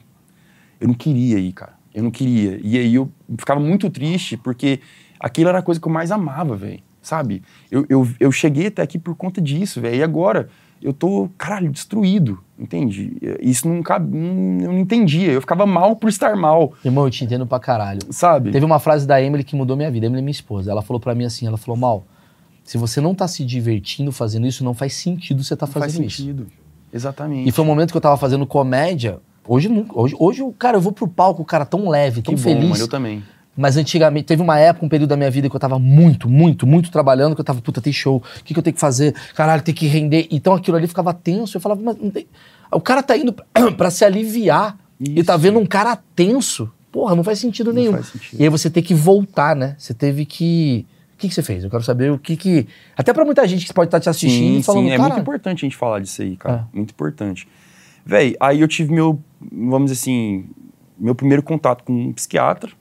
Eu 0.80 0.88
não 0.88 0.94
queria 0.94 1.38
ir, 1.38 1.52
cara. 1.52 1.74
Eu 1.94 2.02
não 2.02 2.10
queria. 2.10 2.58
E 2.62 2.76
aí 2.78 2.94
eu 2.94 3.10
ficava 3.38 3.60
muito 3.60 3.88
triste, 3.90 4.36
porque 4.36 4.80
aquilo 5.20 5.48
era 5.48 5.58
a 5.58 5.62
coisa 5.62 5.80
que 5.80 5.86
eu 5.86 5.92
mais 5.92 6.10
amava, 6.10 6.56
velho. 6.56 6.80
Sabe? 7.00 7.42
Eu, 7.70 7.84
eu, 7.88 8.08
eu 8.20 8.30
cheguei 8.32 8.68
até 8.68 8.80
aqui 8.82 8.98
por 8.98 9.14
conta 9.16 9.40
disso, 9.40 9.80
velho. 9.80 9.96
E 9.96 10.02
agora 10.02 10.48
eu 10.80 10.92
tô, 10.92 11.28
caralho, 11.38 11.70
destruído, 11.70 12.38
entende? 12.58 13.16
Isso 13.40 13.68
não 13.68 13.82
cabe. 13.82 14.16
não- 14.16 14.64
eu 14.66 14.72
não 14.72 14.78
entendia. 14.78 15.30
Eu 15.32 15.40
ficava 15.40 15.66
mal 15.66 15.96
por 15.96 16.08
estar 16.08 16.36
mal, 16.36 16.72
Irmão, 16.84 17.04
eu 17.04 17.10
te 17.10 17.24
entendo 17.24 17.46
pra 17.46 17.58
caralho. 17.60 18.00
sabe? 18.10 18.50
Teve 18.52 18.64
uma 18.64 18.78
frase 18.78 19.06
da 19.06 19.20
Emily 19.20 19.42
que 19.44 19.54
mudou 19.56 19.76
minha 19.76 19.90
vida. 19.90 20.06
Emily 20.06 20.20
é 20.20 20.22
minha 20.22 20.30
esposa. 20.32 20.70
Ela 20.70 20.82
falou 20.82 21.00
pra 21.00 21.14
mim 21.14 21.24
assim, 21.24 21.46
ela 21.46 21.56
falou, 21.56 21.76
Mal, 21.78 22.06
se 22.64 22.78
você 22.78 23.00
não 23.00 23.14
tá 23.14 23.26
se 23.28 23.44
divertindo 23.44 24.12
fazendo 24.12 24.46
isso, 24.46 24.62
não 24.64 24.74
faz 24.74 24.94
sentido 24.94 25.42
você 25.42 25.56
tá 25.56 25.66
não 25.66 25.72
faz 25.72 25.86
fazendo 25.92 26.06
isso. 26.06 26.16
sentido. 26.18 26.46
Exatamente. 26.92 27.48
E 27.48 27.52
foi 27.52 27.64
um 27.64 27.66
momento 27.66 27.90
que 27.90 27.96
eu 27.96 28.00
tava 28.00 28.16
fazendo 28.16 28.46
comédia. 28.46 29.18
Hoje, 29.46 29.68
hoje, 29.92 30.14
hoje, 30.18 30.42
cara, 30.58 30.76
eu 30.76 30.80
vou 30.80 30.92
pro 30.92 31.08
palco, 31.08 31.44
cara, 31.44 31.64
tão 31.64 31.88
leve, 31.88 32.22
tão 32.22 32.34
que 32.34 32.40
bom, 32.40 32.48
feliz. 32.48 32.68
mano, 32.68 32.82
eu 32.82 32.88
também. 32.88 33.22
Mas 33.56 33.76
antigamente, 33.76 34.26
teve 34.26 34.40
uma 34.40 34.58
época, 34.58 34.86
um 34.86 34.88
período 34.88 35.10
da 35.10 35.16
minha 35.16 35.30
vida 35.30 35.48
que 35.50 35.54
eu 35.54 35.60
tava 35.60 35.78
muito, 35.78 36.28
muito, 36.28 36.66
muito 36.66 36.90
trabalhando, 36.90 37.34
que 37.34 37.40
eu 37.40 37.44
tava, 37.44 37.60
puta, 37.60 37.80
tem 37.80 37.92
show, 37.92 38.16
o 38.16 38.44
que, 38.44 38.54
que 38.54 38.58
eu 38.58 38.62
tenho 38.62 38.74
que 38.74 38.80
fazer? 38.80 39.14
Caralho, 39.34 39.62
tem 39.62 39.74
que 39.74 39.86
render. 39.86 40.26
Então 40.30 40.54
aquilo 40.54 40.76
ali 40.76 40.86
ficava 40.86 41.12
tenso. 41.12 41.56
Eu 41.56 41.60
falava, 41.60 41.80
mas 41.82 41.96
não 41.98 42.10
tem... 42.10 42.26
o 42.70 42.80
cara 42.80 43.02
tá 43.02 43.16
indo 43.16 43.34
pra 43.76 43.90
se 43.90 44.04
aliviar 44.04 44.78
e 45.00 45.22
tá 45.22 45.34
Isso. 45.34 45.42
vendo 45.42 45.58
um 45.58 45.66
cara 45.66 45.96
tenso. 46.14 46.70
Porra, 46.90 47.14
não 47.16 47.24
faz 47.24 47.38
sentido 47.38 47.72
Não 47.72 47.80
nenhum. 47.80 47.92
faz 47.92 48.06
sentido. 48.06 48.40
E 48.40 48.42
aí 48.44 48.48
você 48.48 48.70
tem 48.70 48.82
que 48.82 48.94
voltar, 48.94 49.56
né? 49.56 49.74
Você 49.78 49.92
teve 49.94 50.24
que. 50.24 50.86
O 51.22 51.24
que, 51.24 51.28
que 51.28 51.34
você 51.36 51.42
fez? 51.42 51.62
Eu 51.62 51.70
quero 51.70 51.84
saber 51.84 52.10
o 52.10 52.18
que 52.18 52.36
que. 52.36 52.66
Até 52.96 53.12
pra 53.12 53.24
muita 53.24 53.46
gente 53.46 53.64
que 53.64 53.72
pode 53.72 53.86
estar 53.86 54.00
te 54.00 54.08
assistindo 54.08 54.54
Sim, 54.54 54.58
e 54.58 54.62
falando, 54.64 54.86
sim, 54.86 54.90
é 54.90 54.98
muito 54.98 55.20
importante 55.20 55.58
a 55.64 55.66
gente 55.68 55.76
falar 55.76 56.00
disso 56.00 56.20
aí, 56.20 56.36
cara. 56.36 56.66
É. 56.72 56.76
Muito 56.76 56.90
importante. 56.90 57.46
Véi, 58.04 58.34
aí 58.40 58.60
eu 58.60 58.66
tive 58.66 58.92
meu, 58.92 59.22
vamos 59.40 59.92
dizer 59.92 60.02
assim, 60.02 60.46
meu 60.98 61.14
primeiro 61.14 61.40
contato 61.40 61.84
com 61.84 61.92
um 61.92 62.12
psiquiatra, 62.12 62.72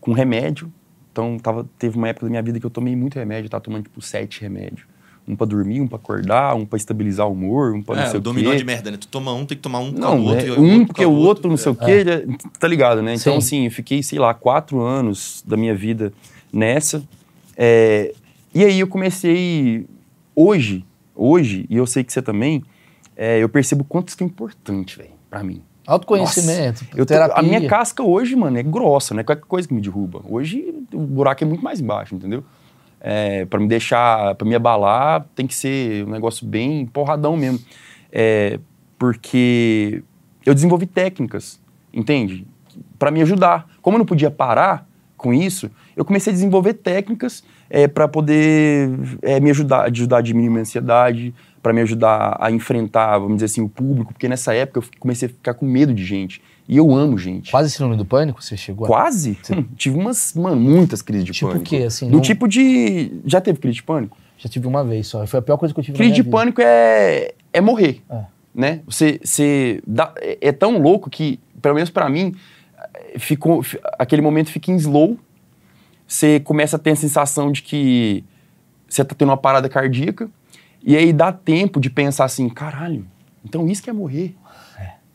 com 0.00 0.12
remédio. 0.12 0.72
Então, 1.10 1.36
tava, 1.36 1.68
teve 1.76 1.96
uma 1.98 2.06
época 2.08 2.26
da 2.26 2.30
minha 2.30 2.42
vida 2.42 2.60
que 2.60 2.64
eu 2.66 2.70
tomei 2.70 2.94
muito 2.94 3.16
remédio, 3.18 3.46
eu 3.46 3.50
tava 3.50 3.64
tomando 3.64 3.82
tipo 3.82 4.00
sete 4.00 4.40
remédios. 4.40 4.82
Um 5.26 5.34
pra 5.34 5.44
dormir, 5.44 5.80
um 5.80 5.88
pra 5.88 5.96
acordar, 5.96 6.54
um 6.54 6.64
pra 6.64 6.76
estabilizar 6.76 7.26
o 7.26 7.32
humor, 7.32 7.74
um 7.74 7.82
pra 7.82 7.96
não 7.96 8.02
É, 8.04 8.06
sei 8.06 8.18
o 8.18 8.20
o 8.20 8.22
dominó 8.22 8.52
quê. 8.52 8.56
de 8.58 8.64
merda, 8.64 8.92
né? 8.92 8.96
Tu 8.98 9.08
toma 9.08 9.32
um, 9.32 9.44
tem 9.44 9.56
que 9.56 9.62
tomar 9.62 9.80
um 9.80 9.92
com 9.92 9.98
Não, 9.98 10.16
o 10.20 10.24
outro. 10.26 10.46
é, 10.54 10.58
um 10.60 10.70
outro 10.74 10.86
porque 10.86 11.04
o 11.04 11.12
outro 11.12 11.50
não 11.50 11.56
sei 11.56 11.72
o 11.72 11.74
quê, 11.74 12.04
já- 12.04 12.22
tá 12.60 12.68
ligado, 12.68 13.02
né? 13.02 13.14
Então, 13.14 13.32
Sim. 13.32 13.38
assim, 13.38 13.64
eu 13.64 13.70
fiquei, 13.72 14.00
sei 14.04 14.20
lá, 14.20 14.32
quatro 14.32 14.80
anos 14.80 15.42
da 15.44 15.56
minha 15.56 15.74
vida 15.74 16.12
nessa. 16.52 17.02
É, 17.60 18.14
e 18.54 18.64
aí 18.64 18.78
eu 18.78 18.86
comecei, 18.86 19.84
hoje, 20.34 20.84
hoje, 21.14 21.66
e 21.68 21.76
eu 21.76 21.86
sei 21.86 22.04
que 22.04 22.12
você 22.12 22.22
também, 22.22 22.62
é, 23.16 23.42
eu 23.42 23.48
percebo 23.48 23.82
o 23.82 23.84
quanto 23.84 24.08
isso 24.08 24.16
é 24.20 24.24
importante, 24.24 24.96
velho, 24.96 25.10
pra 25.28 25.42
mim. 25.42 25.60
Autoconhecimento, 25.84 26.84
Eu 26.94 27.04
tô- 27.04 27.14
terapia. 27.14 27.34
a 27.36 27.42
minha 27.42 27.66
casca 27.66 28.02
hoje, 28.02 28.36
mano, 28.36 28.56
é 28.58 28.62
grossa, 28.62 29.12
não 29.14 29.20
é 29.20 29.24
qualquer 29.24 29.44
coisa 29.46 29.66
que 29.66 29.74
me 29.74 29.80
derruba. 29.80 30.22
Hoje 30.28 30.72
o 30.92 31.00
buraco 31.00 31.42
é 31.42 31.46
muito 31.46 31.64
mais 31.64 31.80
baixo, 31.80 32.14
entendeu? 32.14 32.44
É, 33.00 33.44
para 33.46 33.58
me 33.58 33.66
deixar, 33.66 34.34
para 34.34 34.46
me 34.46 34.54
abalar, 34.54 35.26
tem 35.34 35.46
que 35.46 35.54
ser 35.54 36.04
um 36.04 36.10
negócio 36.10 36.46
bem 36.46 36.84
porradão 36.86 37.36
mesmo. 37.36 37.58
É, 38.12 38.60
porque 38.98 40.02
eu 40.44 40.52
desenvolvi 40.54 40.86
técnicas, 40.86 41.58
entende? 41.92 42.46
Para 42.98 43.10
me 43.10 43.22
ajudar. 43.22 43.66
Como 43.80 43.96
eu 43.96 43.98
não 43.98 44.06
podia 44.06 44.30
parar 44.30 44.86
com 45.18 45.34
isso, 45.34 45.70
eu 45.94 46.04
comecei 46.04 46.32
a 46.32 46.34
desenvolver 46.34 46.72
técnicas 46.74 47.44
para 47.92 48.08
poder 48.08 48.88
é, 49.20 49.38
me 49.40 49.50
ajudar, 49.50 49.90
ajudar 49.90 50.18
a 50.18 50.20
diminuir 50.22 50.48
minha 50.48 50.60
ansiedade, 50.62 51.34
para 51.62 51.72
me 51.72 51.80
ajudar 51.82 52.36
a 52.40 52.50
enfrentar, 52.50 53.18
vamos 53.18 53.34
dizer 53.34 53.46
assim, 53.46 53.60
o 53.60 53.68
público, 53.68 54.12
porque 54.14 54.28
nessa 54.28 54.54
época 54.54 54.78
eu 54.78 54.84
comecei 54.98 55.26
a 55.26 55.28
ficar 55.30 55.52
com 55.54 55.66
medo 55.66 55.92
de 55.92 56.04
gente. 56.04 56.40
E 56.68 56.76
eu 56.76 56.94
amo 56.94 57.18
gente. 57.18 57.50
Quase 57.50 57.70
síndrome 57.70 57.96
do 57.96 58.04
pânico, 58.04 58.42
você 58.42 58.56
chegou 58.56 58.84
a... 58.84 58.88
Quase? 58.88 59.38
Hum, 59.50 59.64
tive 59.76 59.96
umas, 59.98 60.32
mano, 60.34 60.56
muitas 60.56 61.02
crises 61.02 61.24
de 61.24 61.32
Tipo 61.32 61.46
o 61.46 61.50
pânico. 61.52 61.68
quê, 61.68 61.76
assim, 61.84 62.06
Do 62.08 62.12
não- 62.16 62.20
tipo 62.20 62.46
de. 62.46 63.10
Já 63.26 63.40
teve 63.40 63.58
crise 63.58 63.76
de 63.76 63.82
pânico? 63.82 64.16
Já 64.38 64.48
tive 64.48 64.66
uma 64.66 64.84
vez 64.84 65.06
só. 65.08 65.26
Foi 65.26 65.38
a 65.40 65.42
pior 65.42 65.56
coisa 65.56 65.74
que 65.74 65.80
eu 65.80 65.84
tive 65.84 65.96
Crise 65.96 66.12
de 66.14 66.22
vida. 66.22 66.30
pânico 66.36 66.60
é, 66.62 67.32
é 67.52 67.60
morrer. 67.60 68.02
É. 68.08 68.20
Né? 68.54 68.80
Você, 68.86 69.18
você 69.24 69.80
dá- 69.86 70.12
é, 70.18 70.38
é 70.48 70.52
tão 70.52 70.78
louco 70.80 71.08
que, 71.10 71.40
pelo 71.60 71.74
menos 71.74 71.90
pra 71.90 72.08
mim, 72.08 72.34
eh, 72.34 72.36
ficou, 73.18 73.62
fi- 73.62 73.78
aquele 73.98 74.22
momento 74.22 74.50
fica 74.50 74.70
em 74.70 74.76
slow. 74.76 75.18
Você 76.06 76.40
começa 76.40 76.76
a 76.76 76.78
ter 76.78 76.90
a 76.92 76.96
sensação 76.96 77.52
de 77.52 77.62
que 77.62 78.24
você 78.88 79.04
tá 79.04 79.14
tendo 79.14 79.28
uma 79.28 79.36
parada 79.36 79.68
cardíaca. 79.68 80.28
E 80.82 80.96
aí 80.96 81.12
dá 81.12 81.32
tempo 81.32 81.80
de 81.80 81.90
pensar 81.90 82.24
assim: 82.24 82.48
caralho, 82.48 83.06
então 83.44 83.68
isso 83.68 83.82
que 83.82 83.90
é 83.90 83.92
morrer. 83.92 84.34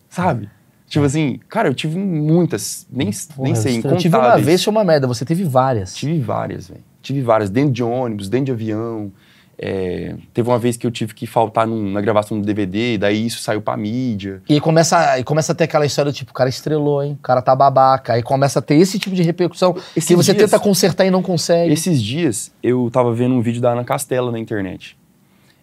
Sabe? 0.09 0.49
Tipo 0.87 1.05
assim, 1.05 1.39
cara, 1.49 1.67
eu 1.69 1.73
tive 1.73 1.97
muitas, 1.97 2.85
nem, 2.91 3.09
Porra, 3.35 3.47
nem 3.47 3.55
sei, 3.55 3.77
Eu 3.77 3.97
tive 3.97 4.15
uma 4.15 4.19
incontáveis. 4.19 4.45
vez, 4.45 4.63
foi 4.63 4.71
uma 4.71 4.83
merda. 4.83 5.07
Você 5.07 5.25
teve 5.25 5.43
várias. 5.43 5.95
Tive 5.95 6.19
várias, 6.19 6.67
velho. 6.67 6.83
Tive 7.01 7.21
várias, 7.21 7.49
dentro 7.49 7.71
de 7.73 7.81
ônibus, 7.83 8.29
dentro 8.29 8.45
de 8.47 8.51
avião. 8.51 9.11
É, 9.57 10.15
teve 10.33 10.49
uma 10.49 10.57
vez 10.57 10.75
que 10.77 10.85
eu 10.85 10.91
tive 10.91 11.13
que 11.13 11.27
faltar 11.27 11.67
num- 11.67 11.91
na 11.91 12.01
gravação 12.01 12.39
do 12.39 12.45
DVD, 12.45 12.97
daí 12.97 13.25
isso 13.27 13.39
saiu 13.41 13.61
pra 13.61 13.77
mídia. 13.77 14.41
E 14.49 14.53
aí 14.55 14.59
começa, 14.59 15.19
e 15.19 15.23
começa 15.23 15.51
a 15.51 15.55
ter 15.55 15.65
aquela 15.65 15.85
história 15.85 16.11
do 16.11 16.15
tipo, 16.15 16.31
o 16.31 16.33
cara 16.33 16.49
estrelou, 16.49 17.03
hein? 17.03 17.15
O 17.19 17.23
cara 17.23 17.41
tá 17.41 17.55
babaca. 17.55 18.13
Aí 18.13 18.23
começa 18.23 18.59
a 18.59 18.61
ter 18.61 18.75
esse 18.75 18.97
tipo 18.97 19.15
de 19.15 19.21
repercussão 19.21 19.75
Esses 19.95 20.07
que 20.07 20.15
você 20.15 20.33
dias- 20.33 20.49
tenta 20.49 20.61
consertar 20.61 21.05
e 21.05 21.11
não 21.11 21.21
consegue. 21.21 21.71
Esses 21.71 22.01
dias 22.01 22.51
eu 22.63 22.89
tava 22.91 23.13
vendo 23.13 23.35
um 23.35 23.41
vídeo 23.41 23.61
da 23.61 23.71
Ana 23.71 23.83
Castela 23.83 24.31
na 24.31 24.39
internet. 24.39 24.97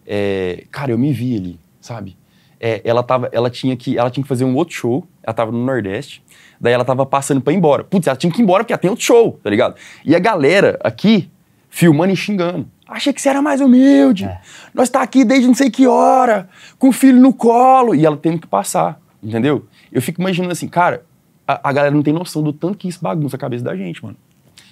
É, 0.07 0.64
cara, 0.70 0.93
eu 0.93 0.99
me 0.99 1.12
vi 1.12 1.36
ali, 1.36 1.61
sabe? 1.80 2.16
É, 2.59 2.80
ela, 2.84 3.03
tava, 3.03 3.28
ela, 3.32 3.49
tinha 3.51 3.76
que, 3.76 3.97
ela 3.99 4.11
tinha 4.11 4.22
que 4.22 4.28
fazer 4.28 4.45
um 4.45 4.55
outro 4.55 4.74
show, 4.74 5.07
ela 5.22 5.32
tava 5.32 5.51
no 5.51 5.64
Nordeste, 5.64 6.22
daí 6.61 6.72
ela 6.72 6.84
tava 6.84 7.07
passando 7.07 7.41
pra 7.41 7.53
ir 7.53 7.57
embora. 7.57 7.84
Putz, 7.84 8.07
ela 8.07 8.16
tinha 8.16 8.32
que 8.32 8.41
ir 8.41 8.43
embora 8.43 8.62
porque 8.62 8.72
ela 8.72 8.80
tem 8.80 8.91
outro 8.91 9.05
show, 9.05 9.38
tá 9.43 9.49
ligado? 9.51 9.76
E 10.05 10.14
a 10.14 10.18
galera 10.18 10.78
aqui 10.84 11.30
filmando 11.68 12.12
e 12.12 12.16
xingando. 12.16 12.68
Achei 12.91 13.12
que 13.12 13.22
você 13.22 13.28
era 13.28 13.41
mais 13.41 13.61
humilde. 13.61 14.24
É. 14.24 14.41
Nós 14.74 14.88
tá 14.88 15.01
aqui 15.01 15.24
desde 15.24 15.47
não 15.47 15.55
sei 15.55 15.70
que 15.70 15.86
hora, 15.86 16.49
com 16.78 16.88
o 16.88 16.93
filho 16.93 17.20
no 17.20 17.32
colo. 17.32 17.95
E 17.95 18.05
ela 18.05 18.16
tendo 18.16 18.41
que 18.41 18.49
passar, 18.49 19.01
entendeu? 19.22 19.66
Eu 19.93 20.03
fico 20.03 20.20
imaginando 20.20 20.51
assim, 20.51 20.66
cara, 20.66 21.05
a, 21.47 21.68
a 21.68 21.72
galera 21.72 21.95
não 21.95 22.03
tem 22.03 22.12
noção 22.12 22.43
do 22.43 22.53
tanto 22.53 22.76
que 22.76 22.88
isso 22.88 22.99
bagunça 23.01 23.36
a 23.36 23.38
cabeça 23.38 23.62
da 23.62 23.76
gente, 23.76 24.03
mano. 24.05 24.16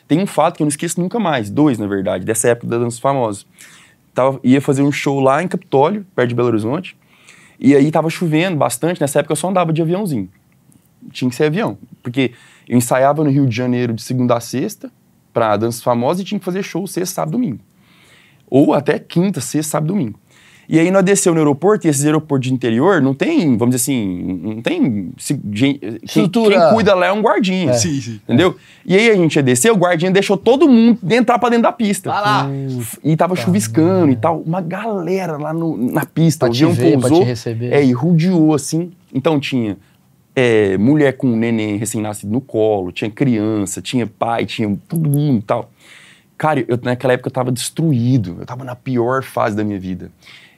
Tem 0.09 0.21
um 0.21 0.27
fato 0.27 0.57
que 0.57 0.63
eu 0.63 0.65
não 0.65 0.69
esqueço 0.69 1.01
nunca 1.01 1.21
mais, 1.21 1.51
dois, 1.51 1.79
na 1.79 1.87
verdade, 1.87 2.25
dessa 2.25 2.49
época 2.49 2.67
da 2.67 2.79
Dança 2.79 3.01
Famosa. 3.01 3.45
Tava, 4.15 4.41
ia 4.43 4.61
fazer 4.61 4.83
um 4.83 4.91
show 4.91 5.21
lá 5.21 5.43
em 5.43 5.47
Capitólio, 5.47 6.05
perto 6.17 6.29
de 6.29 6.35
Belo 6.35 6.49
Horizonte, 6.49 6.97
e 7.61 7.75
aí 7.77 7.91
tava 7.91 8.09
chovendo 8.09 8.57
bastante, 8.57 9.01
nessa 9.01 9.21
época 9.21 9.33
eu 9.33 9.37
só 9.37 9.49
andava 9.51 9.73
de 9.73 9.83
aviãozinho. 9.83 10.29
Tinha 11.13 11.29
que 11.29 11.37
ser 11.37 11.45
avião, 11.45 11.79
porque 12.03 12.33
eu 12.69 12.77
ensaiava 12.77 13.23
no 13.23 13.31
Rio 13.31 13.47
de 13.47 13.55
Janeiro 13.55 13.93
de 13.93 14.03
segunda 14.03 14.37
a 14.37 14.41
sexta, 14.41 14.91
pra 15.33 15.57
Dança 15.57 15.83
Famosa, 15.83 16.23
e 16.23 16.25
tinha 16.25 16.39
que 16.39 16.45
fazer 16.45 16.63
show 16.63 16.87
sexta, 16.87 17.17
sábado, 17.17 17.33
domingo. 17.33 17.61
Ou 18.51 18.73
até 18.73 18.99
quinta, 18.99 19.41
sexta, 19.41 19.73
sábado, 19.73 19.89
domingo. 19.95 20.19
E 20.71 20.79
aí 20.79 20.91
nós 20.91 21.03
desceu 21.03 21.33
no 21.33 21.39
aeroporto, 21.41 21.87
e 21.87 21.91
esses 21.91 22.05
aeroportos 22.05 22.47
de 22.49 22.53
interior 22.55 23.01
não 23.01 23.15
tem, 23.15 23.57
vamos 23.57 23.75
dizer 23.75 23.91
assim, 23.91 24.39
não 24.43 24.61
tem... 24.61 25.11
se- 25.17 25.41
gente- 25.51 25.79
quem, 25.79 25.99
Estrutura. 26.03 26.61
quem 26.61 26.75
cuida 26.75 26.95
lá 26.95 27.07
é 27.07 27.13
um 27.13 27.23
guardinha. 27.23 27.73
Sim, 27.73 27.99
sim. 28.03 28.21
Entendeu? 28.23 28.55
E 28.85 28.95
aí 28.95 29.09
a 29.09 29.17
gente 29.17 29.35
ia 29.37 29.43
descer, 29.43 29.73
o 29.73 29.77
guardinha 29.77 30.11
deixou 30.11 30.37
todo 30.37 30.69
mundo 30.69 30.99
entrar 31.11 31.39
pra 31.39 31.49
dentro 31.49 31.63
da 31.63 31.73
pista. 31.73 32.11
Vai 32.11 32.21
lá. 32.21 32.51
E 33.03 33.17
tava 33.17 33.35
chuviscando 33.35 34.13
e 34.13 34.17
tal. 34.17 34.41
Uma 34.43 34.61
galera 34.61 35.39
lá 35.39 35.55
no- 35.55 35.75
na 35.91 36.05
pista. 36.05 36.41
Pra 36.45 36.49
o 36.53 36.55
avião 36.55 36.73
ver, 36.75 36.99
pra 36.99 37.09
pousou. 37.09 37.21
te 37.25 37.29
receber. 37.29 37.73
É, 37.73 37.83
e 37.83 37.93
rodeou 37.93 38.53
assim. 38.55 38.91
Então 39.15 39.41
tinha 39.41 39.75
é, 40.37 40.77
mulher 40.77 41.17
com 41.17 41.29
um 41.29 41.37
neném 41.37 41.79
recém-nascido 41.79 42.31
no 42.31 42.41
colo, 42.43 42.93
tinha 42.93 43.11
criança, 43.11 43.81
tinha 43.81 44.07
pai, 44.07 44.45
tinha 44.45 44.79
todo 44.87 45.09
mundo 45.09 45.39
e 45.39 45.43
tal. 45.43 45.71
Cara, 46.39 46.65
eu, 46.69 46.79
naquela 46.81 47.13
época 47.13 47.29
eu 47.29 47.33
tava 47.33 47.51
destruído. 47.51 48.37
Eu 48.39 48.47
tava 48.47 48.65
na 48.65 48.77
pior 48.77 49.25
fase 49.25 49.57
da 49.57 49.65
minha 49.65 49.79
vida. 49.79 50.13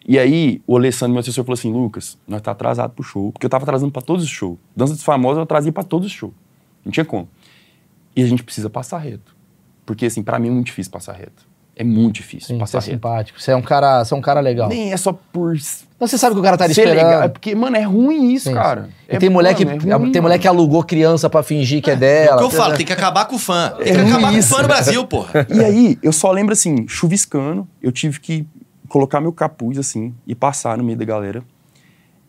E 0.06 0.18
aí, 0.18 0.62
o 0.66 0.76
Alessandro, 0.76 1.14
meu 1.14 1.20
assessor, 1.20 1.42
falou 1.44 1.54
assim: 1.54 1.72
Lucas, 1.72 2.18
nós 2.28 2.42
tá 2.42 2.50
atrasado 2.50 2.92
pro 2.92 3.02
show. 3.02 3.32
Porque 3.32 3.46
eu 3.46 3.50
tava 3.50 3.64
atrasando 3.64 3.90
pra 3.90 4.02
todos 4.02 4.22
os 4.22 4.30
shows. 4.30 4.58
Dança 4.76 4.92
dos 4.92 5.02
Famosos 5.02 5.38
eu 5.38 5.42
atrasei 5.42 5.72
pra 5.72 5.82
todos 5.82 6.06
os 6.06 6.12
shows. 6.12 6.34
Não 6.84 6.92
tinha 6.92 7.04
como. 7.04 7.28
E 8.14 8.22
a 8.22 8.26
gente 8.26 8.42
precisa 8.42 8.68
passar 8.68 8.98
reto. 8.98 9.34
Porque, 9.86 10.06
assim, 10.06 10.22
pra 10.22 10.38
mim 10.38 10.48
é 10.48 10.50
muito 10.50 10.66
difícil 10.66 10.92
passar 10.92 11.14
reto. 11.14 11.49
É 11.80 11.84
muito 11.84 12.16
difícil 12.16 12.48
Sim, 12.48 12.54
você 12.54 12.60
passar 12.60 12.78
é 12.78 12.80
reto. 12.80 12.90
simpático. 12.92 13.40
Você 13.40 13.50
é 13.52 13.56
um 13.56 13.62
cara, 13.62 14.04
você 14.04 14.12
é 14.12 14.16
um 14.16 14.20
cara 14.20 14.40
legal. 14.40 14.68
Nem 14.68 14.92
é 14.92 14.96
só 14.98 15.12
por 15.32 15.54
Então 15.56 16.06
você 16.06 16.18
sabe 16.18 16.34
que 16.34 16.40
o 16.40 16.44
cara 16.44 16.58
tá 16.58 16.64
ali 16.64 16.72
esperando. 16.72 16.96
legal. 16.96 17.22
É 17.22 17.28
porque, 17.28 17.54
mano, 17.54 17.74
é 17.76 17.82
ruim 17.82 18.32
isso, 18.34 18.48
Sim. 18.50 18.54
cara. 18.54 18.90
É, 19.08 19.16
tem 19.18 19.30
mulher, 19.30 19.54
que, 19.54 19.64
mano, 19.64 19.90
é 19.90 19.94
ruim, 19.94 20.12
tem 20.12 20.20
mulher 20.20 20.38
que 20.38 20.46
alugou 20.46 20.84
criança 20.84 21.30
pra 21.30 21.42
fingir 21.42 21.80
que 21.82 21.88
é 21.90 21.94
É 21.94 21.96
dela. 21.96 22.36
o 22.36 22.38
que 22.38 22.44
eu 22.44 22.50
falo, 22.50 22.76
tem 22.76 22.84
que 22.84 22.92
acabar 22.92 23.24
com 23.24 23.36
o 23.36 23.38
fã. 23.38 23.70
Tem 23.78 23.94
que 23.94 23.98
É 23.98 24.02
acabar 24.02 24.34
isso. 24.34 24.48
com 24.50 24.54
o 24.54 24.56
fã 24.58 24.62
no 24.62 24.68
Brasil, 24.68 25.06
porra. 25.06 25.46
E 25.54 25.64
aí, 25.64 25.98
eu 26.02 26.12
só 26.12 26.30
lembro 26.30 26.52
assim, 26.52 26.86
chuviscando, 26.86 27.66
eu 27.82 27.90
tive 27.90 28.20
que 28.20 28.46
colocar 28.88 29.20
meu 29.22 29.32
capuz 29.32 29.78
assim 29.78 30.14
e 30.26 30.34
passar 30.34 30.76
no 30.76 30.84
meio 30.84 30.98
da 30.98 31.04
galera. 31.06 31.42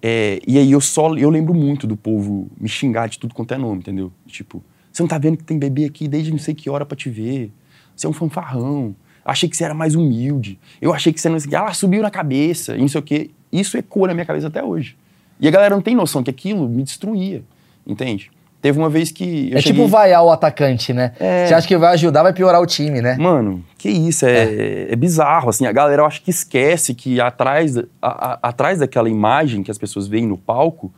É, 0.01 0.39
e 0.47 0.57
aí 0.57 0.71
eu 0.71 0.79
só 0.81 1.13
eu 1.15 1.29
lembro 1.29 1.53
muito 1.53 1.85
do 1.85 1.95
povo 1.97 2.47
me 2.59 2.69
xingar 2.69 3.07
de 3.09 3.19
tudo 3.19 3.33
quanto 3.35 3.53
é 3.53 3.57
nome, 3.57 3.79
entendeu? 3.79 4.11
Tipo, 4.27 4.63
você 4.91 5.03
não 5.03 5.07
tá 5.07 5.17
vendo 5.17 5.37
que 5.37 5.43
tem 5.43 5.59
bebê 5.59 5.85
aqui 5.85 6.07
desde 6.07 6.31
não 6.31 6.39
sei 6.39 6.53
que 6.55 6.69
hora 6.69 6.85
pra 6.85 6.95
te 6.95 7.09
ver. 7.09 7.51
Você 7.95 8.07
é 8.07 8.09
um 8.09 8.13
fanfarrão. 8.13 8.95
Achei 9.23 9.47
que 9.49 9.55
você 9.55 9.63
era 9.63 9.73
mais 9.73 9.95
humilde. 9.95 10.59
Eu 10.81 10.93
achei 10.93 11.11
que 11.13 11.21
você 11.21 11.29
não 11.29 11.37
quê. 11.39 11.55
Ah, 11.55 11.73
subiu 11.73 12.01
na 12.01 12.09
cabeça, 12.11 12.75
e 12.75 12.81
não 12.81 12.87
sei 12.87 12.99
o 12.99 13.03
quê. 13.03 13.29
Isso 13.51 13.77
ecoa 13.77 14.07
na 14.07 14.13
minha 14.13 14.25
cabeça 14.25 14.47
até 14.47 14.63
hoje. 14.63 14.95
E 15.39 15.47
a 15.47 15.51
galera 15.51 15.73
não 15.75 15.81
tem 15.81 15.95
noção 15.95 16.23
que 16.23 16.29
aquilo 16.29 16.67
me 16.69 16.83
destruía, 16.83 17.43
entende? 17.85 18.31
Teve 18.61 18.77
uma 18.77 18.89
vez 18.91 19.11
que 19.11 19.47
é 19.55 19.59
cheguei... 19.59 19.73
tipo 19.81 19.87
vaiar 19.87 20.23
o 20.23 20.29
atacante, 20.29 20.93
né? 20.93 21.13
É. 21.19 21.47
Você 21.47 21.53
acha 21.55 21.67
que 21.67 21.75
vai 21.77 21.93
ajudar, 21.93 22.21
vai 22.21 22.31
piorar 22.31 22.61
o 22.61 22.65
time, 22.67 23.01
né? 23.01 23.17
Mano, 23.19 23.65
que 23.75 23.89
isso, 23.89 24.23
é, 24.23 24.91
é. 24.91 24.95
bizarro, 24.95 25.49
assim, 25.49 25.65
a 25.65 25.71
galera 25.71 26.03
eu 26.03 26.05
acho 26.05 26.21
que 26.21 26.29
esquece 26.29 26.93
que 26.93 27.19
atrás, 27.19 27.75
a- 27.77 27.83
a- 28.01 28.39
atrás 28.43 28.77
daquela 28.77 29.09
imagem 29.09 29.63
que 29.63 29.71
as 29.71 29.79
pessoas 29.79 30.07
veem 30.07 30.27
no 30.27 30.37
palco, 30.37 30.93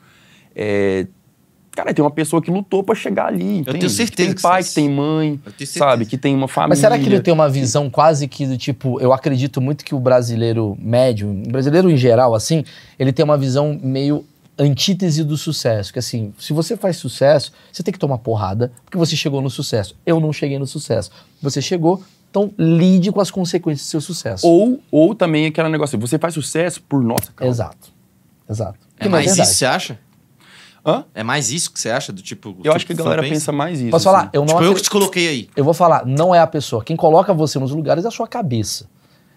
é, 0.54 1.08
cara, 1.76 1.94
tem 1.94 2.04
uma 2.04 2.12
pessoa 2.12 2.42
que 2.42 2.50
lutou 2.52 2.84
pra 2.84 2.96
chegar 2.96 3.28
ali, 3.28 3.60
entende? 3.60 3.80
tenho 3.80 3.90
certeza 3.90 4.30
que 4.30 4.36
que 4.36 4.42
tem 4.42 4.42
pai, 4.42 4.62
vocês- 4.64 4.70
que 4.70 4.76
tem 4.82 4.90
mãe, 4.90 5.40
Eu 5.60 5.66
sabe, 5.68 6.06
que 6.06 6.18
tem 6.18 6.36
uma 6.36 6.48
família. 6.48 6.70
Mas 6.70 6.80
será 6.80 6.98
que 6.98 7.06
ele 7.06 7.20
tem 7.20 7.34
uma 7.34 7.50
visão 7.50 7.90
quase 7.90 8.28
que 8.28 8.46
do 8.46 8.58
tipo, 8.58 9.00
eu 9.02 9.12
acredito 9.12 9.60
muito 9.60 9.84
que 9.84 9.94
o 9.96 10.00
brasileiro 10.00 10.78
médio, 10.80 11.30
o 11.30 11.52
brasileiro 11.52 11.90
em 11.90 11.98
geral, 11.98 12.34
assim, 12.36 12.64
ele 13.00 13.12
tem 13.12 13.24
uma 13.26 13.38
visão 13.38 13.80
meio 13.82 14.26
antítese 14.58 15.24
do 15.24 15.36
sucesso. 15.36 15.92
Que 15.92 16.00
assim, 16.00 16.32
se 16.38 16.54
você 16.54 16.78
faz 16.78 16.98
sucesso, 16.98 17.52
você 17.72 17.82
tem 17.82 17.92
que 17.92 18.00
tomar 18.00 18.20
porrada, 18.20 18.72
porque 18.86 18.98
você 18.98 19.16
chegou 19.16 19.42
no 19.42 19.50
sucesso. 19.50 19.96
Eu 20.06 20.20
não 20.20 20.32
cheguei 20.32 20.60
no 20.60 20.68
sucesso. 20.68 21.10
Você 21.42 21.60
chegou, 21.62 22.04
então 22.30 22.52
lide 22.58 23.12
com 23.12 23.20
as 23.20 23.32
consequências 23.32 23.88
do 23.88 23.90
seu 23.90 24.02
sucesso. 24.02 24.48
Ou, 24.48 24.80
ou 24.92 25.16
também 25.16 25.48
aquele 25.48 25.70
negócio, 25.70 25.98
você 26.00 26.20
faz 26.20 26.36
sucesso 26.36 26.82
por 26.88 27.02
nossa 27.04 27.32
causa. 27.36 27.52
Exato. 27.52 27.92
Exato. 28.48 28.78
É 29.00 29.04
Que 29.04 29.10
mais 29.10 29.26
verdade. 29.26 29.48
isso, 29.50 29.58
você 29.58 29.66
acha? 29.66 30.00
Hã? 30.86 31.06
É 31.16 31.24
mais 31.24 31.50
isso 31.52 31.72
que 31.72 31.80
você 31.80 31.90
acha? 31.90 32.12
Do 32.12 32.22
tipo. 32.22 32.50
Eu 32.50 32.56
tipo 32.56 32.76
acho 32.76 32.86
que 32.86 32.94
a 32.94 32.96
galera 32.96 33.22
pensa 33.24 33.52
mais 33.52 33.80
isso. 33.80 33.90
Posso 33.92 34.04
falar? 34.06 34.20
assim. 34.22 34.30
Eu 34.34 34.42
não 34.42 34.48
Tipo, 34.48 34.58
eu 34.58 34.60
que 34.60 34.66
acredito- 34.66 34.84
te 34.84 34.90
coloquei 34.90 35.28
aí. 35.30 35.50
Eu 35.56 35.64
vou 35.64 35.74
falar, 35.74 36.06
não 36.06 36.36
é 36.36 36.40
a 36.40 36.48
pessoa. 36.48 36.84
Quem 36.84 36.96
coloca 36.98 37.34
você 37.34 37.58
nos 37.58 37.72
lugares 37.72 38.04
é 38.04 38.08
a 38.10 38.12
sua 38.12 38.28
cabeça. 38.28 38.92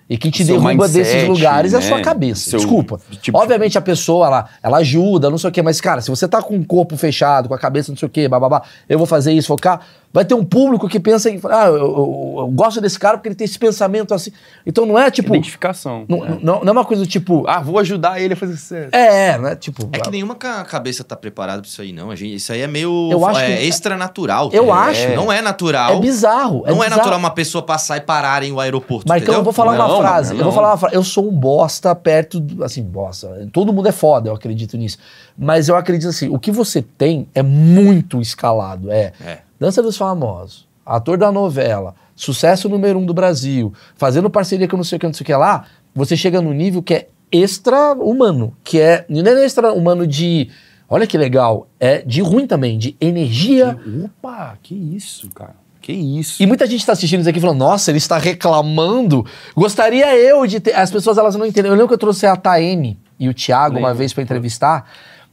E 0.08 0.16
quem 0.16 0.30
te 0.30 0.44
Seu 0.44 0.54
derruba 0.60 0.68
mindset, 0.70 0.92
desses 1.02 1.28
lugares 1.28 1.74
é 1.74 1.78
a 1.78 1.80
sua 1.82 1.96
né? 1.96 2.02
cabeça. 2.04 2.50
Seu- 2.50 2.58
Desculpa. 2.60 3.00
tipo- 3.20 3.36
Obviamente 3.36 3.76
a 3.76 3.80
pessoa, 3.80 4.26
ela, 4.28 4.48
ela 4.62 4.76
ajuda, 4.78 5.28
não 5.28 5.36
sei 5.36 5.50
o 5.50 5.52
quê, 5.52 5.62
mas, 5.62 5.80
cara, 5.80 6.00
se 6.00 6.08
você 6.08 6.28
tá 6.28 6.40
com 6.40 6.56
o 6.56 6.64
corpo 6.64 6.96
fechado, 6.96 7.48
com 7.48 7.54
a 7.54 7.58
cabeça 7.58 7.90
não 7.90 7.96
sei 7.98 8.06
o 8.06 8.10
quê, 8.10 8.28
bababá, 8.28 8.62
eu 8.88 8.98
vou 8.98 9.06
fazer 9.06 9.32
isso, 9.32 9.48
focar, 9.48 9.80
vai 10.12 10.24
ter 10.24 10.34
um 10.34 10.44
público 10.44 10.88
que 10.88 10.98
pensa 11.00 11.28
em, 11.30 11.40
ah, 11.44 11.66
eu, 11.66 11.76
eu- 11.76 12.34
eu 12.38 12.48
gosto 12.52 12.80
desse 12.80 12.98
cara 12.98 13.16
porque 13.18 13.28
ele 13.28 13.34
tem 13.34 13.44
esse 13.44 13.58
pensamento 13.58 14.12
assim. 14.14 14.30
Então 14.64 14.84
não 14.86 14.98
é 14.98 15.10
tipo. 15.10 15.34
Identificação. 15.34 16.04
Não, 16.08 16.20
né? 16.20 16.38
não, 16.42 16.60
não 16.60 16.68
é 16.68 16.72
uma 16.72 16.84
coisa 16.84 17.04
tipo. 17.06 17.44
Ah, 17.46 17.60
vou 17.60 17.78
ajudar 17.78 18.20
ele 18.20 18.34
a 18.34 18.36
fazer 18.36 18.56
sucesso. 18.56 18.90
É, 18.94 19.38
né? 19.38 19.56
Tipo. 19.56 19.88
É 19.92 19.98
que 20.00 20.10
nenhuma 20.10 20.34
ca- 20.34 20.64
cabeça 20.64 21.02
tá 21.04 21.14
preparada 21.16 21.60
pra 21.60 21.68
isso 21.68 21.80
aí, 21.82 21.92
não. 21.92 22.10
A 22.10 22.16
gente- 22.16 22.34
isso 22.36 22.52
aí 22.52 22.60
é 22.62 22.66
meio. 22.66 23.08
Eu 23.10 23.24
acho 23.26 23.40
é 23.40 23.56
que- 23.56 23.66
extra-natural. 23.66 24.50
Eu 24.52 24.66
tá 24.66 24.74
acho. 24.74 25.08
Não 25.14 25.30
é 25.32 25.40
natural. 25.42 25.92
É 25.96 26.00
bizarro. 26.00 26.62
Não 26.66 26.82
é, 26.82 26.86
bizarro. 26.86 26.96
natural 26.96 27.18
uma 27.18 27.30
pessoa 27.30 27.62
passar 27.62 27.96
e 27.96 28.00
parar 28.00 28.42
em 28.42 28.52
o 28.52 28.60
aeroporto. 28.60 29.06
Mas 29.08 29.22
então 29.22 29.34
eu 29.34 29.42
vou 29.44 29.52
falar 29.52 29.72
uma 29.72 29.88
Não, 29.88 29.98
frase. 29.98 30.28
mano, 30.34 30.40
Eu 30.40 30.44
vou 30.44 30.52
não. 30.52 30.52
falar 30.60 30.68
uma 30.72 30.78
frase. 30.78 30.94
Eu 30.94 31.04
sou 31.04 31.28
um 31.28 31.32
bosta 31.32 31.94
perto 31.94 32.40
do. 32.40 32.64
Assim, 32.64 32.82
bosta. 32.82 33.48
Todo 33.52 33.72
mundo 33.72 33.88
é 33.88 33.92
foda, 33.92 34.30
eu 34.30 34.34
acredito 34.34 34.76
nisso. 34.76 34.98
Mas 35.38 35.68
eu 35.68 35.76
acredito 35.76 36.08
assim: 36.08 36.28
o 36.28 36.38
que 36.38 36.50
você 36.50 36.80
tem 36.82 37.28
é 37.34 37.42
muito 37.42 38.20
escalado. 38.20 38.90
É, 38.90 39.12
É. 39.24 39.38
Dança 39.58 39.82
dos 39.82 39.96
Famosos, 39.96 40.66
ator 40.84 41.16
da 41.18 41.32
novela, 41.32 41.94
sucesso 42.14 42.68
número 42.68 42.98
um 42.98 43.06
do 43.06 43.14
Brasil, 43.14 43.72
fazendo 43.96 44.30
parceria 44.30 44.68
com 44.68 44.76
não 44.76 44.84
sei 44.84 44.96
o 44.96 45.00
que, 45.00 45.06
não 45.06 45.14
sei 45.14 45.24
o 45.24 45.26
que 45.26 45.34
lá. 45.34 45.64
Você 45.94 46.16
chega 46.16 46.40
num 46.42 46.52
nível 46.52 46.82
que 46.82 46.94
é 46.94 47.08
extra-humano. 47.32 48.54
Que 48.62 48.80
é. 48.80 49.04
Não 49.08 49.24
é 49.24 49.44
extra-humano 49.44 50.06
de. 50.06 50.48
Olha 50.88 51.06
que 51.06 51.18
legal. 51.18 51.66
É 51.80 52.02
de 52.02 52.20
ruim 52.20 52.46
também, 52.46 52.78
de 52.78 52.96
energia. 53.00 53.78
Opa, 54.04 54.56
que 54.62 54.74
isso, 54.74 55.30
cara. 55.30 55.56
Que 55.80 55.92
isso. 55.92 56.42
E 56.42 56.46
muita 56.46 56.66
gente 56.66 56.80
está 56.80 56.92
assistindo 56.92 57.20
isso 57.20 57.28
aqui 57.28 57.40
falando, 57.40 57.58
nossa, 57.58 57.90
ele 57.90 57.98
está 57.98 58.18
reclamando. 58.18 59.24
Gostaria 59.54 60.16
eu 60.16 60.46
de 60.46 60.60
ter. 60.60 60.74
As 60.74 60.90
pessoas 60.90 61.16
elas 61.16 61.36
não 61.36 61.46
entendem. 61.46 61.70
Eu 61.70 61.74
lembro 61.74 61.88
que 61.88 61.94
eu 61.94 61.98
trouxe 61.98 62.26
a 62.26 62.36
Taeme 62.36 62.98
e 63.18 63.28
o 63.28 63.34
Thiago 63.34 63.78
uma 63.78 63.88
Lembro. 63.88 63.98
vez 63.98 64.12
para 64.12 64.22
entrevistar. 64.22 64.90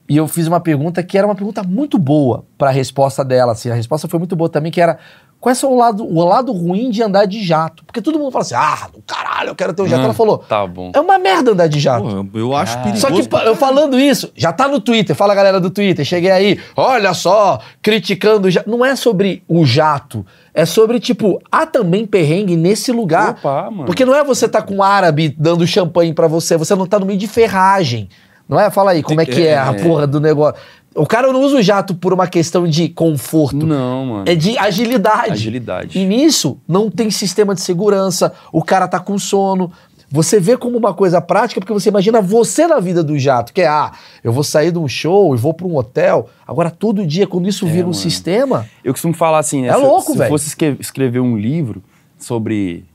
E 0.07 0.17
eu 0.17 0.27
fiz 0.27 0.47
uma 0.47 0.59
pergunta 0.59 1.01
que 1.01 1.17
era 1.17 1.25
uma 1.25 1.35
pergunta 1.35 1.63
muito 1.63 1.97
boa 1.97 2.45
para 2.57 2.69
a 2.69 2.73
resposta 2.73 3.23
dela. 3.23 3.53
Assim, 3.53 3.69
a 3.69 3.73
resposta 3.73 4.07
foi 4.07 4.19
muito 4.19 4.35
boa 4.35 4.49
também, 4.49 4.71
que 4.71 4.81
era 4.81 4.99
qual 5.43 5.53
é 5.53 5.65
o 5.65 5.75
lado, 5.75 6.05
o 6.05 6.23
lado 6.23 6.53
ruim 6.53 6.89
de 6.89 7.03
andar 7.03 7.25
de 7.25 7.43
jato? 7.43 7.83
Porque 7.83 8.01
todo 8.01 8.17
mundo 8.17 8.31
fala 8.31 8.43
assim, 8.43 8.55
ah, 8.55 8.87
do 8.93 9.01
caralho, 9.01 9.49
eu 9.49 9.55
quero 9.55 9.73
ter 9.73 9.81
um 9.81 9.87
jato. 9.87 10.01
Hum, 10.01 10.05
Ela 10.05 10.13
falou, 10.13 10.37
Tá 10.37 10.65
bom. 10.65 10.89
é 10.95 10.99
uma 11.01 11.19
merda 11.19 11.51
andar 11.51 11.67
de 11.67 11.81
jato. 11.81 12.25
Pô, 12.31 12.39
eu 12.39 12.55
acho 12.55 12.77
perigoso. 12.77 13.01
Só 13.01 13.07
que 13.11 13.47
eu 13.49 13.53
falando 13.53 13.99
isso, 13.99 14.31
já 14.37 14.53
tá 14.53 14.69
no 14.69 14.79
Twitter, 14.79 15.13
fala 15.13 15.35
galera 15.35 15.59
do 15.59 15.69
Twitter, 15.69 16.05
cheguei 16.05 16.31
aí, 16.31 16.59
olha 16.77 17.13
só, 17.13 17.59
criticando 17.81 18.47
o 18.47 18.51
jato. 18.51 18.69
Não 18.69 18.85
é 18.85 18.95
sobre 18.95 19.43
o 19.45 19.65
jato, 19.65 20.25
é 20.53 20.65
sobre, 20.65 20.97
tipo, 20.97 21.41
há 21.51 21.65
também 21.65 22.05
perrengue 22.07 22.55
nesse 22.55 22.93
lugar. 22.93 23.31
Opa, 23.31 23.69
mano. 23.69 23.83
Porque 23.85 24.05
não 24.05 24.15
é 24.15 24.23
você 24.23 24.47
tá 24.47 24.61
com 24.61 24.75
um 24.75 24.83
árabe 24.83 25.35
dando 25.37 25.67
champanhe 25.67 26.13
pra 26.13 26.27
você, 26.27 26.55
você 26.55 26.73
não 26.73 26.85
tá 26.87 26.97
no 26.99 27.05
meio 27.05 27.19
de 27.19 27.27
ferragem. 27.27 28.07
Não 28.53 28.59
é? 28.59 28.69
Fala 28.69 28.91
aí, 28.91 29.01
como 29.01 29.19
é 29.19 29.25
que 29.25 29.41
é 29.45 29.57
a 29.57 29.71
É. 29.73 29.83
porra 29.83 30.05
do 30.05 30.19
negócio. 30.19 30.61
O 30.95 31.07
cara 31.07 31.33
não 31.33 31.41
usa 31.41 31.57
o 31.57 31.61
jato 31.61 31.95
por 31.95 32.13
uma 32.13 32.27
questão 32.27 32.67
de 32.67 32.87
conforto, 32.87 33.65
Não, 33.65 34.05
mano. 34.05 34.23
é 34.27 34.35
de 34.35 34.55
agilidade. 34.59 35.31
Agilidade. 35.31 35.97
E 35.97 36.05
nisso, 36.05 36.59
não 36.67 36.87
tem 36.91 37.09
sistema 37.09 37.55
de 37.55 37.61
segurança, 37.61 38.31
o 38.51 38.63
cara 38.63 38.87
tá 38.87 38.99
com 38.99 39.17
sono. 39.17 39.71
Você 40.11 40.39
vê 40.39 40.55
como 40.55 40.77
uma 40.77 40.93
coisa 40.93 41.19
prática, 41.19 41.59
porque 41.59 41.73
você 41.73 41.89
imagina 41.89 42.21
você 42.21 42.67
na 42.67 42.79
vida 42.79 43.03
do 43.03 43.17
jato, 43.17 43.51
que 43.51 43.61
é, 43.61 43.67
ah, 43.67 43.91
eu 44.23 44.31
vou 44.31 44.43
sair 44.43 44.71
de 44.71 44.77
um 44.77 44.87
show 44.87 45.33
e 45.33 45.37
vou 45.39 45.51
pra 45.55 45.65
um 45.65 45.75
hotel. 45.75 46.29
Agora, 46.47 46.69
todo 46.69 47.03
dia, 47.07 47.25
quando 47.25 47.47
isso 47.49 47.65
vira 47.65 47.79
um 47.79 47.89
mano. 47.89 47.93
sistema, 47.95 48.67
Eu 48.83 48.93
costumo 48.93 49.15
falar 49.15 49.39
assim, 49.39 49.63
né? 49.63 49.69
É 49.69 49.73
se- 49.73 49.79
louco, 49.81 50.11
se 50.11 50.17
velho. 50.19 50.27
eu 50.27 50.29
fosse 50.29 50.55
escrever 50.79 51.19
um 51.19 51.35
livro 51.35 51.81
sobre 52.19 52.85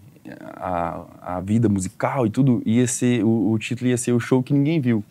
a, 0.57 1.01
a 1.21 1.41
vida 1.41 1.69
musical 1.69 2.25
e 2.27 2.31
tudo, 2.31 2.63
ia 2.65 2.87
ser, 2.87 3.25
o, 3.25 3.51
o 3.51 3.59
título 3.59 3.91
ia 3.91 3.97
ser 3.97 4.13
O 4.13 4.21
Show 4.21 4.41
Que 4.41 4.53
Ninguém 4.53 4.81
Viu. 4.81 5.03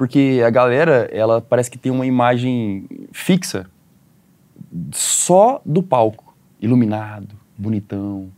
Porque 0.00 0.40
a 0.42 0.48
galera, 0.48 1.10
ela 1.12 1.42
parece 1.42 1.70
que 1.70 1.76
tem 1.76 1.92
uma 1.92 2.06
imagem 2.06 2.86
fixa 3.12 3.66
só 4.92 5.60
do 5.62 5.82
palco. 5.82 6.34
Iluminado, 6.58 7.34
bonitão, 7.54 8.30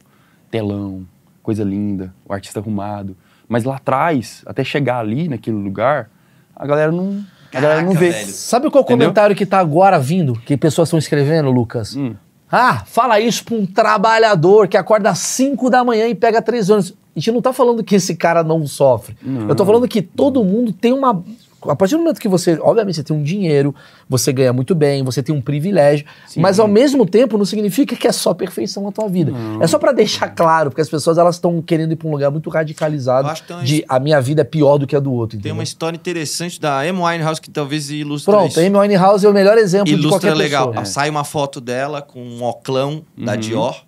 telão, 0.50 1.06
coisa 1.40 1.62
linda, 1.62 2.12
o 2.28 2.32
artista 2.32 2.58
arrumado. 2.58 3.16
Mas 3.48 3.62
lá 3.62 3.76
atrás, 3.76 4.42
até 4.44 4.64
chegar 4.64 4.98
ali, 4.98 5.28
naquele 5.28 5.56
lugar, 5.56 6.10
a 6.56 6.66
galera 6.66 6.90
não, 6.90 7.24
a 7.54 7.60
galera 7.60 7.82
não 7.82 7.92
vê. 7.92 8.10
velho. 8.10 8.26
sabe 8.26 8.68
qual 8.68 8.82
Entendeu? 8.82 9.06
comentário 9.06 9.36
que 9.36 9.46
tá 9.46 9.60
agora 9.60 10.00
vindo, 10.00 10.32
que 10.32 10.56
pessoas 10.56 10.88
estão 10.88 10.98
escrevendo, 10.98 11.48
Lucas? 11.52 11.94
Hum. 11.94 12.16
Ah, 12.50 12.82
fala 12.84 13.20
isso 13.20 13.44
pra 13.44 13.54
um 13.54 13.64
trabalhador 13.64 14.66
que 14.66 14.76
acorda 14.76 15.10
às 15.10 15.20
5 15.20 15.70
da 15.70 15.84
manhã 15.84 16.08
e 16.08 16.14
pega 16.16 16.42
três 16.42 16.68
ônibus. 16.68 16.92
A 17.14 17.18
gente 17.20 17.30
não 17.30 17.40
tá 17.40 17.52
falando 17.52 17.84
que 17.84 17.94
esse 17.94 18.16
cara 18.16 18.42
não 18.42 18.66
sofre. 18.66 19.16
Não. 19.22 19.48
Eu 19.48 19.54
tô 19.54 19.64
falando 19.64 19.86
que 19.86 20.02
todo 20.02 20.42
mundo 20.42 20.72
tem 20.72 20.92
uma. 20.92 21.22
A 21.68 21.76
partir 21.76 21.94
do 21.94 21.98
momento 22.00 22.20
que 22.20 22.28
você, 22.28 22.58
obviamente, 22.60 22.96
você 22.96 23.02
tem 23.04 23.16
um 23.16 23.22
dinheiro, 23.22 23.74
você 24.08 24.32
ganha 24.32 24.52
muito 24.52 24.74
bem, 24.74 25.02
você 25.04 25.22
tem 25.22 25.34
um 25.34 25.40
privilégio, 25.40 26.04
mas 26.36 26.58
ao 26.58 26.68
mesmo 26.68 27.06
tempo 27.06 27.36
não 27.38 27.44
significa 27.44 27.94
que 27.96 28.06
é 28.08 28.12
só 28.12 28.34
perfeição 28.34 28.82
na 28.82 28.92
tua 28.92 29.08
vida. 29.08 29.32
É 29.60 29.66
só 29.66 29.78
pra 29.78 29.92
deixar 29.92 30.28
claro, 30.30 30.70
porque 30.70 30.80
as 30.80 30.88
pessoas 30.88 31.18
elas 31.18 31.36
estão 31.36 31.60
querendo 31.62 31.92
ir 31.92 31.96
pra 31.96 32.08
um 32.08 32.12
lugar 32.12 32.30
muito 32.30 32.48
radicalizado 32.50 33.28
tem 33.46 33.56
uma 33.56 33.64
de 33.64 33.84
a 33.88 33.98
minha 34.00 34.20
vida 34.20 34.42
é 34.42 34.44
pior 34.44 34.78
do 34.78 34.86
que 34.86 34.96
a 34.96 35.00
do 35.00 35.12
outro. 35.12 35.30
Tem 35.36 35.40
entendeu? 35.40 35.54
uma 35.54 35.62
história 35.62 35.96
interessante 35.96 36.60
da 36.60 36.80
Amy 36.80 37.00
Winehouse 37.00 37.40
que 37.40 37.50
talvez 37.50 37.90
ilustra 37.90 38.32
Pronto, 38.32 38.50
isso. 38.50 38.60
a 38.60 38.62
Amy 38.62 38.76
Winehouse 38.76 39.24
é 39.24 39.28
o 39.28 39.32
melhor 39.32 39.58
exemplo 39.58 39.86
de 39.86 39.92
Ilustra 39.92 40.10
qualquer 40.30 40.34
legal. 40.34 40.68
pessoa. 40.68 40.84
Sai 40.84 41.10
uma 41.10 41.24
foto 41.24 41.60
dela 41.60 42.02
com 42.02 42.20
um 42.22 42.42
oclão 42.44 43.02
da 43.16 43.32
Uhum. 43.32 43.38
Dior. 43.38 43.84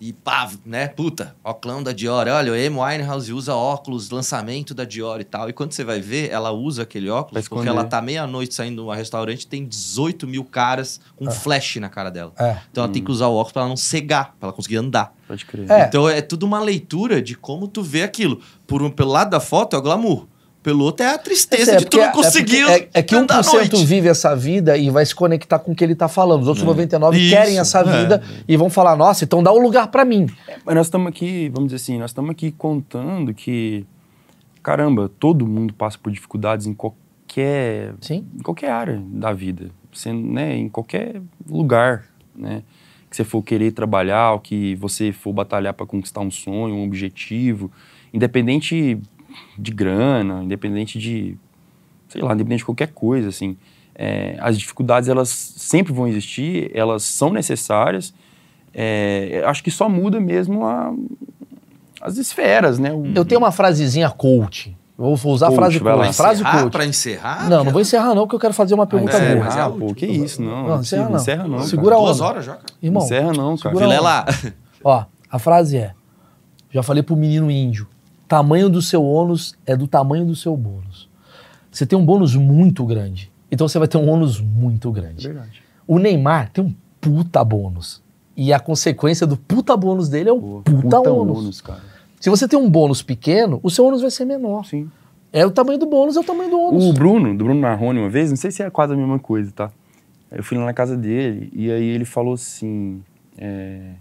E 0.00 0.14
pá, 0.14 0.50
né? 0.64 0.88
Puta, 0.88 1.36
oclão 1.44 1.82
da 1.82 1.92
Dior. 1.92 2.26
Olha, 2.26 2.52
o 2.52 2.54
Amy 2.54 2.70
Winehouse 2.70 3.32
usa 3.34 3.54
óculos, 3.54 4.08
lançamento 4.08 4.72
da 4.72 4.84
Dior 4.84 5.20
e 5.20 5.24
tal. 5.24 5.50
E 5.50 5.52
quando 5.52 5.72
você 5.72 5.84
vai 5.84 6.00
ver, 6.00 6.30
ela 6.30 6.50
usa 6.50 6.84
aquele 6.84 7.10
óculos 7.10 7.46
porque 7.46 7.68
ela 7.68 7.84
tá 7.84 8.00
meia-noite 8.00 8.54
saindo 8.54 8.82
de 8.82 8.88
um 8.88 8.90
restaurante 8.90 9.46
tem 9.46 9.66
18 9.66 10.26
mil 10.26 10.42
caras 10.42 11.00
com 11.16 11.30
flash 11.30 11.76
na 11.76 11.90
cara 11.90 12.10
dela. 12.10 12.32
É. 12.38 12.56
Então 12.70 12.84
ela 12.84 12.92
tem 12.92 13.04
que 13.04 13.10
usar 13.10 13.26
o 13.26 13.34
óculos 13.34 13.52
pra 13.52 13.62
ela 13.62 13.68
não 13.68 13.76
cegar, 13.76 14.34
pra 14.38 14.48
ela 14.48 14.52
conseguir 14.54 14.78
andar. 14.78 15.14
Pode 15.28 15.44
crer. 15.44 15.70
É. 15.70 15.84
Então 15.84 16.08
é 16.08 16.22
tudo 16.22 16.44
uma 16.44 16.60
leitura 16.60 17.20
de 17.20 17.34
como 17.36 17.68
tu 17.68 17.82
vê 17.82 18.02
aquilo. 18.02 18.40
Por 18.66 18.82
um, 18.82 18.90
pelo 18.90 19.10
lado 19.10 19.30
da 19.30 19.40
foto 19.40 19.76
é 19.76 19.78
o 19.78 19.82
glamour. 19.82 20.26
Pelo 20.62 20.84
outro 20.84 21.06
é 21.06 21.14
a 21.14 21.18
tristeza 21.18 21.72
É, 21.72 21.76
de 21.76 21.84
tu 21.86 21.90
porque- 21.96 22.04
não 22.06 22.12
conseguir 22.12 22.62
É, 22.68 22.78
é, 22.80 22.88
é 22.94 23.02
que 23.02 23.14
andar 23.16 23.38
à 23.38 23.42
1% 23.42 23.72
noite. 23.72 23.86
vive 23.86 24.08
essa 24.08 24.36
vida 24.36 24.76
e 24.76 24.90
vai 24.90 25.06
se 25.06 25.14
conectar 25.14 25.58
com 25.58 25.72
o 25.72 25.74
que 25.74 25.82
ele 25.82 25.94
tá 25.94 26.06
falando. 26.06 26.42
Os 26.42 26.48
outros 26.48 26.66
99 26.66 27.18
Isso, 27.18 27.30
querem 27.34 27.58
essa 27.58 27.80
é. 27.80 27.84
vida 28.02 28.22
e 28.46 28.56
vão 28.58 28.68
falar, 28.68 28.94
nossa, 28.94 29.24
então 29.24 29.42
dá 29.42 29.50
um 29.52 29.58
lugar 29.58 29.88
pra 29.88 30.04
mim. 30.04 30.26
Mas 30.64 30.74
nós 30.74 30.86
estamos 30.86 31.08
aqui, 31.08 31.48
vamos 31.48 31.70
dizer 31.72 31.76
assim, 31.82 31.98
nós 31.98 32.10
estamos 32.10 32.30
aqui 32.32 32.50
contando 32.52 33.32
que, 33.32 33.86
caramba, 34.62 35.10
todo 35.18 35.46
mundo 35.46 35.72
passa 35.72 35.96
por 35.98 36.12
dificuldades 36.12 36.66
em 36.66 36.74
qualquer, 36.74 37.94
Sim. 38.02 38.26
em 38.38 38.42
qualquer 38.42 38.70
área 38.70 39.02
da 39.06 39.32
vida, 39.32 39.70
sendo, 39.94 40.26
né, 40.30 40.56
em 40.56 40.68
qualquer 40.68 41.22
lugar, 41.48 42.04
né, 42.36 42.62
que 43.08 43.16
você 43.16 43.24
for 43.24 43.42
querer 43.42 43.72
trabalhar, 43.72 44.32
ou 44.32 44.38
que 44.40 44.74
você 44.74 45.10
for 45.10 45.32
batalhar 45.32 45.72
para 45.72 45.86
conquistar 45.86 46.20
um 46.20 46.30
sonho, 46.30 46.74
um 46.74 46.84
objetivo, 46.84 47.72
independente 48.12 48.98
de 49.58 49.70
grana, 49.70 50.42
independente 50.44 50.98
de 50.98 51.36
sei 52.08 52.20
lá, 52.22 52.34
independente 52.34 52.58
de 52.58 52.64
qualquer 52.64 52.88
coisa, 52.88 53.28
assim. 53.28 53.56
É, 53.94 54.36
as 54.40 54.58
dificuldades, 54.58 55.08
elas 55.08 55.28
sempre 55.28 55.92
vão 55.92 56.08
existir, 56.08 56.70
elas 56.74 57.02
são 57.04 57.30
necessárias. 57.32 58.12
É, 58.74 59.42
acho 59.46 59.62
que 59.62 59.70
só 59.70 59.88
muda 59.88 60.18
mesmo 60.20 60.64
a- 60.64 60.92
as 62.00 62.16
esferas, 62.16 62.78
né? 62.78 62.92
O- 62.92 63.04
Eu 63.14 63.24
tenho 63.24 63.40
uma 63.40 63.52
frasezinha 63.52 64.08
coach. 64.10 64.76
Vou 64.96 65.14
usar 65.32 65.46
a 65.46 65.48
Coach, 65.48 65.58
frase 65.58 65.78
vai 65.78 65.96
lá. 65.96 66.04
coach. 66.06 66.16
Frase 66.16 66.40
encerrar, 66.42 66.62
coach. 66.62 66.72
Pra 66.72 66.84
encerrar? 66.86 67.48
Não, 67.48 67.64
não 67.64 67.72
vou 67.72 67.80
encerrar 67.80 68.14
não, 68.14 68.22
porque 68.24 68.34
eu 68.36 68.40
quero 68.40 68.52
fazer 68.54 68.74
uma 68.74 68.86
pergunta 68.86 69.12
encerra, 69.16 69.34
boa. 69.34 69.44
mas 69.46 69.56
é 69.56 69.60
Ah, 69.60 69.64
a 69.66 69.70
pô, 69.70 69.94
que 69.94 70.06
isso, 70.06 70.42
não. 70.42 70.68
Não, 70.68 70.80
encerra 70.80 71.08
não. 71.08 71.16
Encerra 71.16 71.48
não, 71.48 71.58
Segura 71.62 71.96
a 71.96 71.98
Duas 72.00 72.20
horas 72.20 72.44
já, 72.44 72.52
cara. 72.54 72.66
Irmão, 72.82 73.02
Encerra 73.02 73.32
não, 73.32 73.56
cara. 73.56 73.74
Segura 73.74 73.84
a 73.84 73.88
Vilela. 73.88 74.26
Ó, 74.84 75.04
a 75.30 75.38
frase 75.38 75.78
é: 75.78 75.92
já 76.70 76.82
falei 76.82 77.02
pro 77.02 77.16
menino 77.16 77.50
índio, 77.50 77.86
tamanho 78.30 78.70
do 78.70 78.80
seu 78.80 79.04
ônus 79.04 79.56
é 79.66 79.76
do 79.76 79.88
tamanho 79.88 80.24
do 80.24 80.36
seu 80.36 80.56
bônus. 80.56 81.10
Você 81.68 81.84
tem 81.84 81.98
um 81.98 82.04
bônus 82.06 82.36
muito 82.36 82.86
grande, 82.86 83.30
então 83.50 83.66
você 83.66 83.76
vai 83.76 83.88
ter 83.88 83.98
um 83.98 84.08
ônus 84.08 84.40
muito 84.40 84.92
grande. 84.92 85.26
Verdade. 85.26 85.62
O 85.84 85.98
Neymar 85.98 86.48
tem 86.52 86.64
um 86.64 86.72
puta 87.00 87.42
bônus. 87.42 88.00
E 88.36 88.52
a 88.52 88.60
consequência 88.60 89.26
do 89.26 89.36
puta 89.36 89.76
bônus 89.76 90.08
dele 90.08 90.30
é 90.30 90.32
um 90.32 90.40
Pô, 90.40 90.62
puta, 90.64 90.80
puta 90.80 91.10
ônus. 91.10 91.38
ônus, 91.38 91.60
cara. 91.60 91.80
Se 92.20 92.30
você 92.30 92.46
tem 92.46 92.56
um 92.56 92.70
bônus 92.70 93.02
pequeno, 93.02 93.58
o 93.64 93.68
seu 93.68 93.84
ônus 93.84 94.00
vai 94.00 94.12
ser 94.12 94.24
menor. 94.24 94.64
Sim. 94.64 94.88
É 95.32 95.44
o 95.44 95.50
tamanho 95.50 95.78
do 95.78 95.86
bônus, 95.86 96.16
é 96.16 96.20
o 96.20 96.24
tamanho 96.24 96.50
do 96.50 96.60
ônus. 96.60 96.84
O 96.84 96.92
Bruno, 96.92 97.36
do 97.36 97.44
Bruno 97.44 97.60
Marrone, 97.60 97.98
uma 97.98 98.08
vez, 98.08 98.30
não 98.30 98.36
sei 98.36 98.52
se 98.52 98.62
é 98.62 98.70
quase 98.70 98.92
a 98.92 98.96
mesma 98.96 99.18
coisa, 99.18 99.50
tá? 99.50 99.70
Eu 100.30 100.44
fui 100.44 100.56
lá 100.56 100.64
na 100.64 100.72
casa 100.72 100.96
dele 100.96 101.50
e 101.52 101.68
aí 101.70 101.84
ele 101.84 102.04
falou 102.04 102.34
assim: 102.34 103.02
é, 103.36 103.94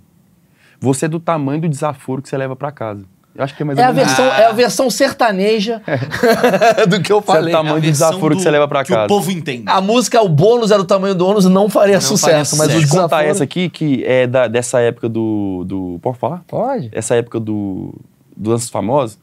Você 0.79 1.05
é 1.05 1.09
do 1.09 1.19
tamanho 1.19 1.61
do 1.61 1.67
desaforo 1.67 2.21
que 2.21 2.29
você 2.29 2.37
leva 2.37 2.55
pra 2.55 2.71
casa. 2.71 3.03
Eu 3.39 3.45
acho 3.45 3.55
que 3.55 3.63
é 3.63 3.65
mais 3.65 3.79
É 3.79 3.83
ou 3.83 3.87
a, 3.89 3.93
menos 3.93 4.07
versão, 4.11 4.25
é 4.25 4.45
a 4.47 4.51
versão 4.51 4.89
sertaneja 4.89 5.81
do 6.89 7.01
que 7.01 7.09
eu 7.09 7.21
Você 7.21 7.31
é 7.31 7.33
do 7.35 7.37
falei. 7.37 7.51
tamanho 7.53 7.75
do 7.75 7.81
versão 7.81 8.09
desaforo 8.09 8.35
que 8.35 8.41
você 8.43 8.51
leva 8.51 8.67
pra 8.67 8.83
que 8.83 8.89
casa. 8.91 9.05
o 9.05 9.07
povo 9.07 9.31
entende. 9.31 9.63
A 9.65 9.79
música, 9.79 10.21
o 10.21 10.27
bônus 10.27 10.71
era 10.71 10.81
o 10.81 10.85
tamanho 10.85 11.15
do 11.15 11.25
ônus, 11.25 11.45
não 11.45 11.69
faria 11.69 11.95
Não 11.95 12.01
sucesso. 12.01 12.57
faria 12.57 12.73
mas 12.73 12.75
o 12.75 12.79
Vou 12.79 12.81
te 12.81 12.87
contar 12.89 13.07
desaforo... 13.07 13.29
essa 13.31 13.43
aqui, 13.45 13.69
que 13.69 14.03
é 14.03 14.27
da- 14.27 14.47
dessa 14.49 14.81
época 14.81 15.07
do, 15.07 15.63
do. 15.65 15.99
Pode 16.01 16.17
falar? 16.17 16.43
Pode. 16.47 16.89
Essa 16.91 17.15
época 17.15 17.39
do, 17.39 17.93
do 18.35 18.49
Lances 18.51 18.69
Famosos, 18.69 19.17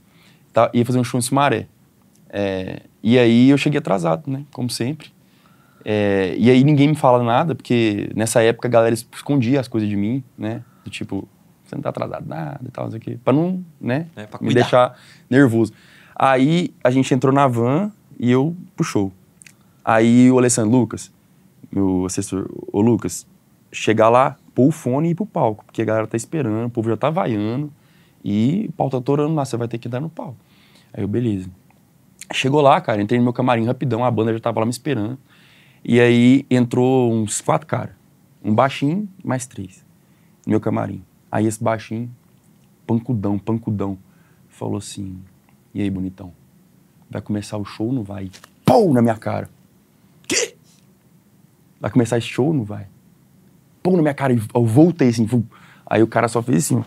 tá, 0.50 0.70
ia 0.72 0.84
fazer 0.86 0.98
um 0.98 1.04
show 1.04 1.18
em 1.18 1.22
Sumaré. 1.22 1.66
É, 2.30 2.80
e 3.02 3.18
aí 3.18 3.50
eu 3.50 3.58
cheguei 3.58 3.78
atrasado, 3.78 4.30
né? 4.30 4.44
Como 4.50 4.70
sempre. 4.70 5.08
É, 5.84 6.34
e 6.38 6.50
aí 6.50 6.64
ninguém 6.64 6.88
me 6.88 6.96
fala 6.96 7.22
nada, 7.22 7.54
porque 7.54 8.10
nessa 8.16 8.42
época 8.42 8.66
a 8.66 8.70
galera 8.70 8.94
escondia 8.94 9.60
as 9.60 9.68
coisas 9.68 9.88
de 9.88 9.94
mim, 9.94 10.24
né? 10.38 10.62
Do 10.84 10.90
tipo, 10.90 11.28
você 11.66 11.74
não 11.74 11.82
tá 11.82 11.90
atrasado 11.90 12.28
nada 12.28 12.60
e 12.64 12.70
tal, 12.70 12.84
não 12.84 12.90
sei 12.90 12.98
o 12.98 13.02
quê. 13.02 13.18
Pra 13.22 13.32
não, 13.32 13.64
né? 13.80 14.06
É, 14.16 14.26
pra 14.26 14.40
me 14.40 14.54
deixar 14.54 14.98
nervoso. 15.28 15.72
Aí 16.14 16.74
a 16.82 16.90
gente 16.90 17.12
entrou 17.12 17.32
na 17.32 17.46
van 17.46 17.90
e 18.18 18.30
eu 18.30 18.56
show. 18.82 19.12
Aí 19.84 20.30
o 20.30 20.38
Alessandro 20.38 20.70
Lucas, 20.70 21.12
meu 21.70 22.06
assessor, 22.06 22.48
ô 22.72 22.80
Lucas, 22.80 23.26
chegar 23.70 24.08
lá, 24.08 24.36
pôr 24.54 24.68
o 24.68 24.70
fone 24.70 25.08
e 25.08 25.10
ir 25.10 25.14
pro 25.14 25.26
palco, 25.26 25.64
porque 25.64 25.82
a 25.82 25.84
galera 25.84 26.06
tá 26.06 26.16
esperando, 26.16 26.66
o 26.66 26.70
povo 26.70 26.88
já 26.88 26.96
tá 26.96 27.10
vaiando 27.10 27.72
e 28.24 28.66
o 28.68 28.72
pau 28.72 28.90
tá 28.90 28.98
atorando 28.98 29.34
lá, 29.34 29.44
você 29.44 29.56
vai 29.56 29.68
ter 29.68 29.78
que 29.78 29.88
dar 29.88 30.00
no 30.00 30.08
pau. 30.08 30.36
Aí 30.92 31.02
eu, 31.02 31.08
beleza. 31.08 31.48
Chegou 32.32 32.60
lá, 32.60 32.80
cara, 32.80 33.00
entrei 33.00 33.20
no 33.20 33.24
meu 33.24 33.32
camarim 33.32 33.64
rapidão, 33.66 34.04
a 34.04 34.10
banda 34.10 34.32
já 34.32 34.40
tava 34.40 34.60
lá 34.60 34.66
me 34.66 34.72
esperando. 34.72 35.18
E 35.84 36.00
aí 36.00 36.44
entrou 36.50 37.12
uns 37.12 37.40
quatro 37.40 37.66
caras. 37.66 37.94
Um 38.42 38.52
baixinho, 38.52 39.08
mais 39.22 39.46
três. 39.46 39.84
No 40.44 40.50
meu 40.50 40.60
camarim. 40.60 41.04
Aí 41.36 41.44
esse 41.44 41.62
baixinho, 41.62 42.10
pancudão, 42.86 43.38
pancudão, 43.38 43.98
falou 44.48 44.78
assim: 44.78 45.18
E 45.74 45.82
aí, 45.82 45.90
bonitão? 45.90 46.32
Vai 47.10 47.20
começar 47.20 47.58
o 47.58 47.64
show 47.64 47.88
ou 47.88 47.92
não 47.92 48.02
vai? 48.02 48.30
Pum! 48.64 48.90
Na 48.94 49.02
minha 49.02 49.18
cara. 49.18 49.50
Que? 50.26 50.56
Vai 51.78 51.90
começar 51.90 52.16
esse 52.16 52.26
show 52.26 52.46
ou 52.46 52.54
não 52.54 52.64
vai? 52.64 52.86
Pum! 53.82 53.96
Na 53.96 54.00
minha 54.00 54.14
cara. 54.14 54.32
Eu 54.32 54.64
voltei 54.64 55.10
assim. 55.10 55.26
vum. 55.26 55.44
Aí 55.84 56.02
o 56.02 56.06
cara 56.06 56.26
só 56.26 56.40
fez 56.40 56.64
assim. 56.64 56.82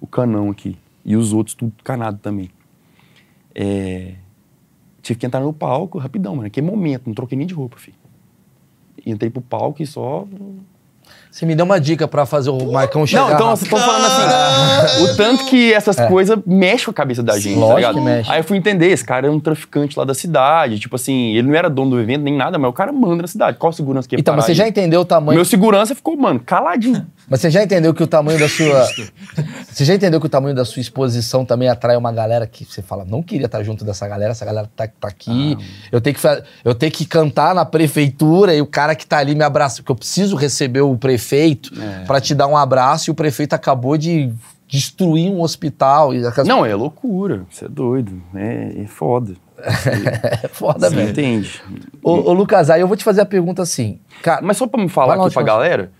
O 0.00 0.06
canão 0.08 0.50
aqui. 0.50 0.76
E 1.04 1.14
os 1.14 1.32
outros 1.32 1.54
tudo 1.54 1.72
canado 1.84 2.18
também. 2.18 2.50
É, 3.54 4.16
tive 5.00 5.20
que 5.20 5.26
entrar 5.26 5.38
no 5.38 5.52
palco 5.52 5.96
rapidão, 5.98 6.34
mano. 6.34 6.50
Que 6.50 6.60
momento, 6.60 7.06
não 7.06 7.14
troquei 7.14 7.38
nem 7.38 7.46
de 7.46 7.54
roupa, 7.54 7.76
filho. 7.76 7.96
Entrei 9.06 9.30
pro 9.30 9.40
palco 9.40 9.80
e 9.80 9.86
só. 9.86 10.26
Você 11.34 11.44
me 11.44 11.56
deu 11.56 11.64
uma 11.64 11.80
dica 11.80 12.06
pra 12.06 12.24
fazer 12.24 12.50
o 12.50 12.70
Marcão 12.70 13.04
chegar. 13.04 13.22
Não, 13.26 13.34
então 13.34 13.48
vocês 13.48 13.62
estão 13.62 13.76
falando 13.76 14.04
assim. 14.06 15.02
O 15.02 15.16
tanto 15.16 15.46
que 15.46 15.74
essas 15.74 15.96
coisas 16.06 16.38
mexem 16.46 16.84
com 16.84 16.92
a 16.92 16.94
cabeça 16.94 17.24
da 17.24 17.36
gente, 17.36 17.58
lógico 17.58 17.70
tá 17.72 17.74
ligado? 17.74 17.94
que 17.96 18.00
mexe. 18.02 18.30
Aí 18.30 18.38
eu 18.38 18.44
fui 18.44 18.56
entender, 18.56 18.86
esse 18.86 19.04
cara 19.04 19.26
é 19.26 19.30
um 19.30 19.40
traficante 19.40 19.98
lá 19.98 20.04
da 20.04 20.14
cidade. 20.14 20.78
Tipo 20.78 20.94
assim, 20.94 21.34
ele 21.34 21.48
não 21.48 21.54
era 21.56 21.68
dono 21.68 21.90
do 21.90 22.00
evento 22.00 22.22
nem 22.22 22.36
nada, 22.36 22.56
mas 22.56 22.70
o 22.70 22.72
cara 22.72 22.92
manda 22.92 23.22
na 23.22 23.26
cidade. 23.26 23.58
Qual 23.58 23.72
segurança 23.72 24.08
que 24.08 24.14
ia 24.14 24.20
Então, 24.20 24.36
mas 24.36 24.44
você 24.44 24.54
já 24.54 24.62
ele? 24.62 24.70
entendeu 24.70 25.00
o 25.00 25.04
tamanho. 25.04 25.34
Meu 25.34 25.44
segurança 25.44 25.92
ficou, 25.92 26.16
mano, 26.16 26.38
caladinho. 26.38 27.04
Mas 27.28 27.40
você 27.40 27.50
já 27.50 27.64
entendeu 27.64 27.92
que 27.92 28.02
o 28.04 28.06
tamanho 28.06 28.38
da 28.38 28.48
sua. 28.48 28.86
Você 29.74 29.84
já 29.84 29.94
entendeu 29.94 30.20
que 30.20 30.26
o 30.26 30.28
tamanho 30.28 30.54
da 30.54 30.64
sua 30.64 30.80
exposição 30.80 31.44
também 31.44 31.68
atrai 31.68 31.96
uma 31.96 32.12
galera 32.12 32.46
que 32.46 32.64
você 32.64 32.80
fala, 32.80 33.04
não 33.04 33.22
queria 33.22 33.46
estar 33.46 33.62
junto 33.62 33.84
dessa 33.84 34.06
galera, 34.06 34.30
essa 34.30 34.44
galera 34.44 34.70
tá, 34.74 34.86
tá 34.86 35.08
aqui. 35.08 35.56
eu, 35.90 36.00
tenho 36.00 36.14
que 36.14 36.22
eu 36.64 36.74
tenho 36.74 36.92
que 36.92 37.04
cantar 37.04 37.54
na 37.54 37.64
prefeitura 37.64 38.54
e 38.54 38.60
o 38.60 38.66
cara 38.66 38.94
que 38.94 39.06
tá 39.06 39.18
ali 39.18 39.34
me 39.34 39.42
abraça, 39.42 39.76
porque 39.76 39.92
eu 39.92 39.96
preciso 39.96 40.36
receber 40.36 40.82
o 40.82 40.96
prefeito 40.96 41.72
É. 41.80 42.04
pra 42.04 42.20
te 42.20 42.34
dar 42.34 42.46
um 42.46 42.56
abraço 42.56 43.10
e 43.10 43.12
o 43.12 43.14
prefeito 43.14 43.52
acabou 43.54 43.96
de 43.96 44.32
destruir 44.68 45.30
um 45.30 45.40
hospital. 45.42 46.14
E 46.14 46.22
Não, 46.46 46.64
é 46.64 46.74
loucura. 46.74 47.44
Você 47.50 47.66
é 47.66 47.68
doido. 47.68 48.22
É, 48.34 48.82
é 48.82 48.86
foda. 48.86 49.34
é 50.42 50.48
foda 50.48 50.90
mesmo. 50.90 51.10
entende. 51.10 51.62
Ô, 52.02 52.12
ô, 52.12 52.32
Lucas, 52.32 52.70
aí 52.70 52.80
eu 52.80 52.88
vou 52.88 52.96
te 52.96 53.04
fazer 53.04 53.20
a 53.20 53.26
pergunta 53.26 53.62
assim. 53.62 53.98
Cara, 54.22 54.42
Mas 54.42 54.56
só 54.56 54.66
pra 54.66 54.82
me 54.82 54.88
falar 54.88 55.14
aqui 55.14 55.32
pra 55.32 55.42
galera, 55.42 55.92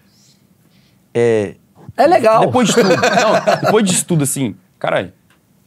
é, 1.12 1.54
é 1.96 2.06
legal. 2.06 2.46
Depois 2.46 2.68
de 2.68 2.74
tudo, 2.74 2.88
não, 2.90 3.60
depois 3.62 3.84
disso 3.84 4.06
tudo, 4.06 4.24
assim, 4.24 4.54
caralho, 4.78 5.12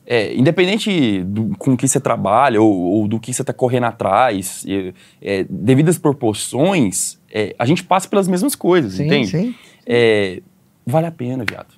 é, 0.05 0.33
independente 0.35 1.21
do, 1.23 1.49
com 1.57 1.75
que 1.75 1.87
você 1.87 1.99
trabalha 1.99 2.61
ou, 2.61 2.73
ou 2.73 3.07
do 3.07 3.19
que 3.19 3.33
você 3.33 3.43
tá 3.43 3.51
correndo 3.51 3.85
atrás, 3.85 4.65
é, 4.67 4.93
é, 5.21 5.45
devidas 5.49 5.97
proporções, 5.97 7.19
é, 7.31 7.53
a 7.59 7.65
gente 7.65 7.83
passa 7.83 8.07
pelas 8.07 8.27
mesmas 8.27 8.55
coisas, 8.55 8.93
Sim, 8.93 9.05
entende? 9.05 9.27
sim. 9.29 9.55
É, 9.85 10.41
vale 10.85 11.07
a 11.07 11.11
pena, 11.11 11.43
viado. 11.47 11.75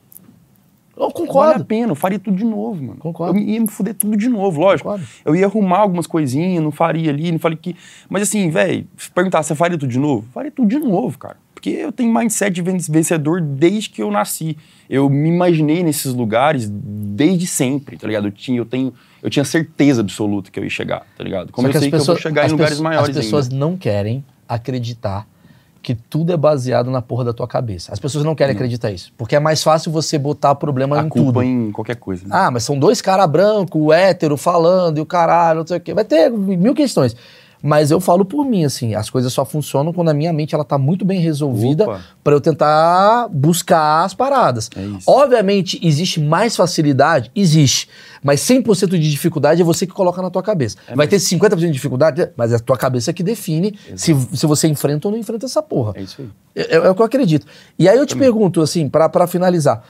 Eu 0.95 1.03
Vale 1.03 1.13
a 1.13 1.27
concordo. 1.27 1.65
pena, 1.65 1.91
eu 1.91 1.95
faria 1.95 2.19
tudo 2.19 2.35
de 2.35 2.43
novo, 2.43 2.83
mano. 2.83 2.99
Concordo. 2.99 3.39
Eu 3.39 3.43
ia 3.43 3.61
me 3.61 3.67
fuder 3.67 3.93
tudo 3.95 4.17
de 4.17 4.27
novo, 4.27 4.59
lógico. 4.59 4.89
Concordo. 4.89 5.07
Eu 5.23 5.33
ia 5.33 5.45
arrumar 5.45 5.77
algumas 5.79 6.05
coisinhas, 6.05 6.61
não 6.61 6.71
faria 6.71 7.09
ali, 7.09 7.31
não 7.31 7.39
faria 7.39 7.57
aqui. 7.57 7.73
Mas 8.09 8.23
assim, 8.23 8.49
velho, 8.49 8.85
se 8.97 9.09
perguntar, 9.09 9.41
você 9.41 9.55
faria 9.55 9.77
tudo 9.77 9.89
de 9.89 9.97
novo? 9.97 10.27
Faria 10.33 10.51
tudo 10.51 10.67
de 10.67 10.77
novo, 10.77 11.17
cara. 11.17 11.37
Porque 11.59 11.71
eu 11.71 11.91
tenho 11.91 12.13
mindset 12.13 12.51
de 12.53 12.61
ven- 12.61 12.77
vencedor 12.89 13.41
desde 13.41 13.89
que 13.89 14.01
eu 14.01 14.09
nasci. 14.09 14.57
Eu 14.89 15.09
me 15.09 15.27
imaginei 15.27 15.83
nesses 15.83 16.13
lugares 16.13 16.69
desde 16.71 17.45
sempre, 17.45 17.97
tá 17.97 18.07
ligado? 18.07 18.27
Eu 18.27 18.31
tinha, 18.31 18.57
eu 18.57 18.65
tenho, 18.65 18.93
eu 19.21 19.29
tinha 19.29 19.43
certeza 19.43 19.99
absoluta 19.99 20.49
que 20.49 20.57
eu 20.57 20.63
ia 20.63 20.69
chegar, 20.69 21.05
tá 21.17 21.21
ligado? 21.23 21.51
Como 21.51 21.67
Só 21.67 21.73
eu 21.77 21.79
sei 21.81 21.89
que 21.89 21.97
eu 21.97 22.03
vou 22.05 22.15
chegar 22.15 22.47
em 22.47 22.51
lugares 22.51 22.71
pessoas- 22.75 22.79
maiores 22.79 23.09
As 23.17 23.25
pessoas 23.25 23.45
ainda. 23.51 23.57
não 23.57 23.75
querem 23.75 24.23
acreditar 24.47 25.27
que 25.81 25.93
tudo 25.95 26.31
é 26.31 26.37
baseado 26.37 26.89
na 26.89 27.01
porra 27.01 27.25
da 27.25 27.33
tua 27.33 27.47
cabeça. 27.47 27.91
As 27.91 27.99
pessoas 27.99 28.23
não 28.23 28.35
querem 28.35 28.55
acreditar 28.55 28.89
isso. 28.91 29.11
Porque 29.17 29.35
é 29.35 29.39
mais 29.39 29.61
fácil 29.61 29.91
você 29.91 30.17
botar 30.17 30.55
problema 30.55 30.97
A 30.99 31.05
em 31.05 31.09
culpa 31.09 31.39
tudo. 31.39 31.43
em 31.43 31.71
qualquer 31.73 31.95
coisa. 31.97 32.23
Né? 32.23 32.29
Ah, 32.33 32.49
mas 32.51 32.63
são 32.63 32.79
dois 32.79 33.01
caras 33.01 33.29
brancos, 33.29 33.93
hétero, 33.93 34.37
falando 34.37 34.97
e 34.97 35.01
o 35.01 35.05
caralho, 35.05 35.59
não 35.59 35.67
sei 35.67 35.77
o 35.77 35.81
quê. 35.81 35.93
Vai 35.93 36.05
ter 36.05 36.29
mil 36.29 36.73
questões. 36.73 37.15
Mas 37.61 37.91
eu 37.91 37.99
falo 37.99 38.23
por 38.23 38.45
mim, 38.45 38.63
assim, 38.63 38.95
as 38.95 39.09
coisas 39.09 39.33
só 39.33 39.43
funcionam 39.43 39.91
quando 39.91 40.09
a 40.09 40.13
minha 40.13 40.31
mente 40.31 40.55
ela 40.55 40.63
tá 40.63 40.77
muito 40.77 41.03
bem 41.03 41.19
resolvida 41.19 41.83
Opa. 41.83 42.01
pra 42.23 42.33
eu 42.33 42.39
tentar 42.39 43.27
buscar 43.29 44.05
as 44.05 44.13
paradas. 44.13 44.69
É 44.75 44.81
isso. 44.81 45.09
Obviamente, 45.09 45.79
existe 45.83 46.21
mais 46.21 46.55
facilidade? 46.55 47.29
Existe. 47.35 47.89
Mas 48.23 48.39
100% 48.41 48.87
de 48.91 49.11
dificuldade 49.11 49.61
é 49.61 49.65
você 49.65 49.85
que 49.85 49.91
coloca 49.91 50.21
na 50.21 50.29
tua 50.29 50.41
cabeça. 50.41 50.77
Vai 50.95 51.07
ter 51.07 51.17
50% 51.17 51.57
de 51.57 51.71
dificuldade, 51.71 52.29
mas 52.37 52.53
é 52.53 52.55
a 52.55 52.59
tua 52.59 52.77
cabeça 52.77 53.11
que 53.11 53.23
define 53.23 53.77
se, 53.95 54.15
se 54.33 54.45
você 54.45 54.67
enfrenta 54.67 55.07
ou 55.07 55.11
não 55.11 55.19
enfrenta 55.19 55.45
essa 55.45 55.61
porra. 55.61 55.93
É 55.95 56.01
isso 56.01 56.21
aí. 56.21 56.29
É, 56.55 56.75
é 56.75 56.89
o 56.89 56.95
que 56.95 57.01
eu 57.01 57.05
acredito. 57.05 57.45
E 57.77 57.89
aí 57.89 57.97
eu 57.97 58.05
te 58.05 58.15
pergunto, 58.15 58.61
assim, 58.61 58.87
pra 58.87 59.27
finalizar. 59.27 59.83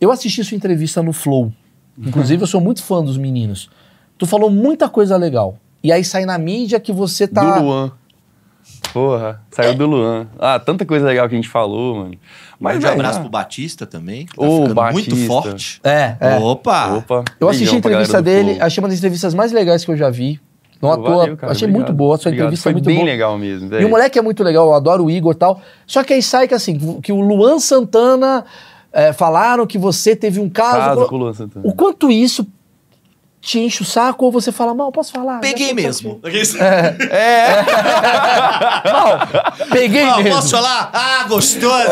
Eu 0.00 0.12
assisti 0.12 0.44
sua 0.44 0.56
entrevista 0.56 1.02
no 1.02 1.12
Flow. 1.12 1.52
Inclusive, 1.98 2.42
eu 2.42 2.46
sou 2.46 2.60
muito 2.60 2.82
fã 2.82 3.02
dos 3.02 3.16
meninos. 3.16 3.68
Tu 4.16 4.24
falou 4.24 4.50
muita 4.50 4.88
coisa 4.88 5.16
legal. 5.16 5.58
E 5.82 5.92
aí 5.92 6.04
sai 6.04 6.24
na 6.24 6.38
mídia 6.38 6.80
que 6.80 6.92
você 6.92 7.26
tá. 7.26 7.58
Do 7.58 7.64
Luan. 7.64 7.92
Porra, 8.92 9.40
saiu 9.50 9.74
do 9.74 9.86
Luan. 9.86 10.26
Ah, 10.38 10.58
tanta 10.58 10.84
coisa 10.84 11.06
legal 11.06 11.28
que 11.28 11.34
a 11.34 11.36
gente 11.36 11.48
falou, 11.48 11.96
mano. 11.96 12.14
Mas 12.58 12.78
um 12.78 12.80
velho, 12.80 12.94
abraço 12.94 13.18
ah, 13.18 13.22
pro 13.22 13.30
Batista 13.30 13.86
também, 13.86 14.26
que 14.26 14.34
tá 14.34 14.42
Ô, 14.42 14.56
ficando 14.56 14.74
Batista. 14.74 15.14
muito 15.14 15.26
forte. 15.26 15.80
É, 15.84 16.16
é. 16.20 16.38
Opa! 16.38 16.94
Opa. 16.96 17.24
Eu 17.38 17.48
assisti 17.48 17.74
a 17.74 17.78
entrevista 17.78 18.20
dele, 18.22 18.54
Flow. 18.54 18.66
achei 18.66 18.82
uma 18.82 18.88
das 18.88 18.98
entrevistas 18.98 19.34
mais 19.34 19.52
legais 19.52 19.84
que 19.84 19.90
eu 19.90 19.96
já 19.96 20.10
vi. 20.10 20.40
Não 20.80 20.92
à 20.92 20.96
Pô, 20.96 21.02
cara, 21.02 21.52
achei 21.52 21.66
obrigado. 21.66 21.72
muito 21.72 21.92
boa, 21.92 22.14
a 22.14 22.18
sua 22.18 22.28
Obrigado. 22.28 22.46
entrevista 22.46 22.62
Foi 22.62 22.72
é 22.72 22.74
muito 22.74 22.86
bem 22.86 22.96
boa. 22.96 23.06
legal 23.06 23.36
mesmo. 23.36 23.74
E 23.74 23.84
o 23.84 23.88
moleque 23.88 24.18
é 24.18 24.22
muito 24.22 24.44
legal, 24.44 24.68
eu 24.68 24.74
adoro 24.74 25.04
o 25.04 25.10
Igor 25.10 25.32
e 25.32 25.36
tal. 25.36 25.60
Só 25.86 26.04
que 26.04 26.12
aí 26.12 26.22
sai 26.22 26.46
que 26.46 26.54
assim, 26.54 27.00
que 27.02 27.12
o 27.12 27.20
Luan 27.20 27.58
Santana 27.58 28.44
é, 28.92 29.12
falaram 29.12 29.66
que 29.66 29.76
você 29.76 30.14
teve 30.14 30.38
um 30.40 30.48
caso. 30.48 30.76
Caso 31.00 31.06
com 31.08 31.16
o 31.16 31.18
Luan 31.18 31.34
Santana. 31.34 31.66
O 31.66 31.74
quanto 31.74 32.10
isso 32.10 32.46
te 33.40 33.58
enche 33.60 33.82
o 33.82 33.84
saco 33.84 34.24
ou 34.26 34.32
você 34.32 34.50
fala, 34.52 34.74
mal, 34.74 34.90
posso 34.92 35.12
falar? 35.12 35.38
Peguei 35.40 35.72
mesmo. 35.72 36.20
aqui." 36.24 36.38
Mal, 38.92 39.20
peguei 39.70 40.04
Ó, 40.04 40.16
mesmo. 40.18 40.30
posso 40.36 40.50
falar? 40.50 40.90
Ah, 40.92 41.24
gostoso. 41.28 41.88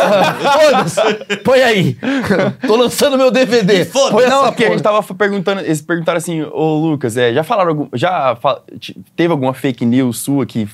Foda-se. 0.52 1.36
Põe 1.38 1.62
aí. 1.62 1.96
Tô 2.66 2.76
lançando 2.76 3.16
meu 3.16 3.30
DVD. 3.30 3.84
Foda-se. 3.84 4.12
Põe 4.12 4.26
Não, 4.28 4.44
porque 4.46 4.64
a 4.64 4.70
gente 4.70 4.82
tava 4.82 5.02
perguntando, 5.14 5.60
eles 5.60 5.80
perguntaram 5.82 6.18
assim, 6.18 6.42
ô 6.42 6.78
Lucas, 6.78 7.16
é, 7.16 7.32
já 7.32 7.42
falaram 7.44 7.70
algum, 7.70 7.88
já 7.94 8.36
fa- 8.36 8.60
teve 9.14 9.30
alguma 9.32 9.54
fake 9.54 9.84
news 9.84 10.18
sua 10.18 10.44
que, 10.46 10.66
que 10.66 10.72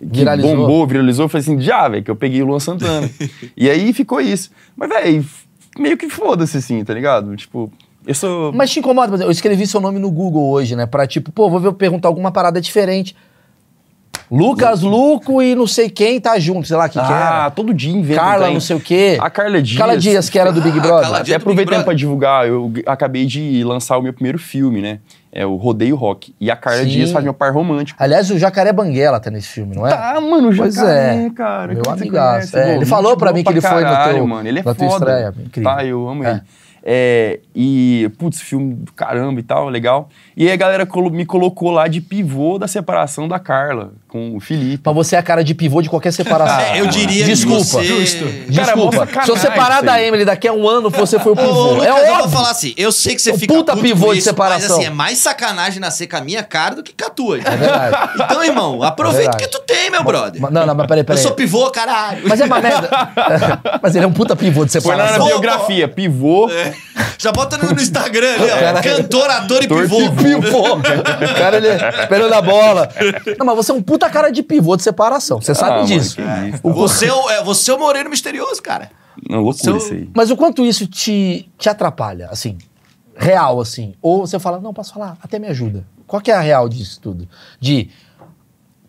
Viralizou. 0.00 0.56
bombou, 0.56 0.86
viralizou? 0.86 1.24
Eu 1.24 1.28
falei 1.28 1.42
assim, 1.42 1.60
já, 1.60 1.88
velho, 1.88 2.02
que 2.02 2.10
eu 2.10 2.16
peguei 2.16 2.42
o 2.42 2.46
Luan 2.46 2.60
Santana. 2.60 3.08
e 3.56 3.68
aí 3.70 3.92
ficou 3.92 4.20
isso. 4.20 4.50
Mas, 4.76 4.88
velho, 4.88 5.24
meio 5.78 5.96
que 5.96 6.08
foda-se 6.08 6.56
assim, 6.58 6.84
tá 6.84 6.92
ligado? 6.94 7.34
Tipo, 7.36 7.72
eu 8.06 8.14
sou... 8.14 8.52
Mas 8.52 8.70
te 8.70 8.80
incomoda, 8.80 9.08
por 9.08 9.14
exemplo, 9.14 9.28
eu 9.28 9.32
escrevi 9.32 9.66
seu 9.66 9.80
nome 9.80 9.98
no 9.98 10.10
Google 10.10 10.50
hoje, 10.50 10.74
né? 10.76 10.86
Pra 10.86 11.06
tipo, 11.06 11.30
pô, 11.32 11.48
vou 11.50 11.60
ver- 11.60 11.72
perguntar 11.74 12.08
alguma 12.08 12.30
parada 12.32 12.60
diferente. 12.60 13.14
Lucas 14.30 14.80
Luco 14.80 15.42
e 15.42 15.54
não 15.54 15.66
sei 15.66 15.90
quem 15.90 16.18
tá 16.18 16.38
junto, 16.38 16.66
sei 16.66 16.76
lá 16.76 16.88
que 16.88 16.98
que 16.98 17.04
ah, 17.04 17.40
era. 17.42 17.50
todo 17.50 17.74
dia 17.74 17.92
inventa 17.94 18.20
Carla, 18.20 18.50
não 18.50 18.60
sei 18.60 18.76
o 18.76 18.80
quê. 18.80 19.18
A 19.20 19.28
Carla 19.28 19.60
Dias. 19.60 19.78
Carla 19.78 19.96
Dias, 19.98 20.30
que 20.30 20.38
era 20.38 20.50
do 20.50 20.60
Big 20.62 20.78
Ah, 20.78 20.80
Brother. 20.82 21.02
Carla 21.02 21.18
Até 21.18 21.34
aproveitando 21.34 21.84
pra 21.84 21.92
divulgar, 21.92 22.48
eu 22.48 22.72
acabei 22.86 23.26
de 23.26 23.62
lançar 23.62 23.98
o 23.98 24.02
meu 24.02 24.12
primeiro 24.14 24.38
filme, 24.38 24.80
né? 24.80 25.00
É 25.30 25.44
o 25.44 25.56
Rodeio 25.56 25.96
Rock. 25.96 26.34
E 26.40 26.50
a 26.50 26.56
Carla 26.56 26.82
Sim. 26.84 26.88
Dias 26.88 27.10
faz 27.12 27.22
meu 27.22 27.34
par 27.34 27.52
romântico. 27.52 28.02
Aliás, 28.02 28.30
o 28.30 28.38
Jacaré 28.38 28.72
Banguela 28.72 29.20
tá 29.20 29.30
nesse 29.30 29.48
filme, 29.48 29.74
não 29.76 29.86
é? 29.86 29.90
Tá, 29.90 30.18
mano, 30.18 30.50
o 30.50 30.56
Pois 30.56 30.74
Jacaré, 30.76 31.26
é. 31.26 31.30
cara. 31.30 31.74
Meu 31.74 31.82
amigaço. 31.90 32.56
É, 32.56 32.64
Pô, 32.64 32.70
ele 32.76 32.86
falou 32.86 33.16
pra 33.18 33.26
boa 33.32 33.36
mim 33.36 33.44
que 33.44 33.50
ele 33.50 33.60
foi 33.60 33.70
no 33.70 33.82
caralho, 33.82 34.14
teu- 34.14 34.26
mano. 34.26 34.48
Ele 34.48 34.60
é 34.60 34.62
na 34.62 34.74
tua 34.74 34.88
foda. 34.90 35.04
estreia, 35.10 35.34
incrível. 35.46 35.70
Tá, 35.70 35.84
eu 35.84 36.08
amo 36.08 36.24
É. 36.24 36.30
ele. 36.30 36.40
É, 36.84 37.38
e, 37.54 38.10
putz, 38.18 38.40
filme 38.40 38.74
do 38.74 38.92
caramba 38.92 39.38
e 39.38 39.42
tal, 39.42 39.68
legal. 39.68 40.08
E 40.36 40.46
aí 40.46 40.52
a 40.52 40.56
galera 40.56 40.84
colo- 40.84 41.10
me 41.10 41.24
colocou 41.24 41.70
lá 41.70 41.86
de 41.86 42.00
pivô 42.00 42.58
da 42.58 42.66
separação 42.66 43.28
da 43.28 43.38
Carla 43.38 43.92
com 44.08 44.36
o 44.36 44.40
Felipe. 44.40 44.78
Pra 44.82 44.92
você 44.92 45.14
é 45.14 45.18
a 45.18 45.22
cara 45.22 45.44
de 45.44 45.54
pivô 45.54 45.80
de 45.80 45.88
qualquer 45.88 46.12
separação. 46.12 46.58
É, 46.60 46.80
eu 46.80 46.86
diria 46.88 47.24
Desculpa. 47.24 47.60
que 47.62 47.64
você... 47.70 47.84
Justo. 47.84 48.24
Cara, 48.24 48.42
Desculpa. 48.48 48.96
sacanagem 48.98 49.24
Se 49.24 49.30
eu 49.30 49.36
separar 49.36 49.76
isso 49.76 49.84
da. 49.86 50.02
Emily 50.02 50.24
daqui 50.24 50.48
a 50.48 50.52
um 50.52 50.68
ano, 50.68 50.90
você 50.90 51.18
foi 51.20 51.32
o 51.32 51.34
Ô, 51.34 51.36
pivô. 51.38 51.72
Lucas, 51.74 51.84
é 51.86 51.90
eu 51.90 51.94
vou 52.06 52.14
óbvio. 52.16 52.30
falar 52.30 52.50
assim, 52.50 52.74
eu 52.76 52.90
sei 52.90 53.14
que 53.14 53.22
você 53.22 53.32
Um 53.32 53.38
fica 53.38 53.54
puta 53.54 53.76
pivô 53.76 54.06
com 54.06 54.12
de 54.12 54.18
isso, 54.18 54.28
separação. 54.28 54.68
Mas 54.68 54.78
assim, 54.78 54.84
é 54.86 54.90
mais 54.90 55.18
sacanagem 55.18 55.78
nascer 55.80 56.08
com 56.08 56.16
a 56.16 56.20
minha 56.20 56.42
cara 56.42 56.74
do 56.74 56.82
que 56.82 56.92
com 56.92 57.06
a 57.06 57.10
tua. 57.10 57.38
É 57.38 57.56
verdade. 57.56 58.12
Então, 58.16 58.44
irmão, 58.44 58.82
aproveita 58.82 59.30
o 59.30 59.34
É 59.34 59.36
que 59.36 59.44
verdade. 59.44 59.52
tu 59.52 59.72
tem, 59.72 59.90
meu 59.90 60.02
brother. 60.02 60.40
Mas- 60.42 60.50
Não, 60.52 60.66
não, 60.66 60.74
mas 60.74 60.86
peraí, 60.86 61.02
Eu 61.02 61.04
peraí. 61.06 61.22
sou 61.22 61.32
pivô, 61.32 61.70
caralho. 61.70 62.22
Mas 62.28 62.40
é 62.40 62.44
uma 62.44 62.60
merda. 62.60 62.90
mas 63.80 63.94
ele 63.94 64.04
é 64.04 64.08
um 64.08 64.12
puta 64.12 64.34
pivô 64.34 64.64
de 64.64 64.72
Foi 64.80 64.96
lá 64.96 65.04
na 65.04 65.08
separação. 65.12 65.26
Biografia, 65.28 65.86
pivô. 65.86 66.50
É. 66.50 66.71
Já 67.18 67.30
bota 67.32 67.56
no, 67.56 67.72
no 67.72 67.80
Instagram 67.80 68.34
ali, 68.34 68.50
ó. 68.50 68.58
Cara, 68.58 68.82
Cantor, 68.82 69.30
ator 69.30 69.62
e 69.62 69.64
e 69.64 69.68
pivô. 69.68 69.98
Pivô. 70.12 70.74
O 70.76 71.34
cara, 71.38 71.56
ele 71.56 71.68
esperando 72.00 72.32
a 72.32 72.42
bola. 72.42 72.88
Não, 73.38 73.46
mas 73.46 73.56
você 73.56 73.70
é 73.70 73.74
um 73.74 73.82
puta 73.82 74.08
cara 74.10 74.30
de 74.30 74.42
pivô 74.42 74.76
de 74.76 74.82
separação. 74.82 75.40
Você 75.40 75.54
sabe 75.54 75.70
Ah, 75.70 75.74
mano, 75.76 75.86
disso. 75.86 76.16
O- 76.62 76.72
Você 76.72 77.06
é, 77.06 77.12
o, 77.14 77.30
é, 77.30 77.42
você 77.44 77.70
é 77.70 77.74
o 77.74 77.78
moreno 77.78 78.10
misterioso, 78.10 78.60
cara. 78.62 78.90
Não, 79.28 79.40
loucura 79.40 79.76
isso 79.76 79.92
aí. 79.92 80.08
Mas 80.14 80.30
o 80.30 80.36
quanto 80.36 80.64
isso 80.64 80.86
te, 80.86 81.48
te 81.58 81.68
atrapalha, 81.68 82.28
assim? 82.30 82.58
Real, 83.16 83.60
assim? 83.60 83.94
Ou 84.02 84.26
você 84.26 84.38
fala, 84.38 84.58
não, 84.58 84.72
posso 84.74 84.92
falar, 84.94 85.16
até 85.22 85.38
me 85.38 85.46
ajuda. 85.46 85.84
Qual 86.06 86.20
que 86.20 86.30
é 86.30 86.34
a 86.34 86.40
real 86.40 86.68
disso 86.68 86.98
tudo? 87.00 87.28
De, 87.60 87.88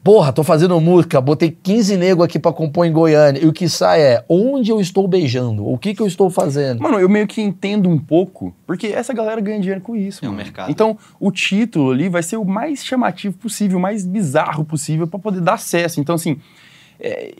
porra, 0.04 0.34
tô 0.34 0.44
fazendo 0.44 0.80
música, 0.82 1.22
botei 1.22 1.50
15 1.50 1.96
nego 1.96 2.24
aqui 2.24 2.38
pra 2.38 2.52
compor 2.52 2.86
em 2.86 2.92
Goiânia, 2.92 3.42
e 3.42 3.48
o 3.48 3.54
que 3.54 3.70
sai 3.70 4.02
é, 4.02 4.26
onde 4.28 4.70
eu 4.70 4.82
estou 4.82 5.08
beijando? 5.08 5.66
O 5.66 5.78
que 5.78 5.94
que 5.96 6.02
eu 6.02 6.08
estou 6.08 6.30
fazendo? 6.30 6.82
Mano, 6.82 7.00
eu 7.00 7.08
meio 7.08 7.26
que 7.26 7.42
entendo 7.42 7.88
um 7.90 7.98
pouco, 7.98 8.54
porque 8.68 8.88
essa 8.88 9.14
galera 9.14 9.40
ganha 9.40 9.60
dinheiro 9.60 9.80
com 9.82 9.96
isso, 9.96 10.24
É 10.24 10.28
um 10.28 10.32
mano. 10.32 10.44
mercado. 10.44 10.70
Então, 10.70 10.98
o 11.20 11.32
título 11.32 11.92
ali 11.92 12.10
vai 12.10 12.22
ser 12.22 12.36
o 12.36 12.44
mais 12.44 12.84
chamativo 12.84 13.38
possível, 13.38 13.78
o 13.78 13.82
mais 13.82 14.06
bizarro 14.06 14.66
possível 14.66 15.08
pra 15.08 15.18
poder 15.18 15.40
dar 15.40 15.54
acesso. 15.54 16.02
Então, 16.02 16.16
assim, 16.16 16.38
é, 17.00 17.34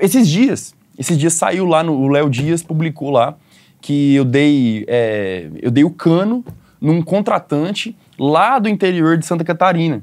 esses 0.00 0.26
dias, 0.26 0.74
esses 0.98 1.18
dias 1.18 1.34
saiu 1.34 1.66
lá 1.66 1.82
no 1.82 1.92
o 1.92 2.08
Léo 2.08 2.30
Dias 2.30 2.62
publicou 2.62 3.10
lá 3.10 3.36
que 3.80 4.14
eu 4.14 4.24
dei 4.24 4.84
é, 4.88 5.48
eu 5.62 5.70
dei 5.70 5.84
o 5.84 5.90
cano 5.90 6.44
num 6.80 7.00
contratante 7.02 7.94
lá 8.18 8.58
do 8.58 8.68
interior 8.68 9.16
de 9.18 9.24
Santa 9.26 9.44
Catarina. 9.44 10.02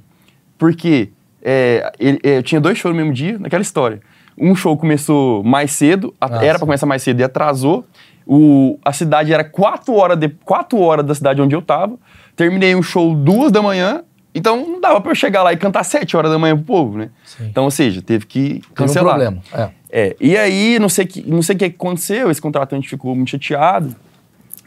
Porque 0.57 1.09
é, 1.45 1.91
ele- 1.99 2.19
é, 2.23 2.37
eu 2.39 2.43
tinha 2.43 2.59
dois 2.59 2.77
shows 2.77 2.93
no 2.95 2.99
mesmo 2.99 3.13
dia, 3.13 3.37
naquela 3.39 3.61
história. 3.61 4.01
Um 4.37 4.55
show 4.55 4.75
começou 4.75 5.43
mais 5.43 5.71
cedo, 5.71 6.13
a- 6.19 6.39
Ah, 6.39 6.43
era 6.45 6.57
pra 6.57 6.65
começar 6.65 6.85
mais 6.87 7.03
cedo 7.03 7.19
e 7.19 7.23
atrasou. 7.23 7.85
O, 8.27 8.79
a 8.83 8.91
cidade 8.91 9.31
era 9.31 9.43
quatro 9.43 9.93
horas, 9.93 10.17
de, 10.17 10.27
quatro 10.43 10.79
horas 10.79 11.05
da 11.05 11.13
cidade 11.13 11.39
onde 11.41 11.55
eu 11.55 11.61
tava. 11.61 11.95
Terminei 12.35 12.75
um 12.75 12.81
show 12.81 13.13
duas 13.15 13.51
da 13.51 13.61
manhã, 13.61 14.03
então 14.33 14.57
não 14.67 14.81
dava 14.81 14.99
pra 14.99 15.11
eu 15.11 15.15
chegar 15.15 15.43
lá 15.43 15.53
e 15.53 15.57
cantar 15.57 15.83
sete 15.83 16.17
horas 16.17 16.31
da 16.31 16.39
manhã 16.39 16.55
pro 16.55 16.65
povo, 16.65 16.97
né? 16.97 17.09
Sim. 17.23 17.45
Então, 17.47 17.63
ou 17.65 17.71
seja, 17.71 18.01
teve 18.01 18.25
que 18.25 18.55
Teve 18.55 18.65
um 18.71 18.73
cancelar. 18.73 19.15
problema. 19.19 19.41
É. 19.53 19.69
É, 19.91 20.15
e 20.19 20.35
aí, 20.35 20.77
não 20.79 20.89
sei, 20.89 21.05
que, 21.05 21.21
não 21.29 21.41
sei 21.43 21.55
o 21.55 21.59
que 21.59 21.65
aconteceu, 21.65 22.29
esse 22.31 22.41
contratante 22.41 22.89
ficou 22.89 23.15
muito 23.15 23.29
chateado 23.29 23.95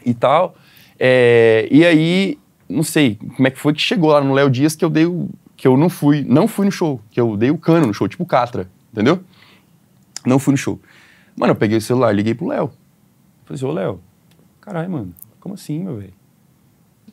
e 0.05 0.13
tal. 0.13 0.55
É, 0.97 1.67
e 1.69 1.85
aí, 1.85 2.37
não 2.67 2.81
sei 2.81 3.19
como 3.35 3.47
é 3.47 3.51
que 3.51 3.59
foi 3.59 3.73
que 3.73 3.81
chegou 3.81 4.09
lá 4.11 4.21
no 4.21 4.33
Léo 4.33 4.49
Dias 4.49 4.75
que 4.75 4.83
eu 4.83 4.89
dei 4.89 5.05
o, 5.05 5.29
que 5.59 5.67
eu 5.67 5.75
não 5.75 5.89
fui, 5.89 6.23
não 6.23 6.47
fui 6.47 6.65
no 6.65 6.71
show, 6.71 7.01
que 7.11 7.19
eu 7.19 7.35
dei 7.35 7.51
o 7.51 7.57
cano 7.57 7.85
no 7.85 7.93
show, 7.93 8.07
tipo 8.07 8.25
Catra, 8.25 8.69
entendeu? 8.93 9.21
Não 10.25 10.39
fui 10.39 10.53
no 10.53 10.57
show. 10.57 10.79
Mano, 11.35 11.51
eu 11.51 11.55
peguei 11.55 11.77
o 11.77 11.81
celular, 11.81 12.13
liguei 12.13 12.33
pro 12.33 12.47
Léo. 12.47 12.71
Falei 13.43 13.55
assim, 13.57 13.65
ô 13.65 13.71
Léo, 13.73 13.99
caralho, 14.61 14.89
mano, 14.89 15.13
como 15.37 15.55
assim, 15.55 15.79
meu 15.79 15.97
velho? 15.97 16.13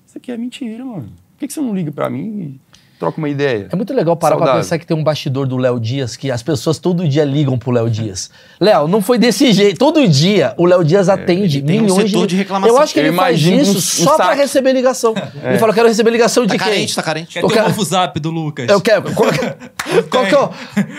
Isso 0.07 0.17
aqui 0.17 0.31
é 0.31 0.37
mentira, 0.37 0.85
mano. 0.85 1.09
Por 1.09 1.41
que, 1.41 1.49
que 1.49 1.53
você 1.53 1.61
não 1.61 1.75
liga 1.75 1.91
pra 1.91 2.09
mim 2.09 2.61
troca 2.99 3.19
uma 3.19 3.29
ideia? 3.29 3.69
É 3.71 3.77
muito 3.77 3.93
legal 3.95 4.17
parar 4.17 4.37
pra 4.37 4.47
Saudável. 4.47 4.63
pensar 4.65 4.79
que 4.79 4.87
tem 4.87 4.97
um 4.97 5.05
bastidor 5.05 5.47
do 5.47 5.57
Léo 5.57 5.79
Dias 5.79 6.17
que 6.17 6.31
as 6.31 6.43
pessoas 6.43 6.79
todo 6.79 7.07
dia 7.07 7.25
ligam 7.25 7.59
pro 7.59 7.71
Léo 7.71 7.91
Dias. 7.91 8.31
Léo, 8.61 8.89
não 8.89 9.03
foi 9.03 9.19
desse 9.19 9.53
jeito. 9.53 9.79
Todo 9.79 10.07
dia 10.09 10.55
o 10.57 10.65
Léo 10.65 10.83
Dias 10.83 11.09
atende 11.09 11.59
ele 11.59 11.67
tem 11.67 11.79
um 11.81 11.83
milhões 11.85 12.11
setor 12.11 12.27
de 12.27 12.37
reclamação. 12.37 12.75
Eu 12.77 12.81
acho 12.83 12.93
que 12.95 13.01
Eu 13.01 13.07
ele 13.07 13.17
faz 13.17 13.41
isso 13.41 13.73
um- 13.73 13.77
um 13.77 13.81
só 13.81 14.17
pra 14.17 14.27
saque. 14.27 14.39
receber 14.41 14.73
ligação. 14.73 15.15
Ele 15.45 15.59
fala, 15.59 15.71
eu 15.71 15.75
quero 15.75 15.89
receber 15.89 16.11
ligação 16.11 16.45
de 16.47 16.57
Tá 16.57 16.65
quem? 16.65 16.73
carente, 16.73 16.95
tá 16.95 17.03
carente. 17.03 17.33
Quer 17.35 17.43
Eu 17.45 17.49
ter 17.49 17.55
quero- 17.55 17.67
o 17.67 17.69
novo 17.71 17.85
zap 17.85 18.19
do 18.19 18.31
Lucas? 18.31 18.69
Eu 18.69 18.81
quero. 18.81 19.13
Qual, 19.13 19.31
que- 19.31 20.03
qual 20.11 20.25
que 20.27 20.35
é 20.35 20.39
o, 20.39 20.51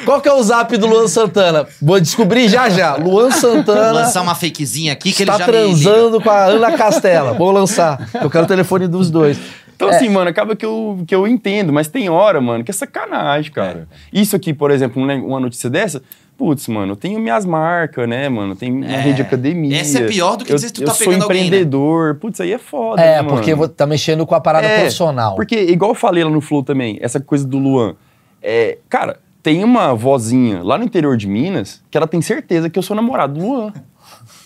qual 0.06 0.22
que 0.22 0.30
é 0.30 0.34
o 0.34 0.44
zap 0.44 0.78
do 0.78 0.86
Luan 0.88 1.08
Santana? 1.08 1.66
Vou 1.82 2.00
descobrir 2.00 2.48
já 2.48 2.70
já. 2.70 2.96
Luan 2.96 3.32
Santana 3.32 3.92
Lançar 3.92 4.22
uma 4.22 4.36
fakezinha 4.36 4.94
aqui 4.94 5.12
que 5.12 5.24
ele 5.24 5.32
está 5.32 5.46
já 5.46 5.52
transando 5.52 6.22
com 6.22 6.30
a 6.30 6.46
Ana 6.46 6.72
Castela. 6.78 7.34
Vou 7.34 7.52
lançar. 7.52 8.10
Eu 8.22 8.30
quero 8.30 8.46
o 8.46 8.48
telefone 8.48 8.88
dos 8.88 9.10
dois. 9.10 9.38
Então, 9.78 9.90
É. 9.90 9.96
assim, 9.96 10.10
mano, 10.10 10.28
acaba 10.30 10.56
que 10.56 10.66
eu, 10.66 11.00
que 11.08 11.14
eu 11.14 11.26
entendo, 11.28 11.72
mas 11.72 11.88
tem 11.88 12.10
hora, 12.10 12.42
mano, 12.42 12.64
que 12.64 12.72
é 12.72 12.74
sacanagem, 12.74 13.52
cara. 13.52 13.88
Isso 14.12 14.36
aqui, 14.36 14.52
por 14.52 14.72
exemplo, 14.72 15.02
um 15.02 15.26
uma 15.28 15.40
notícia 15.40 15.70
dessa, 15.70 16.02
putz, 16.36 16.68
mano, 16.68 16.94
eu 16.94 16.96
tenho 16.96 17.20
minhas 17.20 17.46
marcas, 17.46 18.10
né, 18.10 18.28
mano? 18.28 18.56
Tem 18.56 18.72
minha 18.72 18.92
É. 18.92 19.00
rede 19.00 19.18
de 19.18 19.22
academia. 19.22 19.80
Essa 19.80 20.00
é 20.00 20.08
pior 20.08 20.36
do 20.36 20.44
que 20.44 20.52
eu, 20.52 20.56
dizer 20.56 20.68
que 20.68 20.74
tu 20.74 20.82
eu 20.82 20.88
tá 20.88 20.94
sou 20.96 21.06
pegando 21.06 21.24
alguém, 21.24 21.42
né? 21.42 21.46
empreendedor. 21.48 22.16
Putz, 22.16 22.42
aí 22.42 22.52
é 22.52 22.58
foda, 22.58 23.00
É, 23.02 23.22
né, 23.22 23.30
porque 23.30 23.54
tá 23.70 23.86
mexendo 23.86 24.26
com 24.26 24.34
a 24.34 24.42
parada 24.42 24.66
É, 24.66 24.80
profissional. 24.80 25.36
Porque, 25.36 25.56
igual 25.56 25.92
eu 25.92 25.96
falei 25.96 26.24
lá 26.24 26.30
no 26.32 26.42
Flow 26.42 26.64
também, 26.64 26.98
essa 27.00 27.20
coisa 27.20 27.48
do 27.48 27.60
Luan, 27.60 27.96
é, 28.42 28.80
cara, 28.90 29.20
tem 29.44 29.64
uma 29.64 29.94
vozinha 29.94 30.62
lá 30.64 30.78
no 30.78 30.84
interior 30.84 31.16
de 31.16 31.28
Minas 31.28 31.84
que 31.92 31.98
ela 31.98 32.08
tem 32.08 32.22
certeza 32.22 32.68
que 32.70 32.78
eu 32.80 32.84
sou 32.84 32.96
namorado 32.96 33.40
do 33.40 33.46
Luan. 33.46 33.72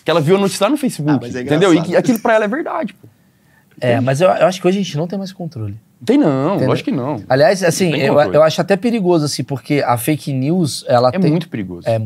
Que 0.03 0.09
ela 0.11 0.19
viu 0.19 0.35
a 0.35 0.39
notícia 0.39 0.65
lá 0.65 0.69
no 0.69 0.77
Facebook, 0.77 1.23
Ah, 1.23 1.37
é 1.37 1.41
entendeu? 1.41 1.73
E 1.73 1.81
que 1.81 1.95
aquilo 1.95 2.19
pra 2.19 2.33
ela 2.33 2.45
é 2.45 2.47
verdade, 2.47 2.93
pô. 2.93 3.07
É, 3.81 3.99
mas 3.99 4.21
eu, 4.21 4.29
eu 4.29 4.47
acho 4.47 4.61
que 4.61 4.67
hoje 4.67 4.79
a 4.79 4.83
gente 4.83 4.97
não 4.97 5.07
tem 5.07 5.17
mais 5.17 5.33
controle. 5.33 5.75
Tem 6.05 6.17
não, 6.17 6.51
Entendeu? 6.51 6.69
lógico 6.69 6.89
que 6.89 6.95
não. 6.95 7.21
Aliás, 7.27 7.63
assim, 7.63 7.91
tem 7.91 8.01
eu, 8.01 8.19
eu 8.19 8.41
acho 8.43 8.61
até 8.61 8.75
perigoso, 8.75 9.25
assim, 9.25 9.43
porque 9.43 9.83
a 9.85 9.97
fake 9.97 10.31
news, 10.33 10.85
ela 10.87 11.09
É 11.09 11.19
tem... 11.19 11.29
muito 11.29 11.49
perigoso. 11.49 11.87
É, 11.87 12.01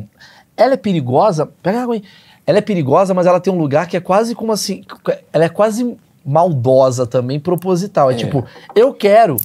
ela 0.57 0.73
é 0.73 0.77
perigosa. 0.77 1.45
Pega 1.61 1.83
água 1.83 1.95
aí. 1.95 2.03
Ela 2.47 2.57
é 2.59 2.61
perigosa, 2.61 3.13
mas 3.13 3.25
ela 3.25 3.39
tem 3.39 3.51
um 3.51 3.57
lugar 3.57 3.87
que 3.87 3.97
é 3.97 3.99
quase 3.99 4.35
como 4.35 4.51
assim. 4.51 4.83
Ela 5.31 5.45
é 5.45 5.49
quase 5.49 5.95
maldosa 6.25 7.05
também, 7.05 7.39
proposital. 7.39 8.11
É, 8.11 8.15
tipo, 8.15 8.45
eu 8.75 8.93
quero. 8.93 9.37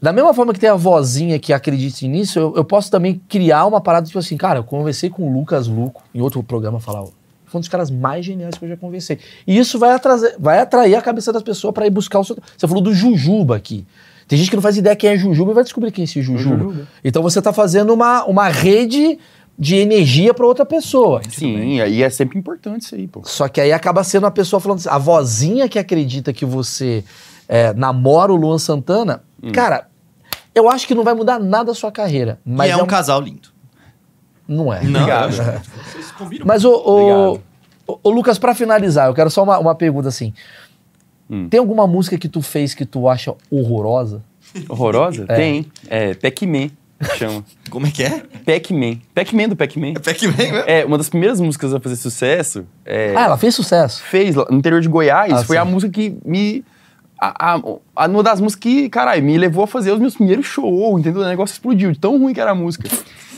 Da 0.00 0.12
mesma 0.12 0.34
forma 0.34 0.52
que 0.52 0.60
tem 0.60 0.68
a 0.68 0.74
vozinha 0.74 1.38
que 1.38 1.52
acredita 1.52 2.06
nisso, 2.06 2.38
eu, 2.38 2.54
eu 2.56 2.64
posso 2.64 2.90
também 2.90 3.20
criar 3.28 3.66
uma 3.66 3.80
parada, 3.80 4.06
tipo 4.06 4.18
assim, 4.18 4.36
cara, 4.36 4.58
eu 4.58 4.64
conversei 4.64 5.08
com 5.08 5.26
o 5.26 5.32
Lucas 5.32 5.66
Luco 5.66 6.02
em 6.14 6.20
outro 6.20 6.42
programa 6.42 6.78
falar. 6.78 7.06
Foi 7.46 7.58
um 7.58 7.60
dos 7.60 7.68
caras 7.68 7.90
mais 7.90 8.24
geniais 8.24 8.56
que 8.58 8.64
eu 8.64 8.68
já 8.68 8.76
conversei. 8.76 9.18
E 9.46 9.56
isso 9.56 9.78
vai, 9.78 9.92
atrazer, 9.92 10.34
vai 10.38 10.58
atrair 10.58 10.94
a 10.96 11.02
cabeça 11.02 11.32
das 11.32 11.42
pessoas 11.42 11.72
pra 11.72 11.86
ir 11.86 11.90
buscar 11.90 12.18
o 12.18 12.24
seu. 12.24 12.36
Você 12.56 12.66
falou 12.66 12.82
do 12.82 12.92
Jujuba 12.92 13.56
aqui. 13.56 13.86
Tem 14.28 14.36
gente 14.38 14.50
que 14.50 14.56
não 14.56 14.62
faz 14.62 14.76
ideia 14.76 14.96
quem 14.96 15.10
é 15.10 15.16
Jujuba 15.16 15.52
e 15.52 15.54
vai 15.54 15.62
descobrir 15.64 15.92
quem 15.92 16.02
é 16.02 16.04
esse 16.04 16.20
Jujuba. 16.20 16.56
Jujuba. 16.58 16.88
Então 17.04 17.22
você 17.22 17.40
tá 17.40 17.52
fazendo 17.52 17.94
uma, 17.94 18.24
uma 18.24 18.48
rede 18.48 19.18
de 19.58 19.76
energia 19.76 20.34
pra 20.34 20.44
outra 20.46 20.66
pessoa. 20.66 21.22
Sim, 21.30 21.80
aí 21.80 22.02
é 22.02 22.10
sempre 22.10 22.38
importante 22.38 22.82
isso 22.82 22.94
aí, 22.94 23.06
pô. 23.06 23.22
Só 23.24 23.48
que 23.48 23.60
aí 23.60 23.72
acaba 23.72 24.02
sendo 24.04 24.26
a 24.26 24.30
pessoa 24.30 24.60
falando 24.60 24.78
assim, 24.80 24.88
a 24.90 24.98
vozinha 24.98 25.68
que 25.68 25.78
acredita 25.78 26.32
que 26.32 26.44
você 26.44 27.02
é, 27.48 27.72
namora 27.72 28.32
o 28.32 28.36
Luan 28.36 28.58
Santana, 28.58 29.22
Hum. 29.42 29.52
cara, 29.52 29.86
eu 30.54 30.68
acho 30.68 30.86
que 30.88 30.94
não 30.94 31.04
vai 31.04 31.14
mudar 31.14 31.38
nada 31.38 31.70
a 31.70 31.74
sua 31.74 31.92
carreira. 31.92 32.38
Mas 32.44 32.68
e 32.68 32.70
é, 32.70 32.72
é 32.72 32.76
um 32.76 32.82
um- 32.82 32.86
casal 32.86 33.20
lindo. 33.20 33.48
Não 34.48 34.72
é. 34.72 34.82
Não. 34.84 35.00
Obrigado. 35.00 35.32
Vocês 35.92 36.10
combinam. 36.12 36.46
Mas, 36.46 36.64
o, 36.64 36.70
o, 36.72 37.34
o- 37.86 37.98
o 38.02 38.10
Lucas, 38.10 38.38
pra 38.38 38.54
finalizar, 38.54 39.08
eu 39.08 39.14
quero 39.14 39.30
só 39.30 39.42
uma, 39.42 39.58
uma 39.58 39.74
pergunta 39.74 40.08
assim. 40.08 40.32
Hum. 41.28 41.48
Tem 41.48 41.58
alguma 41.58 41.86
música 41.86 42.16
que 42.16 42.28
tu 42.28 42.40
fez 42.42 42.74
que 42.74 42.84
tu 42.86 43.08
acha 43.08 43.34
horrorosa? 43.50 44.22
Horrorosa? 44.68 45.26
Tem. 45.26 45.66
É 45.88 46.14
Pac-Man, 46.14 46.70
chama. 47.16 47.44
Como 47.68 47.86
é 47.86 47.90
que 47.90 48.02
é? 48.04 48.22
Pac-Man. 48.44 48.98
Pac-Man 49.12 49.48
do 49.48 49.56
Pac-Man. 49.56 49.88
É 49.96 49.98
Pac-Man 49.98 50.36
mesmo? 50.36 50.58
É, 50.66 50.84
uma 50.84 50.96
das 50.96 51.08
primeiras 51.08 51.40
músicas 51.40 51.74
a 51.74 51.80
fazer 51.80 51.96
sucesso. 51.96 52.64
é, 52.84 53.12
Ah, 53.16 53.24
ela 53.24 53.36
fez 53.36 53.54
sucesso. 53.54 54.02
fez 54.04 54.36
no 54.36 54.46
interior 54.52 54.80
de 54.80 54.88
Goiás. 54.88 55.32
Ah, 55.32 55.44
foi 55.44 55.56
sim. 55.56 55.62
a 55.62 55.64
música 55.64 55.92
que 55.92 56.16
me. 56.24 56.64
A, 57.20 57.54
a, 57.54 57.60
a- 57.96 58.06
uma 58.06 58.22
das 58.22 58.40
músicas 58.40 58.62
que, 58.62 58.88
caralho, 58.88 59.22
me 59.24 59.36
levou 59.36 59.64
a 59.64 59.66
fazer 59.66 59.90
os 59.90 59.98
meus 59.98 60.14
primeiros 60.14 60.46
shows, 60.46 61.00
entendeu? 61.00 61.22
O 61.22 61.24
negócio 61.24 61.54
explodiu, 61.54 61.90
de 61.90 61.98
tão 61.98 62.18
ruim 62.18 62.32
que 62.32 62.40
era 62.40 62.50
a 62.52 62.54
música. 62.54 62.88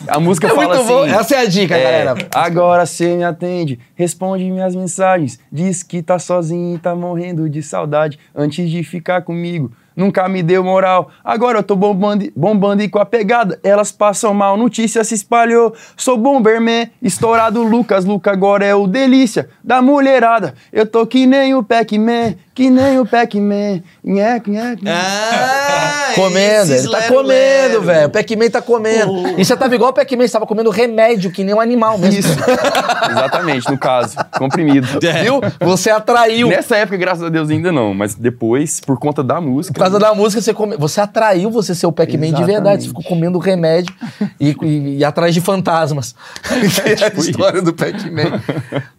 A 0.06 0.20
música 0.20 0.46
É 0.46 0.50
fala 0.50 0.74
assim. 0.76 0.86
bom. 0.86 1.04
Essa 1.06 1.34
é 1.36 1.38
a 1.40 1.44
dica, 1.46 1.76
é, 1.76 1.82
galera. 1.82 2.28
Agora 2.34 2.86
você 2.86 3.16
me 3.16 3.24
atende, 3.24 3.78
responde 3.94 4.44
minhas 4.50 4.74
mensagens. 4.74 5.38
Diz 5.50 5.82
que 5.82 6.02
tá 6.02 6.18
sozinho 6.18 6.76
e 6.76 6.78
tá 6.78 6.94
morrendo 6.94 7.48
de 7.48 7.62
saudade. 7.62 8.18
Antes 8.34 8.70
de 8.70 8.82
ficar 8.84 9.22
comigo, 9.22 9.72
nunca 9.96 10.28
me 10.28 10.42
deu 10.42 10.62
moral. 10.62 11.10
Agora 11.24 11.58
eu 11.58 11.62
tô 11.62 11.74
bombando, 11.74 12.30
bombando 12.36 12.82
e 12.82 12.88
com 12.88 12.98
a 12.98 13.04
pegada. 13.06 13.58
Elas 13.64 13.90
passam 13.90 14.32
mal, 14.32 14.56
notícia 14.56 15.02
se 15.02 15.14
espalhou. 15.14 15.74
Sou 15.96 16.16
Bomberman, 16.16 16.90
estourado 17.02 17.62
Lucas. 17.62 18.04
Luca 18.04 18.30
agora 18.30 18.64
é 18.64 18.74
o 18.74 18.86
delícia 18.86 19.48
da 19.64 19.82
mulherada. 19.82 20.54
Eu 20.72 20.86
tô 20.86 21.06
que 21.06 21.26
nem 21.26 21.54
o 21.54 21.62
Pac-Man, 21.62 22.34
que 22.58 22.70
nem 22.70 22.98
o 22.98 23.06
Pac-Man. 23.06 23.80
Nheque, 24.02 24.50
nheque. 24.50 24.82
Ah, 24.88 26.10
Comendo, 26.16 26.72
ele 26.74 26.88
tá 26.88 26.98
lero, 26.98 27.14
comendo, 27.14 27.82
velho. 27.82 28.08
O 28.08 28.10
Pac-Man 28.10 28.50
tá 28.50 28.60
comendo. 28.60 29.38
E 29.38 29.44
você 29.44 29.56
tava 29.56 29.72
igual 29.76 29.90
o 29.90 29.92
Pac-Man, 29.92 30.26
você 30.26 30.32
tava 30.32 30.44
comendo 30.44 30.68
remédio, 30.68 31.30
que 31.30 31.44
nem 31.44 31.54
um 31.54 31.60
animal 31.60 31.96
mesmo. 31.98 32.18
Isso. 32.18 32.28
Exatamente, 33.08 33.70
no 33.70 33.78
caso, 33.78 34.16
comprimido. 34.36 34.88
Viu? 35.22 35.40
Você 35.60 35.88
atraiu. 35.88 36.48
Nessa 36.48 36.76
época, 36.78 36.96
graças 36.96 37.22
a 37.22 37.28
Deus, 37.28 37.48
ainda 37.48 37.70
não, 37.70 37.94
mas 37.94 38.16
depois, 38.16 38.80
por 38.80 38.98
conta 38.98 39.22
da 39.22 39.40
música. 39.40 39.72
Por 39.74 39.78
causa 39.80 39.96
da 40.00 40.12
música, 40.12 40.42
você, 40.42 40.52
come... 40.52 40.76
você 40.76 41.00
atraiu 41.00 41.48
você 41.52 41.76
ser 41.76 41.86
o 41.86 41.92
Pac-Man 41.92 42.32
de 42.32 42.42
verdade. 42.42 42.82
Você 42.82 42.88
ficou 42.88 43.04
comendo 43.04 43.38
remédio 43.38 43.94
e, 44.40 44.56
e- 44.60 44.96
e 44.98 45.04
atrás 45.04 45.32
de 45.32 45.40
fantasmas. 45.40 46.12
Que 46.48 46.90
é 46.90 47.06
a 47.06 47.10
Tipo 47.10 47.20
história 47.20 47.62
do 47.62 47.72
Pac-Man. 47.72 48.40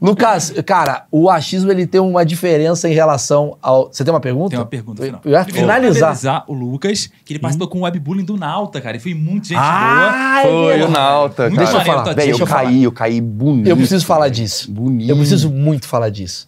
Lucas, 0.02 0.54
cara, 0.66 1.04
o 1.12 1.30
achismo 1.30 1.70
ele 1.72 1.86
tem 1.86 2.00
uma 2.00 2.26
diferença 2.26 2.88
em 2.88 2.94
relação 2.94 3.49
ao. 3.62 3.88
Você 3.92 4.04
tem 4.04 4.14
uma 4.14 4.20
pergunta? 4.20 4.50
Tem 4.50 4.60
uma 4.60 4.66
pergunta 4.66 5.04
final. 5.04 5.22
Eu 5.24 5.32
ia 5.32 5.44
finalizar. 5.46 6.02
parabenizar 6.02 6.44
o 6.48 6.54
Lucas, 6.54 7.10
que 7.26 7.34
ele 7.34 7.40
participou 7.40 7.68
com 7.68 7.80
o 7.80 7.82
webbullying 7.84 8.26
do 8.26 8.38
Nauta, 8.38 8.80
cara. 8.82 8.98
E 8.98 9.00
foi 9.00 9.14
muito 9.14 9.48
gente 9.48 9.58
Ah, 9.60 10.40
é 10.40 10.44
Foi 10.44 10.82
o. 10.84 10.90
Nauta, 10.90 11.50
Muito 11.50 11.56
cara. 11.56 11.72
Deixa 11.72 11.78
eu 11.78 11.86
falar, 11.86 12.14
deixa 12.14 12.32
eu 12.32 12.40
eu 12.40 12.48
falar. 12.48 12.64
caí, 12.64 12.84
eu 12.84 12.92
caí 12.92 13.22
bonito. 13.22 13.68
Eu 13.68 13.78
preciso 13.78 14.06
falar 14.06 14.30
disso. 14.30 14.72
Bonito. 14.72 15.10
Eu 15.10 15.16
preciso 15.16 15.50
muito 15.50 15.88
falar 15.88 16.10
disso. 16.10 16.48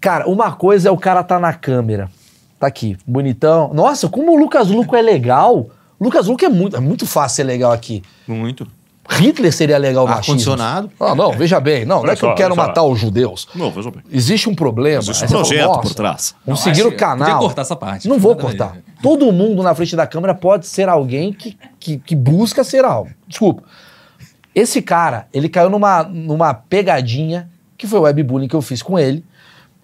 Cara, 0.00 0.28
uma 0.28 0.52
coisa 0.52 0.88
é 0.88 0.92
o 0.92 0.96
cara 0.98 1.22
tá 1.22 1.38
na 1.38 1.52
câmera. 1.52 2.10
Tá 2.58 2.66
aqui, 2.66 2.96
bonitão. 3.06 3.72
Nossa, 3.74 4.08
como 4.08 4.32
o 4.32 4.36
Lucas 4.38 4.68
Luco 4.68 4.94
é 4.96 5.02
legal. 5.02 5.68
O 5.98 6.04
Lucas 6.04 6.26
Luco 6.26 6.44
é 6.44 6.48
muito, 6.48 6.76
é 6.76 6.80
muito 6.80 7.06
fácil 7.06 7.36
ser 7.36 7.44
legal 7.44 7.72
aqui. 7.72 8.02
Muito. 8.26 8.66
Hitler 9.10 9.52
seria 9.52 9.76
legal 9.78 10.06
no 10.06 10.12
achismo. 10.12 10.32
Ar-condicionado. 10.34 10.90
Ah, 10.98 11.14
não, 11.14 11.32
veja 11.32 11.58
bem. 11.60 11.84
Não, 11.84 12.02
não 12.02 12.10
é 12.10 12.16
que 12.16 12.24
eu 12.24 12.34
quero 12.34 12.56
matar 12.56 12.84
os 12.84 12.98
judeus. 12.98 13.48
Não, 13.54 13.70
veja 13.70 13.90
bem. 13.90 14.02
Existe 14.10 14.48
um 14.48 14.54
problema. 14.54 15.00
Existe 15.00 15.24
um 15.24 15.28
fala, 15.28 15.40
projeto 15.44 15.66
"Nossa, 15.66 15.80
por 15.80 15.94
trás. 15.94 16.34
Vamos 16.46 16.64
Não, 16.64 16.72
seguir 16.74 16.86
o 16.86 16.90
que 16.92 16.96
canal. 16.98 17.18
podia 17.26 17.34
cortar 17.40 17.62
essa 17.62 17.76
parte. 17.76 18.08
Não 18.08 18.18
vou 18.18 18.36
cortar. 18.36 18.76
Todo 19.02 19.30
mundo 19.32 19.62
na 19.62 19.74
frente 19.74 19.96
da 19.96 20.06
câmera 20.06 20.34
pode 20.34 20.66
ser 20.66 20.88
alguém 20.88 21.32
que, 21.32 21.58
que, 21.80 21.98
que 21.98 22.14
busca 22.14 22.62
ser 22.62 22.84
algo. 22.84 23.10
Desculpa. 23.26 23.64
Esse 24.54 24.80
cara, 24.80 25.26
ele 25.32 25.48
caiu 25.48 25.68
numa, 25.70 26.02
numa 26.04 26.54
pegadinha, 26.54 27.50
que 27.76 27.86
foi 27.86 27.98
o 27.98 28.02
webbullying 28.02 28.48
que 28.48 28.54
eu 28.56 28.62
fiz 28.62 28.82
com 28.82 28.98
ele. 28.98 29.24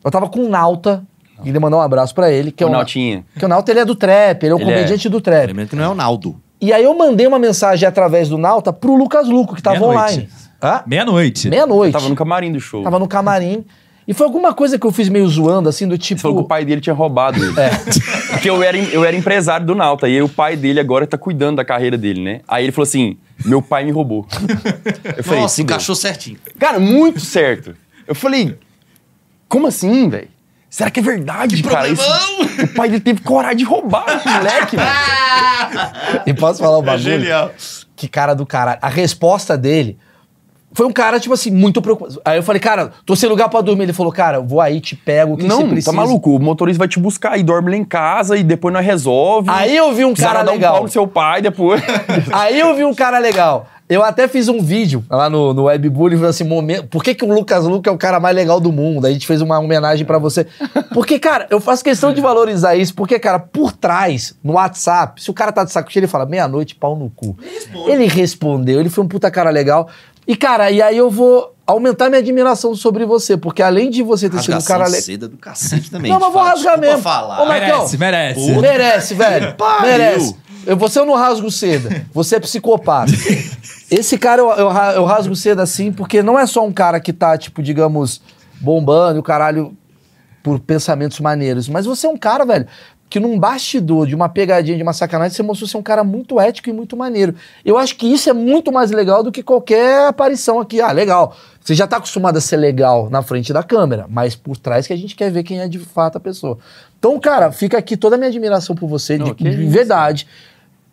Eu 0.04 0.10
tava 0.10 0.28
com 0.28 0.40
o 0.44 0.48
Nauta, 0.48 1.02
e 1.44 1.48
ele 1.48 1.58
mandou 1.58 1.80
um 1.80 1.82
abraço 1.82 2.14
pra 2.14 2.30
ele. 2.30 2.52
Que 2.52 2.62
é 2.62 2.66
O 2.66 2.68
um, 2.68 2.72
Nautinha. 2.72 3.24
Que 3.36 3.44
o 3.44 3.48
Nauta 3.48 3.70
ele 3.72 3.80
é 3.80 3.84
do 3.84 3.94
trap, 3.96 4.42
ele 4.44 4.52
é 4.52 4.54
o 4.54 4.58
Ele 4.60 4.70
é. 4.70 4.74
comediante 4.74 5.08
do 5.08 5.20
trap. 5.20 5.46
Lembrando 5.48 5.68
que 5.70 5.76
não 5.76 5.84
é 5.84 5.88
o 5.88 5.94
Naldo. 5.94 6.40
E 6.60 6.72
aí 6.72 6.84
eu 6.84 6.94
mandei 6.96 7.26
uma 7.26 7.38
mensagem 7.38 7.88
através 7.88 8.28
do 8.28 8.36
Nauta 8.36 8.72
pro 8.72 8.94
Lucas 8.94 9.28
Luco, 9.28 9.54
que 9.54 9.62
tava 9.62 9.78
Meia-noite. 9.78 10.12
online. 10.12 10.28
Hã? 10.62 10.82
Meia-noite. 10.86 11.48
Meia-noite. 11.48 11.92
Tava 11.92 12.08
no 12.08 12.16
camarim 12.16 12.52
do 12.52 12.60
show. 12.60 12.82
Tava 12.82 12.98
no 12.98 13.06
camarim. 13.06 13.64
E 14.08 14.14
foi 14.14 14.26
alguma 14.26 14.54
coisa 14.54 14.78
que 14.78 14.86
eu 14.86 14.90
fiz 14.90 15.10
meio 15.10 15.28
zoando, 15.28 15.68
assim, 15.68 15.86
do 15.86 15.98
tipo. 15.98 16.20
falou 16.20 16.38
que 16.38 16.44
o 16.44 16.48
pai 16.48 16.64
dele 16.64 16.80
tinha 16.80 16.94
roubado 16.94 17.44
ele. 17.44 17.54
É. 17.60 17.68
Porque 18.32 18.48
eu 18.48 18.62
era, 18.62 18.76
eu 18.78 19.04
era 19.04 19.14
empresário 19.14 19.66
do 19.66 19.74
Nauta. 19.74 20.08
E 20.08 20.16
aí 20.16 20.22
o 20.22 20.28
pai 20.28 20.56
dele 20.56 20.80
agora 20.80 21.06
tá 21.06 21.18
cuidando 21.18 21.56
da 21.56 21.64
carreira 21.64 21.98
dele, 21.98 22.22
né? 22.22 22.40
Aí 22.48 22.64
ele 22.64 22.72
falou 22.72 22.84
assim: 22.84 23.18
meu 23.44 23.60
pai 23.60 23.84
me 23.84 23.90
roubou. 23.90 24.26
Eu 25.16 25.22
falei, 25.22 25.42
Nossa, 25.42 25.60
encaixou 25.60 25.94
certinho. 25.94 26.38
Cara, 26.58 26.80
muito 26.80 27.20
certo. 27.20 27.76
Eu 28.06 28.14
falei, 28.14 28.56
como 29.46 29.66
assim, 29.66 30.08
velho? 30.08 30.28
Será 30.70 30.90
que 30.90 31.00
é 31.00 31.02
verdade, 31.02 31.62
cara? 31.62 31.88
Isso- 31.88 32.02
o 32.62 32.68
pai 32.74 32.88
dele 32.88 33.00
teve 33.00 33.20
coragem 33.22 33.56
de 33.58 33.64
roubar 33.64 34.04
o 34.24 34.30
moleque, 34.30 34.76
velho. 34.76 34.88
E 36.26 36.34
posso 36.34 36.60
falar 36.60 36.78
o 36.78 36.82
É 36.82 36.84
bagulho? 36.84 37.02
genial. 37.02 37.50
Que 37.96 38.06
cara 38.08 38.34
do 38.34 38.44
caralho. 38.46 38.78
A 38.82 38.88
resposta 38.88 39.56
dele 39.56 39.98
foi 40.72 40.86
um 40.86 40.92
cara, 40.92 41.18
tipo 41.18 41.32
assim, 41.34 41.50
muito 41.50 41.80
preocupado. 41.80 42.20
Aí 42.24 42.36
eu 42.38 42.42
falei, 42.42 42.60
cara, 42.60 42.92
tô 43.06 43.16
sem 43.16 43.28
lugar 43.28 43.48
pra 43.48 43.60
dormir. 43.62 43.84
Ele 43.84 43.92
falou, 43.92 44.12
cara, 44.12 44.40
vou 44.40 44.60
aí, 44.60 44.80
te 44.80 44.94
pego, 44.94 45.32
o 45.34 45.36
que 45.36 45.42
você 45.42 45.48
Não, 45.48 45.68
precisa. 45.68 45.90
tá 45.90 45.96
maluco. 45.96 46.36
O 46.36 46.38
motorista 46.38 46.78
vai 46.78 46.86
te 46.88 46.98
buscar 46.98 47.38
e 47.38 47.42
dorme 47.42 47.70
lá 47.70 47.76
em 47.76 47.84
casa 47.84 48.36
e 48.36 48.42
depois 48.42 48.72
nós 48.72 48.84
resolve. 48.84 49.48
Aí 49.50 49.74
eu 49.76 49.92
vi 49.94 50.04
um 50.04 50.14
cara 50.14 50.42
dar 50.42 50.52
um 50.52 50.54
legal. 50.54 50.74
pau 50.74 50.82
no 50.84 50.88
seu 50.88 51.06
pai 51.08 51.40
depois. 51.42 51.82
Aí 52.32 52.60
eu 52.60 52.74
vi 52.76 52.84
um 52.84 52.94
cara 52.94 53.18
legal. 53.18 53.66
Eu 53.88 54.04
até 54.04 54.28
fiz 54.28 54.48
um 54.48 54.60
vídeo 54.60 55.02
lá 55.08 55.30
no, 55.30 55.54
no 55.54 55.64
Webbullying, 55.64 56.16
falando 56.16 56.30
assim, 56.30 56.44
momento, 56.44 56.88
por 56.88 57.02
que, 57.02 57.14
que 57.14 57.24
o 57.24 57.32
Lucas 57.32 57.64
Luca 57.64 57.88
é 57.88 57.92
o 57.92 57.96
cara 57.96 58.20
mais 58.20 58.36
legal 58.36 58.60
do 58.60 58.70
mundo? 58.70 59.06
Aí 59.06 59.12
a 59.12 59.14
gente 59.14 59.26
fez 59.26 59.40
uma 59.40 59.58
homenagem 59.58 60.04
pra 60.04 60.18
você. 60.18 60.46
Porque, 60.92 61.18
cara, 61.18 61.46
eu 61.48 61.58
faço 61.58 61.82
questão 61.82 62.12
de 62.12 62.20
valorizar 62.20 62.76
isso, 62.76 62.94
porque, 62.94 63.18
cara, 63.18 63.38
por 63.38 63.72
trás, 63.72 64.34
no 64.44 64.54
WhatsApp, 64.54 65.22
se 65.22 65.30
o 65.30 65.34
cara 65.34 65.52
tá 65.52 65.64
de 65.64 65.72
saco 65.72 65.90
cheio, 65.90 66.02
ele 66.02 66.06
fala, 66.06 66.26
meia-noite, 66.26 66.74
pau 66.74 66.96
no 66.96 67.08
cu. 67.08 67.36
Ele 67.86 68.06
respondeu, 68.06 68.78
ele 68.78 68.90
foi 68.90 69.04
um 69.04 69.08
puta 69.08 69.30
cara 69.30 69.48
legal. 69.48 69.88
E, 70.26 70.36
cara, 70.36 70.70
e 70.70 70.82
aí 70.82 70.96
eu 70.96 71.10
vou 71.10 71.54
aumentar 71.66 72.10
minha 72.10 72.20
admiração 72.20 72.74
sobre 72.74 73.06
você, 73.06 73.36
porque 73.36 73.62
além 73.62 73.88
de 73.88 74.02
você 74.02 74.28
ter 74.28 74.38
sido 74.40 74.50
um 74.50 74.54
Rasgação 74.54 74.76
cara 74.76 74.88
legal... 74.88 75.02
seda 75.02 75.28
do 75.28 75.36
cacete 75.38 75.90
também. 75.90 76.10
Não, 76.10 76.20
mas 76.20 76.32
vou 76.32 76.42
rasgar 76.42 76.78
mesmo. 76.78 77.02
falar. 77.02 77.42
Ô, 77.42 77.46
Marcão, 77.46 77.78
Merece, 77.78 77.98
merece. 77.98 78.54
Pô. 78.54 78.60
Merece, 78.60 79.14
velho. 79.14 79.54
Pariu. 79.54 79.86
Merece. 79.86 80.36
Você 80.76 81.00
eu 81.00 81.06
não 81.06 81.14
rasgo 81.14 81.50
seda. 81.50 82.06
Você 82.12 82.36
é 82.36 82.40
psicopata. 82.40 83.12
Esse 83.90 84.18
cara 84.18 84.42
eu, 84.42 84.50
eu, 84.50 84.70
eu 84.96 85.04
rasgo 85.04 85.34
seda 85.34 85.62
assim, 85.62 85.92
porque 85.92 86.22
não 86.22 86.38
é 86.38 86.46
só 86.46 86.64
um 86.66 86.72
cara 86.72 87.00
que 87.00 87.12
tá, 87.12 87.38
tipo, 87.38 87.62
digamos, 87.62 88.20
bombando 88.60 89.20
o 89.20 89.22
caralho 89.22 89.76
por 90.42 90.60
pensamentos 90.60 91.20
maneiros. 91.20 91.68
Mas 91.68 91.86
você 91.86 92.06
é 92.06 92.10
um 92.10 92.16
cara, 92.16 92.44
velho, 92.44 92.66
que 93.08 93.18
num 93.18 93.38
bastidor 93.38 94.06
de 94.06 94.14
uma 94.14 94.28
pegadinha, 94.28 94.76
de 94.76 94.82
uma 94.82 94.92
sacanagem, 94.92 95.34
você 95.34 95.42
mostrou 95.42 95.68
ser 95.68 95.78
um 95.78 95.82
cara 95.82 96.04
muito 96.04 96.38
ético 96.38 96.68
e 96.68 96.72
muito 96.72 96.96
maneiro. 96.96 97.34
Eu 97.64 97.78
acho 97.78 97.96
que 97.96 98.06
isso 98.06 98.28
é 98.28 98.32
muito 98.32 98.70
mais 98.70 98.90
legal 98.90 99.22
do 99.22 99.32
que 99.32 99.42
qualquer 99.42 100.06
aparição 100.06 100.60
aqui. 100.60 100.80
Ah, 100.80 100.92
legal. 100.92 101.34
Você 101.68 101.74
já 101.74 101.86
tá 101.86 101.98
acostumado 101.98 102.38
a 102.38 102.40
ser 102.40 102.56
legal 102.56 103.10
na 103.10 103.20
frente 103.20 103.52
da 103.52 103.62
câmera, 103.62 104.06
mas 104.08 104.34
por 104.34 104.56
trás 104.56 104.86
que 104.86 104.92
a 104.94 104.96
gente 104.96 105.14
quer 105.14 105.30
ver 105.30 105.42
quem 105.42 105.60
é 105.60 105.68
de 105.68 105.78
fato 105.78 106.16
a 106.16 106.20
pessoa. 106.20 106.56
Então, 106.98 107.20
cara, 107.20 107.52
fica 107.52 107.76
aqui 107.76 107.94
toda 107.94 108.16
a 108.16 108.18
minha 108.18 108.30
admiração 108.30 108.74
por 108.74 108.88
você, 108.88 109.18
de, 109.18 109.24
Não, 109.24 109.34
de 109.34 109.64
isso. 109.64 109.70
verdade. 109.70 110.26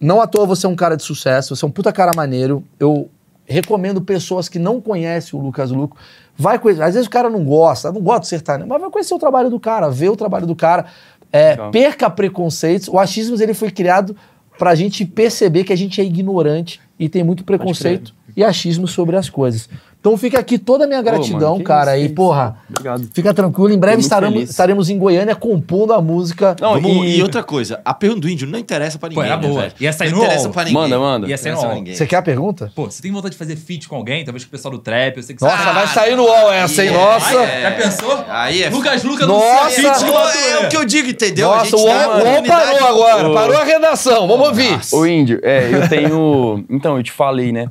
Não 0.01 0.19
à 0.19 0.27
toa 0.27 0.45
você 0.45 0.65
é 0.65 0.69
um 0.69 0.75
cara 0.75 0.97
de 0.97 1.03
sucesso, 1.03 1.55
você 1.55 1.63
é 1.63 1.67
um 1.69 1.71
puta 1.71 1.93
cara 1.93 2.11
maneiro. 2.13 2.61
Eu 2.77 3.09
recomendo 3.45 4.01
pessoas 4.01 4.49
que 4.49 4.59
não 4.59 4.81
conhecem 4.81 5.39
o 5.39 5.41
Lucas 5.41 5.71
Luco. 5.71 5.95
Vai 6.37 6.59
conhecer. 6.59 6.83
Às 6.83 6.95
vezes 6.95 7.07
o 7.07 7.09
cara 7.09 7.29
não 7.29 7.45
gosta, 7.45 7.89
não 7.89 8.01
gosta 8.01 8.19
de 8.23 8.27
sertanejo, 8.27 8.67
mas 8.67 8.81
vai 8.81 8.89
conhecer 8.89 9.13
o 9.13 9.19
trabalho 9.19 9.49
do 9.49 9.61
cara, 9.61 9.87
ver 9.89 10.09
o 10.09 10.15
trabalho 10.17 10.45
do 10.45 10.57
cara. 10.57 10.87
É, 11.31 11.51
Legal. 11.51 11.71
perca 11.71 12.09
preconceitos. 12.09 12.89
O 12.89 12.99
achismo 12.99 13.41
ele 13.41 13.53
foi 13.53 13.71
criado 13.71 14.13
pra 14.59 14.75
gente 14.75 15.05
perceber 15.05 15.63
que 15.63 15.71
a 15.71 15.77
gente 15.77 16.01
é 16.01 16.03
ignorante 16.03 16.81
e 16.99 17.07
tem 17.07 17.23
muito 17.23 17.45
preconceito 17.45 18.13
e 18.35 18.43
achismo 18.43 18.87
sobre 18.87 19.15
as 19.15 19.29
coisas. 19.29 19.69
Então 20.05 20.15
fica 20.17 20.37
aqui 20.37 20.59
toda 20.59 20.83
a 20.83 20.87
minha 20.87 21.01
gratidão, 21.01 21.53
mano, 21.53 21.57
que 21.57 21.63
cara. 21.63 21.97
isso, 21.97 22.05
e, 22.11 22.13
porra, 22.13 22.57
Obrigado. 22.69 23.09
fica 23.11 23.33
tranquilo. 23.33 23.73
Em 23.73 23.79
breve 23.79 24.01
estaremos, 24.01 24.35
feliz. 24.35 24.49
estaremos 24.51 24.87
em 24.91 24.99
Goiânia 24.99 25.35
compondo 25.35 25.93
a 25.93 25.99
música. 25.99 26.55
Não, 26.61 26.79
Vamos- 26.79 27.07
e... 27.07 27.17
e- 27.17 27.23
outra 27.23 27.41
coisa, 27.41 27.81
a 27.83 27.91
pergunta 27.91 28.21
do 28.21 28.29
índio 28.29 28.47
não 28.47 28.59
interessa 28.59 28.99
pra 28.99 29.09
Pô, 29.09 29.15
ninguém. 29.15 29.31
era 29.31 29.41
né, 29.41 29.47
boa. 29.47 29.67
Ia 29.79 29.91
sair 29.91 30.11
não 30.11 30.19
no 30.19 30.23
interessa 30.25 30.49
pra 30.49 30.63
ninguém. 30.63 30.79
Manda, 30.79 30.99
manda. 30.99 31.27
Ia 31.27 31.35
sair 31.39 31.53
Não 31.53 31.55
no 31.55 31.57
interessa 31.57 31.65
pra 31.65 31.69
UOL. 31.69 31.75
ninguém. 31.79 31.95
Você 31.95 32.05
quer 32.05 32.17
a 32.17 32.21
pergunta? 32.21 32.71
Pô, 32.75 32.85
você 32.85 33.01
tem 33.01 33.11
vontade 33.11 33.31
de 33.31 33.37
fazer 33.39 33.55
feat 33.55 33.89
com 33.89 33.95
alguém? 33.95 34.23
Talvez 34.23 34.43
com 34.43 34.49
o 34.49 34.51
pessoal 34.51 34.71
do 34.73 34.77
trap. 34.77 35.17
Eu 35.17 35.23
sei 35.23 35.35
que 35.35 35.41
Nossa, 35.41 35.57
você... 35.57 35.73
vai 35.73 35.87
sair 35.87 36.15
no 36.15 36.23
UOL 36.25 36.53
essa, 36.53 36.83
hein? 36.83 36.89
Aí 36.89 36.95
é- 36.95 36.97
Nossa! 36.99 37.39
aí 37.39 37.49
é- 37.49 37.61
Já 37.63 37.71
pensou? 37.71 38.25
Aí 38.29 38.61
é... 38.63 38.69
Lucas 38.69 39.03
Lucas 39.03 39.27
Nossa! 39.27 39.65
no 39.65 39.71
feat 39.71 40.05
Pô, 40.05 40.11
com 40.11 40.19
é 40.19 40.65
o 40.67 40.69
que 40.69 40.77
eu 40.77 40.85
digo, 40.85 41.09
entendeu? 41.09 41.51
A 41.51 41.57
Nossa, 41.57 41.65
gente 41.65 41.81
o 41.81 41.83
UOL, 41.83 42.41
o 42.41 42.43
parou 42.47 42.87
agora, 42.87 43.33
parou 43.33 43.57
a 43.57 43.63
redação. 43.63 44.27
Vamos 44.27 44.49
ouvir. 44.49 44.79
Ô, 44.91 45.03
Índio, 45.03 45.39
é, 45.41 45.67
eu 45.73 45.89
tenho. 45.89 46.63
Então, 46.69 46.95
eu 46.95 47.01
te 47.03 47.11
falei, 47.11 47.51
né? 47.51 47.69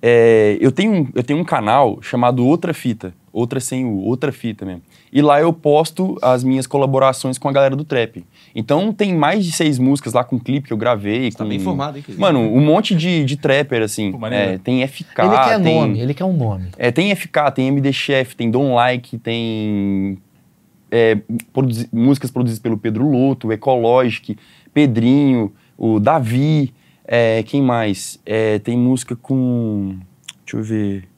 É, 0.00 0.56
eu, 0.60 0.70
tenho, 0.70 0.92
um- 0.92 1.08
eu 1.14 1.22
tenho 1.22 1.38
um 1.38 1.44
canal 1.44 1.98
chamado 2.02 2.46
Outra 2.46 2.72
Fita. 2.72 3.12
Outra 3.32 3.60
sem 3.60 3.84
o, 3.84 3.96
Outra 3.98 4.32
Fita 4.32 4.64
mesmo. 4.64 4.82
E 5.12 5.20
lá 5.22 5.40
eu 5.40 5.52
posto 5.52 6.16
as 6.22 6.42
minhas 6.44 6.66
colaborações 6.66 7.38
com 7.38 7.48
a 7.48 7.52
galera 7.52 7.74
do 7.76 7.84
trap. 7.84 8.24
Então 8.54 8.92
tem 8.92 9.14
mais 9.14 9.44
de 9.44 9.52
seis 9.52 9.78
músicas 9.78 10.12
lá 10.12 10.22
com 10.24 10.38
clipe 10.38 10.68
que 10.68 10.72
eu 10.72 10.76
gravei. 10.76 11.30
tá 11.30 11.44
com, 11.44 11.48
bem 11.48 11.58
informado, 11.58 11.96
hein, 11.96 12.02
querido? 12.02 12.20
Mano, 12.20 12.40
um 12.40 12.60
monte 12.60 12.94
de, 12.94 13.24
de 13.24 13.36
trapper, 13.36 13.82
assim. 13.82 14.12
Pô. 14.12 14.26
É, 14.26 14.58
tem 14.58 14.86
FK, 14.86 15.22
Ele 15.22 15.30
quer 15.44 15.62
tem, 15.62 15.74
nome, 15.74 16.00
ele 16.00 16.14
quer 16.14 16.24
um 16.24 16.32
nome. 16.32 16.66
É, 16.76 16.90
tem 16.90 17.14
FK, 17.14 17.50
tem 17.54 17.68
MD 17.68 17.92
Chef, 17.92 18.34
tem 18.36 18.50
Don 18.50 18.74
Like, 18.74 19.18
tem 19.18 20.18
é, 20.90 21.18
produzi- 21.52 21.88
músicas 21.92 22.30
produzidas 22.30 22.60
pelo 22.60 22.76
Pedro 22.78 23.08
Loto, 23.08 23.52
Ecologic, 23.52 24.36
Pedrinho, 24.74 25.52
o 25.76 25.98
Davi, 26.00 26.72
é, 27.08 27.42
quem 27.42 27.62
mais? 27.62 28.20
É, 28.26 28.58
tem 28.58 28.76
música 28.76 29.16
com. 29.16 29.98
Deixa 30.44 30.58
eu 30.58 30.62
ver. 30.62 31.08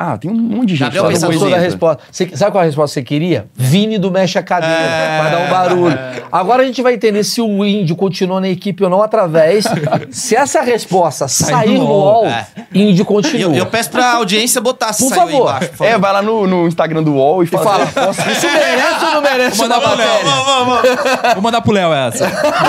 Ah, 0.00 0.16
tem 0.16 0.30
um 0.30 0.34
monte 0.34 0.68
de 0.68 0.76
gente. 0.76 0.96
Gostou 0.96 1.10
da 1.10 1.26
Coisenta. 1.26 1.58
resposta? 1.58 2.02
Você- 2.08 2.30
sabe 2.36 2.52
qual 2.52 2.62
a 2.62 2.64
resposta 2.64 2.94
que 2.94 3.00
você 3.00 3.02
queria? 3.02 3.46
Vini 3.52 3.98
do 3.98 4.12
Mexe 4.12 4.38
a 4.38 4.42
Cadeira, 4.44 4.76
pra 4.76 5.28
dar 5.30 5.38
um 5.44 5.50
barulho. 5.50 5.98
Agora 6.30 6.62
a 6.62 6.66
gente 6.66 6.80
vai 6.82 6.94
entender 6.94 7.24
se 7.24 7.40
o 7.40 7.64
índio 7.64 7.96
continua 7.96 8.40
na 8.40 8.48
equipe 8.48 8.84
ou 8.84 8.88
não 8.90 9.02
através. 9.02 9.64
se 10.12 10.36
essa 10.36 10.60
resposta 10.62 11.26
sair 11.26 11.78
no 11.78 11.84
no 11.84 11.90
UOL. 11.90 12.26
É. 12.26 12.46
índio 12.72 13.04
continua. 13.04 13.52
eu, 13.52 13.58
eu 13.58 13.66
peço 13.66 13.90
pra 13.90 14.12
audiência 14.12 14.60
botar 14.60 14.92
se 14.92 15.02
Por 15.08 15.14
favor. 15.16 15.40
embaixo, 15.40 15.68
por 15.70 15.76
favor. 15.78 15.90
É, 15.92 15.98
vai 15.98 16.12
lá 16.12 16.22
no, 16.22 16.46
no 16.46 16.68
Instagram 16.68 17.02
do 17.02 17.14
UOL 17.14 17.42
e 17.42 17.46
E 17.46 17.48
fala. 17.48 17.86
fala, 17.86 18.10
isso 18.12 18.46
merece 18.52 19.04
ou 19.04 19.12
não 19.14 19.20
merece 19.22 19.56
Vou 19.56 19.66
uma 19.66 19.74
mandar 19.76 19.88
pro 19.88 19.98
Léo. 19.98 20.66
matéria? 20.68 21.34
Vou 21.34 21.42
mandar 21.42 21.60
pro 21.60 21.72
Léo 21.72 21.92
essa. 21.92 22.26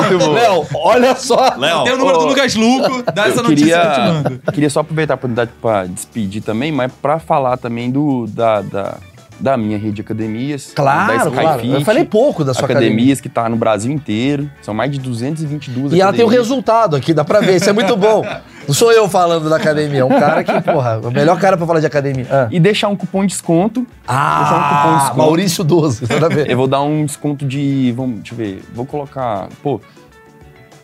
Muito 0.10 0.26
bom. 0.26 0.32
Léo, 0.34 0.68
olha 0.74 1.16
só. 1.16 1.54
Léo, 1.58 1.84
Tem 1.84 1.94
o 1.94 1.98
número 1.98 2.18
ô, 2.18 2.22
do 2.22 2.26
Lucas 2.28 2.56
Luco, 2.56 3.04
dá 3.14 3.28
essa 3.28 3.44
notícia 3.44 3.80
que 3.80 3.88
eu 3.88 3.94
te 3.94 4.00
mando. 4.00 4.42
queria 4.52 4.70
só 4.72 4.80
aproveitar 4.80 5.14
a 5.14 5.16
oportunidade 5.16 5.52
para 5.62 5.86
despedir 5.86 6.42
também, 6.42 6.72
mas 6.72 6.92
para 7.20 7.28
falar 7.28 7.58
também 7.58 7.92
do, 7.92 8.26
da, 8.28 8.62
da, 8.62 8.98
da 9.40 9.58
minha 9.58 9.78
rede 9.78 9.94
de 9.96 10.02
academias. 10.02 10.72
Claro, 10.76 11.32
claro. 11.32 11.60
Fit, 11.62 11.74
Eu 11.74 11.82
falei 11.82 12.06
pouco 12.06 12.44
da 12.44 12.54
sua 12.54 12.66
academia. 12.66 12.90
academias 12.90 13.22
que 13.22 13.30
tá 13.30 13.48
no 13.50 13.56
Brasil 13.56 13.92
inteiro. 13.92 14.50
São 14.62 14.74
mais 14.74 14.92
de 14.92 15.00
222 15.00 15.94
E 15.94 16.02
ela 16.02 16.12
tem 16.12 16.22
o 16.22 16.28
academias. 16.28 16.48
resultado 16.48 16.96
aqui, 16.96 17.14
dá 17.14 17.24
pra 17.24 17.40
ver. 17.42 17.56
Isso 17.58 17.70
é 17.70 17.74
muito 17.74 17.96
bom. 17.96 18.24
Não 18.68 18.74
sou 18.76 18.92
eu 18.92 19.10
falando 19.10 19.50
da 19.50 19.56
academia, 19.56 20.02
é 20.02 20.06
um 20.06 20.10
cara 20.10 20.44
que, 20.44 20.62
porra, 20.62 21.00
o 21.00 21.10
melhor 21.10 21.40
cara 21.40 21.58
pra 21.58 21.66
falar 21.66 21.80
de 21.80 21.88
academia. 21.88 22.28
Ah, 22.30 22.48
E 22.52 22.60
deixar 22.60 22.88
um 22.88 22.96
cupom 22.96 23.22
de 23.22 23.28
desconto. 23.30 23.82
Deixar 23.82 23.88
um 24.06 24.60
de 24.60 24.66
ah 24.88 24.98
desconto. 25.00 25.18
Maurício 25.18 25.64
12, 25.64 26.06
nada 26.08 26.28
a 26.28 26.30
ver. 26.30 26.50
Eu 26.52 26.56
vou 26.56 26.68
dar 26.68 26.82
um 26.84 27.04
desconto 27.04 27.46
de. 27.46 27.92
Vamos, 27.98 28.18
deixa 28.20 28.34
eu 28.34 28.38
ver. 28.38 28.62
Vou 28.72 28.86
colocar. 28.86 29.48
Pô, 29.64 29.82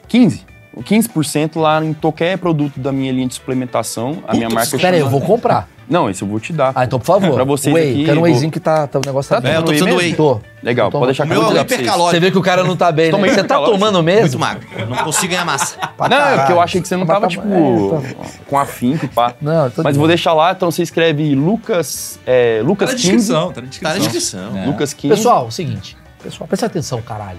15. 0.08 0.44
15% 0.78 1.58
lá 1.60 1.84
em 1.86 1.94
qualquer 1.94 2.38
produto 2.40 2.80
da 2.80 2.92
minha 2.92 3.12
linha 3.12 3.28
de 3.28 3.36
suplementação. 3.36 4.18
A 4.28 4.34
minha 4.34 4.50
marca 4.50 4.78
Pera 4.78 4.96
aí, 4.98 5.02
eu 5.02 5.10
vou 5.10 5.22
comprar. 5.22 5.70
Não, 5.90 6.10
esse 6.10 6.22
eu 6.24 6.28
vou 6.28 6.40
te 6.40 6.52
dar. 6.52 6.72
Ah, 6.76 6.84
então 6.84 7.00
por 7.00 7.06
favor. 7.06 7.34
Pra 7.36 7.44
vocês 7.44 7.74
Whey, 7.76 7.92
aqui, 7.92 8.06
quero 8.06 8.18
um 8.18 8.22
vou- 8.22 8.30
wayzinho 8.30 8.52
que 8.52 8.60
tá, 8.60 8.88
tá, 8.88 8.98
o 8.98 9.02
negócio 9.06 9.30
tá, 9.30 9.36
Tá 9.36 9.42
bem. 9.42 9.52
É, 9.52 9.56
eu 9.58 9.62
tô 9.62 9.68
precisando 9.68 9.96
whey. 9.98 10.14
Tô. 10.16 10.40
Legal, 10.64 10.90
pode 10.90 11.06
deixar 11.06 11.26
o 11.26 11.28
que 11.28 11.34
eu 11.34 11.36
meu 11.38 11.46
vou 11.46 11.54
dar 11.54 11.64
pra 11.66 11.78
vocês. 11.78 11.90
Você 11.92 12.20
vê 12.20 12.32
que 12.32 12.38
o 12.38 12.42
cara 12.42 12.64
não 12.64 12.76
tá 12.76 12.92
bem, 12.92 13.12
né? 13.12 13.28
Você 13.30 13.44
tá 13.44 13.60
tomando 13.60 14.02
Muito 14.02 14.06
mesmo? 14.06 14.40
magro. 14.40 14.68
Não 14.90 14.98
consigo 15.04 15.30
ganhar 15.32 15.46
massa. 15.46 15.78
Pra 15.96 16.10
Não, 16.10 16.18
é 16.18 16.22
porque 16.22 16.34
eu 16.34 16.38
caralho. 16.48 16.60
achei 16.62 16.82
que 16.82 16.88
você 16.88 16.96
não 16.98 17.06
tava, 17.06 17.22
tá- 17.22 17.28
tipo, 17.28 17.44
é, 17.48 18.02
tá- 18.02 18.26
com 18.48 18.58
afinco, 18.58 19.08
pá. 19.10 19.34
Não, 19.40 19.66
eu 19.66 19.72
tô 19.72 19.84
Mas 19.84 19.96
vou 19.96 20.08
deixar 20.08 20.34
lá, 20.34 20.52
então 20.54 20.72
você 20.72 20.82
escreve 20.82 21.36
Lucas, 21.36 22.20
é, 22.26 22.60
Tá 22.62 22.66
Lucas 22.68 22.90
na 22.90 22.96
15. 22.96 23.08
descrição, 23.12 23.42
tá 23.42 23.48
na 23.48 23.54
Tá 23.54 23.62
na 23.62 23.68
descrição. 24.00 24.00
descrição. 24.00 24.58
É. 24.58 24.66
Lucas 24.66 24.94
15. 24.94 25.16
Pessoal, 25.16 25.46
o 25.48 25.52
seguinte. 25.52 25.96
Pessoal, 26.24 26.48
presta 26.48 26.66
atenção, 26.66 27.00
caralho. 27.02 27.38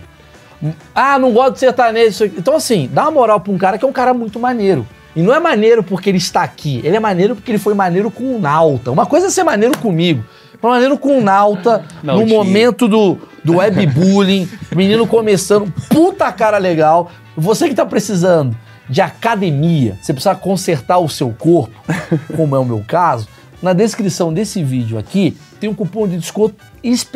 Ah, 0.95 1.19
não 1.19 1.33
gosto 1.33 1.55
de 1.55 1.59
sertanejo. 1.61 2.25
Então, 2.25 2.55
assim, 2.57 2.89
dá 2.93 3.03
uma 3.03 3.11
moral 3.11 3.41
pra 3.41 3.53
um 3.53 3.59
cara 3.59 3.77
que 3.77 3.85
é 3.85 3.89
um 3.89 3.93
cara 3.93 4.15
muito 4.15 4.39
maneiro. 4.41 4.87
E 5.17 5.23
não 5.23 5.35
é 5.35 5.41
maneiro 5.41 5.83
porque 5.83 6.11
ele 6.11 6.19
está 6.19 6.43
aqui. 6.43 6.81
Ele 6.85 6.95
é 6.95 7.01
maneiro 7.01 7.35
porque 7.35 7.51
ele 7.51 7.59
foi 7.59 7.73
maneiro 7.73 8.11
com 8.11 8.37
o 8.37 8.39
Nauta. 8.39 8.93
Uma 8.93 9.07
coisa 9.07 9.29
é 9.29 9.31
ser 9.31 9.45
maneiro 9.45 9.77
comigo. 9.79 10.23
Foi 10.61 10.71
maneiro 10.71 10.99
com 10.99 11.19
o 11.19 11.23
Nauta, 11.23 11.85
no 12.03 12.13
Nautinho. 12.13 12.37
momento 12.37 12.87
do, 12.87 13.19
do 13.43 13.57
webbullying. 13.57 14.49
menino 14.75 15.07
começando. 15.07 15.73
Puta 15.89 16.31
cara 16.33 16.59
legal. 16.59 17.11
Você 17.35 17.69
que 17.69 17.75
tá 17.75 17.87
precisando 17.87 18.55
de 18.89 19.01
academia, 19.01 19.99
você 20.01 20.13
precisa 20.13 20.35
consertar 20.35 20.99
o 20.99 21.09
seu 21.09 21.31
corpo, 21.31 21.75
como 22.37 22.55
é 22.55 22.59
o 22.59 22.65
meu 22.65 22.85
caso, 22.87 23.27
na 23.63 23.73
descrição 23.73 24.33
desse 24.33 24.63
vídeo 24.63 24.99
aqui 24.99 25.37
tem 25.59 25.71
um 25.71 25.75
cupom 25.75 26.07
de 26.07 26.19
desconto, 26.19 26.55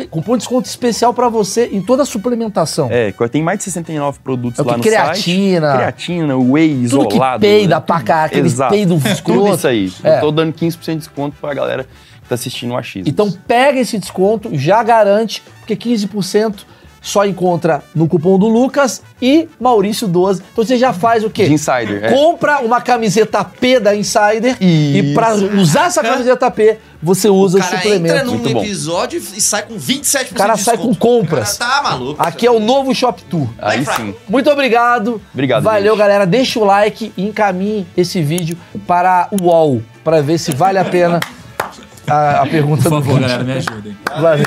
cupom 0.09 0.33
de 0.33 0.39
desconto 0.39 0.67
especial 0.67 1.13
pra 1.13 1.29
você 1.29 1.69
em 1.71 1.81
toda 1.81 2.03
a 2.03 2.05
suplementação. 2.05 2.89
É, 2.91 3.13
tem 3.31 3.43
mais 3.43 3.59
de 3.59 3.65
69 3.65 4.19
produtos 4.19 4.59
É 4.59 4.63
lá 4.63 4.77
no 4.77 4.83
Creatina. 4.83 5.67
site. 5.67 5.77
Creatina, 5.77 6.37
whey 6.37 6.87
Tudo 6.89 7.07
que 7.07 7.13
isolado. 7.13 7.41
peida 7.41 7.75
né? 7.75 7.81
pra 7.85 8.01
cá, 8.01 8.23
aquele 8.25 8.47
Exato. 8.47 8.73
peido 8.73 8.95
Tudo 8.99 9.07
escroto. 9.11 9.55
isso 9.55 9.67
aí. 9.67 9.91
É. 10.03 10.17
Eu 10.17 10.21
tô 10.21 10.31
dando 10.31 10.53
15% 10.53 10.79
de 10.93 10.95
desconto 10.97 11.37
pra 11.39 11.53
galera 11.53 11.83
que 12.23 12.27
tá 12.27 12.35
assistindo 12.35 12.71
o 12.71 12.77
Achismo. 12.77 13.07
Então 13.07 13.31
pega 13.31 13.79
esse 13.79 13.97
desconto, 13.99 14.49
já 14.53 14.81
garante, 14.81 15.43
porque 15.59 15.75
15% 15.75 16.65
só 17.01 17.25
encontra 17.25 17.83
no 17.95 18.07
cupom 18.07 18.37
do 18.37 18.47
Lucas 18.47 19.01
e 19.19 19.49
Maurício12. 19.59 20.41
Então 20.53 20.63
você 20.63 20.77
já 20.77 20.93
faz 20.93 21.23
o 21.23 21.29
quê? 21.31 21.45
De 21.47 21.53
Insider. 21.53 22.03
É. 22.05 22.11
Compra 22.13 22.59
uma 22.59 22.79
camiseta 22.79 23.43
P 23.43 23.79
da 23.79 23.95
Insider 23.95 24.55
e 24.61 24.99
Isso. 24.99 25.13
pra 25.15 25.33
usar 25.33 25.85
essa 25.87 26.03
camiseta 26.03 26.51
P, 26.51 26.77
você 27.01 27.27
usa 27.27 27.57
O 27.57 27.59
o, 27.59 27.63
cara 27.63 27.77
suplemento. 27.77 28.13
entra 28.15 28.23
num 28.25 28.33
Muito 28.33 28.53
bom. 28.53 28.63
episódio 28.63 29.17
e 29.19 29.41
sai 29.41 29.63
com 29.63 29.75
27% 29.79 30.31
O 30.31 30.35
cara 30.35 30.53
de 30.53 30.61
sai 30.61 30.77
com 30.77 30.93
compras. 30.93 31.55
O 31.55 31.59
cara 31.59 31.71
tá 31.81 31.89
maluco. 31.89 32.21
Aqui 32.21 32.45
é 32.45 32.51
o 32.51 32.59
novo 32.59 32.93
Shop 32.93 33.19
Tour. 33.23 33.47
Aí 33.57 33.83
sim. 33.83 34.13
Muito 34.29 34.49
obrigado. 34.51 35.19
Obrigado, 35.33 35.63
Valeu, 35.63 35.93
gente. 35.93 35.99
galera. 35.99 36.25
Deixa 36.27 36.59
o 36.59 36.63
like 36.63 37.11
e 37.17 37.25
encaminhe 37.25 37.87
esse 37.97 38.21
vídeo 38.21 38.55
para 38.85 39.27
o 39.31 39.45
UOL 39.45 39.81
para 40.03 40.21
ver 40.21 40.37
se 40.37 40.51
vale 40.53 40.77
a 40.77 40.85
pena 40.85 41.19
a, 42.07 42.41
a 42.41 42.45
pergunta 42.45 42.83
Por 42.83 42.89
do 42.89 42.95
favor, 42.97 43.13
vídeo. 43.15 43.21
galera, 43.21 43.43
me 43.43 43.53
ajudem. 43.53 43.97
Valeu. 44.19 44.45